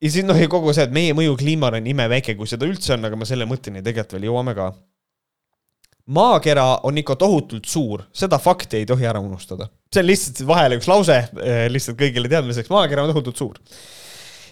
ja 0.02 0.12
siis 0.12 0.26
noh, 0.28 0.38
ja 0.38 0.50
kogu 0.52 0.74
see, 0.76 0.86
et 0.88 0.94
meie 0.96 1.16
mõju 1.18 1.38
kliimale 1.40 1.82
on 1.82 1.88
imeväike, 1.90 2.36
kui 2.38 2.50
seda 2.50 2.68
üldse 2.68 2.96
on, 2.96 3.08
aga 3.08 3.18
me 3.20 3.28
selle 3.28 3.48
mõtteni 3.50 3.84
tegelikult 3.86 4.18
veel 4.18 4.28
jõuame 4.30 4.56
ka. 4.58 4.70
Maakera 6.06 6.66
on 6.84 6.98
ikka 6.98 7.16
tohutult 7.16 7.66
suur, 7.66 8.06
seda 8.14 8.40
fakti 8.42 8.82
ei 8.82 8.86
tohi 8.86 9.06
ära 9.06 9.20
unustada. 9.20 9.70
see 9.94 10.04
on 10.04 10.10
lihtsalt 10.10 10.48
vahele 10.48 10.80
üks 10.80 10.90
lause, 10.92 11.18
eh, 11.42 11.68
lihtsalt 11.72 11.98
kõigile 12.00 12.30
teadmiseks, 12.30 12.70
maakera 12.70 13.06
on 13.06 13.14
tohutult 13.14 13.38
suur 13.38 13.62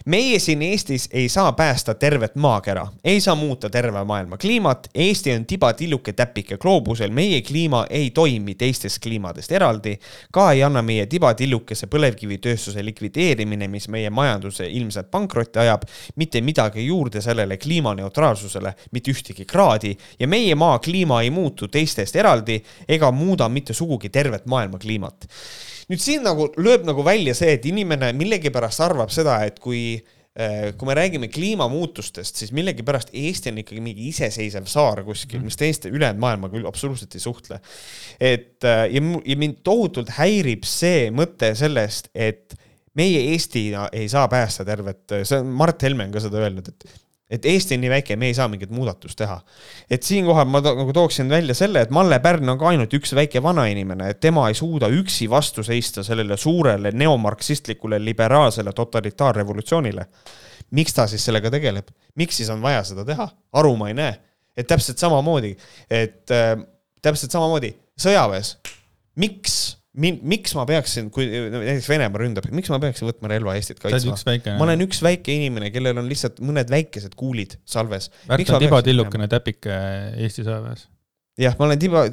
meie 0.06 0.40
siin 0.40 0.62
Eestis 0.62 1.10
ei 1.12 1.30
saa 1.30 1.52
päästa 1.52 1.94
tervet 1.94 2.36
maakera, 2.36 2.88
ei 3.04 3.22
saa 3.22 3.36
muuta 3.36 3.70
terve 3.70 4.04
maailma 4.04 4.38
kliimat. 4.38 4.90
Eesti 4.96 5.32
on 5.34 5.46
tibatilluke 5.46 6.14
täpike 6.14 6.58
gloobusel, 6.58 7.12
meie 7.12 7.42
kliima 7.42 7.86
ei 7.90 8.12
toimi 8.12 8.56
teistest 8.56 9.02
kliimadest 9.04 9.52
eraldi. 9.52 10.00
ka 10.32 10.52
ei 10.52 10.64
anna 10.64 10.82
meie 10.82 11.06
tibatillukese 11.06 11.88
põlevkivitööstuse 11.88 12.86
likvideerimine, 12.86 13.68
mis 13.68 13.88
meie 13.88 14.10
majanduse 14.10 14.68
ilmselt 14.68 15.12
pankrotti 15.12 15.60
ajab, 15.60 15.84
mitte 16.16 16.42
midagi 16.42 16.86
juurde 16.86 17.22
sellele 17.22 17.58
kliimaneutraalsusele, 17.58 18.74
mitte 18.92 19.12
ühtegi 19.12 19.46
kraadi 19.46 19.98
ja 20.20 20.28
meie 20.28 20.56
maa 20.56 20.80
kliima 20.80 21.22
ei 21.22 21.30
muutu 21.30 21.68
teistest 21.68 22.16
eraldi 22.16 22.64
ega 22.88 23.12
muuda 23.12 23.50
mitte 23.50 23.74
sugugi 23.74 24.10
tervet 24.10 24.46
maailma 24.46 24.78
kliimat 24.80 25.28
nüüd 25.92 26.02
siin 26.04 26.26
nagu 26.26 26.50
lööb 26.62 26.86
nagu 26.88 27.06
välja 27.06 27.36
see, 27.38 27.56
et 27.58 27.66
inimene 27.70 28.12
millegipärast 28.18 28.84
arvab 28.86 29.14
seda, 29.14 29.40
et 29.48 29.60
kui 29.64 29.84
äh, 29.98 30.72
kui 30.78 30.90
me 30.90 30.98
räägime 30.98 31.30
kliimamuutustest, 31.34 32.42
siis 32.42 32.54
millegipärast 32.56 33.14
Eesti 33.14 33.54
on 33.54 33.62
ikkagi 33.64 33.84
mingi 33.84 34.10
iseseisev 34.12 34.68
saar 34.72 35.04
kuskil, 35.08 35.40
mhm. 35.40 35.52
mis 35.52 35.60
teiste 35.60 35.92
ülejäänud 35.94 36.24
maailmaga 36.24 36.58
küll 36.58 36.70
absoluutselt 36.70 37.16
ei 37.16 37.24
suhtle. 37.24 37.62
et 38.20 38.68
äh, 38.68 38.86
ja, 38.94 39.06
ja 39.26 39.40
mind 39.40 39.64
tohutult 39.64 40.14
häirib 40.20 40.68
see 40.68 41.10
mõte 41.16 41.54
sellest, 41.60 42.12
et 42.14 42.58
meie 42.98 43.24
Eestina 43.34 43.88
ei 43.94 44.10
saa 44.10 44.28
päästa 44.30 44.66
tervet, 44.66 45.06
see 45.24 45.40
on 45.40 45.50
Mart 45.58 45.82
Helme 45.82 46.08
on 46.08 46.14
ka 46.14 46.22
seda 46.24 46.44
öelnud, 46.44 46.70
et 46.70 46.86
et 47.30 47.46
Eesti 47.46 47.78
on 47.78 47.82
nii 47.84 47.90
väike, 47.90 48.16
me 48.20 48.28
ei 48.30 48.36
saa 48.38 48.48
mingit 48.52 48.72
muudatust 48.74 49.18
teha. 49.18 49.40
et 49.90 50.04
siinkohal 50.04 50.46
ma 50.46 50.62
to 50.62 50.76
nagu 50.76 50.94
tooksin 50.94 51.30
välja 51.30 51.56
selle, 51.56 51.82
et 51.82 51.90
Malle 51.90 52.20
Pärn 52.20 52.50
on 52.50 52.60
ka 52.60 52.68
ainult 52.70 52.94
üks 52.94 53.16
väike 53.16 53.44
vanainimene, 53.44 54.10
et 54.10 54.20
tema 54.20 54.48
ei 54.50 54.58
suuda 54.58 54.90
üksi 54.92 55.30
vastu 55.30 55.64
seista 55.64 56.04
sellele 56.04 56.38
suurele 56.38 56.92
neomarksistlikule 56.92 58.00
liberaalsele 58.06 58.74
totalitaarrevolutsioonile. 58.74 60.06
miks 60.72 60.94
ta 60.94 61.08
siis 61.08 61.26
sellega 61.26 61.52
tegeleb, 61.52 61.88
miks 62.16 62.38
siis 62.38 62.50
on 62.50 62.62
vaja 62.62 62.84
seda 62.84 63.06
teha, 63.06 63.30
aru 63.54 63.76
ma 63.76 63.88
ei 63.88 63.94
näe. 63.94 64.20
et 64.58 64.68
täpselt 64.68 64.98
samamoodi, 64.98 65.56
et 65.90 66.32
äh, 66.32 66.58
täpselt 67.02 67.32
samamoodi 67.32 67.74
sõjaväes, 68.00 68.58
miks 69.16 69.83
mind, 70.00 70.24
miks 70.28 70.54
ma 70.58 70.66
peaksin, 70.70 71.10
kui 71.14 71.28
näiteks 71.30 71.88
Venemaa 71.92 72.22
ründab, 72.24 72.48
miks 72.56 72.72
ma 72.74 72.80
peaksin 72.82 73.08
võtma 73.10 73.30
relva 73.32 73.56
Eestit 73.58 73.82
kaitsma? 73.82 74.16
ma 74.58 74.66
olen 74.66 74.86
üks 74.88 75.04
väike 75.06 75.36
inimene, 75.36 75.70
kellel 75.74 76.02
on 76.02 76.10
lihtsalt 76.10 76.42
mõned 76.46 76.72
väikesed 76.74 77.16
kuulid 77.20 77.58
salves. 77.70 78.10
Märt 78.30 78.50
on 78.50 78.64
tibatillukene 78.64 79.30
täpike 79.32 79.78
Eesti 80.18 80.46
sõjaväes. 80.46 80.88
jah, 81.42 81.58
ma 81.60 81.70
olen 81.70 81.82
tiba, 81.82 82.06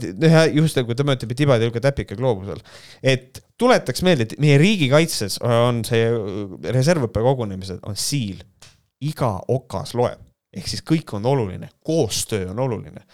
just 0.57 0.81
nagu 0.81 0.97
tema 0.99 1.17
ütleb, 1.17 1.35
tibatilluke 1.39 1.83
täpike 1.85 2.19
gloobusel. 2.21 2.61
et 3.03 3.43
tuletaks 3.61 4.05
meelde, 4.07 4.29
et 4.29 4.41
meie 4.43 4.61
riigikaitses 4.61 5.41
on 5.45 5.85
see 5.89 6.09
reservõppekogunemised 6.77 7.85
on 7.89 7.97
siil. 7.97 8.45
iga 9.01 9.39
okas 9.49 9.95
loeb, 9.97 10.21
ehk 10.53 10.69
siis 10.69 10.85
kõik 10.85 11.17
on 11.17 11.25
oluline, 11.27 11.71
koostöö 11.85 12.51
on 12.53 12.59
oluline 12.61 13.07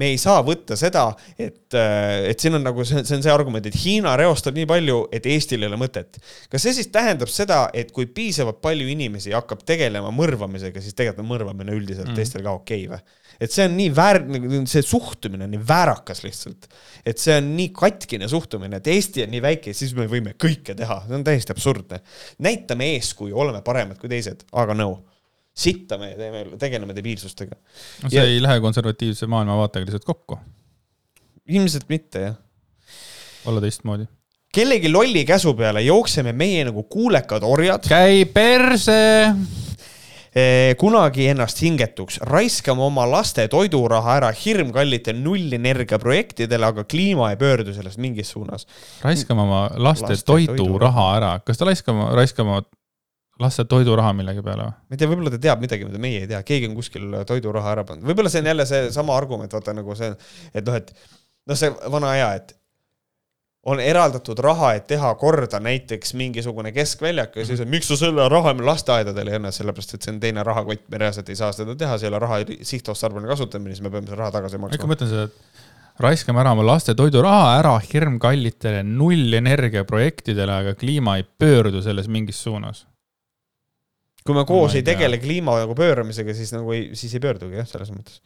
me 0.00 0.10
ei 0.14 0.18
saa 0.20 0.40
võtta 0.46 0.78
seda, 0.80 1.06
et, 1.36 1.74
äh, 1.76 2.30
et 2.30 2.40
siin 2.40 2.56
on 2.56 2.64
nagu 2.64 2.84
see, 2.88 3.02
see 3.04 3.18
on 3.18 3.24
see 3.24 3.32
argument, 3.32 3.66
et 3.68 3.76
Hiina 3.76 4.16
reostab 4.20 4.56
nii 4.56 4.68
palju, 4.70 4.98
et 5.14 5.28
Eestil 5.28 5.64
ei 5.64 5.70
ole 5.70 5.78
mõtet. 5.80 6.20
kas 6.50 6.64
see 6.64 6.76
siis 6.78 6.90
tähendab 6.94 7.30
seda, 7.32 7.66
et 7.76 7.92
kui 7.96 8.08
piisavalt 8.10 8.62
palju 8.64 8.88
inimesi 8.90 9.34
hakkab 9.36 9.64
tegelema 9.68 10.12
mõrvamisega, 10.14 10.82
siis 10.82 10.96
tegelikult 10.96 11.26
on 11.26 11.32
mõrvamine 11.34 11.76
üldiselt 11.76 12.08
mm. 12.10 12.18
teistel 12.18 12.46
ka 12.46 12.56
okei 12.56 12.86
okay, 12.86 12.96
või? 12.96 13.18
et 13.40 13.52
see 13.54 13.66
on 13.68 13.76
nii 13.76 13.92
väär-, 13.96 14.24
nagu 14.28 14.62
see 14.68 14.84
suhtumine 14.84 15.46
on 15.46 15.54
nii 15.54 15.62
väärakas 15.68 16.24
lihtsalt. 16.26 16.68
et 17.04 17.20
see 17.20 17.36
on 17.40 17.52
nii 17.56 17.70
katkine 17.76 18.28
suhtumine, 18.28 18.80
et 18.80 18.90
Eesti 18.90 19.24
on 19.24 19.32
nii 19.34 19.44
väike, 19.44 19.76
siis 19.76 19.94
me 19.96 20.08
võime 20.10 20.34
kõike 20.40 20.76
teha, 20.76 21.02
see 21.06 21.16
on 21.18 21.26
täiesti 21.26 21.54
absurdne. 21.56 22.02
näitame 22.46 22.94
eeskuju, 22.96 23.36
oleme 23.36 23.64
paremad 23.66 24.00
kui 24.00 24.12
teised, 24.12 24.44
aga 24.52 24.76
no 24.76 24.92
sitta 25.60 25.98
me 26.00 26.12
teeme, 26.18 26.44
tegeleme 26.60 26.96
debiilsustega. 26.96 27.58
no 28.02 28.10
see 28.10 28.18
ja, 28.18 28.26
ei 28.28 28.40
lähe 28.42 28.60
konservatiivse 28.64 29.28
maailmavaatega 29.30 29.88
lihtsalt 29.88 30.08
kokku. 30.08 30.38
ilmselt 31.48 31.88
mitte, 31.92 32.24
jah. 32.28 32.38
olla 33.50 33.62
teistmoodi. 33.64 34.08
kellegi 34.54 34.92
lolli 34.92 35.24
käsu 35.28 35.54
peale 35.58 35.82
jookseme 35.86 36.32
meie 36.32 36.64
nagu 36.70 36.84
kuulekad 36.92 37.44
orjad. 37.46 37.84
käi 37.88 38.24
perse 38.24 38.98
eh, 39.28 40.72
kunagi 40.80 41.28
ennast 41.34 41.60
hingetuks, 41.62 42.20
raiskame 42.30 42.86
oma 42.86 43.06
laste 43.10 43.48
toiduraha 43.52 44.16
ära 44.22 44.32
hirmkallite 44.44 45.14
nullenergia 45.18 46.00
projektidele, 46.00 46.72
aga 46.72 46.86
kliima 46.88 47.32
ei 47.34 47.40
pöördu 47.40 47.76
sellest 47.76 48.00
mingis 48.00 48.32
suunas. 48.32 48.66
raiskame 49.04 49.44
oma 49.44 49.64
laste, 49.76 50.14
laste 50.14 50.32
toiduraha 50.32 51.08
toidu 51.08 51.16
ära, 51.20 51.34
kas 51.44 51.60
ta 51.60 51.68
raiskame, 51.68 52.12
raiskame 52.16 52.62
las 53.40 53.58
see 53.58 53.68
toiduraha 53.70 54.12
millegi 54.16 54.44
peale 54.44 54.68
või? 54.68 54.76
ma 54.76 54.96
ei 54.96 55.00
tea, 55.00 55.10
võib-olla 55.10 55.34
ta 55.34 55.42
teab 55.48 55.64
midagi, 55.64 55.88
mida 55.88 56.02
meie 56.02 56.22
ei 56.24 56.30
tea, 56.30 56.42
keegi 56.46 56.70
on 56.70 56.78
kuskil 56.78 57.20
toiduraha 57.28 57.74
ära 57.76 57.86
pannud, 57.88 58.06
võib-olla 58.10 58.32
see 58.32 58.44
on 58.44 58.52
jälle 58.52 58.66
seesama 58.68 59.16
argument, 59.16 59.52
vaata 59.56 59.76
nagu 59.76 59.96
see, 59.98 60.12
et 60.54 60.66
noh, 60.66 60.78
et 60.80 60.94
noh, 61.48 61.58
see 61.58 61.72
vana 61.92 62.14
hea, 62.16 62.32
et 62.40 62.56
on 63.68 63.80
eraldatud 63.80 64.38
raha, 64.40 64.72
et 64.78 64.86
teha 64.88 65.10
korda 65.20 65.60
näiteks 65.60 66.14
mingisugune 66.16 66.72
keskväljak 66.72 67.36
ja 67.36 67.44
siis, 67.44 67.60
et 67.60 67.68
miks 67.68 67.90
sa 67.92 67.98
selle 68.00 68.24
raha 68.32 68.54
lasteaedadele 68.56 69.34
ei 69.34 69.40
anna, 69.40 69.52
sellepärast 69.52 69.98
et 69.98 70.06
see 70.06 70.14
on 70.14 70.20
teine 70.22 70.44
rahakott, 70.46 70.86
me 70.88 71.00
reaalselt 71.02 71.28
ei 71.28 71.36
saa 71.36 71.52
seda 71.52 71.76
teha, 71.76 71.98
see 72.00 72.08
ei 72.08 72.12
ole 72.14 72.22
raha 72.24 72.40
sihtotstarbeline 72.72 73.28
kasutamine, 73.28 73.76
siis 73.76 73.84
me 73.84 73.92
peame 73.92 74.08
selle 74.08 74.22
raha 74.22 74.32
tagasi 74.38 74.60
maksma. 74.62 74.80
ikka 74.80 74.88
mõtlen 74.88 75.12
seda, 75.12 75.26
et 75.28 76.00
raiskame 76.00 76.40
ära 76.40 76.54
oma 76.56 76.64
laste 76.64 76.96
toiduraha 76.96 77.58
ära 77.58 77.74
hirmkallitele 77.84 78.80
nullenergia 78.86 79.84
projektidele, 79.88 80.56
aga 80.64 80.74
kliima 80.80 81.18
ei 81.20 81.28
pöördu 81.28 81.84
selles 81.84 82.08
mingis 82.08 82.40
suunas 82.40 82.86
kui 84.26 84.36
me 84.36 84.44
koos 84.48 84.76
ei 84.78 84.84
tegele 84.86 85.18
kliima 85.22 85.56
nagu 85.62 85.74
pööramisega, 85.76 86.34
siis 86.36 86.52
nagu 86.56 86.76
ei, 86.76 86.90
siis 86.98 87.14
ei 87.16 87.22
pöördugi 87.22 87.60
jah, 87.60 87.68
selles 87.68 87.92
mõttes. 87.94 88.20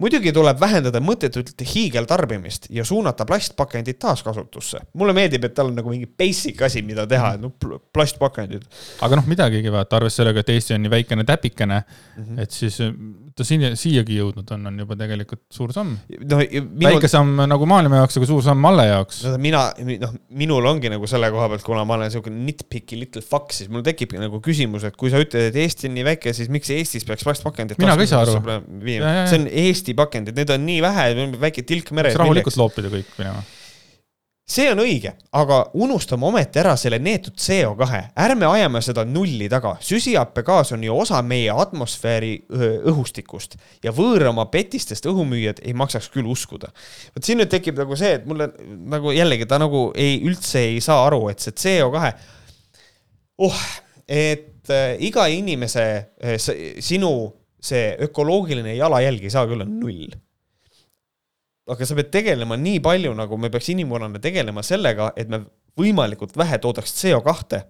muidugi 0.00 0.32
tuleb 0.32 0.60
vähendada 0.60 1.00
mõttetult 1.04 1.60
hiigeltarbimist 1.74 2.70
ja 2.72 2.84
suunata 2.88 3.26
plastpakendid 3.28 3.98
taaskasutusse. 4.00 4.80
mulle 4.94 5.12
meeldib, 5.16 5.44
et 5.44 5.54
tal 5.54 5.72
on 5.72 5.76
nagu 5.80 5.90
mingi 5.90 6.06
basic 6.06 6.62
asi, 6.62 6.82
mida 6.82 7.06
teha, 7.06 7.34
et 7.34 7.42
noh, 7.42 7.52
plastpakendid. 7.92 8.64
aga 9.00 9.20
noh, 9.20 9.26
midagigi 9.30 9.72
vaata, 9.72 9.96
arvestades 9.96 10.22
sellega, 10.22 10.44
et 10.44 10.54
Eesti 10.56 10.78
on 10.78 10.86
nii 10.86 10.94
väikene 10.96 11.24
täpikene 11.24 11.82
mm, 11.82 12.24
-hmm. 12.24 12.42
et 12.42 12.50
siis 12.50 12.80
ta 13.40 13.46
siia, 13.46 13.72
siiagi 13.78 14.18
jõudnud 14.18 14.50
on, 14.54 14.68
on 14.70 14.80
juba 14.82 14.96
tegelikult 15.00 15.42
suur 15.54 15.72
samm 15.74 15.96
no,. 15.96 16.40
Minul... 16.40 16.86
väike 16.86 17.10
samm 17.10 17.42
nagu 17.50 17.68
maailma 17.68 18.02
jaoks, 18.02 18.18
aga 18.20 18.28
suur 18.30 18.44
samm 18.46 18.62
Malle 18.64 18.86
jaoks. 18.90 19.22
no 19.26 19.36
mina, 19.42 19.62
noh, 20.02 20.16
minul 20.42 20.68
ongi 20.70 20.92
nagu 20.92 21.08
selle 21.10 21.30
koha 21.32 21.48
pealt, 21.52 21.64
kuna 21.66 21.84
ma 21.88 21.96
olen 21.98 22.12
siuke 22.12 22.32
nitpicky 22.34 22.98
little 23.00 23.24
fuck, 23.24 23.54
siis 23.56 23.70
mul 23.72 23.84
tekibki 23.86 24.20
nagu 24.20 24.42
küsimus, 24.44 24.84
et 24.88 24.98
kui 25.00 25.12
sa 25.12 25.22
ütled, 25.22 25.50
et 25.50 25.60
Eesti 25.64 25.88
on 25.90 25.96
nii 25.98 26.08
väike, 26.12 26.34
siis 26.36 26.52
miks 26.52 26.72
Eestis 26.74 27.06
peaks 27.08 27.26
plastpakendid 27.26 27.80
mina 27.80 27.96
ka 27.96 28.06
ei 28.06 28.10
saa 28.10 28.26
aru. 28.26 28.60
see 29.30 29.40
on 29.40 29.48
Eesti 29.64 29.96
pakendid, 29.98 30.36
neid 30.36 30.52
on 30.54 30.68
nii 30.68 30.84
vähe, 30.84 31.08
väike 31.40 31.64
tilk 31.68 31.94
meres. 31.96 32.18
rahulikult 32.20 32.60
loopida 32.60 32.92
kõik 32.92 33.16
minema 33.20 33.42
see 34.50 34.66
on 34.72 34.80
õige, 34.82 35.12
aga 35.36 35.60
unustame 35.78 36.26
ometi 36.26 36.60
ära 36.62 36.72
selle 36.80 36.98
neetud 37.02 37.36
CO2, 37.38 38.00
ärme 38.24 38.48
ajame 38.48 38.82
seda 38.82 39.04
nulli 39.06 39.48
taga. 39.52 39.76
süsihappegaas 39.84 40.72
on 40.74 40.84
ju 40.84 40.96
osa 40.98 41.20
meie 41.22 41.52
atmosfääri 41.54 42.32
õhustikust 42.90 43.56
ja 43.84 43.94
võõrama 43.94 44.48
petistest 44.50 45.06
õhumüüjad 45.10 45.62
ei 45.62 45.74
maksaks 45.74 46.10
küll 46.14 46.28
uskuda. 46.30 46.72
vot 47.14 47.24
siin 47.24 47.38
nüüd 47.38 47.50
tekib 47.52 47.78
nagu 47.78 47.96
see, 47.96 48.16
et 48.18 48.26
mulle 48.26 48.50
nagu 48.90 49.14
jällegi 49.14 49.46
ta 49.46 49.60
nagu 49.62 49.90
ei, 49.94 50.18
üldse 50.26 50.64
ei 50.72 50.80
saa 50.84 51.04
aru, 51.06 51.28
et 51.30 51.38
see 51.38 51.54
CO2, 51.54 52.14
oh, 53.46 53.60
et 54.06 54.70
äh, 54.74 54.96
iga 54.98 55.28
inimese 55.30 55.86
äh,, 56.18 56.40
sinu 56.82 57.12
see 57.60 57.94
ökoloogiline 58.08 58.74
jalajälg 58.74 59.24
ei 59.28 59.32
saa 59.32 59.46
küll 59.46 59.60
olla 59.60 59.68
null 59.68 60.10
aga 61.70 61.86
sa 61.86 61.96
pead 61.98 62.10
tegelema 62.14 62.56
nii 62.60 62.80
palju, 62.84 63.14
nagu 63.16 63.38
me 63.40 63.50
peaks 63.52 63.70
inimkonnana 63.74 64.20
tegelema 64.22 64.62
sellega, 64.66 65.12
et 65.16 65.28
me 65.30 65.42
võimalikult 65.78 66.36
vähe 66.38 66.58
toodaks 66.62 66.94
CO2, 66.98 67.60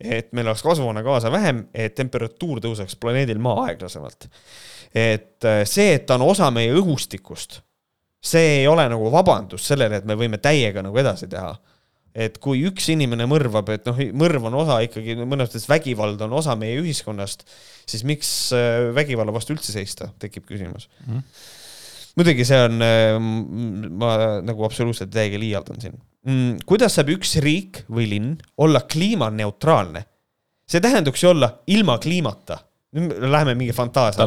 et 0.00 0.32
meil 0.36 0.50
oleks 0.50 0.64
kasvuhoonegaase 0.66 1.30
vähem, 1.32 1.66
et 1.74 1.94
temperatuur 1.96 2.60
tõuseks 2.64 2.98
planeedil 3.00 3.40
Maa 3.42 3.68
aeglasemalt. 3.70 4.28
et 4.94 5.44
äh, 5.44 5.62
see, 5.64 5.94
et 5.94 6.06
ta 6.06 6.18
on 6.18 6.26
osa 6.30 6.50
meie 6.50 6.74
õhustikust, 6.76 7.60
see 8.22 8.60
ei 8.60 8.66
ole 8.68 8.88
nagu 8.88 9.10
vabandus 9.12 9.66
sellele, 9.66 9.96
et 10.00 10.04
me 10.04 10.16
võime 10.18 10.38
täiega 10.42 10.82
nagu 10.82 10.98
edasi 10.98 11.28
teha 11.28 11.54
et 12.16 12.38
kui 12.40 12.62
üks 12.64 12.88
inimene 12.88 13.26
mõrvab, 13.28 13.68
et 13.74 13.84
noh, 13.84 13.98
mõrv 14.16 14.46
on 14.48 14.54
osa 14.62 14.78
ikkagi, 14.86 15.18
mõnes 15.20 15.50
mõttes 15.50 15.66
vägivald 15.68 16.22
on 16.24 16.32
osa 16.38 16.54
meie 16.56 16.78
ühiskonnast, 16.80 17.44
siis 17.84 18.06
miks 18.08 18.30
äh, 18.56 18.88
vägivalla 18.96 19.34
vastu 19.34 19.52
üldse 19.52 19.74
seista, 19.74 20.08
tekib 20.18 20.48
küsimus 20.48 20.88
mm. 21.06 21.12
-hmm 21.12 21.54
muidugi 22.16 22.44
see 22.48 22.60
on, 22.64 22.82
äh, 22.82 23.16
ma 24.00 24.12
nagu 24.44 24.66
absoluutselt 24.66 25.12
täiega 25.14 25.40
liialdan 25.40 25.80
siin. 25.82 25.96
Mm, 26.26 26.60
kuidas 26.66 26.96
saab 26.98 27.12
üks 27.14 27.36
riik 27.44 27.84
või 27.92 28.08
linn 28.10 28.36
olla 28.58 28.84
kliimaneutraalne? 28.88 30.04
see 30.66 30.82
tähenduks 30.82 31.22
ju 31.22 31.28
olla 31.30 31.52
ilma 31.70 31.98
kliimata. 32.02 32.58
nüüd 32.96 33.18
läheme 33.30 33.54
mingi 33.54 33.72
fantaasia. 33.72 34.24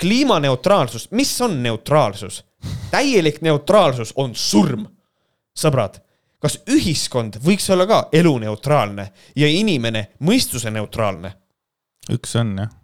kliimaneutraalsus, 0.00 1.10
mis 1.10 1.40
on 1.40 1.62
neutraalsus? 1.62 2.44
täielik 2.90 3.42
neutraalsus 3.42 4.12
on 4.16 4.34
surm, 4.34 4.86
sõbrad 5.58 6.00
kas 6.38 6.60
ühiskond 6.70 7.40
võiks 7.42 7.66
olla 7.74 7.86
ka 7.86 8.08
eluneutraalne 8.12 9.08
ja 9.36 9.48
inimene 9.50 10.08
mõistuse 10.22 10.70
neutraalne? 10.70 11.32
üks 12.14 12.36
on 12.38 12.54
jah 12.58 12.78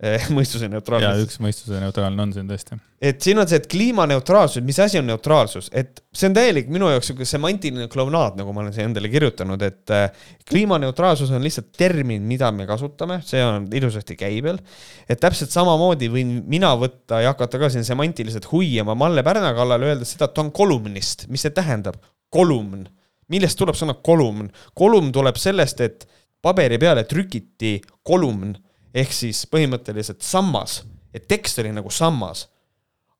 mõistuse 0.36 0.68
neutraalsus. 0.70 1.06
ja 1.06 1.24
üks 1.26 1.36
mõistuse 1.44 1.80
neutraalne 1.80 2.22
on 2.24 2.30
siin 2.32 2.46
tõesti. 2.48 2.78
et 3.04 3.20
siin 3.20 3.38
on 3.40 3.48
see, 3.48 3.58
et 3.60 3.66
kliimaneutraalsus, 3.70 4.62
mis 4.64 4.78
asi 4.80 4.96
on 5.00 5.06
neutraalsus, 5.10 5.68
et 5.76 6.00
see 6.16 6.30
on 6.30 6.36
täielik 6.36 6.70
minu 6.72 6.88
jaoks 6.88 7.10
sihuke 7.10 7.26
semantiline 7.28 7.88
klounaad, 7.92 8.38
nagu 8.40 8.54
ma 8.56 8.62
olen 8.64 8.72
siia 8.76 8.86
endale 8.88 9.10
kirjutanud, 9.12 9.60
et 9.66 9.92
äh, 9.92 10.06
kliimaneutraalsus 10.48 11.32
on 11.36 11.44
lihtsalt 11.44 11.68
termin, 11.76 12.24
mida 12.28 12.48
me 12.54 12.64
kasutame, 12.68 13.20
see 13.28 13.42
on 13.44 13.66
ilusasti 13.76 14.16
käibel. 14.20 14.62
et 15.08 15.20
täpselt 15.20 15.52
samamoodi 15.52 16.08
võin 16.12 16.32
mina 16.48 16.72
võtta 16.80 17.20
ja 17.24 17.34
hakata 17.34 17.60
ka 17.60 17.72
siin 17.74 17.84
semantiliselt 17.84 18.48
huiama 18.52 18.96
Malle 18.96 19.24
Pärna 19.26 19.52
kallal, 19.56 19.84
öeldes 19.90 20.14
seda, 20.16 20.30
et 20.30 20.36
ta 20.38 20.44
on 20.46 20.54
kolumnist, 20.54 21.28
mis 21.28 21.44
see 21.44 21.52
tähendab? 21.56 22.00
kolumn, 22.30 22.86
millest 23.28 23.58
tuleb 23.58 23.76
sõna 23.76 23.98
kolumn? 24.00 24.48
kolumn 24.72 25.12
tuleb 25.12 25.36
sellest, 25.36 25.84
et 25.84 26.08
paberi 26.40 26.78
peale 26.80 27.04
trükiti 27.04 27.76
kolumn 28.06 28.56
ehk 28.94 29.12
siis 29.14 29.44
põhimõtteliselt 29.50 30.24
sammas, 30.26 30.80
et 31.14 31.28
tekst 31.30 31.60
oli 31.62 31.74
nagu 31.74 31.92
sammas. 31.92 32.48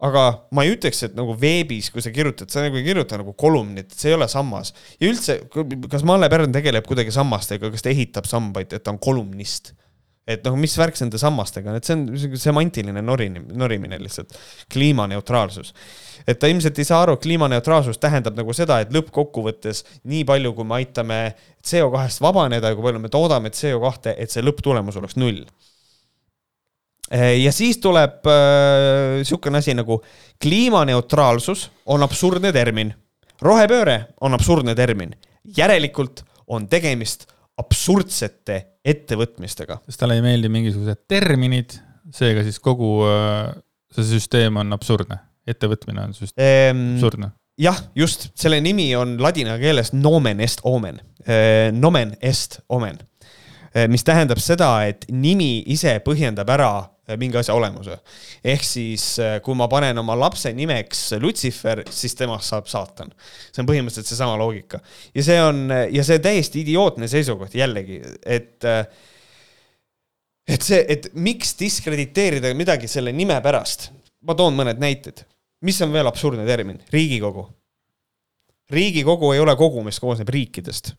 aga 0.00 0.46
ma 0.56 0.62
ei 0.64 0.70
ütleks, 0.72 1.02
et 1.04 1.12
nagu 1.12 1.34
veebis, 1.36 1.90
kui 1.92 2.00
sa 2.00 2.08
kirjutad, 2.08 2.48
sa 2.48 2.62
nagu 2.64 2.78
ei 2.78 2.86
kirjuta 2.86 3.18
nagu 3.20 3.34
kolumnit, 3.36 3.90
see 3.92 4.08
ei 4.08 4.16
ole 4.16 4.28
sammas. 4.32 4.72
ja 5.00 5.10
üldse, 5.10 5.42
kas 5.90 6.06
Malle 6.08 6.30
Pärn 6.32 6.52
tegeleb 6.52 6.86
kuidagi 6.88 7.12
sammastega, 7.12 7.70
kas 7.70 7.84
ta 7.84 7.92
ehitab 7.92 8.24
sambaid, 8.24 8.72
et 8.72 8.84
ta 8.84 8.94
on 8.94 8.98
kolumnist? 8.98 9.74
Et 10.30 10.44
noh, 10.46 10.56
mis 10.60 10.74
värk 10.78 10.98
nende 11.00 11.18
sammastega 11.20 11.72
on, 11.72 11.78
et 11.78 11.86
see 11.86 11.96
on 11.96 12.36
semantiline 12.40 13.02
norin-, 13.04 13.40
norimine 13.58 13.98
lihtsalt, 14.00 14.36
kliimaneutraalsus. 14.72 15.72
et 16.28 16.38
ta 16.38 16.50
ilmselt 16.50 16.78
ei 16.78 16.86
saa 16.86 17.00
aru, 17.04 17.16
kliimaneutraalsus 17.22 17.98
tähendab 17.98 18.36
nagu 18.38 18.54
seda, 18.56 18.80
et 18.80 18.92
lõppkokkuvõttes 18.94 19.82
nii 20.10 20.22
palju, 20.28 20.52
kui 20.56 20.68
me 20.68 20.78
aitame 20.80 21.20
CO2-st 21.66 22.22
vabaneda 22.24 22.70
ja 22.70 22.78
kui 22.78 22.86
palju 22.86 23.02
me 23.02 23.12
toodame 23.12 23.52
CO2, 23.54 24.14
et 24.16 24.30
see 24.30 24.44
lõpptulemus 24.44 25.00
oleks 25.00 25.18
null. 25.20 25.42
ja 27.10 27.52
siis 27.52 27.80
tuleb 27.82 28.26
äh, 28.30 29.56
asi 29.58 29.74
nagu 29.74 30.02
kliimaneutraalsus 30.42 31.70
on 31.86 32.06
absurdne 32.06 32.52
termin, 32.52 32.94
rohepööre 33.42 34.04
on 34.20 34.36
absurdne 34.36 34.76
termin, 34.78 35.16
järelikult 35.56 36.22
on 36.46 36.68
tegemist 36.68 37.26
absurdsete 37.58 38.69
ettevõtmistega. 38.84 39.80
sest 39.86 40.00
talle 40.00 40.16
ei 40.18 40.24
meeldi 40.24 40.50
mingisugused 40.52 41.04
terminid, 41.10 41.76
seega 42.14 42.44
siis 42.46 42.60
kogu 42.62 43.00
äh, 43.08 43.50
see 43.94 44.06
süsteem 44.14 44.56
on 44.60 44.72
absurdne, 44.76 45.20
ettevõtmine 45.48 46.08
on 46.08 46.16
süst- 46.16 46.38
ehm,, 46.40 46.94
absurdne. 46.96 47.32
jah, 47.60 47.78
just, 47.94 48.30
selle 48.38 48.60
nimi 48.64 48.90
on 48.96 49.18
ladina 49.20 49.58
keeles 49.60 49.92
nomen 49.92 50.40
est 50.40 50.64
omen 50.64 51.00
eh,, 51.26 51.68
nomen 51.72 52.16
est 52.20 52.60
omen 52.68 52.98
eh,, 53.74 53.86
mis 53.88 54.04
tähendab 54.06 54.40
seda, 54.42 54.72
et 54.88 55.06
nimi 55.10 55.58
ise 55.66 55.98
põhjendab 56.06 56.56
ära 56.56 56.72
Äh, 56.82 56.99
mingi 57.18 57.38
asja 57.40 57.54
olemuse. 57.54 57.98
ehk 58.44 58.64
siis, 58.64 59.04
äh, 59.18 59.38
kui 59.42 59.54
ma 59.58 59.68
panen 59.68 59.98
oma 59.98 60.16
lapse 60.18 60.52
nimeks 60.52 61.06
Lutsifer, 61.20 61.82
siis 61.90 62.14
temast 62.14 62.50
saab 62.52 62.68
saatan. 62.70 63.14
see 63.52 63.62
on 63.62 63.70
põhimõtteliselt 63.70 64.10
seesama 64.10 64.36
loogika. 64.38 64.80
ja 65.14 65.24
see 65.24 65.40
on, 65.42 65.68
ja 65.90 66.04
see 66.04 66.18
täiesti 66.18 66.62
idiootne 66.64 67.08
seisukoht 67.08 67.54
jällegi, 67.54 68.02
et 68.26 68.68
äh, 68.68 68.84
et 70.50 70.66
see, 70.66 70.80
et 70.88 71.10
miks 71.14 71.54
diskrediteerida 71.58 72.50
midagi 72.58 72.90
selle 72.90 73.12
nime 73.14 73.38
pärast. 73.44 73.90
ma 74.26 74.34
toon 74.36 74.56
mõned 74.56 74.80
näited. 74.82 75.24
mis 75.62 75.80
on 75.82 75.92
veel 75.92 76.06
absurdne 76.06 76.46
termin? 76.46 76.80
riigikogu. 76.92 77.46
riigikogu 78.70 79.32
ei 79.34 79.40
ole 79.40 79.56
kogu, 79.56 79.84
mis 79.84 80.00
koosneb 80.00 80.28
riikidest. 80.28 80.94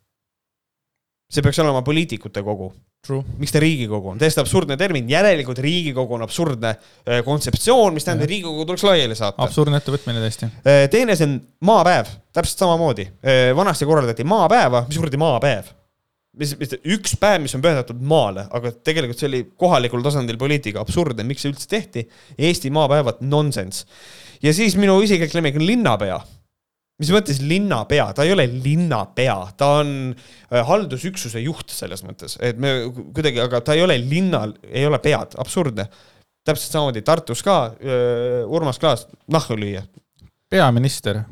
See 1.31 1.43
peaks 1.43 1.59
olema 1.63 1.81
poliitikute 1.85 2.43
kogu 2.43 2.71
miks 3.09 3.53
ta 3.53 3.59
Riigikogu 3.59 4.11
on, 4.11 4.19
täiesti 4.21 4.41
absurdne 4.43 4.75
termin, 4.77 5.07
järelikult 5.09 5.57
Riigikogu 5.63 6.13
on 6.13 6.21
absurdne 6.21 6.75
äh, 6.75 7.21
kontseptsioon, 7.25 7.95
mis 7.95 8.05
tähendab, 8.05 8.27
et 8.27 8.33
Riigikogu 8.35 8.65
tuleks 8.69 8.83
laiali 8.85 9.17
saata. 9.17 9.41
absurdne 9.41 9.79
ettevõtmine 9.81 10.21
tõesti. 10.21 10.49
Äh, 10.61 10.83
teine, 10.93 11.15
see 11.17 11.25
on 11.25 11.39
maapäev, 11.65 12.11
täpselt 12.35 12.61
samamoodi. 12.61 13.07
Äh, 13.25 13.43
vanasti 13.57 13.89
korraldati 13.89 14.25
maapäeva, 14.27 14.83
mis 14.87 15.01
kuradi 15.01 15.21
maapäev? 15.21 15.77
mis, 16.37 16.53
mis 16.59 16.75
üks 16.93 17.17
päev, 17.19 17.41
mis 17.43 17.55
on 17.57 17.63
pühendatud 17.63 18.03
maale, 18.07 18.45
aga 18.55 18.71
tegelikult 18.85 19.19
see 19.19 19.27
oli 19.27 19.41
kohalikul 19.59 20.03
tasandil 20.05 20.37
poliitika 20.39 20.79
absurdne, 20.79 21.25
miks 21.27 21.43
see 21.43 21.51
üldse 21.51 21.67
tehti. 21.71 22.05
Eesti 22.37 22.71
maapäevad, 22.73 23.19
nonsense. 23.25 23.89
ja 24.43 24.53
siis 24.53 24.77
minu 24.79 24.99
isiklik 25.03 25.33
lemmik 25.35 25.57
on 25.59 25.65
linnapea 25.67 26.21
mis 27.01 27.11
mõttes 27.13 27.41
linnapea, 27.41 28.05
ta 28.15 28.25
ei 28.25 28.33
ole 28.35 28.45
linnapea, 28.51 29.35
ta 29.57 29.73
on 29.81 29.91
äh, 30.13 30.61
haldusüksuse 30.67 31.41
juht 31.41 31.73
selles 31.73 32.03
mõttes, 32.05 32.37
et 32.43 32.59
me 32.61 32.75
kuidagi, 33.15 33.41
aga 33.43 33.63
ta 33.65 33.75
ei 33.77 33.83
ole 33.85 33.97
linnal, 34.01 34.53
ei 34.69 34.85
ole 34.87 35.01
pead, 35.03 35.37
absurdne. 35.41 35.87
täpselt 36.45 36.73
samamoodi 36.73 37.01
Tartus 37.05 37.43
ka 37.45 37.57
äh, 37.73 38.41
Urmas 38.45 38.79
Klaas 38.79 39.07
nahku 39.31 39.57
lüüa. 39.57 39.83
peaminister. 40.49 41.23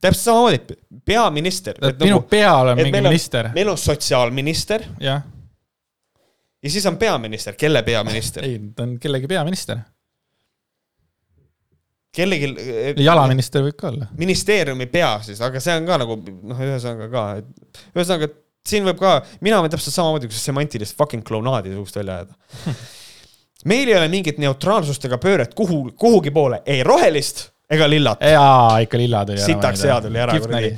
täpselt 0.00 0.24
samamoodi, 0.24 0.78
peaminister. 1.04 1.80
minu 1.82 2.20
nagu, 2.20 2.28
peal 2.30 2.74
on 2.74 2.82
mingi 2.82 3.02
minister. 3.02 3.50
meil 3.54 3.74
on 3.74 3.78
sotsiaalminister. 3.78 4.86
jah. 5.00 5.26
ja 6.62 6.70
siis 6.70 6.86
on 6.86 6.96
peaminister, 6.96 7.58
kelle 7.58 7.82
peaminister? 7.82 8.44
ei, 8.44 8.60
ta 8.76 8.86
on 8.86 8.98
kellegi 9.02 9.26
peaminister 9.26 9.82
kellelgi. 12.16 12.50
jalaminister 13.04 13.64
võib 13.66 13.78
ka 13.78 13.90
olla. 13.92 14.10
ministeeriumi 14.18 14.88
pea 14.92 15.14
siis, 15.26 15.40
aga 15.44 15.62
see 15.62 15.78
on 15.80 15.88
ka 15.88 16.00
nagu 16.02 16.18
noh, 16.24 16.66
ühesõnaga 16.68 17.08
ka, 17.12 17.24
et 17.42 17.82
ühesõnaga 17.94 18.30
siin 18.66 18.86
võib 18.88 19.00
ka, 19.00 19.16
mina 19.46 19.60
võin 19.62 19.72
täpselt 19.72 19.94
samamoodi 19.94 20.30
kui 20.30 20.38
semantilist 20.40 20.96
fucking 20.98 21.26
klounaadi 21.26 21.74
suust 21.76 21.98
välja 22.00 22.22
ajada 22.22 22.72
meil 23.70 23.90
ei 23.90 23.98
ole 23.98 24.08
mingit 24.12 24.40
neutraalsust 24.42 25.04
ega 25.08 25.20
pööret 25.22 25.54
kuhu, 25.58 25.84
kuhugi 25.98 26.32
poole, 26.34 26.62
ei 26.66 26.82
rohelist 26.86 27.46
ega 27.70 27.88
lillat. 27.90 28.22
jaa, 28.22 28.78
ikka 28.84 28.98
lilla 29.00 29.24
tuli 29.26 29.40
ära. 29.40 29.46
sitaks 29.46 29.84
hea 29.88 29.98
tuli 30.04 30.22
ära, 30.22 30.38
kuradi. 30.40 30.72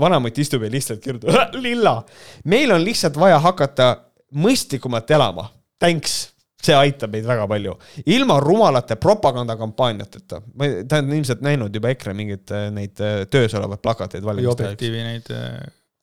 vanamutt 0.00 0.38
istub 0.38 0.64
ja 0.64 0.72
lihtsalt 0.72 1.02
kirjutab 1.04 1.54
lilla. 1.66 2.00
meil 2.44 2.72
on 2.72 2.84
lihtsalt 2.84 3.18
vaja 3.20 3.38
hakata 3.44 3.94
mõistlikumalt 4.34 5.10
elama. 5.10 5.48
Thanks, 5.80 6.34
see 6.62 6.74
aitab 6.74 7.14
meid 7.14 7.26
väga 7.26 7.46
palju. 7.50 7.74
ilma 8.06 8.38
rumalate 8.40 8.96
propagandakampaaniateta. 8.96 10.42
ma 10.54 10.70
ta 10.88 11.02
on 11.02 11.12
ilmselt 11.14 11.42
näinud 11.46 11.74
juba 11.74 11.92
EKRE 11.94 12.14
mingeid 12.18 12.54
äh, 12.54 12.68
neid 12.74 13.02
äh, 13.04 13.22
töös 13.30 13.54
olevaid 13.54 13.82
plakateid 13.84 14.26
valimiste 14.26 14.64
ajaks. 14.64 14.74
Objektiivi 14.74 15.04
neid 15.06 15.30
äh, 15.34 15.60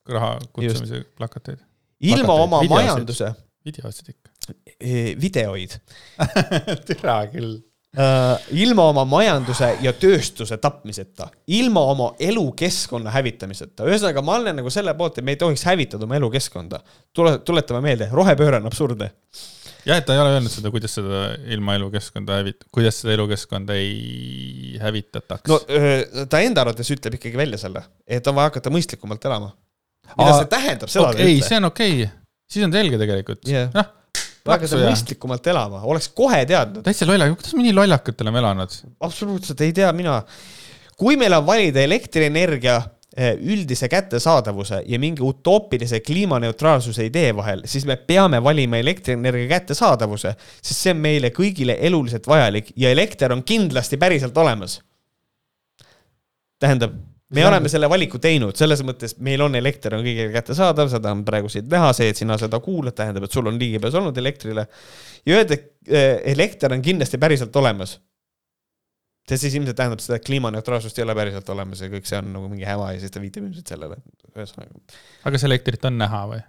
raha 0.09 0.37
kutsumise 0.55 1.03
plakateid. 1.17 1.59
ilma 1.99 2.23
plakateid, 2.23 2.47
oma 2.47 2.61
videosid. 2.63 2.89
majanduse, 2.89 3.31
videosid 3.67 4.11
ikka. 4.15 4.31
videoid, 5.21 5.79
türa 6.87 7.21
küll. 7.33 7.57
ilma 8.51 8.89
oma 8.91 9.05
majanduse 9.07 9.69
ja 9.83 9.93
tööstuse 9.95 10.57
tapmiseta, 10.59 11.29
ilma 11.47 11.83
oma 11.91 12.09
elukeskkonna 12.19 13.11
hävitamiseta. 13.11 13.87
ühesõnaga, 13.87 14.23
ma 14.23 14.39
olen 14.39 14.59
nagu 14.59 14.71
selle 14.71 14.95
poolt, 14.95 15.19
et 15.19 15.27
me 15.27 15.35
ei 15.35 15.41
tohiks 15.43 15.67
hävitada 15.67 16.07
oma 16.07 16.15
elukeskkonda. 16.19 16.79
tule, 17.13 17.37
tuletame 17.43 17.83
meelde, 17.89 18.09
rohepööre 18.11 18.63
on 18.63 18.71
absurdne. 18.71 19.11
jah, 19.85 19.99
et 19.99 20.05
ta 20.07 20.15
ei 20.15 20.21
ole 20.21 20.35
öelnud 20.35 20.53
seda, 20.53 20.71
kuidas 20.73 20.95
seda 20.97 21.25
ilma 21.53 21.75
elukeskkonda 21.79 22.39
hävit-, 22.39 22.65
kuidas 22.73 22.99
seda 23.01 23.15
elukeskkonda 23.15 23.77
ei 23.79 24.79
hävitataks 24.81 25.51
no 25.51 25.59
ta 26.31 26.41
enda 26.45 26.65
arvates 26.65 26.89
ütleb 26.95 27.19
ikkagi 27.19 27.39
välja 27.39 27.59
selle, 27.61 27.85
et 28.07 28.27
on 28.31 28.37
vaja 28.37 28.51
hakata 28.51 28.73
mõistlikumalt 28.73 29.27
elama. 29.29 29.53
mida 30.15 30.31
Aa, 30.31 30.39
see 30.39 30.51
tähendab, 30.55 30.91
seda 30.91 31.09
okay, 31.09 31.19
ta 31.19 31.27
ei 31.27 31.37
ütle. 31.37 31.49
see 31.49 31.59
on 31.61 31.69
okei 31.71 31.93
okay., 31.99 32.11
siis 32.55 32.67
on 32.67 32.75
selge 32.75 32.99
tegelikult 33.01 33.49
Jah. 33.49 33.69
noh, 33.75 33.93
hakata 34.45 34.81
mõistlikumalt 34.81 35.51
elama, 35.53 35.83
oleks 35.89 36.09
kohe 36.17 36.41
teadnud. 36.49 36.85
täitsa 36.85 37.07
lolla, 37.09 37.29
kuidas 37.33 37.57
me 37.57 37.65
nii 37.67 37.77
lollakalt 37.77 38.25
oleme 38.25 38.41
elanud? 38.43 38.79
absoluutselt 39.09 39.65
ei 39.65 39.73
tea 39.75 39.91
mina. 39.97 40.21
kui 40.97 41.17
meil 41.19 41.37
on 41.37 41.45
valida 41.45 41.83
elektrienergia 41.85 42.79
üldise 43.17 43.87
kättesaadavuse 43.89 44.81
ja 44.85 44.99
mingi 44.99 45.23
utoopilise 45.23 45.99
kliimaneutraalsuse 46.03 47.05
idee 47.05 47.31
vahel, 47.35 47.61
siis 47.65 47.85
me 47.87 47.95
peame 47.95 48.41
valima 48.43 48.77
elektrienergia 48.77 49.47
kättesaadavuse, 49.47 50.35
sest 50.61 50.81
see 50.81 50.91
on 50.91 50.99
meile 51.03 51.31
kõigile 51.35 51.77
eluliselt 51.79 52.27
vajalik 52.27 52.73
ja 52.75 52.91
elekter 52.91 53.31
on 53.31 53.43
kindlasti 53.43 53.97
päriselt 53.97 54.37
olemas. 54.37 54.81
tähendab, 56.59 56.91
me 56.95 57.39
See 57.39 57.45
on- 57.45 57.53
oleme 57.53 57.69
selle 57.69 57.89
valiku 57.89 58.19
teinud, 58.19 58.55
selles 58.55 58.81
mõttes 58.83 59.15
meil 59.19 59.41
on 59.41 59.55
elekter 59.55 59.95
on 59.95 60.03
kõigile 60.03 60.31
kättesaadav, 60.31 60.89
seda 60.89 61.11
on 61.11 61.25
praegu 61.25 61.49
siit 61.49 61.67
näha, 61.69 61.93
see, 61.93 62.09
et 62.09 62.17
sina 62.17 62.37
seda 62.37 62.59
kuulad, 62.59 62.95
tähendab, 62.95 63.23
et 63.23 63.31
sul 63.31 63.47
on 63.47 63.59
ligipääs 63.59 63.95
olnud 63.95 64.17
elektrile. 64.17 64.67
ja 65.25 65.35
öelda, 65.35 65.53
et 65.53 65.71
eh, 65.87 66.21
elekter 66.33 66.73
on 66.73 66.81
kindlasti 66.81 67.17
päriselt 67.17 67.55
olemas 67.55 67.99
see 69.29 69.39
siis 69.41 69.55
ilmselt 69.57 69.77
tähendab 69.77 70.01
seda, 70.03 70.19
et 70.19 70.25
kliimaneutraalsust 70.27 70.99
ei 70.99 71.05
ole 71.05 71.15
päriselt 71.17 71.47
olemas 71.49 71.81
ja 71.81 71.89
kõik 71.91 72.05
see 72.09 72.19
on 72.21 72.27
nagu 72.35 72.49
mingi 72.51 72.67
häma 72.67 72.91
ja 72.93 73.01
siis 73.01 73.13
ta 73.13 73.21
viitab 73.23 73.47
ilmselt 73.47 73.71
sellele. 73.73 73.97
ühesõnaga, 74.35 74.83
aga 75.23 75.33
kas 75.35 75.47
elektrit 75.47 75.87
on 75.89 75.97
näha 76.01 76.21
või? 76.33 76.41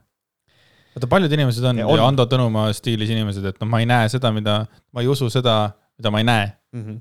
vaata, 0.96 1.08
paljud 1.12 1.32
inimesed 1.32 1.64
on, 1.64 1.80
Ja 1.80 1.88
on. 1.88 2.02
Ando 2.04 2.26
Tõnumaa 2.28 2.72
stiilis 2.76 3.12
inimesed, 3.12 3.44
et 3.44 3.60
noh, 3.60 3.70
ma 3.70 3.80
ei 3.82 3.88
näe 3.88 4.08
seda, 4.12 4.32
mida, 4.32 4.62
ma 4.92 5.04
ei 5.04 5.10
usu 5.12 5.28
seda, 5.32 5.56
mida 5.98 6.12
ma 6.12 6.22
ei 6.22 6.28
näe. 6.28 6.46
mm. 6.72 6.84
-hmm. 6.84 7.00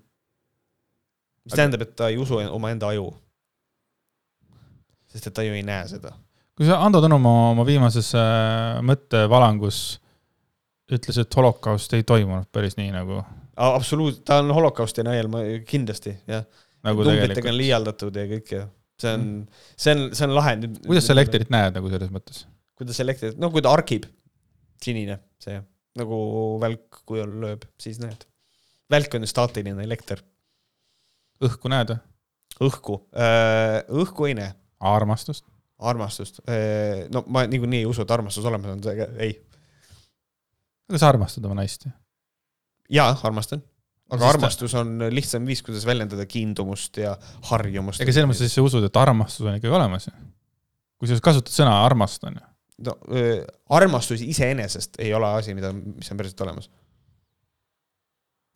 mis 1.46 1.60
tähendab, 1.60 1.82
et 1.82 1.96
ta 1.96 2.10
ei 2.10 2.18
usu 2.18 2.40
omaenda 2.40 2.88
aju. 2.88 3.14
sest 5.12 5.28
et 5.28 5.34
ta 5.34 5.44
ju 5.44 5.54
ei 5.54 5.64
näe 5.64 5.88
seda. 5.88 6.14
kui 6.56 6.66
see 6.66 6.76
Ando 6.76 7.02
Tõnumaa 7.04 7.52
oma 7.52 7.66
viimases 7.66 8.14
äh, 8.16 8.82
mõttevalangus 8.82 10.00
ütles, 10.92 11.18
et 11.18 11.36
holokaust 11.36 11.94
ei 11.94 12.04
toimunud 12.04 12.48
päris 12.52 12.78
nii 12.78 12.92
nagu, 12.94 13.24
absoluut, 13.56 14.24
ta 14.28 14.40
on 14.44 14.52
holokausti 14.56 15.06
najal, 15.06 15.30
ma 15.32 15.44
kindlasti 15.68 16.16
jah. 16.30 16.46
nagu 16.86 17.06
numbritega 17.08 17.52
on 17.52 17.58
liialdatud 17.58 18.20
ja 18.20 18.26
kõik 18.30 18.52
ja 18.52 18.66
see 19.02 19.14
on, 19.16 19.24
see 19.78 19.96
on, 19.96 20.04
see 20.16 20.28
on 20.28 20.36
lahe. 20.36 20.56
kuidas 20.86 21.08
sa 21.08 21.16
elektrit 21.16 21.52
näed 21.54 21.78
nagu 21.78 21.92
selles 21.92 22.12
mõttes? 22.14 22.44
kuidas 22.76 23.00
elektrit, 23.04 23.40
no 23.40 23.50
kui 23.54 23.64
ta 23.64 23.72
arkib, 23.76 24.08
sinine 24.84 25.20
see 25.42 25.58
nagu 26.00 26.20
välk, 26.60 27.02
kui 27.08 27.22
on 27.24 27.38
lööb, 27.44 27.64
siis 27.80 28.00
näed. 28.04 28.28
välk 28.92 29.16
on 29.16 29.24
ju 29.24 29.32
staatiline 29.32 29.84
elekter, 29.88 30.22
õhku 31.44 31.72
näed 31.72 31.94
või? 31.94 32.00
õhku, 32.68 33.02
õhku 34.04 34.30
ei 34.30 34.38
näe 34.38 34.54
armastust? 34.80 35.48
armastust, 35.86 36.40
no 37.12 37.26
ma 37.28 37.44
niikuinii 37.52 37.84
ei 37.84 37.90
usu, 37.90 38.06
et 38.06 38.16
armastus 38.16 38.46
olemas 38.48 38.78
on, 38.78 39.06
ei. 39.20 39.36
aga 40.90 41.02
sa 41.02 41.12
armastad 41.12 41.48
oma 41.48 41.60
naist 41.60 41.88
ju? 41.88 41.96
jaa, 42.90 43.12
armastan. 43.24 43.62
aga 44.10 44.20
Siis 44.20 44.26
ta- 44.26 44.30
armastus 44.34 44.74
on 44.78 44.98
lihtsam 45.10 45.46
viis, 45.50 45.64
kuidas 45.66 45.86
väljendada 45.88 46.26
kiindumust 46.30 46.98
ja 47.02 47.16
harjumust. 47.52 48.02
ega 48.02 48.14
selles 48.14 48.30
mõttes 48.30 48.54
sa 48.54 48.62
usud, 48.66 48.84
et 48.86 48.98
armastus 49.02 49.46
on 49.46 49.58
ikkagi 49.58 49.74
olemas 49.74 50.08
ju? 50.10 50.14
kui 51.00 51.10
sa 51.10 51.18
kasutad 51.22 51.52
sõna 51.54 51.74
armastan 51.86 52.38
ju. 52.40 52.46
no 52.88 52.98
öö, 53.12 53.40
armastus 53.70 54.22
iseenesest 54.22 55.00
ei 55.04 55.14
ole 55.14 55.28
asi, 55.40 55.54
mida, 55.58 55.74
mis 55.74 56.12
on 56.12 56.18
päriselt 56.22 56.42
olemas. 56.46 56.70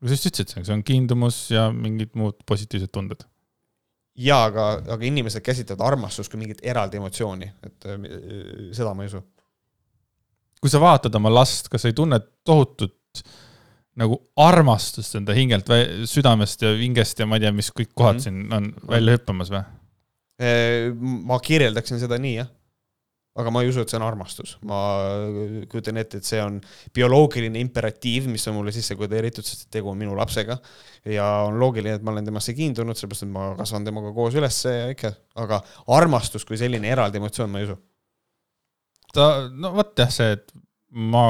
sa 0.05 0.13
just 0.15 0.29
ütlesid, 0.29 0.53
see 0.63 0.75
on 0.77 0.83
kiindumus 0.85 1.41
ja 1.51 1.67
mingid 1.73 2.13
muud 2.19 2.37
positiivsed 2.47 2.91
tunded. 2.93 3.25
jaa, 4.19 4.45
aga, 4.51 4.69
aga 4.95 5.05
inimesed 5.05 5.41
käsitlevad 5.43 5.85
armastust 5.93 6.31
kui 6.31 6.39
mingit 6.39 6.61
eraldi 6.63 6.99
emotsiooni, 7.01 7.51
et 7.65 7.85
öö, 7.89 7.99
seda 8.75 8.93
ma 8.93 9.03
ei 9.03 9.11
usu. 9.11 9.23
kui 10.61 10.69
sa 10.71 10.79
vaatad 10.83 11.15
oma 11.15 11.31
last, 11.33 11.69
kas 11.71 11.81
sa 11.81 11.91
ei 11.91 11.97
tunne 11.97 12.19
tohutut 12.45 13.23
nagu 13.99 14.15
armastust 14.39 15.17
enda 15.19 15.35
hingelt, 15.35 15.67
südamest 16.09 16.63
ja 16.63 16.71
hingest 16.79 17.19
ja 17.19 17.27
ma 17.27 17.37
ei 17.39 17.43
tea, 17.45 17.51
mis 17.55 17.71
kõik 17.75 17.91
kohad 17.93 18.19
Mhm. 18.19 18.23
siin 18.23 18.53
on 18.55 18.71
välja 18.87 19.17
hüppamas 19.17 19.51
või? 19.51 19.65
ma 21.29 21.35
kirjeldaksin 21.43 21.99
seda 21.99 22.15
nii, 22.21 22.37
jah. 22.39 22.47
aga 23.39 23.51
ma 23.55 23.61
ei 23.63 23.69
usu, 23.71 23.83
et 23.85 23.91
see 23.91 23.95
on 23.99 24.03
armastus, 24.03 24.53
ma 24.67 24.77
kujutan 25.71 25.99
ette, 26.01 26.19
et 26.19 26.27
see 26.27 26.39
on 26.43 26.57
bioloogiline 26.95 27.59
imperatiiv, 27.61 28.25
mis 28.27 28.43
on 28.51 28.55
mulle 28.57 28.73
sisse 28.75 28.97
kodeeritud, 28.99 29.45
sest 29.47 29.69
tegu 29.71 29.91
on 29.91 29.99
minu 29.99 30.15
lapsega. 30.17 30.57
ja 31.07 31.27
on 31.47 31.59
loogiline, 31.61 31.95
et 31.99 32.03
ma 32.03 32.11
olen 32.11 32.25
temasse 32.27 32.55
kiindunud, 32.57 32.97
sellepärast 32.99 33.23
et 33.27 33.31
ma 33.31 33.45
kasvan 33.59 33.85
temaga 33.87 34.11
koos 34.15 34.35
üles 34.35 34.57
ja 34.65 34.89
ikka, 34.91 35.13
aga 35.39 35.61
armastus 35.95 36.43
kui 36.47 36.57
selline 36.59 36.89
eraldi 36.91 37.21
emotsioon, 37.21 37.51
ma 37.53 37.61
ei 37.61 37.69
usu. 37.69 37.77
ta, 39.13 39.29
no 39.55 39.71
vot 39.77 39.93
jah, 40.03 40.11
see, 40.11 40.33
et 40.35 40.51
ma, 40.91 41.23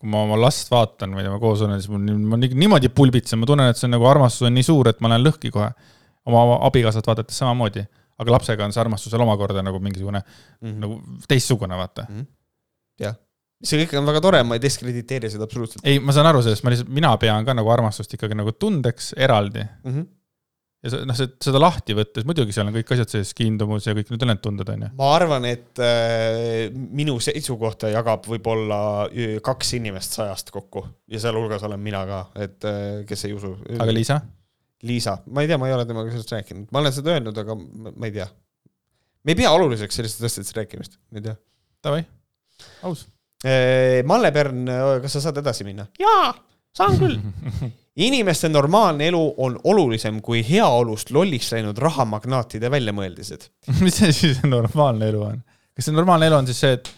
kui 0.00 0.08
ma 0.12 0.24
oma 0.24 0.38
last 0.40 0.70
vaatan 0.72 1.14
või 1.16 1.24
temaga 1.26 1.42
koos 1.42 1.62
olen, 1.66 1.80
siis 1.80 1.92
mul 1.92 2.18
ma 2.32 2.38
nii- 2.40 2.56
niimoodi 2.56 2.88
pulbitsen, 2.96 3.40
ma 3.40 3.48
tunnen, 3.48 3.70
et 3.70 3.76
see 3.76 3.86
on 3.88 3.96
nagu 3.98 4.06
armastus 4.08 4.48
on 4.48 4.54
nii 4.56 4.66
suur, 4.66 4.88
et 4.88 5.00
ma 5.04 5.12
lähen 5.12 5.26
lõhki 5.26 5.52
kohe. 5.54 5.70
oma 6.28 6.58
abikaasat 6.66 7.06
vaadates 7.08 7.38
samamoodi, 7.40 7.80
aga 8.20 8.32
lapsega 8.34 8.64
on 8.66 8.74
see 8.74 8.80
armastus 8.82 9.12
veel 9.12 9.24
omakorda 9.24 9.62
nagu 9.64 9.78
mingisugune 9.80 10.20
mm. 10.20 10.68
-hmm. 10.68 10.78
nagu 10.82 11.00
teistsugune, 11.28 11.76
vaata. 11.76 12.06
jah, 13.00 13.16
see 13.64 13.80
kõik 13.82 13.96
on 13.98 14.08
väga 14.08 14.20
tore, 14.24 14.42
ma 14.44 14.56
ei 14.56 14.62
diskrediteeri 14.62 15.30
seda 15.32 15.48
absoluutselt 15.48 15.84
ei, 15.84 15.98
ma 15.98 16.12
saan 16.16 16.28
aru 16.30 16.42
sellest, 16.44 16.64
ma 16.64 16.72
lihtsalt, 16.72 16.92
mina 17.00 17.12
pean 17.20 17.44
ka 17.44 17.56
nagu 17.56 17.72
armastust 17.72 18.14
ikkagi 18.16 18.36
nagu 18.36 18.52
tundeks 18.52 19.14
eraldi 19.16 19.64
mm. 19.64 19.92
-hmm. 19.92 20.06
Ja 20.84 20.90
see- 20.94 21.04
noh, 21.08 21.16
see, 21.18 21.28
seda 21.44 21.60
lahti 21.60 21.94
võttes, 21.96 22.24
muidugi 22.28 22.54
seal 22.56 22.68
on 22.70 22.74
kõik 22.78 22.90
asjad 22.94 23.10
sees, 23.12 23.30
kiindumus 23.36 23.84
ja 23.88 23.92
kõik 23.96 24.08
need 24.12 24.22
ülejäänud 24.24 24.42
tunded 24.44 24.68
on 24.72 24.84
ju. 24.86 24.90
ma 24.96 25.08
arvan, 25.16 25.44
et 25.50 25.80
äh, 25.84 26.70
minu 26.72 27.18
seisukohta 27.20 27.90
jagab 27.92 28.24
võib-olla 28.30 28.80
öö, 29.12 29.38
kaks 29.44 29.74
inimest 29.80 30.16
sajast 30.16 30.52
kokku 30.54 30.86
ja 31.12 31.20
sealhulgas 31.20 31.64
olen 31.68 31.80
mina 31.84 32.04
ka, 32.08 32.20
et 32.46 32.64
äh, 32.68 33.02
kes 33.08 33.24
ei 33.28 33.34
usu. 33.36 33.54
aga 33.78 33.92
Liisa? 33.92 34.20
Liisa, 34.88 35.18
ma 35.28 35.42
ei 35.44 35.50
tea, 35.50 35.58
ma 35.60 35.68
ei 35.68 35.74
ole 35.76 35.84
temaga 35.84 36.08
sellest 36.14 36.32
rääkinud, 36.32 36.70
ma 36.72 36.80
olen 36.80 36.94
seda 36.96 37.12
öelnud, 37.18 37.36
aga 37.44 37.56
ma, 37.60 37.92
ma 37.92 38.08
ei 38.08 38.14
tea. 38.16 38.28
me 39.24 39.34
ei 39.34 39.40
pea 39.42 39.50
oluliseks 39.52 40.00
sellistest 40.00 40.24
asjadest 40.30 40.56
rääkimist, 40.56 40.96
ma 41.12 41.20
ei 41.20 41.26
tea. 41.28 41.34
Davai, 41.84 42.06
aus. 42.88 43.02
Malle 44.08 44.28
Pärn, 44.32 44.64
kas 45.04 45.14
sa 45.16 45.20
saad 45.26 45.38
edasi 45.40 45.64
minna? 45.68 45.84
jaa, 46.00 46.32
saan 46.76 46.96
küll. 47.00 47.20
inimeste 47.96 48.48
normaalne 48.48 49.08
elu 49.10 49.22
on 49.36 49.58
olulisem 49.64 50.20
kui 50.22 50.44
heaolust 50.46 51.10
lolliks 51.10 51.50
läinud 51.52 51.78
rahamagnaatide 51.78 52.70
väljamõeldised. 52.70 53.48
mis 53.84 54.00
see 54.02 54.12
siis 54.12 54.42
normaalne 54.46 55.10
elu 55.10 55.22
on? 55.32 55.42
kas 55.74 55.88
see 55.88 55.96
normaalne 55.96 56.28
elu 56.30 56.40
on 56.40 56.48
siis 56.50 56.60
see, 56.60 56.78
et 56.78 56.90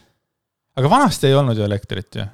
aga 0.81 0.91
vanasti 0.91 1.29
ei 1.29 1.35
olnud 1.39 1.59
ju 1.59 1.65
elektrit 1.65 2.21
ju. 2.21 2.29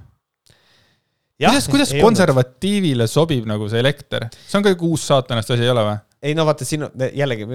kuidas, 1.43 1.68
kuidas 1.68 1.94
konservatiivile 2.01 3.06
sobib 3.10 3.47
nagu 3.51 3.68
see 3.70 3.80
elekter? 3.82 4.28
see 4.47 4.60
on 4.60 4.66
ka 4.66 4.74
uus 4.86 5.06
saatanast 5.10 5.55
asi, 5.55 5.66
ei 5.66 5.72
ole 5.74 5.86
või? 5.86 5.97
ei 6.22 6.35
no 6.35 6.47
vaata, 6.48 6.66
siin 6.66 6.86
jällegi 7.14 7.47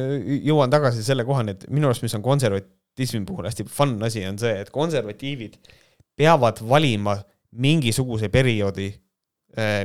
jõuan 0.47 0.71
tagasi 0.71 1.03
selle 1.03 1.25
kohani, 1.27 1.57
et 1.57 1.67
minu 1.73 1.89
arust, 1.89 2.03
mis 2.05 2.15
on 2.15 2.23
konservatismi 2.23 3.23
puhul 3.27 3.49
hästi 3.49 3.67
fun 3.67 3.97
asi, 4.07 4.23
on 4.27 4.39
see, 4.39 4.53
et 4.63 4.71
konservatiivid 4.73 5.57
peavad 6.15 6.61
valima 6.69 7.17
mingisuguse 7.63 8.29
perioodi, 8.33 8.89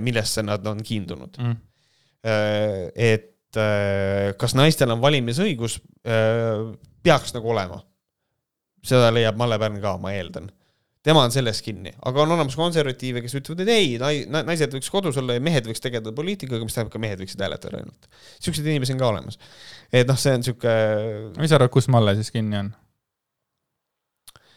millesse 0.00 0.44
nad 0.46 0.66
on 0.66 0.82
kiindunud. 0.84 1.40
Mm. 1.42 1.56
et 2.98 3.56
äh, 3.56 4.32
kas 4.40 4.54
naistel 4.58 4.90
on 4.90 5.02
valimisõigus, 5.02 5.78
peaks 7.04 7.34
nagu 7.36 7.52
olema. 7.54 7.82
seda 8.88 9.10
leiab 9.12 9.36
Malle 9.38 9.58
Pärn 9.60 9.80
ka, 9.82 9.96
ma 10.00 10.14
eeldan. 10.16 10.50
tema 11.04 11.22
on 11.24 11.32
selles 11.32 11.62
kinni, 11.62 11.92
aga 12.04 12.22
on 12.22 12.32
olemas 12.34 12.56
konservatiive, 12.58 13.22
kes 13.24 13.38
ütlevad, 13.38 13.62
et 13.64 13.70
ei, 13.72 14.24
naised 14.28 14.74
võiks 14.74 14.90
kodus 14.92 15.16
olla 15.20 15.38
ja 15.38 15.40
mehed 15.40 15.68
võiks 15.68 15.80
tegeleda 15.80 16.12
poliitikaga, 16.12 16.64
mis 16.66 16.74
tähendab 16.74 16.92
ka 16.92 17.00
mehed 17.00 17.22
võiksid 17.22 17.44
hääletada 17.44 17.80
ainult. 17.80 18.10
siukseid 18.40 18.66
inimesi 18.66 18.96
on 18.96 19.00
ka 19.04 19.12
olemas. 19.12 19.38
et 19.92 20.08
noh, 20.08 20.18
see 20.18 20.34
on 20.34 20.44
sihuke. 20.44 20.74
mis 21.38 21.52
sa 21.52 21.60
arvad, 21.60 21.72
kus 21.72 21.88
Malle 21.92 22.16
siis 22.18 22.34
kinni 22.34 22.60
on? 22.60 22.74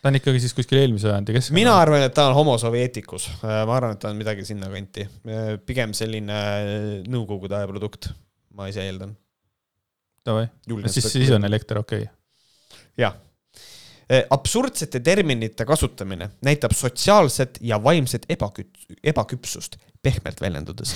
Ta 0.02 0.10
on 0.10 0.18
ikkagi 0.18 0.42
siis 0.44 0.56
kuskil 0.58 0.82
eelmise 0.82 1.08
sajandi 1.08 1.36
keskel. 1.38 1.56
mina 1.58 1.76
arvan, 1.78 2.06
et 2.06 2.14
ta 2.18 2.28
on 2.30 2.38
homo 2.38 2.58
soveticus, 2.62 3.30
ma 3.44 3.76
arvan, 3.78 3.96
et 3.96 4.02
ta 4.02 4.12
on 4.12 4.20
midagi 4.20 4.46
sinnakanti, 4.48 5.08
pigem 5.66 5.96
selline 5.98 6.38
nõukogude 7.12 7.60
aja 7.60 7.70
produkt, 7.70 8.12
ma 8.58 8.70
ise 8.72 8.86
eeldan. 8.86 9.14
Davai, 10.26 10.46
siis, 10.94 11.08
siis 11.10 11.32
on 11.34 11.46
elekter 11.48 11.80
okei 11.82 12.06
okay.. 12.06 12.16
jah 13.02 13.18
absurdsete 14.30 15.00
terminite 15.00 15.66
kasutamine 15.66 16.30
näitab 16.44 16.74
sotsiaalset 16.76 17.58
ja 17.62 17.78
vaimset 17.84 18.26
ebaküt-, 18.30 18.98
ebaküpsust, 19.04 19.78
pehmelt 20.04 20.42
väljendudes. 20.42 20.96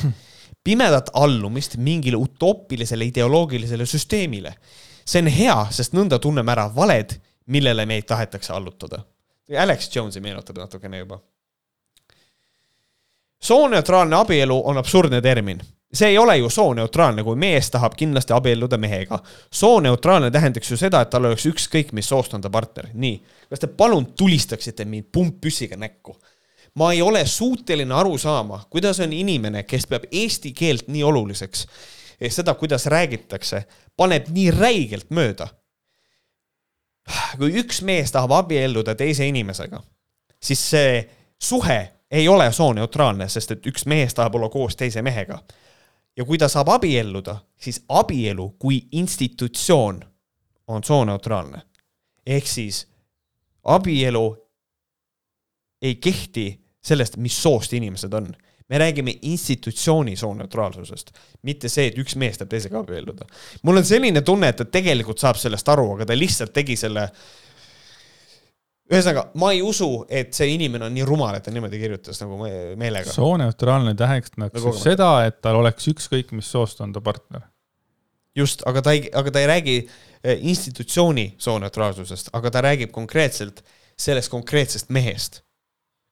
pimedat 0.64 1.10
allumist 1.14 1.78
mingile 1.78 2.18
utoopilisele 2.18 3.06
ideoloogilisele 3.06 3.86
süsteemile. 3.86 4.54
see 5.06 5.22
on 5.22 5.28
hea, 5.28 5.56
sest 5.72 5.94
nõnda 5.94 6.20
tunneme 6.20 6.52
ära 6.52 6.66
valed 6.76 7.14
millele 7.46 7.86
meid 7.86 8.04
tahetakse 8.04 8.54
allutada. 8.54 9.00
Alex 9.60 9.96
Jones'i 9.96 10.22
meenutab 10.22 10.58
natukene 10.58 10.98
juba. 10.98 11.20
sooneutraalne 13.44 14.16
abielu 14.16 14.62
on 14.68 14.78
absurdne 14.78 15.22
termin 15.22 15.62
see 15.96 16.08
ei 16.08 16.18
ole 16.18 16.38
ju 16.38 16.50
sooneutraalne, 16.50 17.24
kui 17.24 17.36
mees 17.36 17.72
tahab 17.72 17.94
kindlasti 17.98 18.34
abielluda 18.34 18.78
mehega. 18.78 19.20
sooneutraalne 19.52 20.32
tähendaks 20.32 20.72
ju 20.72 20.78
seda, 20.78 21.02
et 21.02 21.10
tal 21.10 21.26
oleks 21.26 21.46
ükskõik, 21.46 21.94
mis 21.94 22.10
soost 22.10 22.34
on 22.34 22.42
ta 22.42 22.50
partner. 22.50 22.90
nii, 22.94 23.22
kas 23.50 23.60
te 23.60 23.68
palun 23.68 24.06
tulistaksite 24.06 24.86
mind 24.86 25.06
pumppüssiga 25.12 25.78
näkku? 25.78 26.18
ma 26.76 26.92
ei 26.94 27.02
ole 27.02 27.26
suuteline 27.26 27.94
aru 27.94 28.18
saama, 28.18 28.66
kuidas 28.70 29.00
on 29.00 29.14
inimene, 29.14 29.64
kes 29.64 29.88
peab 29.88 30.04
eesti 30.12 30.52
keelt 30.52 30.88
nii 30.88 31.04
oluliseks, 31.04 31.68
seda, 32.30 32.54
kuidas 32.54 32.86
räägitakse, 32.86 33.64
paneb 33.98 34.28
nii 34.28 34.52
räigelt 34.52 35.10
mööda 35.10 35.48
kui 37.38 37.54
üks 37.60 37.82
mees 37.82 38.12
tahab 38.12 38.32
abielluda 38.32 38.96
teise 38.96 39.28
inimesega, 39.28 39.82
siis 40.42 40.70
see 40.70 41.10
suhe 41.42 41.92
ei 42.12 42.28
ole 42.28 42.52
sooneutraalne, 42.52 43.30
sest 43.30 43.52
et 43.52 43.68
üks 43.68 43.86
mees 43.86 44.14
tahab 44.14 44.36
olla 44.36 44.50
koos 44.50 44.76
teise 44.76 45.02
mehega. 45.02 45.40
ja 46.18 46.26
kui 46.26 46.38
ta 46.38 46.48
saab 46.48 46.70
abielluda, 46.70 47.38
siis 47.60 47.84
abielu 47.90 48.56
kui 48.60 48.88
institutsioon 48.92 50.00
on 50.68 50.84
sooneutraalne. 50.84 51.62
ehk 52.26 52.48
siis 52.48 52.88
abielu 53.64 54.38
ei 55.82 55.96
kehti 55.96 56.66
sellest, 56.84 57.18
mis 57.18 57.44
soost 57.44 57.74
inimesed 57.74 58.14
on 58.14 58.36
me 58.70 58.78
räägime 58.78 59.14
institutsiooni 59.22 60.16
sooneutraalsusest, 60.16 61.12
mitte 61.42 61.70
see, 61.70 61.90
et 61.92 61.98
üks 62.02 62.16
mees 62.18 62.40
tahab 62.40 62.54
teisega 62.54 62.82
abielluda. 62.82 63.28
mul 63.64 63.82
on 63.82 63.86
selline 63.86 64.22
tunne, 64.26 64.50
et 64.50 64.62
ta 64.62 64.66
tegelikult 64.66 65.22
saab 65.22 65.38
sellest 65.40 65.70
aru, 65.70 65.92
aga 65.96 66.10
ta 66.10 66.18
lihtsalt 66.18 66.54
tegi 66.54 66.78
selle. 66.80 67.10
ühesõnaga, 68.92 69.30
ma 69.42 69.52
ei 69.54 69.62
usu, 69.66 70.06
et 70.10 70.34
see 70.34 70.52
inimene 70.54 70.86
on 70.86 70.94
nii 70.94 71.06
rumal, 71.06 71.38
et 71.38 71.46
ta 71.46 71.54
niimoodi 71.54 71.80
kirjutas 71.82 72.22
nagu 72.22 72.42
meelega. 72.78 73.14
sooneutraalne 73.14 73.96
tähendaks 73.96 74.38
nagu 74.42 74.74
seda, 74.78 75.12
et 75.30 75.42
tal 75.42 75.62
oleks 75.62 75.88
ükskõik, 75.94 76.34
mis 76.34 76.50
soost 76.50 76.82
on 76.82 76.94
ta 76.94 77.02
partner. 77.02 77.46
just, 78.36 78.66
aga 78.66 78.82
ta 78.82 78.98
ei, 78.98 79.10
aga 79.14 79.32
ta 79.32 79.46
ei 79.46 79.48
räägi 79.54 79.78
eh, 80.24 80.38
institutsiooni 80.42 81.36
sooneutraalsusest, 81.38 82.34
aga 82.34 82.52
ta 82.52 82.66
räägib 82.66 82.92
konkreetselt 82.92 83.62
sellest 83.96 84.30
konkreetsest 84.30 84.90
mehest 84.90 85.45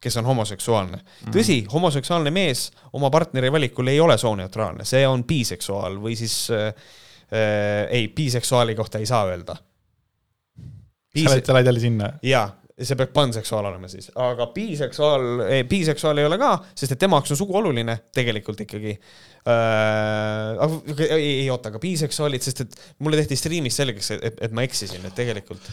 kes 0.03 0.17
on 0.19 0.27
homoseksuaalne 0.27 0.97
mm.. 0.99 1.33
tõsi, 1.35 1.61
homoseksuaalne 1.71 2.33
mees 2.35 2.67
oma 2.93 3.11
partneri 3.13 3.51
valikul 3.53 3.91
ei 3.93 4.01
ole 4.03 4.17
sooneutraalne, 4.19 4.87
see 4.87 5.05
on 5.07 5.23
biseksuaal 5.27 5.99
või 6.03 6.17
siis 6.19 6.35
äh, 6.53 6.67
äh, 6.67 7.85
ei, 7.89 8.09
biseksuaali 8.15 8.75
kohta 8.75 9.01
ei 9.01 9.07
saa 9.09 9.25
öelda. 9.31 9.55
sa 11.15 11.29
lähed, 11.29 11.45
sa 11.45 11.55
lähed 11.55 11.71
jälle 11.71 11.83
sinna? 11.83 12.11
jaa, 12.25 12.45
see 12.73 12.97
peab 12.99 13.13
panseksuaal 13.15 13.69
olema 13.71 13.89
siis, 13.91 14.09
aga 14.19 14.47
biseksuaal, 14.55 15.45
biseksuaal 15.69 16.21
ei 16.21 16.29
ole 16.29 16.39
ka, 16.41 16.53
sest 16.75 16.95
et 16.95 17.03
tema 17.05 17.19
jaoks 17.19 17.35
on 17.35 17.39
sugu 17.39 17.57
oluline 17.61 17.97
tegelikult 18.15 18.63
ikkagi 18.65 18.95
äh,. 18.95 20.77
ei, 21.09 21.33
ei 21.43 21.49
oota, 21.53 21.71
aga 21.71 21.81
biseksuaalid, 21.83 22.45
sest 22.45 22.65
et 22.65 22.79
mulle 22.99 23.19
tehti 23.21 23.37
striimis 23.39 23.77
selgeks, 23.81 24.15
et, 24.17 24.41
et 24.47 24.55
ma 24.55 24.65
eksisin, 24.65 25.05
et 25.05 25.15
tegelikult 25.17 25.71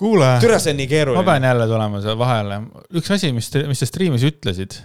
kuule. 0.00 0.28
türa, 0.42 0.58
see 0.62 0.74
on 0.74 0.80
nii 0.80 0.90
keeruline. 0.90 1.22
ma 1.22 1.30
pean 1.30 1.46
jälle 1.48 1.68
tulema 1.70 2.02
siia 2.04 2.18
vahele. 2.18 2.60
üks 3.00 3.14
asi, 3.16 3.32
mis, 3.36 3.50
mis 3.70 3.82
sa 3.82 3.88
striimis 3.88 4.26
ütlesid. 4.28 4.78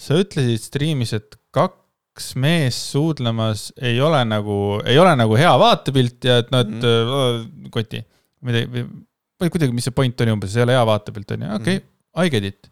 sa 0.00 0.18
ütlesid 0.20 0.64
striimis, 0.64 1.14
et 1.16 1.38
kaks 1.54 2.32
meest 2.40 2.90
suudlemas 2.94 3.68
ei 3.80 4.00
ole 4.04 4.22
nagu, 4.28 4.80
ei 4.88 4.98
ole 5.00 5.14
nagu 5.18 5.38
hea 5.38 5.52
vaatepilt 5.60 6.28
ja 6.30 6.40
et 6.42 6.50
et 6.50 6.74
mm 6.74 6.82
-hmm. 6.82 7.70
koti. 7.70 8.04
midagi, 8.40 8.84
või 9.40 9.52
kuidagi, 9.52 9.72
mis 9.76 9.88
see 9.88 9.96
point 9.96 10.20
oli 10.20 10.32
umbes, 10.32 10.56
ei 10.56 10.66
ole 10.66 10.76
hea 10.76 10.84
vaatepilt, 10.86 11.30
on 11.30 11.42
ju, 11.42 11.54
okei 11.54 11.76
okay, 11.76 11.86
mm. 11.86 12.24
I 12.24 12.30
get 12.30 12.44
it. 12.44 12.70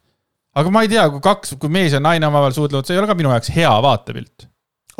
aga 0.54 0.70
ma 0.70 0.82
ei 0.82 0.88
tea, 0.88 1.08
kui 1.10 1.20
kaks, 1.20 1.54
kui 1.60 1.70
mees 1.70 1.92
ja 1.92 2.00
naine 2.00 2.26
omavahel 2.26 2.56
suudlevad, 2.56 2.86
see 2.86 2.96
ei 2.96 3.02
ole 3.02 3.10
ka 3.10 3.14
minu 3.18 3.30
jaoks 3.34 3.52
hea 3.54 3.74
vaatepilt 3.82 4.48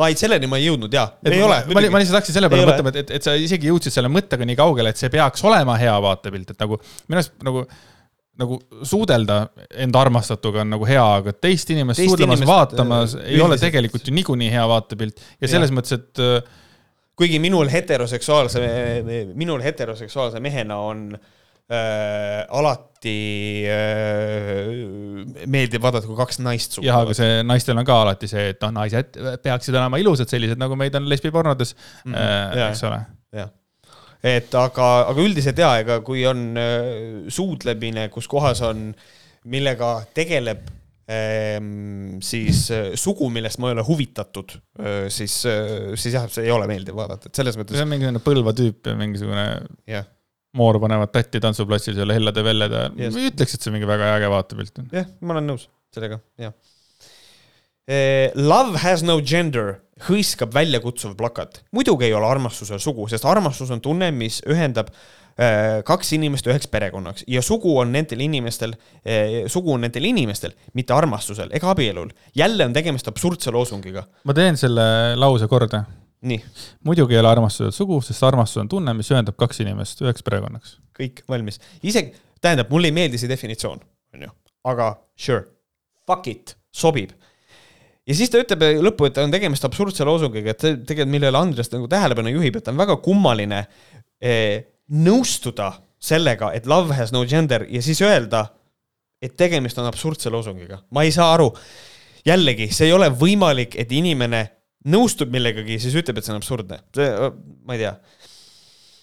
ei 0.06 0.16
selleni 0.18 0.46
ma 0.46 0.60
ei 0.60 0.68
jõudnud 0.68 0.92
jaa, 0.94 1.08
ei 1.26 1.42
ole. 1.42 1.58
ma, 1.66 1.82
ma 1.90 2.00
lihtsalt 2.00 2.20
hakkasin 2.20 2.36
selle 2.36 2.50
peale 2.52 2.68
mõtlema, 2.70 2.92
et, 2.94 3.00
et, 3.02 3.14
et 3.18 3.26
sa 3.26 3.34
isegi 3.34 3.72
jõudsid 3.72 3.94
selle 3.94 4.10
mõttega 4.12 4.46
nii 4.46 4.58
kaugele, 4.58 4.92
et 4.94 5.00
see 5.00 5.10
peaks 5.10 5.42
olema 5.48 5.74
hea 5.80 5.94
vaatepilt, 6.04 6.52
et 6.54 6.62
nagu 6.62 6.78
minu 6.78 7.18
arust 7.18 7.34
nagu 7.46 7.64
nagu 8.38 8.60
suudelda 8.86 9.40
enda 9.82 9.98
armastatuga 9.98 10.62
on 10.62 10.70
nagu 10.76 10.86
hea, 10.86 11.02
aga 11.18 11.32
teist 11.34 11.72
inimest 11.74 11.98
teist 11.98 12.12
suudlemas, 12.12 12.44
vaatamas 12.46 13.16
äh, 13.18 13.32
ei 13.32 13.40
ole 13.42 13.58
tegelikult 13.58 14.06
ju 14.06 14.14
niikuinii 14.14 14.52
hea 14.52 14.62
vaatepilt 14.70 15.18
ja 15.40 15.50
selles 15.50 15.72
ja. 15.72 15.78
mõttes, 15.80 15.98
et 15.98 16.22
äh, 16.22 16.60
kuigi 17.18 17.40
minul 17.42 17.66
heteroseksuaalse, 17.72 18.62
minul 19.34 19.64
heteroseksuaalse 19.64 20.38
mehena 20.44 20.78
on 20.86 21.02
äh, 21.18 21.34
äh, 21.68 22.46
alati 22.48 23.18
äh, 23.68 24.72
meeldib 25.50 25.84
vaadata, 25.84 26.08
kui 26.08 26.16
kaks 26.18 26.40
naist 26.44 26.78
suhtlevad. 26.78 26.88
jah, 26.88 27.04
aga 27.04 27.16
see 27.18 27.44
naistel 27.46 27.78
on 27.78 27.88
ka 27.88 28.00
alati 28.06 28.30
see, 28.30 28.48
et 28.54 28.64
noh, 28.64 28.74
naised 28.80 29.20
peaksid 29.44 29.76
olema 29.76 30.00
ilusad, 30.00 30.30
sellised 30.32 30.60
nagu 30.60 30.78
meid 30.80 30.96
on 30.98 31.08
lesbipornodes 31.10 31.74
mm, 31.76 32.12
-hmm. 32.12 32.58
äh, 32.58 32.66
eks 32.70 32.84
ole. 32.88 33.04
jah 33.36 33.52
et 34.24 34.54
aga, 34.58 34.88
aga 35.12 35.22
üldiselt 35.22 35.60
ja, 35.62 35.76
ega 35.78 36.00
kui 36.06 36.24
on 36.26 36.50
äh, 36.58 37.28
suudlemine, 37.30 38.08
kus 38.10 38.26
kohas 38.30 38.64
on, 38.66 38.90
millega 39.48 39.92
tegeleb 40.14 40.66
ähm, 41.08 42.18
siis 42.24 42.66
äh, 42.74 42.90
sugu, 42.98 43.30
millest 43.30 43.60
ma 43.62 43.70
ei 43.70 43.76
ole 43.76 43.84
huvitatud 43.86 44.56
äh,, 44.80 45.06
siis 45.12 45.40
äh,, 45.46 45.94
siis 45.94 46.16
jah, 46.18 46.26
see 46.32 46.48
ei 46.48 46.54
ole 46.54 46.66
meeldiv 46.70 46.98
vaadata, 46.98 47.30
et 47.30 47.38
selles 47.38 47.56
mõttes. 47.60 47.78
see 47.78 47.86
on 47.86 47.92
mingisugune 47.92 48.24
Põlva 48.24 48.56
tüüp 48.56 48.90
ja 48.90 48.96
mingisugune. 48.98 49.46
jah 49.88 50.08
moor 50.56 50.78
panevad 50.80 51.12
tatti 51.12 51.40
tantsuplatsil 51.42 51.96
seal 51.98 52.14
hellade 52.14 52.44
vellede 52.44 52.86
yes., 52.96 53.12
ma 53.14 53.20
ei 53.20 53.32
ütleks, 53.32 53.54
et 53.54 53.64
see 53.64 53.74
mingi 53.74 53.88
väga 53.88 54.14
äge 54.16 54.32
vaatepilt 54.32 54.82
on. 54.82 54.88
jah, 54.94 55.08
ma 55.20 55.36
olen 55.36 55.52
nõus 55.52 55.68
sellega, 55.94 56.20
jah. 56.40 56.56
Eh, 57.88 58.34
love 58.36 58.76
has 58.82 59.00
no 59.00 59.16
gender, 59.24 59.78
hõiskab 60.04 60.52
väljakutsuv 60.52 61.14
plakat. 61.16 61.62
muidugi 61.72 62.04
ei 62.08 62.16
ole 62.16 62.28
armastusel 62.28 62.80
sugu, 62.84 63.08
sest 63.08 63.24
armastus 63.24 63.70
on 63.72 63.80
tunne, 63.80 64.10
mis 64.12 64.42
ühendab 64.44 64.90
eh, 64.92 65.80
kaks 65.88 66.12
inimest 66.18 66.50
üheks 66.50 66.68
perekonnaks 66.68 67.24
ja 67.32 67.40
sugu 67.44 67.78
on 67.80 67.94
nendel 67.96 68.20
inimestel, 68.20 68.76
eh, 69.04 69.46
sugu 69.48 69.72
on 69.72 69.86
nendel 69.86 70.04
inimestel, 70.04 70.52
mitte 70.76 70.92
armastusel 70.92 71.48
ega 71.56 71.72
abielul. 71.72 72.12
jälle 72.36 72.68
on 72.68 72.76
tegemist 72.76 73.08
absurdse 73.08 73.50
loosungiga. 73.50 74.04
ma 74.24 74.36
teen 74.36 74.60
selle 74.60 75.16
lause 75.16 75.48
korda 75.48 75.84
muidugi 76.86 77.14
ei 77.14 77.20
ole 77.20 77.30
armastusel 77.30 77.72
sugu, 77.74 78.00
sest 78.04 78.24
armastus 78.26 78.62
on 78.62 78.70
tunne, 78.70 78.94
mis 78.96 79.10
ühendab 79.12 79.38
kaks 79.38 79.62
inimest 79.64 80.02
üheks 80.02 80.24
perekonnaks. 80.26 80.78
kõik 80.98 81.22
valmis, 81.30 81.60
isegi, 81.86 82.14
tähendab, 82.42 82.70
mulle 82.74 82.90
ei 82.90 82.96
meeldi 82.96 83.20
see 83.20 83.30
definitsioon, 83.30 83.80
on 84.14 84.26
ju, 84.26 84.32
aga 84.72 84.90
sure, 85.18 85.44
fuck 86.06 86.26
it, 86.30 86.56
sobib. 86.74 87.12
ja 88.06 88.16
siis 88.18 88.32
ta 88.32 88.42
ütleb 88.42 88.64
lõppu, 88.82 89.06
et 89.06 89.20
on 89.22 89.30
tegemist 89.34 89.64
absurdse 89.68 90.06
loosungiga, 90.08 90.54
et 90.54 90.64
tegelikult 90.64 91.14
millele 91.14 91.38
Andres 91.38 91.70
nagu 91.74 91.86
tähelepanu 91.90 92.34
juhib, 92.34 92.58
et 92.58 92.72
on 92.72 92.80
väga 92.80 92.98
kummaline 93.04 93.64
eh, 94.20 94.66
nõustuda 94.90 95.72
sellega, 95.98 96.52
et 96.54 96.66
love 96.66 96.94
has 96.94 97.12
no 97.14 97.24
gender 97.26 97.66
ja 97.70 97.82
siis 97.82 98.00
öelda, 98.02 98.46
et 99.22 99.34
tegemist 99.36 99.78
on 99.78 99.86
absurdse 99.86 100.30
loosungiga. 100.30 100.82
ma 100.90 101.02
ei 101.02 101.12
saa 101.12 101.32
aru. 101.34 101.52
jällegi, 102.26 102.68
see 102.74 102.90
ei 102.90 102.92
ole 102.92 103.08
võimalik, 103.14 103.78
et 103.78 103.92
inimene 103.92 104.57
nõustub 104.86 105.32
millegagi, 105.32 105.78
siis 105.82 105.96
ütleb, 105.98 106.18
et 106.18 106.26
see 106.26 106.34
on 106.34 106.40
absurdne. 106.40 106.80
see, 106.94 107.09
ma 107.66 107.76
ei 107.76 107.82
tea 107.82 107.94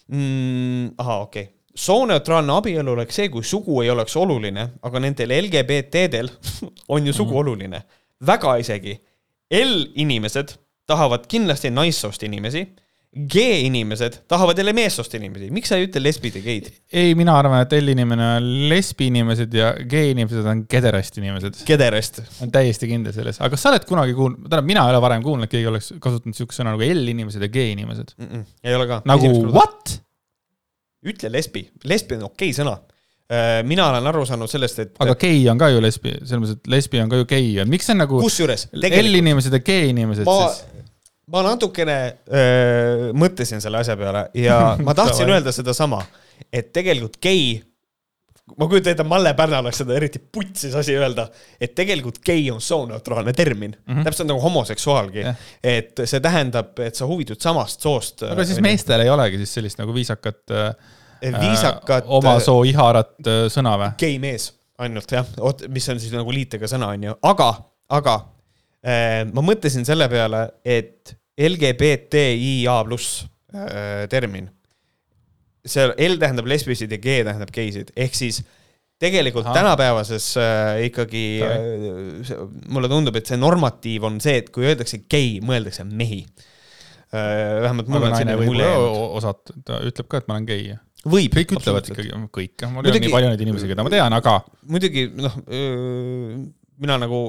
mm,. 0.08 0.94
ahah, 0.98 1.26
okei 1.26 1.42
okay. 1.42 1.52
sooneutraalne 1.74 2.56
abielu 2.56 2.94
oleks 2.96 3.20
see, 3.20 3.28
kui 3.32 3.44
sugu 3.44 3.82
ei 3.82 3.90
oleks 3.90 4.16
oluline, 4.16 4.70
aga 4.82 5.02
nendel 5.02 5.34
LGBT-del 5.40 6.30
on 6.94 7.06
ju 7.06 7.12
sugu 7.12 7.34
mm 7.34 7.42
oluline. 7.44 7.82
väga 8.26 8.56
isegi. 8.56 8.96
L-inimesed 9.50 10.56
tahavad 10.86 11.26
kindlasti 11.28 11.70
naissoost 11.70 12.22
inimesi 12.22 12.64
G-inimesed 13.16 14.18
tahavad 14.28 14.58
jälle 14.58 14.72
meessoost 14.76 15.14
inimesi, 15.16 15.48
miks 15.54 15.70
sa 15.72 15.78
ei 15.80 15.86
ütle 15.86 16.02
lesbid 16.04 16.34
ja 16.36 16.42
geid? 16.44 16.66
ei, 16.92 17.14
mina 17.16 17.32
arvan, 17.38 17.62
et 17.64 17.72
L-inimene 17.78 18.26
on 18.36 18.48
lesbi 18.68 19.08
inimesed 19.08 19.54
ja 19.56 19.70
G-inimesed 19.80 20.48
on 20.52 20.64
kederast 20.68 21.16
inimesed. 21.22 21.62
Kederest. 21.68 22.20
olen 22.40 22.52
täiesti 22.52 22.90
kindel 22.90 23.16
selles, 23.16 23.40
aga 23.40 23.54
kas 23.54 23.64
sa 23.64 23.72
oled 23.72 23.86
kunagi 23.88 24.16
kuulnud, 24.18 24.42
tähendab, 24.44 24.68
mina 24.68 24.84
ei 24.84 24.92
ole 24.92 25.00
varem 25.06 25.24
kuulnud, 25.24 25.48
et 25.48 25.54
keegi 25.56 25.70
oleks 25.72 25.94
kasutanud 25.96 26.36
siukest 26.36 26.60
sõna 26.60 26.74
nagu 26.74 26.84
L-inimesed 26.84 27.46
ja 27.46 27.52
G-inimesed. 27.56 28.12
ei 28.20 28.76
ole 28.76 28.90
ka. 28.90 29.00
nagu 29.08 29.32
what? 29.48 29.96
ütle 31.06 31.32
lesbi, 31.32 31.64
lesbi 31.88 32.20
on 32.20 32.28
okei 32.28 32.52
sõna. 32.52 32.76
mina 33.66 33.88
olen 33.90 34.12
aru 34.12 34.28
saanud 34.28 34.50
sellest, 34.50 34.84
et 34.84 35.02
aga 35.02 35.16
gei 35.18 35.40
on 35.50 35.58
ka 35.58 35.72
ju 35.72 35.80
lesbi, 35.82 36.12
selles 36.20 36.42
mõttes, 36.42 36.60
et 36.60 36.72
lesbi 36.76 37.00
on 37.00 37.08
ka 37.10 37.24
ju 37.24 37.32
gei, 37.32 37.52
miks 37.64 37.88
see 37.88 37.96
on 37.96 38.04
nagu 38.04 38.20
kusjuures 38.22 38.68
L-inimesed 38.76 39.56
ja 39.56 39.64
G-inimesed 39.64 40.28
ma 40.28 40.40
siis?, 40.50 40.66
ma 41.32 41.42
natukene 41.42 41.96
öö, 42.30 43.12
mõtlesin 43.18 43.62
selle 43.62 43.80
asja 43.82 43.96
peale 43.98 44.28
ja 44.38 44.58
ma 44.86 44.94
tahtsin 44.94 45.30
öelda 45.30 45.52
sedasama, 45.54 46.02
et 46.52 46.68
tegelikult 46.74 47.18
gei, 47.22 47.56
ma 48.54 48.68
kujutan 48.70 48.94
ette, 48.94 49.06
Malle 49.08 49.32
Pärna 49.38 49.58
oleks 49.64 49.82
seda 49.82 49.96
eriti 49.98 50.20
putsis 50.20 50.76
asi 50.78 50.94
öelda, 50.94 51.26
et 51.60 51.74
tegelikult 51.78 52.20
gei 52.26 52.44
on 52.52 52.60
sooneutraalne 52.62 53.34
termin 53.36 53.74
mm. 53.74 53.94
-hmm. 53.94 54.04
täpselt 54.06 54.30
nagu 54.30 54.40
homoseksuaalgi 54.40 55.24
Jah. 55.24 55.48
et 55.62 56.04
see 56.04 56.20
tähendab, 56.22 56.78
et 56.78 56.94
sa 56.94 57.06
huvitud 57.06 57.40
samast 57.42 57.80
soost. 57.80 58.22
aga 58.22 58.44
siis 58.44 58.60
meestel 58.60 59.02
ei 59.02 59.10
olegi 59.10 59.42
siis 59.42 59.54
sellist 59.58 59.82
nagu 59.82 59.94
viisakat 59.94 60.54
äh, 60.54 60.70
viisakat 61.40 62.04
oma 62.06 62.38
soo 62.40 62.62
iharat 62.64 63.18
äh, 63.26 63.48
sõna 63.50 63.74
või? 63.80 63.90
gei 63.98 64.18
mees 64.22 64.52
ainult 64.78 65.10
jah, 65.12 65.26
mis 65.68 65.88
on 65.88 66.00
siis 66.00 66.12
nagu 66.12 66.30
liitega 66.32 66.68
sõna 66.70 66.92
onju, 66.94 67.18
aga, 67.22 67.50
aga 67.88 68.14
äh, 68.14 68.35
ma 68.86 69.42
mõtlesin 69.42 69.86
selle 69.88 70.06
peale, 70.10 70.44
et 70.62 71.16
LGBTIA 71.36 72.76
pluss 72.88 73.24
äh, 73.54 74.06
termin, 74.12 74.48
see 75.66 75.88
L 76.06 76.20
tähendab 76.22 76.48
lesbisid 76.48 76.92
ja 76.94 77.00
G 77.02 77.18
tähendab 77.26 77.52
geisid, 77.54 77.92
ehk 77.98 78.16
siis 78.16 78.40
tegelikult. 79.02 79.44
Aha. 79.50 79.56
tänapäevases 79.58 80.30
äh, 80.40 80.84
ikkagi 80.88 81.24
äh, 81.44 82.44
mulle 82.72 82.88
tundub, 82.88 83.18
et 83.20 83.28
see 83.28 83.36
normatiiv 83.40 84.06
on 84.08 84.20
see, 84.24 84.38
et 84.40 84.48
kui 84.54 84.68
öeldakse 84.70 85.02
gei, 85.04 85.36
mõeldakse 85.44 85.84
mehi 85.84 86.22
äh,. 87.12 87.60
vähemalt 87.66 87.90
mul 87.92 88.08
on 88.08 88.16
selline 88.16 88.38
mulje 88.40 88.70
jäänud. 88.70 89.02
osata, 89.20 89.58
ta 89.66 89.82
ütleb 89.84 90.08
ka, 90.08 90.22
et 90.22 90.30
ma 90.30 90.38
olen 90.38 90.48
gei. 90.48 90.70
võib, 91.04 91.36
kõik 91.36 91.58
ütlevad 91.58 91.92
ikkagi, 91.92 92.14
kõik, 92.38 92.64
mul 92.72 92.88
ei 92.88 92.94
ole 92.94 93.02
nii 93.04 93.12
palju 93.18 93.34
neid 93.34 93.44
inimesi, 93.44 93.68
keda 93.74 93.84
ma 93.84 93.92
tean, 93.92 94.16
aga 94.16 94.38
muidugi 94.64 95.10
noh, 95.12 95.36
mina 96.80 96.96
nagu 97.04 97.20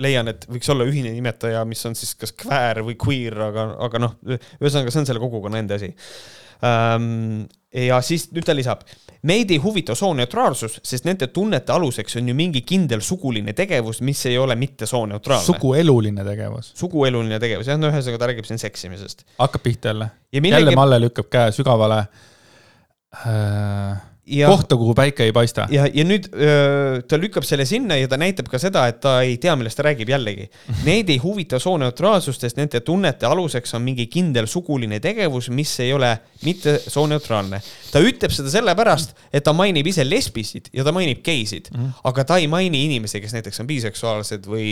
leian, 0.00 0.32
et 0.32 0.46
võiks 0.50 0.72
olla 0.72 0.86
ühine 0.88 1.12
nimetaja, 1.14 1.62
mis 1.68 1.82
on 1.88 1.96
siis 1.98 2.14
kas 2.18 2.34
queer 2.36 2.82
või 2.86 2.96
queer, 3.00 3.36
aga, 3.50 3.66
aga 3.86 4.02
noh, 4.02 4.18
ühesõnaga 4.26 4.92
see 4.92 5.02
on 5.02 5.08
selle 5.08 5.22
kogukonna 5.22 5.60
enda 5.60 5.78
asi. 5.80 5.92
ja 7.80 8.00
siis 8.04 8.26
nüüd 8.34 8.44
ta 8.44 8.54
lisab, 8.56 8.82
meid 9.28 9.52
ei 9.52 9.60
huvita 9.62 9.94
sooneutraalsus, 9.96 10.78
sest 10.84 11.06
nende 11.08 11.30
tunnete 11.32 11.72
aluseks 11.72 12.18
on 12.20 12.28
ju 12.28 12.34
mingi 12.36 12.62
kindel 12.68 13.00
suguline 13.04 13.54
tegevus, 13.56 14.02
mis 14.04 14.20
ei 14.28 14.36
ole 14.38 14.56
mitte 14.60 14.88
sooneutraalne. 14.88 15.46
sugueluline 15.46 16.24
tegevus 16.26 16.74
sugueluline 16.80 17.40
tegevus, 17.40 17.70
jah, 17.70 17.80
no 17.80 17.88
ühesõnaga 17.92 18.20
ta 18.20 18.30
räägib 18.32 18.48
siin 18.48 18.60
seksimisest. 18.60 19.24
hakkab 19.38 19.64
pihta 19.64 19.94
jälle. 19.94 20.10
ja 20.32 20.36
jälle 20.36 20.46
millegi, 20.60 20.76
Malle 20.76 21.00
lükkab 21.06 21.32
käe 21.32 21.52
sügavale 21.56 22.04
äh, 23.24 24.09
ja, 24.26 24.48
kohta, 24.48 24.76
kuhu 24.76 24.94
päike 24.94 25.24
ei 25.24 25.32
paista. 25.32 25.66
ja, 25.70 25.86
ja 25.94 26.04
nüüd 26.04 26.28
öö, 26.34 27.00
ta 27.08 27.18
lükkab 27.20 27.44
selle 27.46 27.64
sinna 27.68 27.96
ja 27.98 28.08
ta 28.08 28.18
näitab 28.20 28.48
ka 28.50 28.58
seda, 28.60 28.86
et 28.90 29.00
ta 29.02 29.16
ei 29.26 29.36
tea, 29.40 29.54
millest 29.58 29.78
ta 29.80 29.84
räägib 29.86 30.10
jällegi. 30.12 30.46
Neid 30.88 31.10
ei 31.12 31.18
huvita 31.22 31.60
sooneutraalsust, 31.62 32.44
sest 32.44 32.60
nende 32.60 32.82
tunnete 32.86 33.28
aluseks 33.28 33.74
on 33.78 33.84
mingi 33.86 34.06
kindel 34.12 34.48
suguline 34.50 35.00
tegevus, 35.02 35.50
mis 35.54 35.72
ei 35.84 35.92
ole 35.96 36.12
mitte 36.46 36.78
sooneutraalne. 36.86 37.62
ta 37.90 38.02
ütleb 38.04 38.34
seda 38.34 38.52
sellepärast, 38.52 39.16
et 39.32 39.44
ta 39.44 39.54
mainib 39.56 39.86
ise 39.90 40.04
lesbisid 40.06 40.70
ja 40.76 40.84
ta 40.86 40.92
mainib 40.94 41.24
geisid 41.26 41.70
mm, 41.72 41.80
-hmm. 41.80 42.02
aga 42.04 42.24
ta 42.24 42.36
ei 42.38 42.46
maini 42.48 42.84
inimesi, 42.84 43.20
kes 43.20 43.32
näiteks 43.34 43.60
on 43.60 43.66
biseksuaalsed 43.66 44.46
või, 44.46 44.68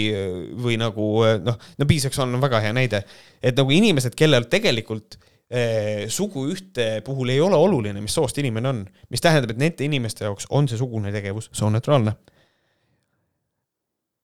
või 0.63 0.79
nagu 0.79 1.09
noh, 1.45 1.59
no 1.79 1.87
biseksuaalne 1.87 2.39
on 2.39 2.45
väga 2.45 2.61
hea 2.61 2.73
näide, 2.73 3.03
et 3.43 3.57
nagu 3.57 3.71
inimesed, 3.71 4.15
kellel 4.15 4.47
tegelikult 4.51 5.19
eh, 5.51 6.07
sugu 6.13 6.47
ühte 6.53 6.89
puhul 7.07 7.33
ei 7.35 7.41
ole 7.45 7.59
oluline, 7.59 8.01
mis 8.05 8.15
soost 8.15 8.39
inimene 8.43 8.73
on, 8.73 8.83
mis 9.13 9.25
tähendab, 9.25 9.55
et 9.55 9.63
nende 9.63 9.87
inimeste 9.87 10.27
jaoks 10.27 10.49
on 10.55 10.69
see 10.71 10.81
sugune 10.81 11.13
tegevus 11.15 11.51
sooneutraalne. 11.57 12.15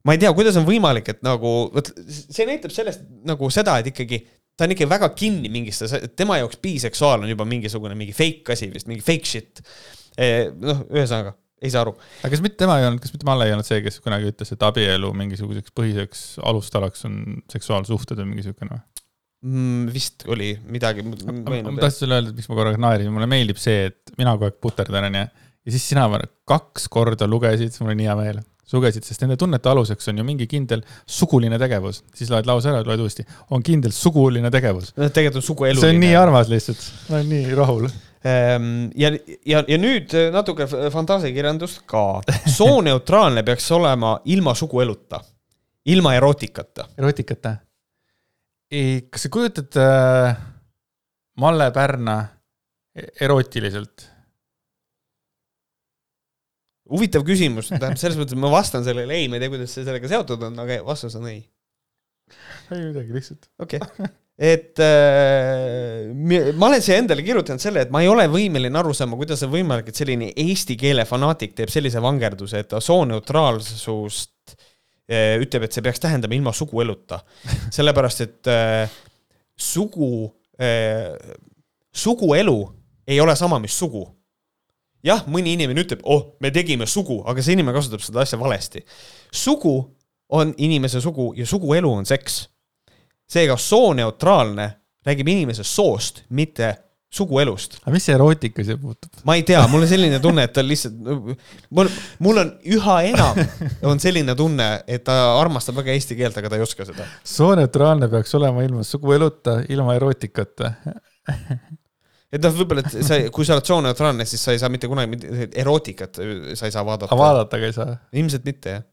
ma 0.05 0.13
ei 0.13 0.21
tea, 0.21 0.33
kuidas 0.37 0.57
on 0.61 0.67
võimalik, 0.69 1.09
et 1.15 1.23
nagu, 1.25 1.53
vot 1.75 1.93
see 2.09 2.49
näitab 2.49 2.75
sellest 2.75 3.07
nagu 3.25 3.49
seda, 3.53 3.79
et 3.81 3.93
ikkagi 3.93 4.21
ta 4.55 4.67
on 4.67 4.75
ikka 4.75 4.89
väga 4.91 5.09
kinni 5.17 5.51
mingisse, 5.51 5.89
tema 6.17 6.39
jaoks 6.43 6.61
biseksuaal 6.63 7.25
on 7.25 7.33
juba 7.33 7.47
mingisugune 7.49 7.97
mingi 7.99 8.13
fake 8.15 8.55
asi 8.55 8.69
vist, 8.73 8.91
mingi 8.91 9.03
fake 9.05 9.31
shit. 9.31 9.65
noh, 10.61 10.85
ühesõnaga 10.95 11.35
ei 11.65 11.73
saa 11.73 11.85
aru. 11.85 11.95
aga 12.21 12.31
kas 12.35 12.43
mitte 12.45 12.61
tema 12.63 12.79
ei 12.79 12.87
olnud, 12.89 13.03
kas 13.03 13.15
mitte 13.15 13.27
Malle 13.29 13.49
ei 13.49 13.55
olnud 13.55 13.67
see, 13.67 13.81
kes 13.85 14.01
kunagi 14.05 14.31
ütles, 14.33 14.53
et 14.55 14.67
abielu 14.67 15.11
mingisuguseks 15.17 15.75
põhiseks 15.77 16.25
alustalaks 16.45 17.07
on 17.09 17.41
seksuaalsuhted 17.53 18.21
või 18.21 18.33
mingi 18.33 18.47
siukene 18.47 18.77
või? 18.77 18.83
Mm, 19.45 19.89
vist 19.93 20.25
oli 20.33 20.55
midagi. 20.73 21.03
ma 21.05 21.75
tahtsin 21.77 22.07
sulle 22.07 22.17
öelda, 22.17 22.31
et 22.33 22.39
miks 22.39 22.49
ma 22.49 22.57
korraga 22.57 22.79
naerin, 22.81 23.11
mulle 23.13 23.27
meeldib 23.29 23.59
see, 23.61 23.91
et 23.91 24.13
mina 24.17 24.33
kogu 24.39 24.47
aeg 24.49 24.55
puterdan, 24.65 25.05
onju. 25.11 25.25
ja 25.65 25.73
siis 25.75 25.85
sina 25.91 26.07
ma- 26.09 26.23
kaks 26.49 26.87
korda 26.89 27.29
lugesid, 27.29 27.77
mul 27.83 27.93
on 27.93 27.99
nii 28.01 28.09
hea 28.09 28.15
meel. 28.17 28.39
sa 28.65 28.79
lugesid, 28.79 29.05
sest 29.05 29.21
nende 29.21 29.37
tunnete 29.37 29.69
aluseks 29.69 30.09
on 30.09 30.23
ju 30.23 30.25
mingi 30.25 30.47
kindel 30.49 30.81
suguline 31.05 31.59
tegevus, 31.61 31.99
siis 32.17 32.31
loed 32.33 32.49
lause 32.49 32.71
ära, 32.73 32.81
loed 32.89 33.03
uuesti, 33.05 33.27
on 33.53 33.63
kindel 33.63 33.93
suguline 33.93 34.49
tegevus. 34.55 34.95
tegelikult 34.97 35.43
on 35.43 35.47
suguelu. 35.51 35.81
see 35.85 35.93
on 35.93 36.01
nii 36.01 36.15
armas 36.17 36.49
lihtsalt, 36.49 36.87
ma 37.11 37.19
olen 37.21 37.29
nii 37.35 37.55
rahul. 37.61 37.89
Ehm, 38.25 38.71
ja, 38.97 39.11
ja, 39.45 39.61
ja 39.69 39.77
nüüd 39.77 40.17
natuke 40.33 40.65
f- 40.65 40.89
fantaasiakirjandust 40.97 41.83
ka. 41.85 42.23
sooneutraalne 42.57 43.43
peaks 43.45 43.69
olema 43.77 44.15
ilma 44.25 44.55
sugueluta, 44.57 45.21
ilma 45.93 46.15
erootikata. 46.17 46.89
erotikat, 46.99 47.45
kas 49.13 49.27
sa 49.27 49.31
kujutad 49.33 49.77
äh, 49.81 50.35
Malle 51.41 51.71
Pärna 51.75 52.17
e- 52.95 53.11
erootiliselt? 53.27 54.11
huvitav 56.95 57.25
küsimus, 57.25 57.71
tähendab 57.73 57.97
selles 57.97 58.19
mõttes, 58.21 58.37
et 58.37 58.43
ma 58.43 58.51
vastan 58.53 58.85
sellele 58.85 59.17
ei, 59.17 59.29
ma 59.31 59.39
ei 59.39 59.45
tea, 59.45 59.53
kuidas 59.55 59.73
see 59.73 59.87
sellega 59.87 60.11
seotud 60.11 60.43
on, 60.51 60.59
aga 60.65 60.83
vastus 60.85 61.17
on 61.17 61.31
ei. 61.31 61.41
ei 62.75 62.83
midagi, 62.83 63.15
lihtsalt. 63.17 63.49
okei 63.65 63.81
okay.. 63.81 64.11
et 64.53 64.83
äh, 64.85 66.13
ma 66.53 66.69
olen 66.69 66.85
siia 66.85 66.99
endale 67.01 67.25
kirjutanud 67.25 67.63
selle, 67.63 67.87
et 67.87 67.95
ma 67.95 68.05
ei 68.05 68.11
ole 68.13 68.27
võimeline 68.29 68.81
aru 68.81 68.93
saama, 68.97 69.17
kuidas 69.21 69.47
on 69.47 69.55
võimalik, 69.55 69.89
et 69.91 70.03
selline 70.03 70.29
eesti 70.45 70.77
keele 70.81 71.09
fanaatik 71.09 71.57
teeb 71.57 71.73
sellise 71.73 72.05
vangerduse, 72.05 72.61
et 72.61 72.71
ta 72.75 72.83
sooneutraalsust 72.85 74.53
äh, 74.53 74.64
ütleb, 75.43 75.67
et 75.67 75.77
see 75.77 75.85
peaks 75.85 76.01
tähendama 76.01 76.37
ilma 76.37 76.53
sugueluta. 76.57 77.21
sellepärast, 77.77 78.25
et 78.25 78.53
äh, 78.53 79.01
sugu 79.57 80.31
äh,, 80.61 81.13
suguelu 81.95 82.59
ei 83.07 83.21
ole 83.21 83.37
sama, 83.37 83.59
mis 83.63 83.77
sugu 83.79 84.07
jah, 85.05 85.25
mõni 85.31 85.55
inimene 85.55 85.85
ütleb, 85.85 86.03
oh, 86.09 86.35
me 86.41 86.51
tegime 86.55 86.89
sugu, 86.89 87.21
aga 87.29 87.45
see 87.45 87.57
inimene 87.57 87.77
kasutab 87.77 88.03
seda 88.05 88.25
asja 88.25 88.39
valesti. 88.41 88.85
sugu 89.33 89.77
on 90.35 90.55
inimese 90.57 91.01
sugu 91.01 91.33
ja 91.37 91.47
suguelu 91.47 91.93
on 91.93 92.07
seks. 92.07 92.49
seega 93.29 93.57
sooneutraalne 93.57 94.71
räägib 95.07 95.29
inimese 95.29 95.65
soost, 95.65 96.25
mitte 96.29 96.75
suguelust. 97.15 97.79
aga 97.83 97.95
mis 97.95 98.07
see 98.09 98.15
erootika 98.17 98.65
siia 98.67 98.79
puutub? 98.81 99.11
ma 99.29 99.37
ei 99.39 99.45
tea, 99.47 99.63
mul 99.71 99.87
on 99.87 99.91
selline 99.91 100.19
tunne, 100.23 100.47
et 100.49 100.55
ta 100.57 100.65
lihtsalt, 100.65 100.97
mul, 101.75 101.91
mul 102.25 102.43
on 102.43 102.53
üha 102.77 102.97
enam 103.11 103.41
on 103.91 104.03
selline 104.03 104.35
tunne, 104.39 104.69
et 104.91 105.05
ta 105.07 105.19
armastab 105.39 105.79
väga 105.81 105.95
eesti 105.95 106.19
keelt, 106.19 106.39
aga 106.41 106.53
ta 106.53 106.59
ei 106.59 106.65
oska 106.67 106.87
seda. 106.89 107.07
sooneutraalne 107.37 108.11
peaks 108.13 108.35
olema 108.39 108.65
ilma 108.67 108.85
sugueluta, 108.87 109.61
ilma 109.75 109.97
erootikata. 109.99 110.73
et 112.35 112.43
noh, 112.43 112.57
võib-olla, 112.57 112.85
et 112.85 113.07
sa, 113.07 113.21
kui 113.35 113.47
sa 113.47 113.59
oled 113.59 113.71
sooneutraalne, 113.71 114.27
siis 114.29 114.43
sa 114.43 114.57
ei 114.57 114.63
saa 114.63 114.73
mitte 114.73 114.91
kunagi 114.91 115.49
erootikat, 115.65 116.21
sa 116.59 116.69
ei 116.69 116.75
saa 116.75 116.85
vaadata 116.87 117.13
aga. 117.13 117.21
vaadata 117.23 117.63
ka 117.63 117.71
ei 117.71 117.77
saa. 117.77 117.97
ilmselt 118.13 118.49
mitte 118.49 118.77
jah. 118.79 118.85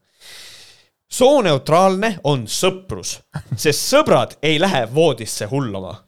sooneutraalne 1.12 2.14
on 2.30 2.46
sõprus, 2.50 3.18
sest 3.56 3.90
sõbrad 3.90 4.38
ei 4.42 4.62
lähe 4.62 4.86
voodisse 4.94 5.50
hullama. 5.50 5.98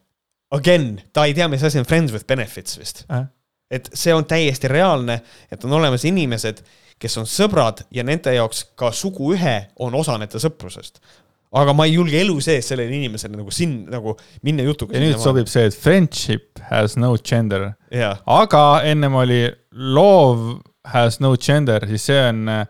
Again, 0.53 1.01
ta 1.13 1.25
ei 1.25 1.33
tea, 1.33 1.47
mis 1.49 1.63
asi 1.63 1.79
on 1.81 1.85
friends 1.85 2.13
with 2.13 2.27
benefits 2.27 2.77
vist. 2.79 3.05
et 3.71 3.89
see 3.97 4.13
on 4.13 4.25
täiesti 4.29 4.69
reaalne, 4.69 5.19
et 5.51 5.63
on 5.65 5.73
olemas 5.73 6.05
inimesed, 6.05 6.61
kes 7.01 7.17
on 7.17 7.25
sõbrad 7.27 7.81
ja 7.91 8.05
nende 8.05 8.33
jaoks 8.35 8.61
ka 8.77 8.91
suguühe 8.95 9.55
on 9.81 9.95
osa 9.97 10.19
nende 10.21 10.39
sõprusest. 10.39 11.01
aga 11.55 11.73
ma 11.73 11.85
ei 11.87 11.95
julge 11.95 12.19
elu 12.19 12.35
sees 12.43 12.67
sellele 12.67 12.91
inimesele 12.91 13.37
nagu 13.39 13.51
siin 13.51 13.85
nagu 13.89 14.15
minna 14.43 14.63
jutuga. 14.63 14.95
ja 14.95 15.01
nüüd 15.01 15.19
sobib 15.19 15.49
see, 15.49 15.65
et 15.65 15.75
friendship 15.75 16.61
has 16.69 16.95
no 16.97 17.15
gender, 17.17 17.71
jaa, 17.91 18.15
aga 18.25 18.81
ennem 18.85 19.15
oli 19.15 19.43
love 19.71 20.59
has 20.85 21.19
no 21.19 21.35
gender, 21.37 21.87
siis 21.89 22.05
see 22.05 22.21
on 22.29 22.49
äh, 22.49 22.67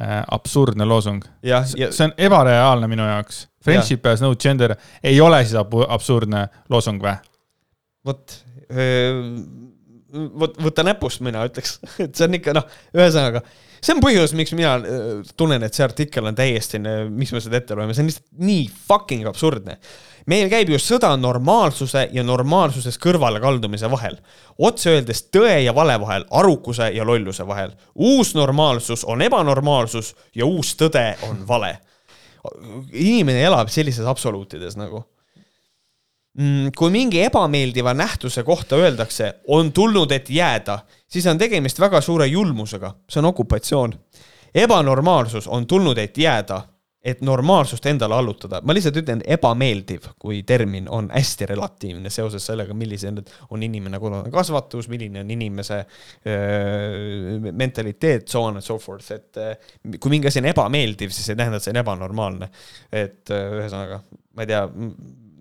äh, 0.00 0.22
absurdne 0.36 0.84
loosung. 0.84 1.24
see 1.42 2.04
on 2.04 2.14
ebareaalne 2.18 2.88
minu 2.92 3.06
jaoks. 3.08 3.46
Friendship 3.66 4.06
has 4.06 4.22
no 4.24 4.32
gender 4.38 4.76
ei 5.02 5.20
ole 5.20 5.42
siis 5.44 5.58
absurdne 5.58 6.46
loosung 6.72 7.02
või? 7.02 7.16
vot, 8.06 8.34
vot 10.40 10.58
võta 10.62 10.84
näpust, 10.86 11.22
mina 11.26 11.44
ütleks, 11.48 11.78
et 12.04 12.16
see 12.16 12.28
on 12.28 12.38
ikka 12.38 12.54
noh, 12.56 12.66
ühesõnaga, 12.96 13.42
see 13.80 13.94
on 13.94 14.02
põhjus, 14.04 14.34
miks 14.38 14.54
mina 14.56 14.76
tunnen, 15.38 15.64
et 15.66 15.76
see 15.76 15.84
artikkel 15.86 16.28
on 16.30 16.36
täiesti, 16.38 16.80
miks 16.80 17.34
me 17.34 17.42
seda 17.44 17.60
ette 17.60 17.76
loeme, 17.78 17.96
see 17.96 18.04
on 18.04 18.10
lihtsalt 18.10 18.28
nii 18.46 18.68
fucking 18.88 19.26
absurdne. 19.30 19.80
meil 20.26 20.48
käib 20.50 20.72
ju 20.72 20.78
sõda 20.82 21.12
normaalsuse 21.20 22.08
ja 22.12 22.22
normaalsusest 22.26 23.00
kõrvalekaldumise 23.02 23.90
vahel. 23.90 24.18
otse 24.58 24.94
öeldes 24.94 25.26
tõe 25.34 25.58
ja 25.64 25.74
vale 25.74 25.98
vahel, 26.02 26.24
arukuse 26.30 26.90
ja 26.94 27.04
lolluse 27.04 27.46
vahel. 27.46 27.74
uus 27.94 28.34
normaalsus 28.34 29.04
on 29.04 29.22
ebanormaalsus 29.22 30.14
ja 30.34 30.46
uus 30.46 30.74
tõde 30.76 31.14
on 31.28 31.44
vale. 31.48 31.78
Inimene 32.92 33.42
elab 33.44 33.68
sellises 33.72 34.06
absoluutides 34.06 34.76
nagu 34.76 35.04
Mm, 36.36 36.68
kui 36.76 36.90
mingi 36.92 37.22
ebameeldiva 37.24 37.94
nähtuse 37.96 38.42
kohta 38.44 38.76
öeldakse, 38.76 39.30
on 39.48 39.70
tulnud, 39.72 40.10
et 40.12 40.28
jääda, 40.30 40.78
siis 41.08 41.24
on 41.26 41.38
tegemist 41.40 41.80
väga 41.80 42.00
suure 42.04 42.26
julmusega, 42.26 42.90
see 43.08 43.22
on 43.22 43.30
okupatsioon. 43.30 43.94
ebanormaalsus 44.54 45.48
on 45.48 45.66
tulnud, 45.66 45.98
et 45.98 46.18
jääda, 46.18 46.60
et 47.06 47.20
normaalsust 47.22 47.86
endale 47.86 48.16
allutada. 48.16 48.60
ma 48.66 48.74
lihtsalt 48.74 48.96
ütlen, 48.98 49.22
ebameeldiv 49.36 50.08
kui 50.22 50.40
termin 50.46 50.88
on 50.92 51.08
hästi 51.14 51.46
relatiivne 51.52 52.10
seoses 52.10 52.46
sellega, 52.50 52.74
milline 52.74 53.22
on 53.54 53.62
inimene 53.62 54.00
kodune 54.02 54.32
kasvatus, 54.34 54.88
milline 54.90 55.22
on 55.22 55.30
inimese 55.30 55.78
öö, 56.26 57.52
mentaliteet, 57.52 58.26
so 58.28 58.42
on 58.48 58.58
and 58.58 58.66
so 58.66 58.78
forth, 58.82 59.12
et 59.14 59.38
öö, 59.38 59.54
kui 60.00 60.16
mingi 60.16 60.30
asi 60.30 60.42
on 60.42 60.50
ebameeldiv, 60.50 61.14
siis 61.14 61.30
ei 61.30 61.38
tähenda, 61.38 61.60
et 61.60 61.66
see 61.66 61.74
on 61.74 61.82
ebanormaalne. 61.84 62.50
et 62.90 63.30
öö, 63.30 63.60
ühesõnaga, 63.60 64.00
ma 64.34 64.46
ei 64.46 64.50
tea, 64.50 64.64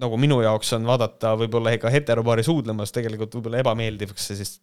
nagu 0.06 0.20
minu 0.22 0.38
jaoks 0.44 0.76
on 0.78 0.86
vaadata 0.88 1.34
võib-olla 1.40 1.74
ka 1.82 1.92
heteropaari 1.94 2.46
suudlemas 2.46 2.94
tegelikult 2.96 3.40
võib-olla 3.40 3.64
ebameeldiv, 3.64 4.14
kas 4.14 4.30
see 4.30 4.42
siis, 4.42 4.58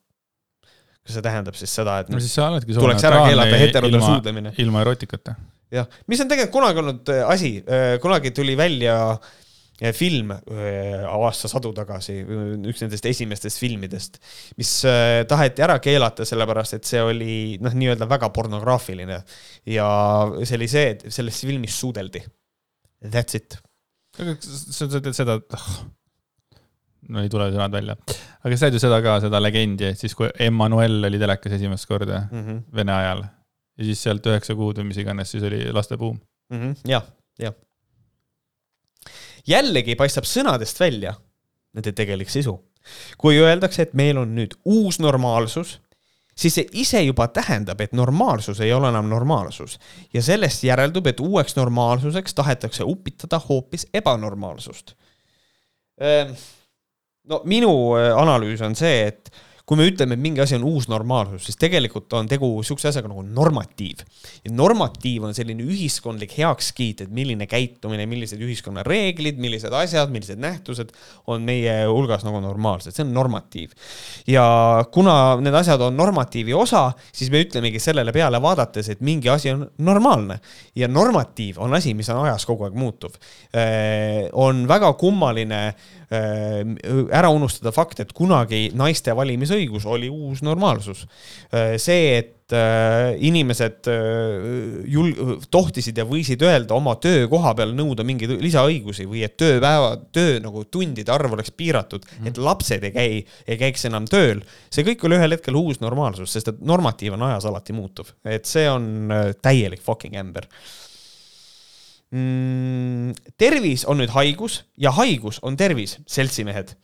kas 1.02 1.16
see 1.16 1.24
tähendab 1.24 1.58
siis 1.58 1.74
seda, 1.80 1.98
et 2.04 2.12
no 2.12 2.22
siis 2.22 2.36
sa 2.38 2.46
oledki 2.52 2.76
tuleks 2.78 3.10
ära 3.10 3.24
keelata 3.26 3.58
heterode 3.64 3.96
ilma, 3.96 4.12
suudlemine. 4.12 4.54
ilma 4.62 4.86
erotikata. 4.86 5.34
jah, 5.72 5.88
mis 6.10 6.20
on 6.22 6.30
tegelikult 6.30 6.58
kunagi 6.58 6.84
olnud 6.84 7.14
äh, 7.14 7.22
asi, 7.28 7.54
kunagi 8.02 8.34
tuli 8.36 8.56
välja 8.58 8.96
äh, 9.12 9.94
film 9.96 10.30
äh, 10.30 11.02
aastasadu 11.08 11.72
tagasi, 11.74 12.20
üks 12.70 12.84
nendest 12.84 13.06
esimestest 13.08 13.58
filmidest, 13.58 14.20
mis 14.60 14.70
äh, 14.86 15.22
taheti 15.28 15.64
ära 15.64 15.78
keelata, 15.82 16.26
sellepärast 16.28 16.76
et 16.76 16.86
see 16.86 17.02
oli 17.02 17.32
noh, 17.62 17.74
nii-öelda 17.74 18.06
väga 18.10 18.30
pornograafiline 18.36 19.18
ja 19.72 19.88
see 20.44 20.60
oli 20.60 20.70
see, 20.70 20.94
et 20.94 21.08
selles 21.10 21.40
filmis 21.42 21.80
suudeldi. 21.82 22.22
That's 23.02 23.40
it. 23.40 23.58
sa 24.14 24.86
teed 24.92 25.10
seda, 25.16 25.40
no 27.10 27.24
ei 27.24 27.32
tule 27.32 27.50
sõnad 27.50 27.74
välja, 27.74 27.96
aga 28.44 28.54
sa 28.54 28.68
tead 28.68 28.78
ju 28.78 28.84
seda 28.84 29.02
ka, 29.02 29.18
seda 29.24 29.40
legendi, 29.42 29.88
et 29.90 29.98
siis 29.98 30.14
kui 30.14 30.30
Emmanuel 30.46 31.00
oli 31.10 31.18
telekas 31.18 31.56
esimest 31.58 31.90
korda 31.90 32.28
mm. 32.28 32.42
-hmm. 32.44 32.66
Vene 32.76 33.00
ajal 33.00 33.24
ja 33.78 33.88
siis 33.88 34.02
sealt 34.04 34.26
üheksa 34.26 34.56
kuud 34.58 34.80
või 34.80 34.90
mis 34.90 35.00
iganes, 35.02 35.32
siis 35.32 35.44
oli 35.48 35.64
lastebuum. 35.72 36.18
mm. 36.52 36.60
-hmm. 36.60 36.74
jah, 36.88 37.06
jah. 37.38 37.54
jällegi 39.46 39.96
paistab 39.96 40.28
sõnadest 40.28 40.80
välja 40.80 41.14
nende 41.72 41.92
tegelik 41.92 42.30
sisu. 42.30 42.58
kui 43.18 43.38
öeldakse, 43.38 43.82
et 43.82 43.94
meil 43.94 44.18
on 44.18 44.34
nüüd 44.34 44.56
uus 44.64 44.98
normaalsus, 44.98 45.80
siis 46.34 46.54
see 46.54 46.66
ise 46.82 47.02
juba 47.02 47.28
tähendab, 47.28 47.80
et 47.80 47.92
normaalsus 47.92 48.60
ei 48.60 48.72
ole 48.72 48.88
enam 48.88 49.06
normaalsus 49.08 49.78
ja 50.14 50.22
sellest 50.22 50.64
järeldub, 50.64 51.06
et 51.06 51.20
uueks 51.20 51.56
normaalsuseks 51.56 52.34
tahetakse 52.34 52.84
upitada 52.84 53.38
hoopis 53.38 53.86
ebanormaalsust. 53.94 54.94
no 57.24 57.42
minu 57.44 57.72
äh, 57.94 58.10
analüüs 58.18 58.60
on 58.60 58.74
see, 58.74 59.06
et 59.06 59.30
kui 59.66 59.78
me 59.78 59.86
ütleme, 59.86 60.16
et 60.16 60.22
mingi 60.22 60.42
asi 60.42 60.56
on 60.56 60.64
uus 60.66 60.88
normaalsus, 60.90 61.44
siis 61.46 61.58
tegelikult 61.60 62.10
on 62.18 62.26
tegu 62.30 62.48
sihukese 62.66 62.90
asjaga 62.90 63.10
nagu 63.12 63.22
normatiiv. 63.22 64.02
ja 64.44 64.50
normatiiv 64.50 65.28
on 65.28 65.34
selline 65.36 65.62
ühiskondlik 65.62 66.34
heakskiit, 66.38 67.04
et 67.04 67.12
milline 67.14 67.46
käitumine, 67.46 68.06
millised 68.10 68.42
ühiskonna 68.42 68.82
reeglid, 68.86 69.38
millised 69.42 69.72
asjad, 69.72 70.10
millised 70.10 70.42
nähtused 70.42 70.90
on 71.30 71.46
meie 71.46 71.76
hulgas 71.86 72.26
nagu 72.26 72.42
normaalsed, 72.42 72.94
see 72.96 73.06
on 73.06 73.14
normatiiv. 73.14 73.70
ja 74.26 74.44
kuna 74.92 75.36
need 75.40 75.54
asjad 75.54 75.80
on 75.80 75.96
normatiivi 75.96 76.54
osa, 76.54 76.88
siis 77.12 77.30
me 77.30 77.44
ütlemegi 77.46 77.78
sellele 77.82 78.12
peale 78.12 78.42
vaadates, 78.42 78.90
et 78.90 79.00
mingi 79.00 79.30
asi 79.30 79.54
on 79.54 79.68
normaalne 79.78 80.40
ja 80.74 80.90
normatiiv 80.90 81.62
on 81.62 81.78
asi, 81.78 81.94
mis 81.94 82.10
on 82.10 82.24
ajas 82.26 82.46
kogu 82.50 82.66
aeg 82.66 82.74
muutuv. 82.74 83.14
on 84.32 84.66
väga 84.68 84.92
kummaline 84.98 85.66
äh, 85.68 85.90
ära 86.12 87.30
unustada 87.32 87.72
fakt, 87.72 88.02
et 88.04 88.12
kunagi 88.12 88.66
naiste 88.76 89.14
valimisõigus 89.16 89.86
oli 89.88 90.10
uus 90.12 90.42
normaalsus. 90.44 91.06
see, 91.76 92.18
et 92.18 92.42
äh, 92.52 93.16
inimesed 93.24 93.88
äh, 93.90 94.84
jul-, 94.92 95.38
tohtisid 95.52 95.98
ja 95.98 96.04
võisid 96.08 96.42
öelda 96.44 96.76
oma 96.76 96.94
töökoha 97.02 97.54
peal 97.58 97.74
nõuda 97.76 98.04
mingeid 98.06 98.34
lisaõigusi 98.42 99.06
või 99.08 99.24
et 99.26 99.36
tööpäeva, 99.40 99.94
töö 100.14 100.38
nagu 100.44 100.64
tundide 100.64 101.12
arv 101.14 101.36
oleks 101.36 101.52
piiratud 101.56 102.04
mm, 102.04 102.18
-hmm. 102.18 102.28
et 102.28 102.38
lapsed 102.38 102.86
ei 102.88 102.94
käi, 102.94 103.24
ei 103.46 103.58
käiks 103.60 103.88
enam 103.88 104.06
tööl. 104.10 104.42
see 104.70 104.84
kõik 104.86 105.06
oli 105.06 105.18
ühel 105.20 105.36
hetkel 105.36 105.58
uus 105.58 105.80
normaalsus, 105.80 106.32
sest 106.32 106.52
et 106.52 106.60
normatiiv 106.60 107.16
on 107.16 107.26
ajas 107.30 107.48
alati 107.48 107.72
muutuv, 107.76 108.12
et 108.24 108.46
see 108.48 108.68
on 108.70 109.10
äh, 109.10 109.32
täielik 109.42 109.82
fucking 109.82 110.16
ämber 110.16 110.48
mm,. 112.12 113.14
tervis 113.40 113.86
on 113.88 114.00
nüüd 114.02 114.12
haigus 114.14 114.62
ja 114.80 114.92
haigus 114.98 115.40
on 115.42 115.56
tervis, 115.56 115.98
seltsimehed. 116.06 116.76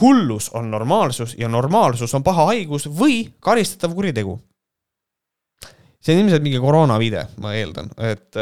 hullus 0.00 0.50
on 0.54 0.70
normaalsus 0.70 1.34
ja 1.38 1.48
normaalsus 1.48 2.14
on 2.14 2.22
paha 2.22 2.44
haigus 2.52 2.86
või 2.86 3.26
karistatav 3.40 3.94
kuritegu. 3.96 4.38
see 6.00 6.14
on 6.14 6.22
ilmselt 6.22 6.44
mingi 6.44 6.60
koroonaviide, 6.62 7.24
ma 7.42 7.52
eeldan, 7.58 7.90
et, 7.98 8.36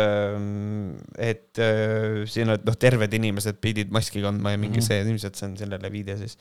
et 1.18 1.58
äh, 1.58 2.24
siin, 2.28 2.52
et 2.52 2.66
noh, 2.66 2.76
terved 2.78 3.14
inimesed 3.16 3.58
pidid 3.60 3.90
maski 3.90 4.20
kandma 4.22 4.52
ja 4.52 4.58
mingi 4.60 4.78
Mhm. 4.78 4.86
see, 4.86 5.00
ilmselt 5.02 5.36
see 5.36 5.48
on 5.48 5.56
sellele 5.56 5.90
viide 5.92 6.18
siis. 6.20 6.36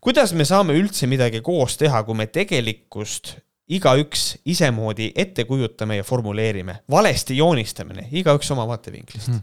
kuidas 0.00 0.34
me 0.34 0.44
saame 0.44 0.74
üldse 0.76 1.06
midagi 1.06 1.40
koos 1.40 1.76
teha, 1.76 2.02
kui 2.02 2.14
me 2.14 2.26
tegelikkust 2.26 3.36
igaüks 3.68 4.36
isemoodi 4.46 5.10
ette 5.18 5.44
kujutame 5.44 5.96
ja 5.98 6.04
formuleerime, 6.06 6.78
valesti 6.90 7.36
joonistamine, 7.36 8.08
igaüks 8.12 8.50
oma 8.54 8.66
vaatevinklist 8.70 9.28
Mhm. 9.28 9.42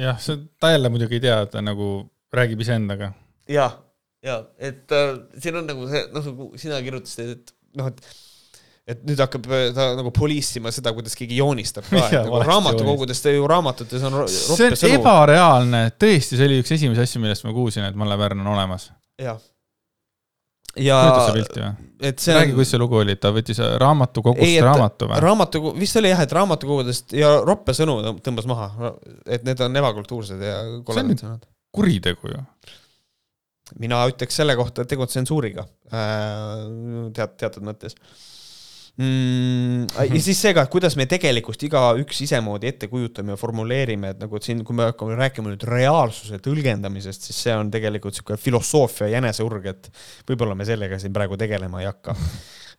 jah, 0.00 0.18
see, 0.22 0.36
ta 0.60 0.70
jälle 0.70 0.88
muidugi 0.88 1.18
ei 1.18 1.20
tea, 1.24 1.38
ta 1.50 1.62
nagu 1.62 2.10
räägib 2.34 2.60
iseendaga. 2.62 3.12
ja, 3.48 3.70
ja 4.22 4.44
et 4.58 4.92
äh, 4.94 5.16
siin 5.38 5.56
on 5.58 5.66
nagu 5.66 5.88
see, 5.90 6.04
noh, 6.14 6.26
nagu 6.30 6.50
sina 6.60 6.78
kirjutasid, 6.82 7.32
et 7.34 7.54
noh, 7.78 7.90
et 7.90 8.02
et 8.90 9.02
nüüd 9.06 9.20
hakkab 9.22 9.46
äh, 9.54 9.68
ta 9.74 9.90
nagu 9.98 10.10
poliisima 10.14 10.70
seda, 10.74 10.92
kuidas 10.94 11.14
keegi 11.18 11.38
joonistab 11.38 11.86
ka, 11.90 12.04
et 12.10 12.16
nagu 12.20 12.42
raamatukogudes, 12.46 13.22
ju 13.34 13.46
raamatutes 13.50 14.06
on 14.08 14.20
see 14.30 14.70
on 14.70 14.78
sõnu. 14.78 14.94
ebareaalne, 15.00 15.82
tõesti, 15.98 16.38
see 16.38 16.46
oli 16.46 16.60
üks 16.62 16.74
esimesi 16.78 17.04
asju, 17.06 17.22
millest 17.22 17.46
ma 17.46 17.54
kuulsin, 17.54 17.86
et 17.90 17.98
Malle 17.98 18.18
Pärn 18.22 18.42
on 18.42 18.52
olemas. 18.54 18.90
jah. 19.20 19.38
Ja 20.78 20.98
pilti 21.34 21.62
või? 21.62 21.70
et 22.10 22.22
see 22.22 22.34
räägi, 22.34 22.52
on 22.54 22.60
kuidas 22.60 22.70
see 22.74 22.80
lugu 22.80 22.98
oli, 23.00 23.16
ta 23.20 23.32
võttis 23.34 23.58
raamatukogust 23.82 24.46
Ei, 24.46 24.58
et 24.60 24.64
raamatu 24.64 25.08
või? 25.10 25.20
raamatu, 25.24 25.62
vist 25.76 25.98
oli 26.00 26.12
jah, 26.12 26.22
et 26.24 26.34
raamatukogudest 26.36 27.14
ja 27.18 27.32
roppe 27.46 27.74
sõnu 27.76 27.98
tõm- 28.06 28.20
tõmbas 28.28 28.48
maha, 28.50 28.92
et 29.26 29.44
need 29.46 29.60
on 29.66 29.80
ebakultuursed 29.82 30.44
ja 30.46 30.60
koledad 30.86 31.24
sõnad. 31.24 31.48
kuritegu 31.74 32.32
ju. 32.34 32.42
mina 33.82 34.02
ütleks 34.10 34.38
selle 34.40 34.56
kohta, 34.58 34.82
et 34.82 34.90
tegu 34.90 35.02
on 35.06 35.10
tsensuuriga 35.10 35.66
tead, 35.90 37.36
teatud 37.42 37.66
mõttes 37.66 37.98
mm,. 38.98 39.86
ja 40.10 40.22
siis 40.22 40.40
see 40.40 40.54
ka, 40.56 40.64
et 40.66 40.72
kuidas 40.72 40.96
me 40.98 41.06
tegelikkust 41.10 41.62
igaüks 41.68 42.22
isemoodi 42.26 42.70
ette 42.72 42.90
kujutame 42.92 43.34
ja 43.34 43.40
formuleerime, 43.40 44.14
et 44.14 44.22
nagu 44.22 44.38
et 44.38 44.46
siin, 44.46 44.64
kui 44.66 44.76
me 44.78 44.90
hakkame 44.90 45.18
rääkima 45.18 45.52
nüüd 45.52 45.66
reaalsuse 45.68 46.40
tõlgendamisest, 46.44 47.28
siis 47.30 47.44
see 47.48 47.56
on 47.56 47.70
tegelikult 47.72 48.18
sihuke 48.18 48.38
filosoofia 48.40 49.10
jäneseurg, 49.16 49.70
et 49.72 49.92
võib-olla 50.28 50.58
me 50.58 50.68
sellega 50.68 50.98
siin 51.00 51.14
praegu 51.16 51.38
tegelema 51.40 51.84
ei 51.84 51.90
hakka. 51.90 52.16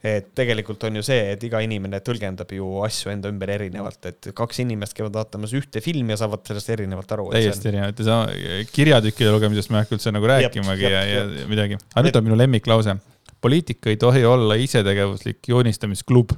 et 0.02 0.32
tegelikult 0.38 0.82
on 0.88 0.98
ju 0.98 1.04
see, 1.06 1.34
et 1.36 1.44
iga 1.46 1.60
inimene 1.62 2.00
tõlgendab 2.02 2.50
ju 2.56 2.80
asju 2.86 3.12
enda 3.14 3.30
ümber 3.30 3.52
erinevalt, 3.54 4.02
et 4.10 4.32
kaks 4.38 4.64
inimest 4.64 4.98
käivad 4.98 5.20
vaatamas 5.20 5.54
ühte 5.58 5.84
filmi 5.86 6.16
ja 6.16 6.24
saavad 6.24 6.42
sellest 6.48 6.74
erinevalt 6.74 7.14
aru. 7.18 7.30
täiesti 7.36 7.70
erinevad 7.70 8.02
ja 8.02 8.08
sa 8.08 8.66
kirjatükkide 8.74 9.34
lugemisest 9.36 9.70
ma 9.70 9.80
ei 9.80 9.86
hakka 9.86 10.00
üldse 10.00 10.14
nagu 10.16 10.32
rääkimagi 10.34 10.88
jep, 10.88 10.96
ja, 10.96 11.04
ja 11.06 11.24
jep. 11.26 11.50
midagi. 11.52 11.82
aga 11.94 12.06
nüüd 12.08 12.18
on 12.18 12.30
minu 12.30 12.40
lemmiklause. 12.42 12.98
Poliitika 13.42 13.90
ei 13.90 13.98
tohi 13.98 14.24
olla 14.26 14.56
isetegevuslik 14.56 15.48
joonistamisklub. 15.48 16.32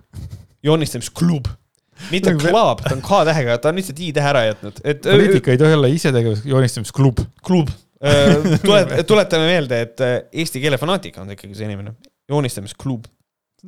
joonistamisklub, 0.63 1.47
mitte 2.11 2.31
Nagu- 2.33 2.47
club, 2.47 2.83
ta 2.83 2.95
on 2.95 3.01
K-tähega, 3.03 3.57
ta 3.59 3.71
on 3.71 3.79
lihtsalt 3.79 3.99
I-tähe 3.99 4.29
ära 4.29 4.45
jätnud, 4.47 4.79
et 4.83 5.01
poliitika 5.15 5.51
ei 5.51 5.59
tohi 5.61 5.77
olla 5.77 5.89
isetegevuslik 5.91 6.51
joonistamisklub. 6.51 7.25
klub. 7.45 7.73
tulet-, 8.63 8.95
tuletame 9.07 9.47
meelde, 9.47 9.81
et 9.85 10.01
äh, 10.03 10.15
eesti 10.43 10.59
keele 10.63 10.79
fanaatika 10.79 11.21
on 11.23 11.31
ikkagi 11.35 11.55
see 11.55 11.67
inimene, 11.69 11.95
joonistamisklub. 12.29 13.05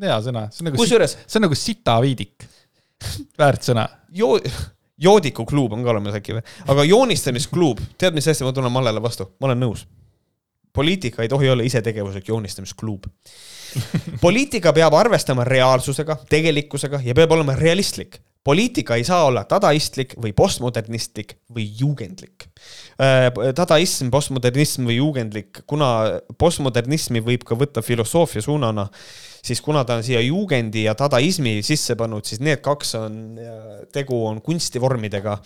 hea 0.02 0.18
sõna, 0.24 0.48
see 0.52 0.64
on 0.64 0.72
nagu, 0.72 0.80
kusjuures 0.80 1.18
see 1.24 1.40
on 1.40 1.46
nagu 1.48 1.60
sitaviidik. 1.60 2.48
väärt 3.40 3.68
sõna. 3.68 3.88
joo-, 4.16 4.40
joodikukluub 5.02 5.76
on 5.76 5.84
ka 5.84 5.92
olemas 5.92 6.16
äkki 6.20 6.38
või, 6.38 6.44
aga 6.72 6.88
joonistamiskluub, 6.88 7.84
tead 8.00 8.16
mis 8.16 8.28
asja 8.32 8.48
ma 8.48 8.56
tunnen 8.56 8.74
Mallele 8.74 9.04
vastu, 9.04 9.28
ma 9.40 9.52
olen 9.52 9.64
nõus. 9.68 9.86
Poliitika 10.76 11.24
ei 11.24 11.32
tohi 11.32 11.50
olla 11.50 11.64
isetegevuslik 11.64 12.28
joonistamiskluub. 12.28 13.04
poliitika 14.22 14.74
peab 14.74 14.94
arvestama 14.94 15.44
reaalsusega, 15.44 16.18
tegelikkusega 16.30 17.02
ja 17.04 17.16
peab 17.16 17.32
olema 17.32 17.56
realistlik. 17.56 18.20
poliitika 18.44 18.96
ei 18.96 19.04
saa 19.04 19.24
olla 19.26 19.42
dadaistlik 19.50 20.14
või 20.22 20.34
postmodernistlik 20.34 21.38
või 21.56 21.66
juugendlik. 21.80 22.50
dadaism, 23.58 24.10
postmodernism 24.10 24.86
või 24.86 25.00
juugendlik, 25.00 25.64
kuna 25.68 25.88
postmodernismi 26.38 27.24
võib 27.26 27.44
ka 27.44 27.56
võtta 27.56 27.82
filosoofia 27.82 28.42
suunana, 28.42 28.88
siis 29.46 29.62
kuna 29.62 29.84
ta 29.86 30.00
on 30.00 30.04
siia 30.06 30.22
juugendi 30.26 30.86
ja 30.88 30.96
dadaismi 30.98 31.60
sisse 31.66 31.96
pannud, 32.00 32.26
siis 32.26 32.42
need 32.44 32.64
kaks 32.66 32.96
on, 33.00 33.18
tegu 33.94 34.20
on 34.28 34.42
kunstivormidega. 34.46 35.38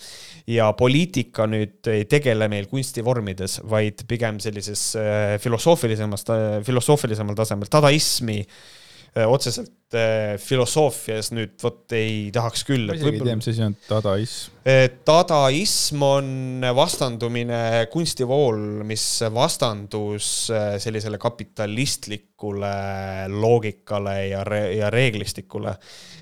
Ja 0.50 0.70
poliitika 0.76 1.46
nüüd 1.50 1.86
ei 1.92 2.06
tegele 2.10 2.48
meil 2.50 2.66
kunstivormides, 2.70 3.60
vaid 3.70 4.06
pigem 4.08 4.40
sellises 4.42 4.90
äh, 4.98 5.36
filosoofilisemas, 5.42 6.24
filosoofilisemal 6.66 7.36
tasemel, 7.38 7.70
dadaismi 7.70 8.40
äh, 8.40 8.79
otseselt 9.26 9.96
äh, 9.96 10.36
filosoofias 10.38 11.32
nüüd 11.34 11.56
vot 11.62 11.90
ei 11.96 12.28
tahaks 12.34 12.62
küll. 12.68 12.86
ma 12.86 12.94
isegi 12.94 13.18
ei 13.18 13.24
tea, 13.26 13.36
mis 13.40 13.50
asi 13.50 13.64
on 13.66 13.74
dadaism. 13.88 14.54
dadaism 15.10 16.04
on 16.06 16.30
vastandumine 16.78 17.60
kunstivool, 17.90 18.60
mis 18.86 19.04
vastandus 19.34 20.30
äh, 20.54 20.76
sellisele 20.82 21.18
kapitalistlikule 21.18 22.74
loogikale 23.34 24.16
ja 24.28 24.44
re-, 24.46 24.76
ja 24.78 24.90
reeglistikule. 24.94 25.74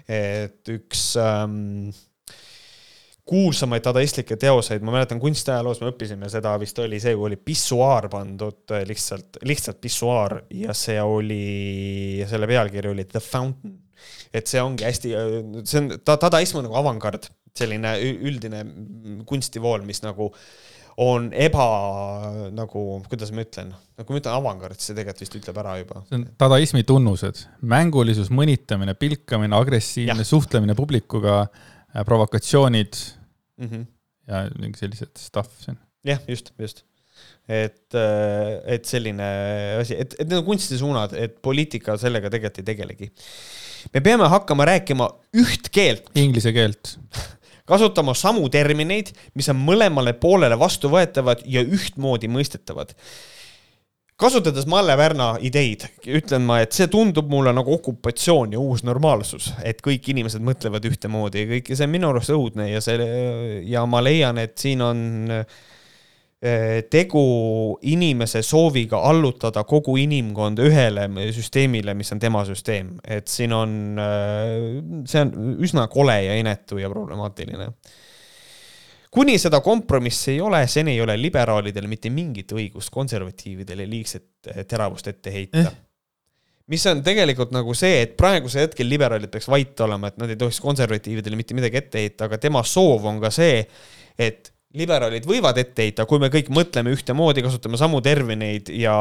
et 0.08 0.72
üks 0.72 1.10
ähm, 1.20 1.90
kuulsamaid 3.28 3.84
dadaistlikke 3.84 4.38
teoseid, 4.40 4.84
ma 4.84 4.94
mäletan 4.94 5.20
kunstiajaloos 5.20 5.82
me 5.82 5.90
õppisime 5.92 6.30
seda, 6.32 6.54
vist 6.60 6.78
oli 6.82 7.00
see, 7.02 7.16
kui 7.16 7.28
oli 7.30 7.40
pissuaar 7.50 8.08
pandud 8.12 8.74
äh, 8.74 8.86
lihtsalt, 8.88 9.40
lihtsalt 9.48 9.80
pissuaar 9.84 10.38
ja 10.54 10.76
see 10.76 11.00
oli, 11.02 12.24
selle 12.30 12.48
pealkiri 12.50 12.92
oli 12.94 13.04
The 13.08 13.22
Fountain. 13.24 13.76
et 14.34 14.46
see 14.46 14.62
ongi 14.62 14.86
hästi, 14.86 15.12
see 15.64 15.82
on, 15.82 15.92
dadaism 16.06 16.60
on 16.60 16.68
nagu 16.68 16.78
avangard, 16.80 17.28
selline 17.58 17.96
üldine 18.28 18.62
kunstivool, 19.26 19.82
mis 19.86 20.00
nagu 20.04 20.30
on 20.98 21.28
eba 21.36 21.66
nagu, 22.54 22.84
kuidas 23.10 23.30
ma 23.34 23.44
ütlen, 23.44 23.70
kui 24.00 24.14
ma 24.14 24.22
ütlen 24.22 24.34
avangard, 24.34 24.78
see 24.82 24.96
tegelikult 24.96 25.22
vist 25.22 25.36
ütleb 25.38 25.60
ära 25.62 25.76
juba. 25.78 26.02
see 26.08 26.18
on 26.18 26.24
dadaismi 26.40 26.82
tunnused, 26.86 27.44
mängulisus, 27.60 28.32
mõnitamine, 28.34 28.96
pilkamine, 28.98 29.54
agressiivne 29.58 30.24
Jah. 30.24 30.30
suhtlemine 30.32 30.74
publikuga, 30.78 31.44
provokatsioonid 32.06 32.98
mm. 33.58 33.70
-hmm. 33.70 33.86
ja 34.28 34.44
mingi 34.58 34.80
sellised 34.80 35.16
stuff 35.18 35.60
siin. 35.64 35.78
jah, 36.06 36.20
just, 36.28 36.52
just. 36.58 36.84
et, 37.48 37.94
et 38.66 38.84
selline 38.84 39.28
asi, 39.80 39.96
et, 39.98 40.14
et 40.18 40.28
need 40.28 40.38
on 40.38 40.46
kunstisuunad, 40.46 41.16
et 41.18 41.40
poliitika 41.42 41.96
sellega 41.98 42.30
tegelikult 42.30 42.62
ei 42.62 42.68
tegelegi. 42.72 43.10
me 43.94 44.04
peame 44.04 44.28
hakkama 44.28 44.68
rääkima 44.72 45.08
üht 45.42 45.72
keelt, 45.74 46.10
Inglise 46.14 46.52
keelt. 46.52 46.98
kasutama 47.68 48.14
samu 48.14 48.48
termineid, 48.48 49.12
mis 49.34 49.48
on 49.52 49.58
mõlemale 49.60 50.14
poolele 50.16 50.56
vastuvõetavad 50.58 51.42
ja 51.46 51.62
ühtmoodi 51.62 52.30
mõistetavad. 52.32 52.94
Kasutades 54.18 54.66
Malle 54.66 54.96
Pärna 54.98 55.28
ideid, 55.46 55.84
ütlen 56.10 56.42
ma, 56.46 56.58
et 56.64 56.74
see 56.74 56.88
tundub 56.90 57.30
mulle 57.30 57.52
nagu 57.54 57.70
okupatsioon 57.76 58.56
ja 58.56 58.60
uus 58.60 58.82
normaalsus, 58.86 59.52
et 59.62 59.78
kõik 59.84 60.10
inimesed 60.10 60.42
mõtlevad 60.44 60.88
ühtemoodi 60.90 61.44
ja 61.44 61.50
kõik 61.52 61.70
ja 61.70 61.78
see 61.78 61.86
on 61.86 61.94
minu 61.94 62.10
arust 62.10 62.34
õudne 62.34 62.66
ja 62.72 62.82
see 62.82 63.08
ja 63.70 63.84
ma 63.86 64.02
leian, 64.02 64.40
et 64.42 64.56
siin 64.58 64.82
on 64.82 65.04
eh, 65.30 66.80
tegu 66.90 67.22
inimese 67.86 68.42
sooviga 68.46 69.04
allutada 69.06 69.62
kogu 69.68 69.94
inimkond 70.02 70.64
ühele 70.66 71.06
süsteemile, 71.36 71.94
mis 71.94 72.10
on 72.14 72.22
tema 72.22 72.42
süsteem, 72.48 72.96
et 73.06 73.30
siin 73.30 73.54
on, 73.54 73.78
see 75.06 75.22
on 75.22 75.56
üsna 75.62 75.86
kole 75.92 76.18
ja 76.26 76.34
inetu 76.42 76.82
ja 76.82 76.90
problemaatiline 76.90 77.70
kuni 79.10 79.38
seda 79.40 79.60
kompromissi 79.64 80.34
ei 80.34 80.40
ole, 80.44 80.62
seni 80.68 80.96
ei 80.96 81.02
ole 81.04 81.16
liberaalidel 81.20 81.88
mitte 81.90 82.10
mingit 82.12 82.52
õigust 82.52 82.92
konservatiividele 82.94 83.86
liigset 83.88 84.50
eh, 84.52 84.64
teravust 84.68 85.08
ette 85.08 85.32
heita 85.34 85.64
Eh. 85.68 85.76
mis 86.68 86.84
on 86.90 87.00
tegelikult 87.02 87.54
nagu 87.56 87.72
see, 87.74 88.02
et 88.04 88.16
praegusel 88.16 88.66
hetkel 88.66 88.88
liberaalid 88.90 89.30
peaks 89.32 89.48
vait 89.48 89.80
olema, 89.80 90.10
et 90.10 90.18
nad 90.20 90.30
ei 90.30 90.36
tohiks 90.36 90.60
konservatiividele 90.60 91.36
mitte 91.40 91.56
midagi 91.56 91.80
ette 91.80 92.02
heita, 92.02 92.28
aga 92.28 92.38
tema 92.38 92.60
soov 92.62 93.06
on 93.08 93.20
ka 93.22 93.30
see, 93.32 93.62
et 94.18 94.52
liberaalid 94.76 95.24
võivad 95.24 95.56
ette 95.62 95.86
heita, 95.86 96.04
kui 96.04 96.20
me 96.20 96.28
kõik 96.28 96.50
mõtleme 96.52 96.92
ühtemoodi, 96.92 97.40
kasutame 97.40 97.78
samu 97.80 98.02
termineid 98.04 98.68
ja 98.76 98.92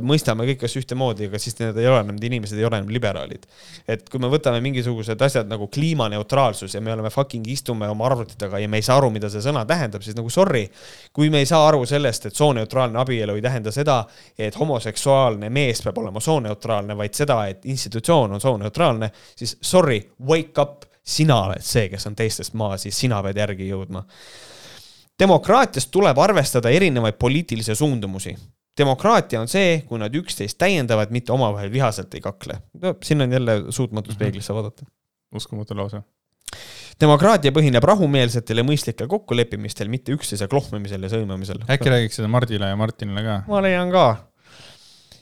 mõistame 0.00 0.46
kõik 0.48 0.64
asju 0.64 0.80
ühtemoodi, 0.80 1.26
aga 1.28 1.40
siis 1.42 1.58
need 1.58 1.76
ei 1.76 1.88
ole 1.90 1.98
enam, 2.00 2.14
need 2.16 2.24
inimesed 2.30 2.56
ei 2.56 2.64
ole 2.64 2.78
enam 2.80 2.88
liberaalid. 2.94 3.44
et 3.86 4.08
kui 4.08 4.20
me 4.22 4.30
võtame 4.32 4.62
mingisugused 4.64 5.20
asjad 5.20 5.50
nagu 5.50 5.68
kliimaneutraalsus 5.68 6.74
ja 6.74 6.80
me 6.80 6.94
oleme 6.94 7.10
fucking 7.12 7.46
istume 7.52 7.88
oma 7.92 8.06
arvuti 8.08 8.38
taga 8.40 8.58
ja 8.58 8.68
me 8.68 8.80
ei 8.80 8.86
saa 8.86 8.96
aru, 8.96 9.10
mida 9.12 9.28
see 9.28 9.44
sõna 9.44 9.66
tähendab, 9.68 10.00
siis 10.02 10.16
nagu 10.16 10.32
sorry, 10.32 10.66
kui 11.12 11.28
me 11.28 11.44
ei 11.44 11.46
saa 11.46 11.68
aru 11.68 11.84
sellest, 11.84 12.30
et 12.30 12.40
sooneutraalne 12.40 12.98
abielu 13.04 13.36
ei 13.36 13.44
tähenda 13.44 13.72
seda, 13.76 14.04
et 14.38 14.56
homoseksuaalne 14.56 15.50
mees 15.52 15.84
peab 15.84 16.00
olema 16.00 16.20
sooneutraalne, 16.24 16.96
vaid 16.96 17.12
seda, 17.14 17.42
et 17.52 17.66
institutsioon 17.68 18.38
on 18.38 18.40
sooneutraalne, 18.40 19.10
siis 19.36 19.58
sorry, 19.60 20.00
wake 20.26 20.56
up, 20.62 20.88
sina 21.04 21.42
oled 21.44 21.64
see, 21.64 21.90
kes 21.92 22.08
on 22.08 22.16
teistest 22.16 22.56
maas 22.56 22.88
ja 22.88 22.92
sina 22.94 23.20
pead 23.26 23.36
järgi 23.36 23.68
jõudma 23.68 24.06
demokraatias 25.20 25.86
tuleb 25.92 26.18
arvestada 26.18 26.70
erinevaid 26.70 27.18
poliitilisi 27.18 27.74
suundumusi. 27.74 28.36
demokraatia 28.78 29.40
on 29.40 29.48
see, 29.50 29.82
kui 29.88 29.98
nad 30.00 30.14
üksteist 30.14 30.56
täiendavad, 30.58 31.10
mitte 31.12 31.32
omavahel 31.32 31.72
vihaselt 31.72 32.14
ei 32.14 32.20
kakle. 32.24 32.60
no 32.82 32.94
siin 33.02 33.20
on 33.22 33.32
jälle 33.32 33.62
suutmatus 33.68 34.16
peeglisse 34.16 34.54
vaadata. 34.54 34.86
uskumatu 35.34 35.76
lause. 35.76 36.02
demokraatia 37.00 37.52
põhineb 37.52 37.84
rahumeelsetel 37.84 38.62
ja 38.62 38.64
mõistlikel 38.64 39.08
kokkuleppimistel, 39.08 39.88
mitte 39.88 40.12
üksteise 40.12 40.48
klohmimisel 40.48 41.02
ja 41.02 41.12
sõimamisel. 41.12 41.64
äkki 41.70 41.92
räägiks 41.92 42.20
seda 42.20 42.28
Mardile 42.28 42.72
ja 42.72 42.76
Martinile 42.76 43.24
ka? 43.26 43.40
ma 43.48 43.62
leian 43.62 43.92
ka. 43.92 44.06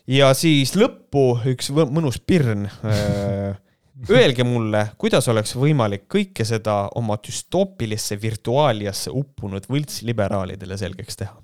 ja 0.07 0.35
siis 0.35 0.77
lõppu 0.77 1.31
üks 1.55 1.73
mõnus 1.75 2.21
pirn 2.27 2.69
Öelge 4.07 4.45
mulle, 4.47 4.85
kuidas 5.01 5.27
oleks 5.29 5.57
võimalik 5.59 6.05
kõike 6.13 6.45
seda 6.47 6.85
oma 6.99 7.17
düstoopilisse 7.19 8.19
virtuaaliasse 8.23 9.11
uppunud 9.11 9.67
võltsliberaalidele 9.71 10.79
selgeks 10.79 11.19
teha? 11.25 11.35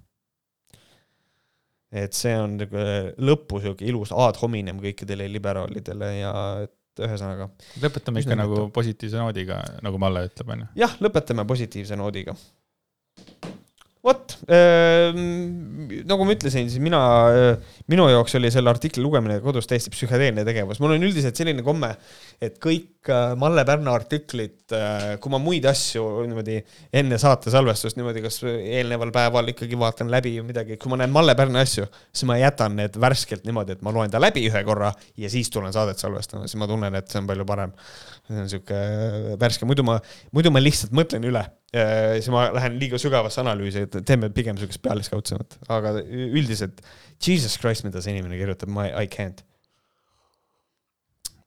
et 1.94 2.16
see 2.16 2.32
on 2.34 2.56
lõppu 2.58 3.60
sihuke 3.62 3.86
ilus 3.86 4.10
ad 4.10 4.38
hominem 4.40 4.80
kõikidele 4.82 5.28
liberaalidele 5.30 6.08
ja 6.16 6.32
et 6.64 7.04
ühesõnaga. 7.06 7.48
lõpetame 7.82 8.22
ikka 8.22 8.36
nagu 8.38 8.66
positiivse 8.74 9.18
noodiga, 9.18 9.60
nagu 9.82 10.00
Malle 10.02 10.26
ütleb, 10.28 10.52
onju. 10.56 10.68
jah, 10.78 10.96
lõpetame 11.02 11.46
positiivse 11.46 11.98
noodiga. 11.98 12.34
Vot 14.04 14.34
äh,, 14.52 15.14
nagu 16.04 16.26
ma 16.26 16.34
ütlesin, 16.34 16.68
siis 16.68 16.82
mina 16.82 17.00
äh,, 17.32 17.78
minu 17.90 18.06
jaoks 18.12 18.36
oli 18.36 18.50
selle 18.52 18.68
artikli 18.72 19.02
lugemine 19.04 19.38
kodus 19.44 19.68
täiesti 19.70 19.92
psühhedeelne 19.94 20.44
tegevus. 20.44 20.80
mul 20.82 20.96
on 20.96 21.06
üldiselt 21.08 21.38
selline 21.40 21.64
komme, 21.64 21.94
et 22.44 22.58
kõik 22.62 23.08
äh, 23.08 23.32
Malle 23.40 23.64
Pärna 23.64 23.94
artiklid 23.96 24.74
äh,, 24.76 25.06
kui 25.22 25.32
ma 25.32 25.40
muid 25.40 25.64
asju 25.70 26.04
niimoodi 26.28 26.58
enne 27.00 27.18
saate 27.20 27.52
salvestust 27.54 27.96
niimoodi, 28.00 28.24
kas 28.26 28.42
eelneval 28.44 29.14
päeval 29.14 29.48
ikkagi 29.54 29.80
vaatan 29.80 30.12
läbi 30.12 30.36
või 30.36 30.50
midagi, 30.52 30.78
kui 30.80 30.92
ma 30.92 31.00
näen 31.00 31.14
Malle 31.14 31.36
Pärna 31.38 31.64
asju, 31.64 31.88
siis 32.12 32.28
ma 32.28 32.36
jätan 32.40 32.76
need 32.80 33.00
värskelt 33.00 33.48
niimoodi, 33.48 33.78
et 33.78 33.84
ma 33.86 33.94
loen 33.94 34.12
ta 34.12 34.20
läbi 34.20 34.44
ühe 34.50 34.64
korra 34.68 34.92
ja 35.16 35.32
siis 35.32 35.48
tulen 35.54 35.72
saadet 35.72 36.02
salvestama, 36.02 36.44
siis 36.44 36.60
ma 36.60 36.68
tunnen, 36.68 37.00
et 37.00 37.08
see 37.08 37.24
on 37.24 37.32
palju 37.32 37.48
parem. 37.48 37.72
see 38.28 38.40
on 38.44 38.48
sihuke 38.52 38.86
värske, 39.40 39.68
muidu 39.68 39.84
ma, 39.86 40.00
muidu 40.36 40.52
ma 40.52 40.60
lihtsalt 40.60 40.92
mõtlen 40.96 41.24
üle 41.32 41.48
siis 41.74 42.28
ma 42.30 42.46
lähen 42.54 42.76
liiga 42.78 42.98
sügavasse 43.00 43.40
analüüsi, 43.42 43.86
et 43.86 43.96
teeme 44.06 44.28
pigem 44.34 44.58
sihukest 44.60 44.82
pealiskaudsemat, 44.84 45.56
aga 45.72 45.96
üldiselt 46.04 46.82
Jesus 47.24 47.56
Christ, 47.58 47.86
mida 47.86 48.02
see 48.04 48.14
inimene 48.14 48.38
kirjutab, 48.38 48.70
ma 48.70 48.86
I 48.90 49.08
can't. 49.10 49.42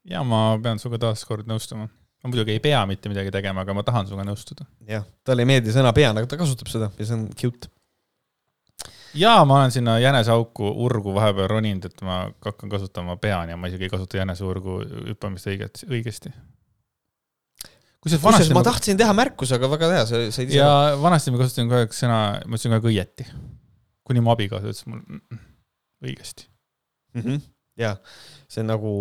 ja 0.08 0.22
ma 0.24 0.56
pean 0.64 0.80
sinuga 0.80 1.00
taaskord 1.08 1.48
nõustuma. 1.48 1.88
ma 1.88 2.30
muidugi 2.32 2.56
ei 2.56 2.60
pea 2.60 2.80
mitte 2.90 3.08
midagi 3.12 3.32
tegema, 3.32 3.62
aga 3.64 3.76
ma 3.76 3.84
tahan 3.86 4.10
sinuga 4.10 4.26
nõustuda. 4.28 4.68
jah, 4.88 5.06
talle 5.24 5.46
ei 5.46 5.52
meeldi 5.54 5.72
sõna 5.72 5.94
pean, 5.96 6.16
aga 6.16 6.28
ta 6.28 6.40
kasutab 6.40 6.68
seda 6.72 6.90
ja 6.98 7.08
see 7.08 7.16
on 7.16 7.24
cute. 7.32 7.72
ja 9.16 9.38
ma 9.48 9.62
olen 9.62 9.72
sinna 9.72 9.96
jäneseauku 10.02 10.74
urgu 10.84 11.16
vahepeal 11.16 11.48
roninud, 11.54 11.88
et 11.88 12.04
ma 12.04 12.26
hakkan 12.44 12.68
kasutama 12.76 13.16
pean 13.16 13.54
ja 13.54 13.56
ma 13.56 13.72
isegi 13.72 13.88
ei 13.88 13.96
kasuta 13.96 14.20
jäneseurgu 14.20 14.82
hüppamist 15.08 15.48
õiget, 15.48 15.86
õigesti 15.88 16.34
kusjuures 18.04 18.24
vanasti 18.24 18.56
ma 18.56 18.64
tahtsin 18.66 18.98
teha 19.00 19.14
märkuse, 19.16 19.58
aga 19.58 19.70
väga 19.74 19.92
hea, 19.94 20.06
sa 20.08 20.20
said 20.34 20.50
ise. 20.50 20.58
ja 20.60 20.96
vanasti 21.02 21.34
ma 21.34 21.40
kasutasin 21.42 21.70
kogu 21.70 21.82
aeg 21.82 21.96
sõna, 21.96 22.18
ma 22.44 22.58
ütlesin 22.58 22.74
kogu 22.76 22.90
aeg 22.90 22.92
õieti. 22.92 23.28
kuni 24.08 24.24
mu 24.24 24.32
abikaasa 24.32 24.70
ütles 24.70 24.86
mul 24.88 25.00
mm, 25.02 25.40
õigesti 26.06 26.46
mm. 27.14 27.22
-hmm. 27.24 27.42
jah, 27.82 27.98
see 28.48 28.62
on 28.62 28.70
nagu, 28.72 28.92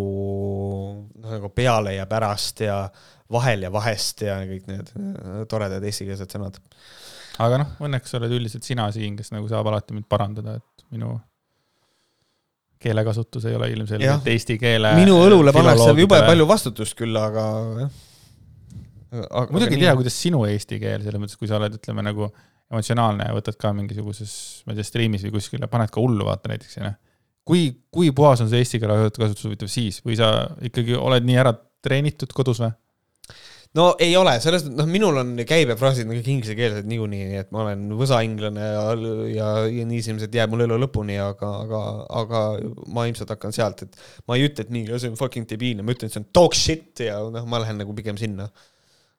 noh 1.13 1.37
nagu 1.37 1.51
peale 1.55 1.95
ja 1.97 2.07
pärast 2.09 2.65
ja 2.65 2.81
vahel 3.31 3.67
ja 3.67 3.71
vahest 3.73 4.23
ja 4.25 4.39
kõik 4.47 4.67
need 4.71 4.91
äh, 4.95 5.39
toredad 5.51 5.83
eestikeelsed 5.83 6.33
sõnad. 6.33 6.59
aga 7.43 7.63
noh, 7.63 7.73
õnneks 7.87 8.17
oled 8.19 8.33
üldiselt 8.39 8.67
sina 8.67 8.89
siin, 8.95 9.17
kes 9.19 9.33
nagu 9.35 9.49
saab 9.51 9.69
alati 9.71 9.95
mind 9.97 10.09
parandada, 10.09 10.57
et 10.57 10.87
minu 10.95 11.17
keelekasutus 12.81 13.45
ei 13.49 13.55
ole 13.57 13.71
ilmselgelt 13.73 14.27
eesti 14.31 14.57
keele. 14.61 14.93
minu 14.97 15.17
õlule 15.25 15.53
pannakse 15.55 15.93
jube 15.97 16.19
palju 16.25 16.49
vastutust 16.49 16.97
küll, 16.97 17.15
aga 17.17 17.47
jah. 17.83 18.03
Muidugi 19.11 19.77
ei 19.77 19.83
tea, 19.85 19.95
kuidas 19.97 20.19
sinu 20.19 20.43
eesti 20.49 20.79
keel, 20.81 21.03
selles 21.05 21.21
mõttes, 21.21 21.39
kui 21.39 21.49
sa 21.49 21.59
oled, 21.59 21.77
ütleme 21.79 22.05
nagu 22.05 22.29
emotsionaalne 22.71 23.29
ja 23.29 23.35
võtad 23.35 23.59
ka 23.59 23.71
mingisuguses, 23.75 24.31
ma 24.67 24.73
ei 24.73 24.79
tea, 24.79 24.87
striimis 24.87 25.23
või 25.27 25.37
kuskil 25.37 25.63
ja 25.63 25.69
paned 25.71 25.93
ka 25.93 26.03
hullu, 26.03 26.25
vaata 26.27 26.51
näiteks, 26.51 26.79
onju. 26.81 26.95
kui, 27.47 27.69
kui 27.93 28.11
puhas 28.15 28.43
on 28.43 28.51
see 28.51 28.59
eesti 28.63 28.81
keele 28.83 29.07
kasutus 29.15 29.47
huvitav 29.47 29.71
siis 29.71 30.01
või 30.03 30.19
sa 30.19 30.33
ikkagi 30.67 30.97
oled 30.99 31.27
nii 31.27 31.39
ära 31.39 31.55
treenitud 31.85 32.33
kodus 32.35 32.59
või? 32.65 32.73
no 33.77 33.87
ei 34.03 34.15
ole, 34.19 34.37
selles 34.43 34.63
mõttes, 34.65 34.77
noh, 34.79 34.87
minul 34.89 35.19
on 35.21 35.33
käibefraasid 35.47 36.07
kõik 36.09 36.29
inglisekeelsed 36.33 36.87
niikuinii, 36.89 37.27
nii 37.31 37.41
et 37.41 37.51
ma 37.55 37.63
olen 37.65 37.83
võsainglane 37.99 38.69
ja, 38.71 38.85
ja, 39.31 39.49
ja 39.71 39.87
nii 39.89 40.03
see 40.03 40.13
ilmselt 40.15 40.37
jääb 40.39 40.53
mul 40.53 40.65
elu 40.65 40.79
lõpuni, 40.85 41.17
aga, 41.21 41.51
aga, 41.65 41.83
aga 42.21 42.43
ma 42.93 43.05
ilmselt 43.09 43.33
hakkan 43.35 43.55
sealt, 43.55 43.85
et 43.85 43.99
ma 44.27 44.37
ei 44.37 44.47
ütle, 44.47 44.65
et 44.65 44.73
nii, 44.73 44.87
see 44.95 45.11
on 45.11 45.19
fucking 45.19 45.49
debiilne, 45.49 45.85
ma 45.85 45.95
ütlen, 45.95 46.11
et 46.11 46.15
see 46.15 46.23
on 46.23 46.29
dog 46.35 46.57
shit 46.57 47.05
ja 47.07 47.19
noh, 47.33 47.47
ma 47.49 47.61
lähen 47.63 47.79
nagu 47.81 47.95
pigem 47.97 48.19
sinna. 48.19 48.49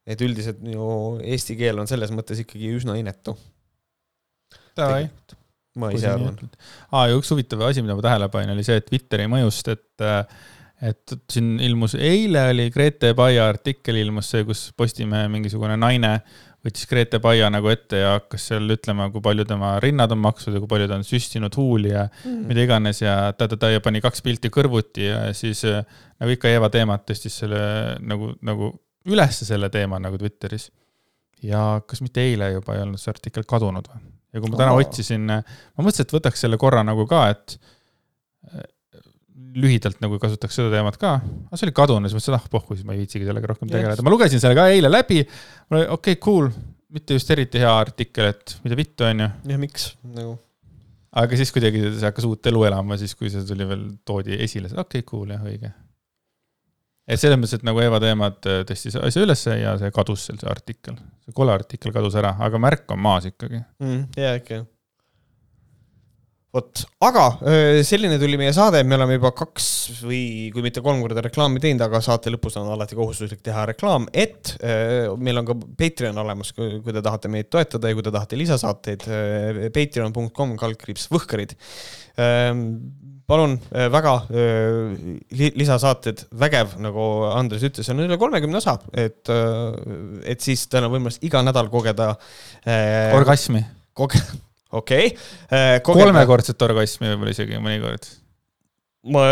Et 0.08 0.22
üldiselt 0.24 0.62
minu 0.64 1.18
eesti 1.20 1.56
keel 1.58 1.80
on 1.82 1.90
selles 1.90 2.12
mõttes 2.14 2.40
ikkagi 2.44 2.72
üsna 2.78 2.96
inetu. 3.00 3.36
ma 5.78 5.92
ise 5.94 6.10
arvan. 6.10 6.38
aa, 6.90 7.08
ja 7.10 7.18
üks 7.18 7.32
huvitav 7.34 7.66
asi, 7.68 7.84
mida 7.84 7.96
ma 7.98 8.04
tähele 8.04 8.30
panin, 8.32 8.54
oli 8.54 8.66
see, 8.66 8.80
Twitteri 8.86 9.28
mõjust, 9.30 9.74
et 9.74 10.08
et 10.78 11.14
siin 11.26 11.56
ilmus, 11.66 11.96
eile 11.98 12.44
oli 12.52 12.68
Grete 12.70 13.10
Paia 13.18 13.48
artikkel 13.50 13.96
ilmus 13.98 14.28
see, 14.30 14.44
kus 14.46 14.68
Postimehe 14.78 15.26
mingisugune 15.32 15.74
naine 15.74 16.20
võttis 16.62 16.86
Grete 16.90 17.18
Paia 17.22 17.48
nagu 17.50 17.70
ette 17.70 18.02
ja 18.02 18.12
hakkas 18.16 18.48
seal 18.52 18.70
ütlema, 18.74 19.08
kui 19.10 19.22
palju 19.24 19.46
tema 19.48 19.72
rinnad 19.82 20.14
on 20.14 20.22
maksnud 20.22 20.54
ja 20.54 20.62
kui 20.62 20.70
palju 20.70 20.86
ta 20.90 20.98
on 20.98 21.06
süstinud 21.06 21.58
huuli 21.58 21.90
ja 21.90 22.06
mm. 22.08 22.44
mida 22.50 22.62
iganes 22.66 23.02
ja 23.02 23.16
ta-ta-ta 23.34 23.72
ja 23.74 23.82
pani 23.82 24.02
kaks 24.04 24.22
pilti 24.26 24.52
kõrvuti 24.54 25.08
ja 25.08 25.20
siis 25.34 25.64
nagu 25.66 26.34
ikka 26.34 26.50
Eeva 26.52 26.70
teemat 26.70 27.06
tõstis 27.10 27.40
selle 27.42 27.60
nagu, 27.98 28.36
nagu 28.46 28.70
ülesse 29.08 29.48
selle 29.48 29.70
teema 29.72 30.00
nagu 30.02 30.18
Twitteris. 30.20 30.70
ja 31.42 31.80
kas 31.86 32.02
mitte 32.04 32.24
eile 32.24 32.52
juba 32.56 32.76
ei 32.76 32.84
olnud 32.84 33.00
see 33.00 33.12
artikkel 33.14 33.46
kadunud 33.48 33.88
või? 33.88 34.04
ja 34.32 34.42
kui 34.42 34.52
ma 34.52 34.60
täna 34.60 34.76
otsisin, 34.76 35.26
ma 35.28 35.84
mõtlesin, 35.84 36.04
et 36.06 36.14
võtaks 36.14 36.44
selle 36.44 36.58
korra 36.60 36.84
nagu 36.84 37.06
ka, 37.08 37.26
et 37.32 37.58
lühidalt 39.58 40.02
nagu 40.02 40.18
kasutaks 40.20 40.58
seda 40.58 40.72
teemat 40.72 40.98
ka, 41.00 41.14
aga 41.22 41.58
see 41.58 41.68
oli 41.68 41.76
kadunud, 41.76 42.10
siis 42.10 42.18
mõtlesin, 42.18 42.36
ah 42.36 42.50
pohhu, 42.52 42.76
siis 42.76 42.86
ma 42.86 42.94
ei 42.94 43.02
viitsigi 43.02 43.28
sellega 43.28 43.50
rohkem 43.52 43.70
tegeleda, 43.70 44.04
ma 44.04 44.12
lugesin 44.12 44.42
selle 44.42 44.56
ka 44.58 44.68
eile 44.72 44.90
läbi. 44.90 45.22
mul 45.68 45.80
oli 45.80 45.88
okei 45.88 46.16
okay,, 46.16 46.20
cool, 46.24 46.50
mitte 46.94 47.16
just 47.16 47.30
eriti 47.34 47.62
hea 47.62 47.72
artikkel, 47.72 48.30
et 48.34 48.56
mida 48.64 48.78
vittu, 48.78 49.06
onju. 49.08 49.28
ja 49.52 49.58
miks 49.60 49.90
nagu. 50.04 50.36
aga 51.22 51.40
siis 51.40 51.52
kuidagi 51.54 51.84
see 51.88 52.06
hakkas 52.06 52.28
uut 52.28 52.50
elu 52.52 52.64
elama, 52.70 52.98
siis 53.00 53.14
kui 53.18 53.32
see 53.32 53.44
tuli 53.48 53.66
veel, 53.68 53.84
toodi 54.08 54.38
esile, 54.38 54.70
okei 54.74 55.02
okay,, 55.02 55.06
cool 55.08 55.34
jah, 55.34 55.44
õige. 55.48 55.72
Et 57.08 57.20
selles 57.20 57.40
mõttes, 57.40 57.58
et 57.58 57.66
nagu 57.66 57.80
Eva 57.82 58.00
teemad 58.02 58.48
äh, 58.48 58.64
tõstis 58.68 58.98
asja 59.00 59.24
ülesse 59.24 59.58
ja 59.58 59.76
see 59.80 59.92
kadus 59.94 60.28
seal, 60.28 60.40
see 60.40 60.50
artikkel, 60.52 60.98
see 61.24 61.36
kole 61.36 61.54
artikkel 61.54 61.94
kadus 61.94 62.18
ära, 62.20 62.36
aga 62.44 62.60
märk 62.62 62.90
on 62.94 63.00
maas 63.04 63.28
ikkagi 63.30 63.62
mm,. 63.62 64.02
jaa, 64.18 64.34
ikka 64.42 64.60
jah 64.60 64.66
vot, 66.54 66.80
aga 67.04 67.24
selline 67.86 68.16
tuli 68.20 68.38
meie 68.40 68.54
saade, 68.56 68.80
me 68.88 68.96
oleme 68.96 69.18
juba 69.18 69.30
kaks 69.36 69.66
või 70.00 70.20
kui 70.54 70.64
mitte 70.64 70.82
kolm 70.84 71.02
korda 71.04 71.22
reklaami 71.26 71.60
teinud, 71.62 71.84
aga 71.84 72.00
saate 72.04 72.32
lõpus 72.32 72.56
on 72.60 72.70
alati 72.72 72.96
kohustuslik 72.98 73.42
teha 73.44 73.66
reklaam, 73.68 74.08
et 74.16 74.54
meil 75.20 75.42
on 75.42 75.48
ka 75.50 75.58
Patreon 75.78 76.22
olemas, 76.24 76.54
kui 76.56 76.80
te 76.88 77.04
tahate 77.04 77.30
meid 77.32 77.50
toetada 77.52 77.92
ja 77.92 77.98
kui 77.98 78.06
te 78.06 78.14
tahate 78.14 78.40
lisasaateid, 78.40 79.04
patreon.com 79.76 80.56
kaldkriips 80.60 81.10
võhkarid. 81.12 81.52
Palun 83.28 83.58
väga 83.92 84.14
lisasaated, 85.30 86.24
vägev, 86.40 86.78
nagu 86.80 87.06
Andres 87.28 87.66
ütles, 87.68 87.90
on 87.92 88.00
üle 88.06 88.16
kolmekümne 88.20 88.56
osa, 88.56 88.78
et, 88.96 89.28
et 90.24 90.44
siis 90.44 90.64
teil 90.72 90.88
on 90.88 90.94
võimalus 90.96 91.20
iga 91.28 91.44
nädal 91.44 91.68
kogeda. 91.72 92.14
orgasmi. 93.18 93.66
koge-, 93.92 94.24
okei 94.70 95.12
okay.. 95.12 95.18
Äh, 95.52 95.74
kolmekordset 95.84 96.62
orgasmi 96.62 97.08
võib-olla 97.12 97.32
isegi 97.32 97.60
mõnikord. 97.62 98.08
ma, 99.08 99.22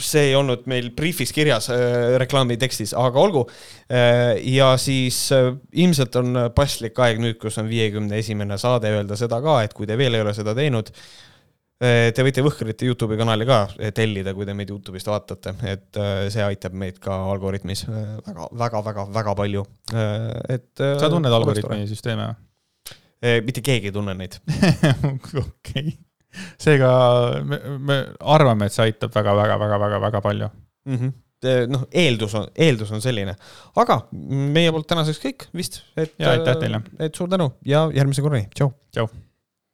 see 0.00 0.30
ei 0.30 0.34
olnud 0.38 0.64
meil 0.70 0.88
briifis 0.96 1.34
kirjas 1.36 1.68
äh, 1.74 2.16
reklaami 2.22 2.56
tekstis, 2.60 2.94
aga 2.96 3.20
olgu 3.20 3.44
äh,. 3.90 4.38
ja 4.54 4.72
siis 4.80 5.26
äh, 5.36 5.52
ilmselt 5.72 6.16
on 6.22 6.46
paslik 6.56 6.98
aeg 6.98 7.20
nüüd, 7.20 7.38
kus 7.42 7.58
on 7.60 7.68
viiekümne 7.68 8.22
esimene 8.22 8.58
saade, 8.60 8.94
öelda 8.96 9.18
seda 9.18 9.42
ka, 9.44 9.60
et 9.66 9.76
kui 9.76 9.88
te 9.88 9.98
veel 9.98 10.16
ei 10.16 10.24
ole 10.24 10.34
seda 10.36 10.56
teinud 10.56 10.92
äh,, 10.92 11.06
Te 11.76 12.24
võite 12.24 12.40
Võhkrite 12.40 12.86
Youtube'i 12.88 13.18
kanali 13.20 13.44
ka 13.44 13.58
tellida, 13.92 14.32
kui 14.32 14.46
te 14.48 14.54
meid 14.56 14.70
Youtube'ist 14.72 15.10
vaatate, 15.10 15.52
et 15.68 15.98
äh, 16.00 16.22
see 16.32 16.40
aitab 16.40 16.72
meid 16.72 16.96
ka 17.02 17.18
algoritmis 17.34 17.82
väga, 17.90 18.48
väga, 18.56 18.80
väga, 18.86 19.04
väga 19.12 19.34
palju, 19.36 19.64
et. 20.48 20.70
sa 20.80 21.10
tunned 21.12 21.36
algoritmi 21.36 21.84
süsteeme 21.90 22.30
või? 22.30 22.42
Eh, 23.24 23.38
mitte 23.44 23.62
keegi 23.64 23.88
ei 23.88 23.94
tunne 23.94 24.12
neid 24.16 24.34
okei, 25.40 25.94
seega 26.60 26.88
me, 27.48 27.60
me 27.80 27.96
arvame, 28.20 28.68
et 28.68 28.74
see 28.74 28.90
aitab 28.90 29.14
väga-väga-väga-väga-väga 29.16 30.20
palju 30.24 30.50
mm. 30.50 30.98
-hmm 30.98 31.14
noh, 31.70 31.82
eeldus 31.92 32.32
on, 32.34 32.46
eeldus 32.58 32.90
on 32.96 33.02
selline, 33.04 33.36
aga 33.78 33.98
meie 34.56 34.72
poolt 34.72 34.88
tänaseks 34.90 35.20
kõik 35.22 35.44
vist, 35.54 35.82
et. 35.94 36.16
ja 36.18 36.32
aitäh 36.32 36.56
teile. 36.58 36.80
et 36.98 37.14
suur 37.14 37.28
tänu 37.30 37.52
ja 37.68 37.84
järgmise 37.94 38.24
korrani, 38.24 38.48
tšau. 38.56 38.72
tšau 38.96 39.06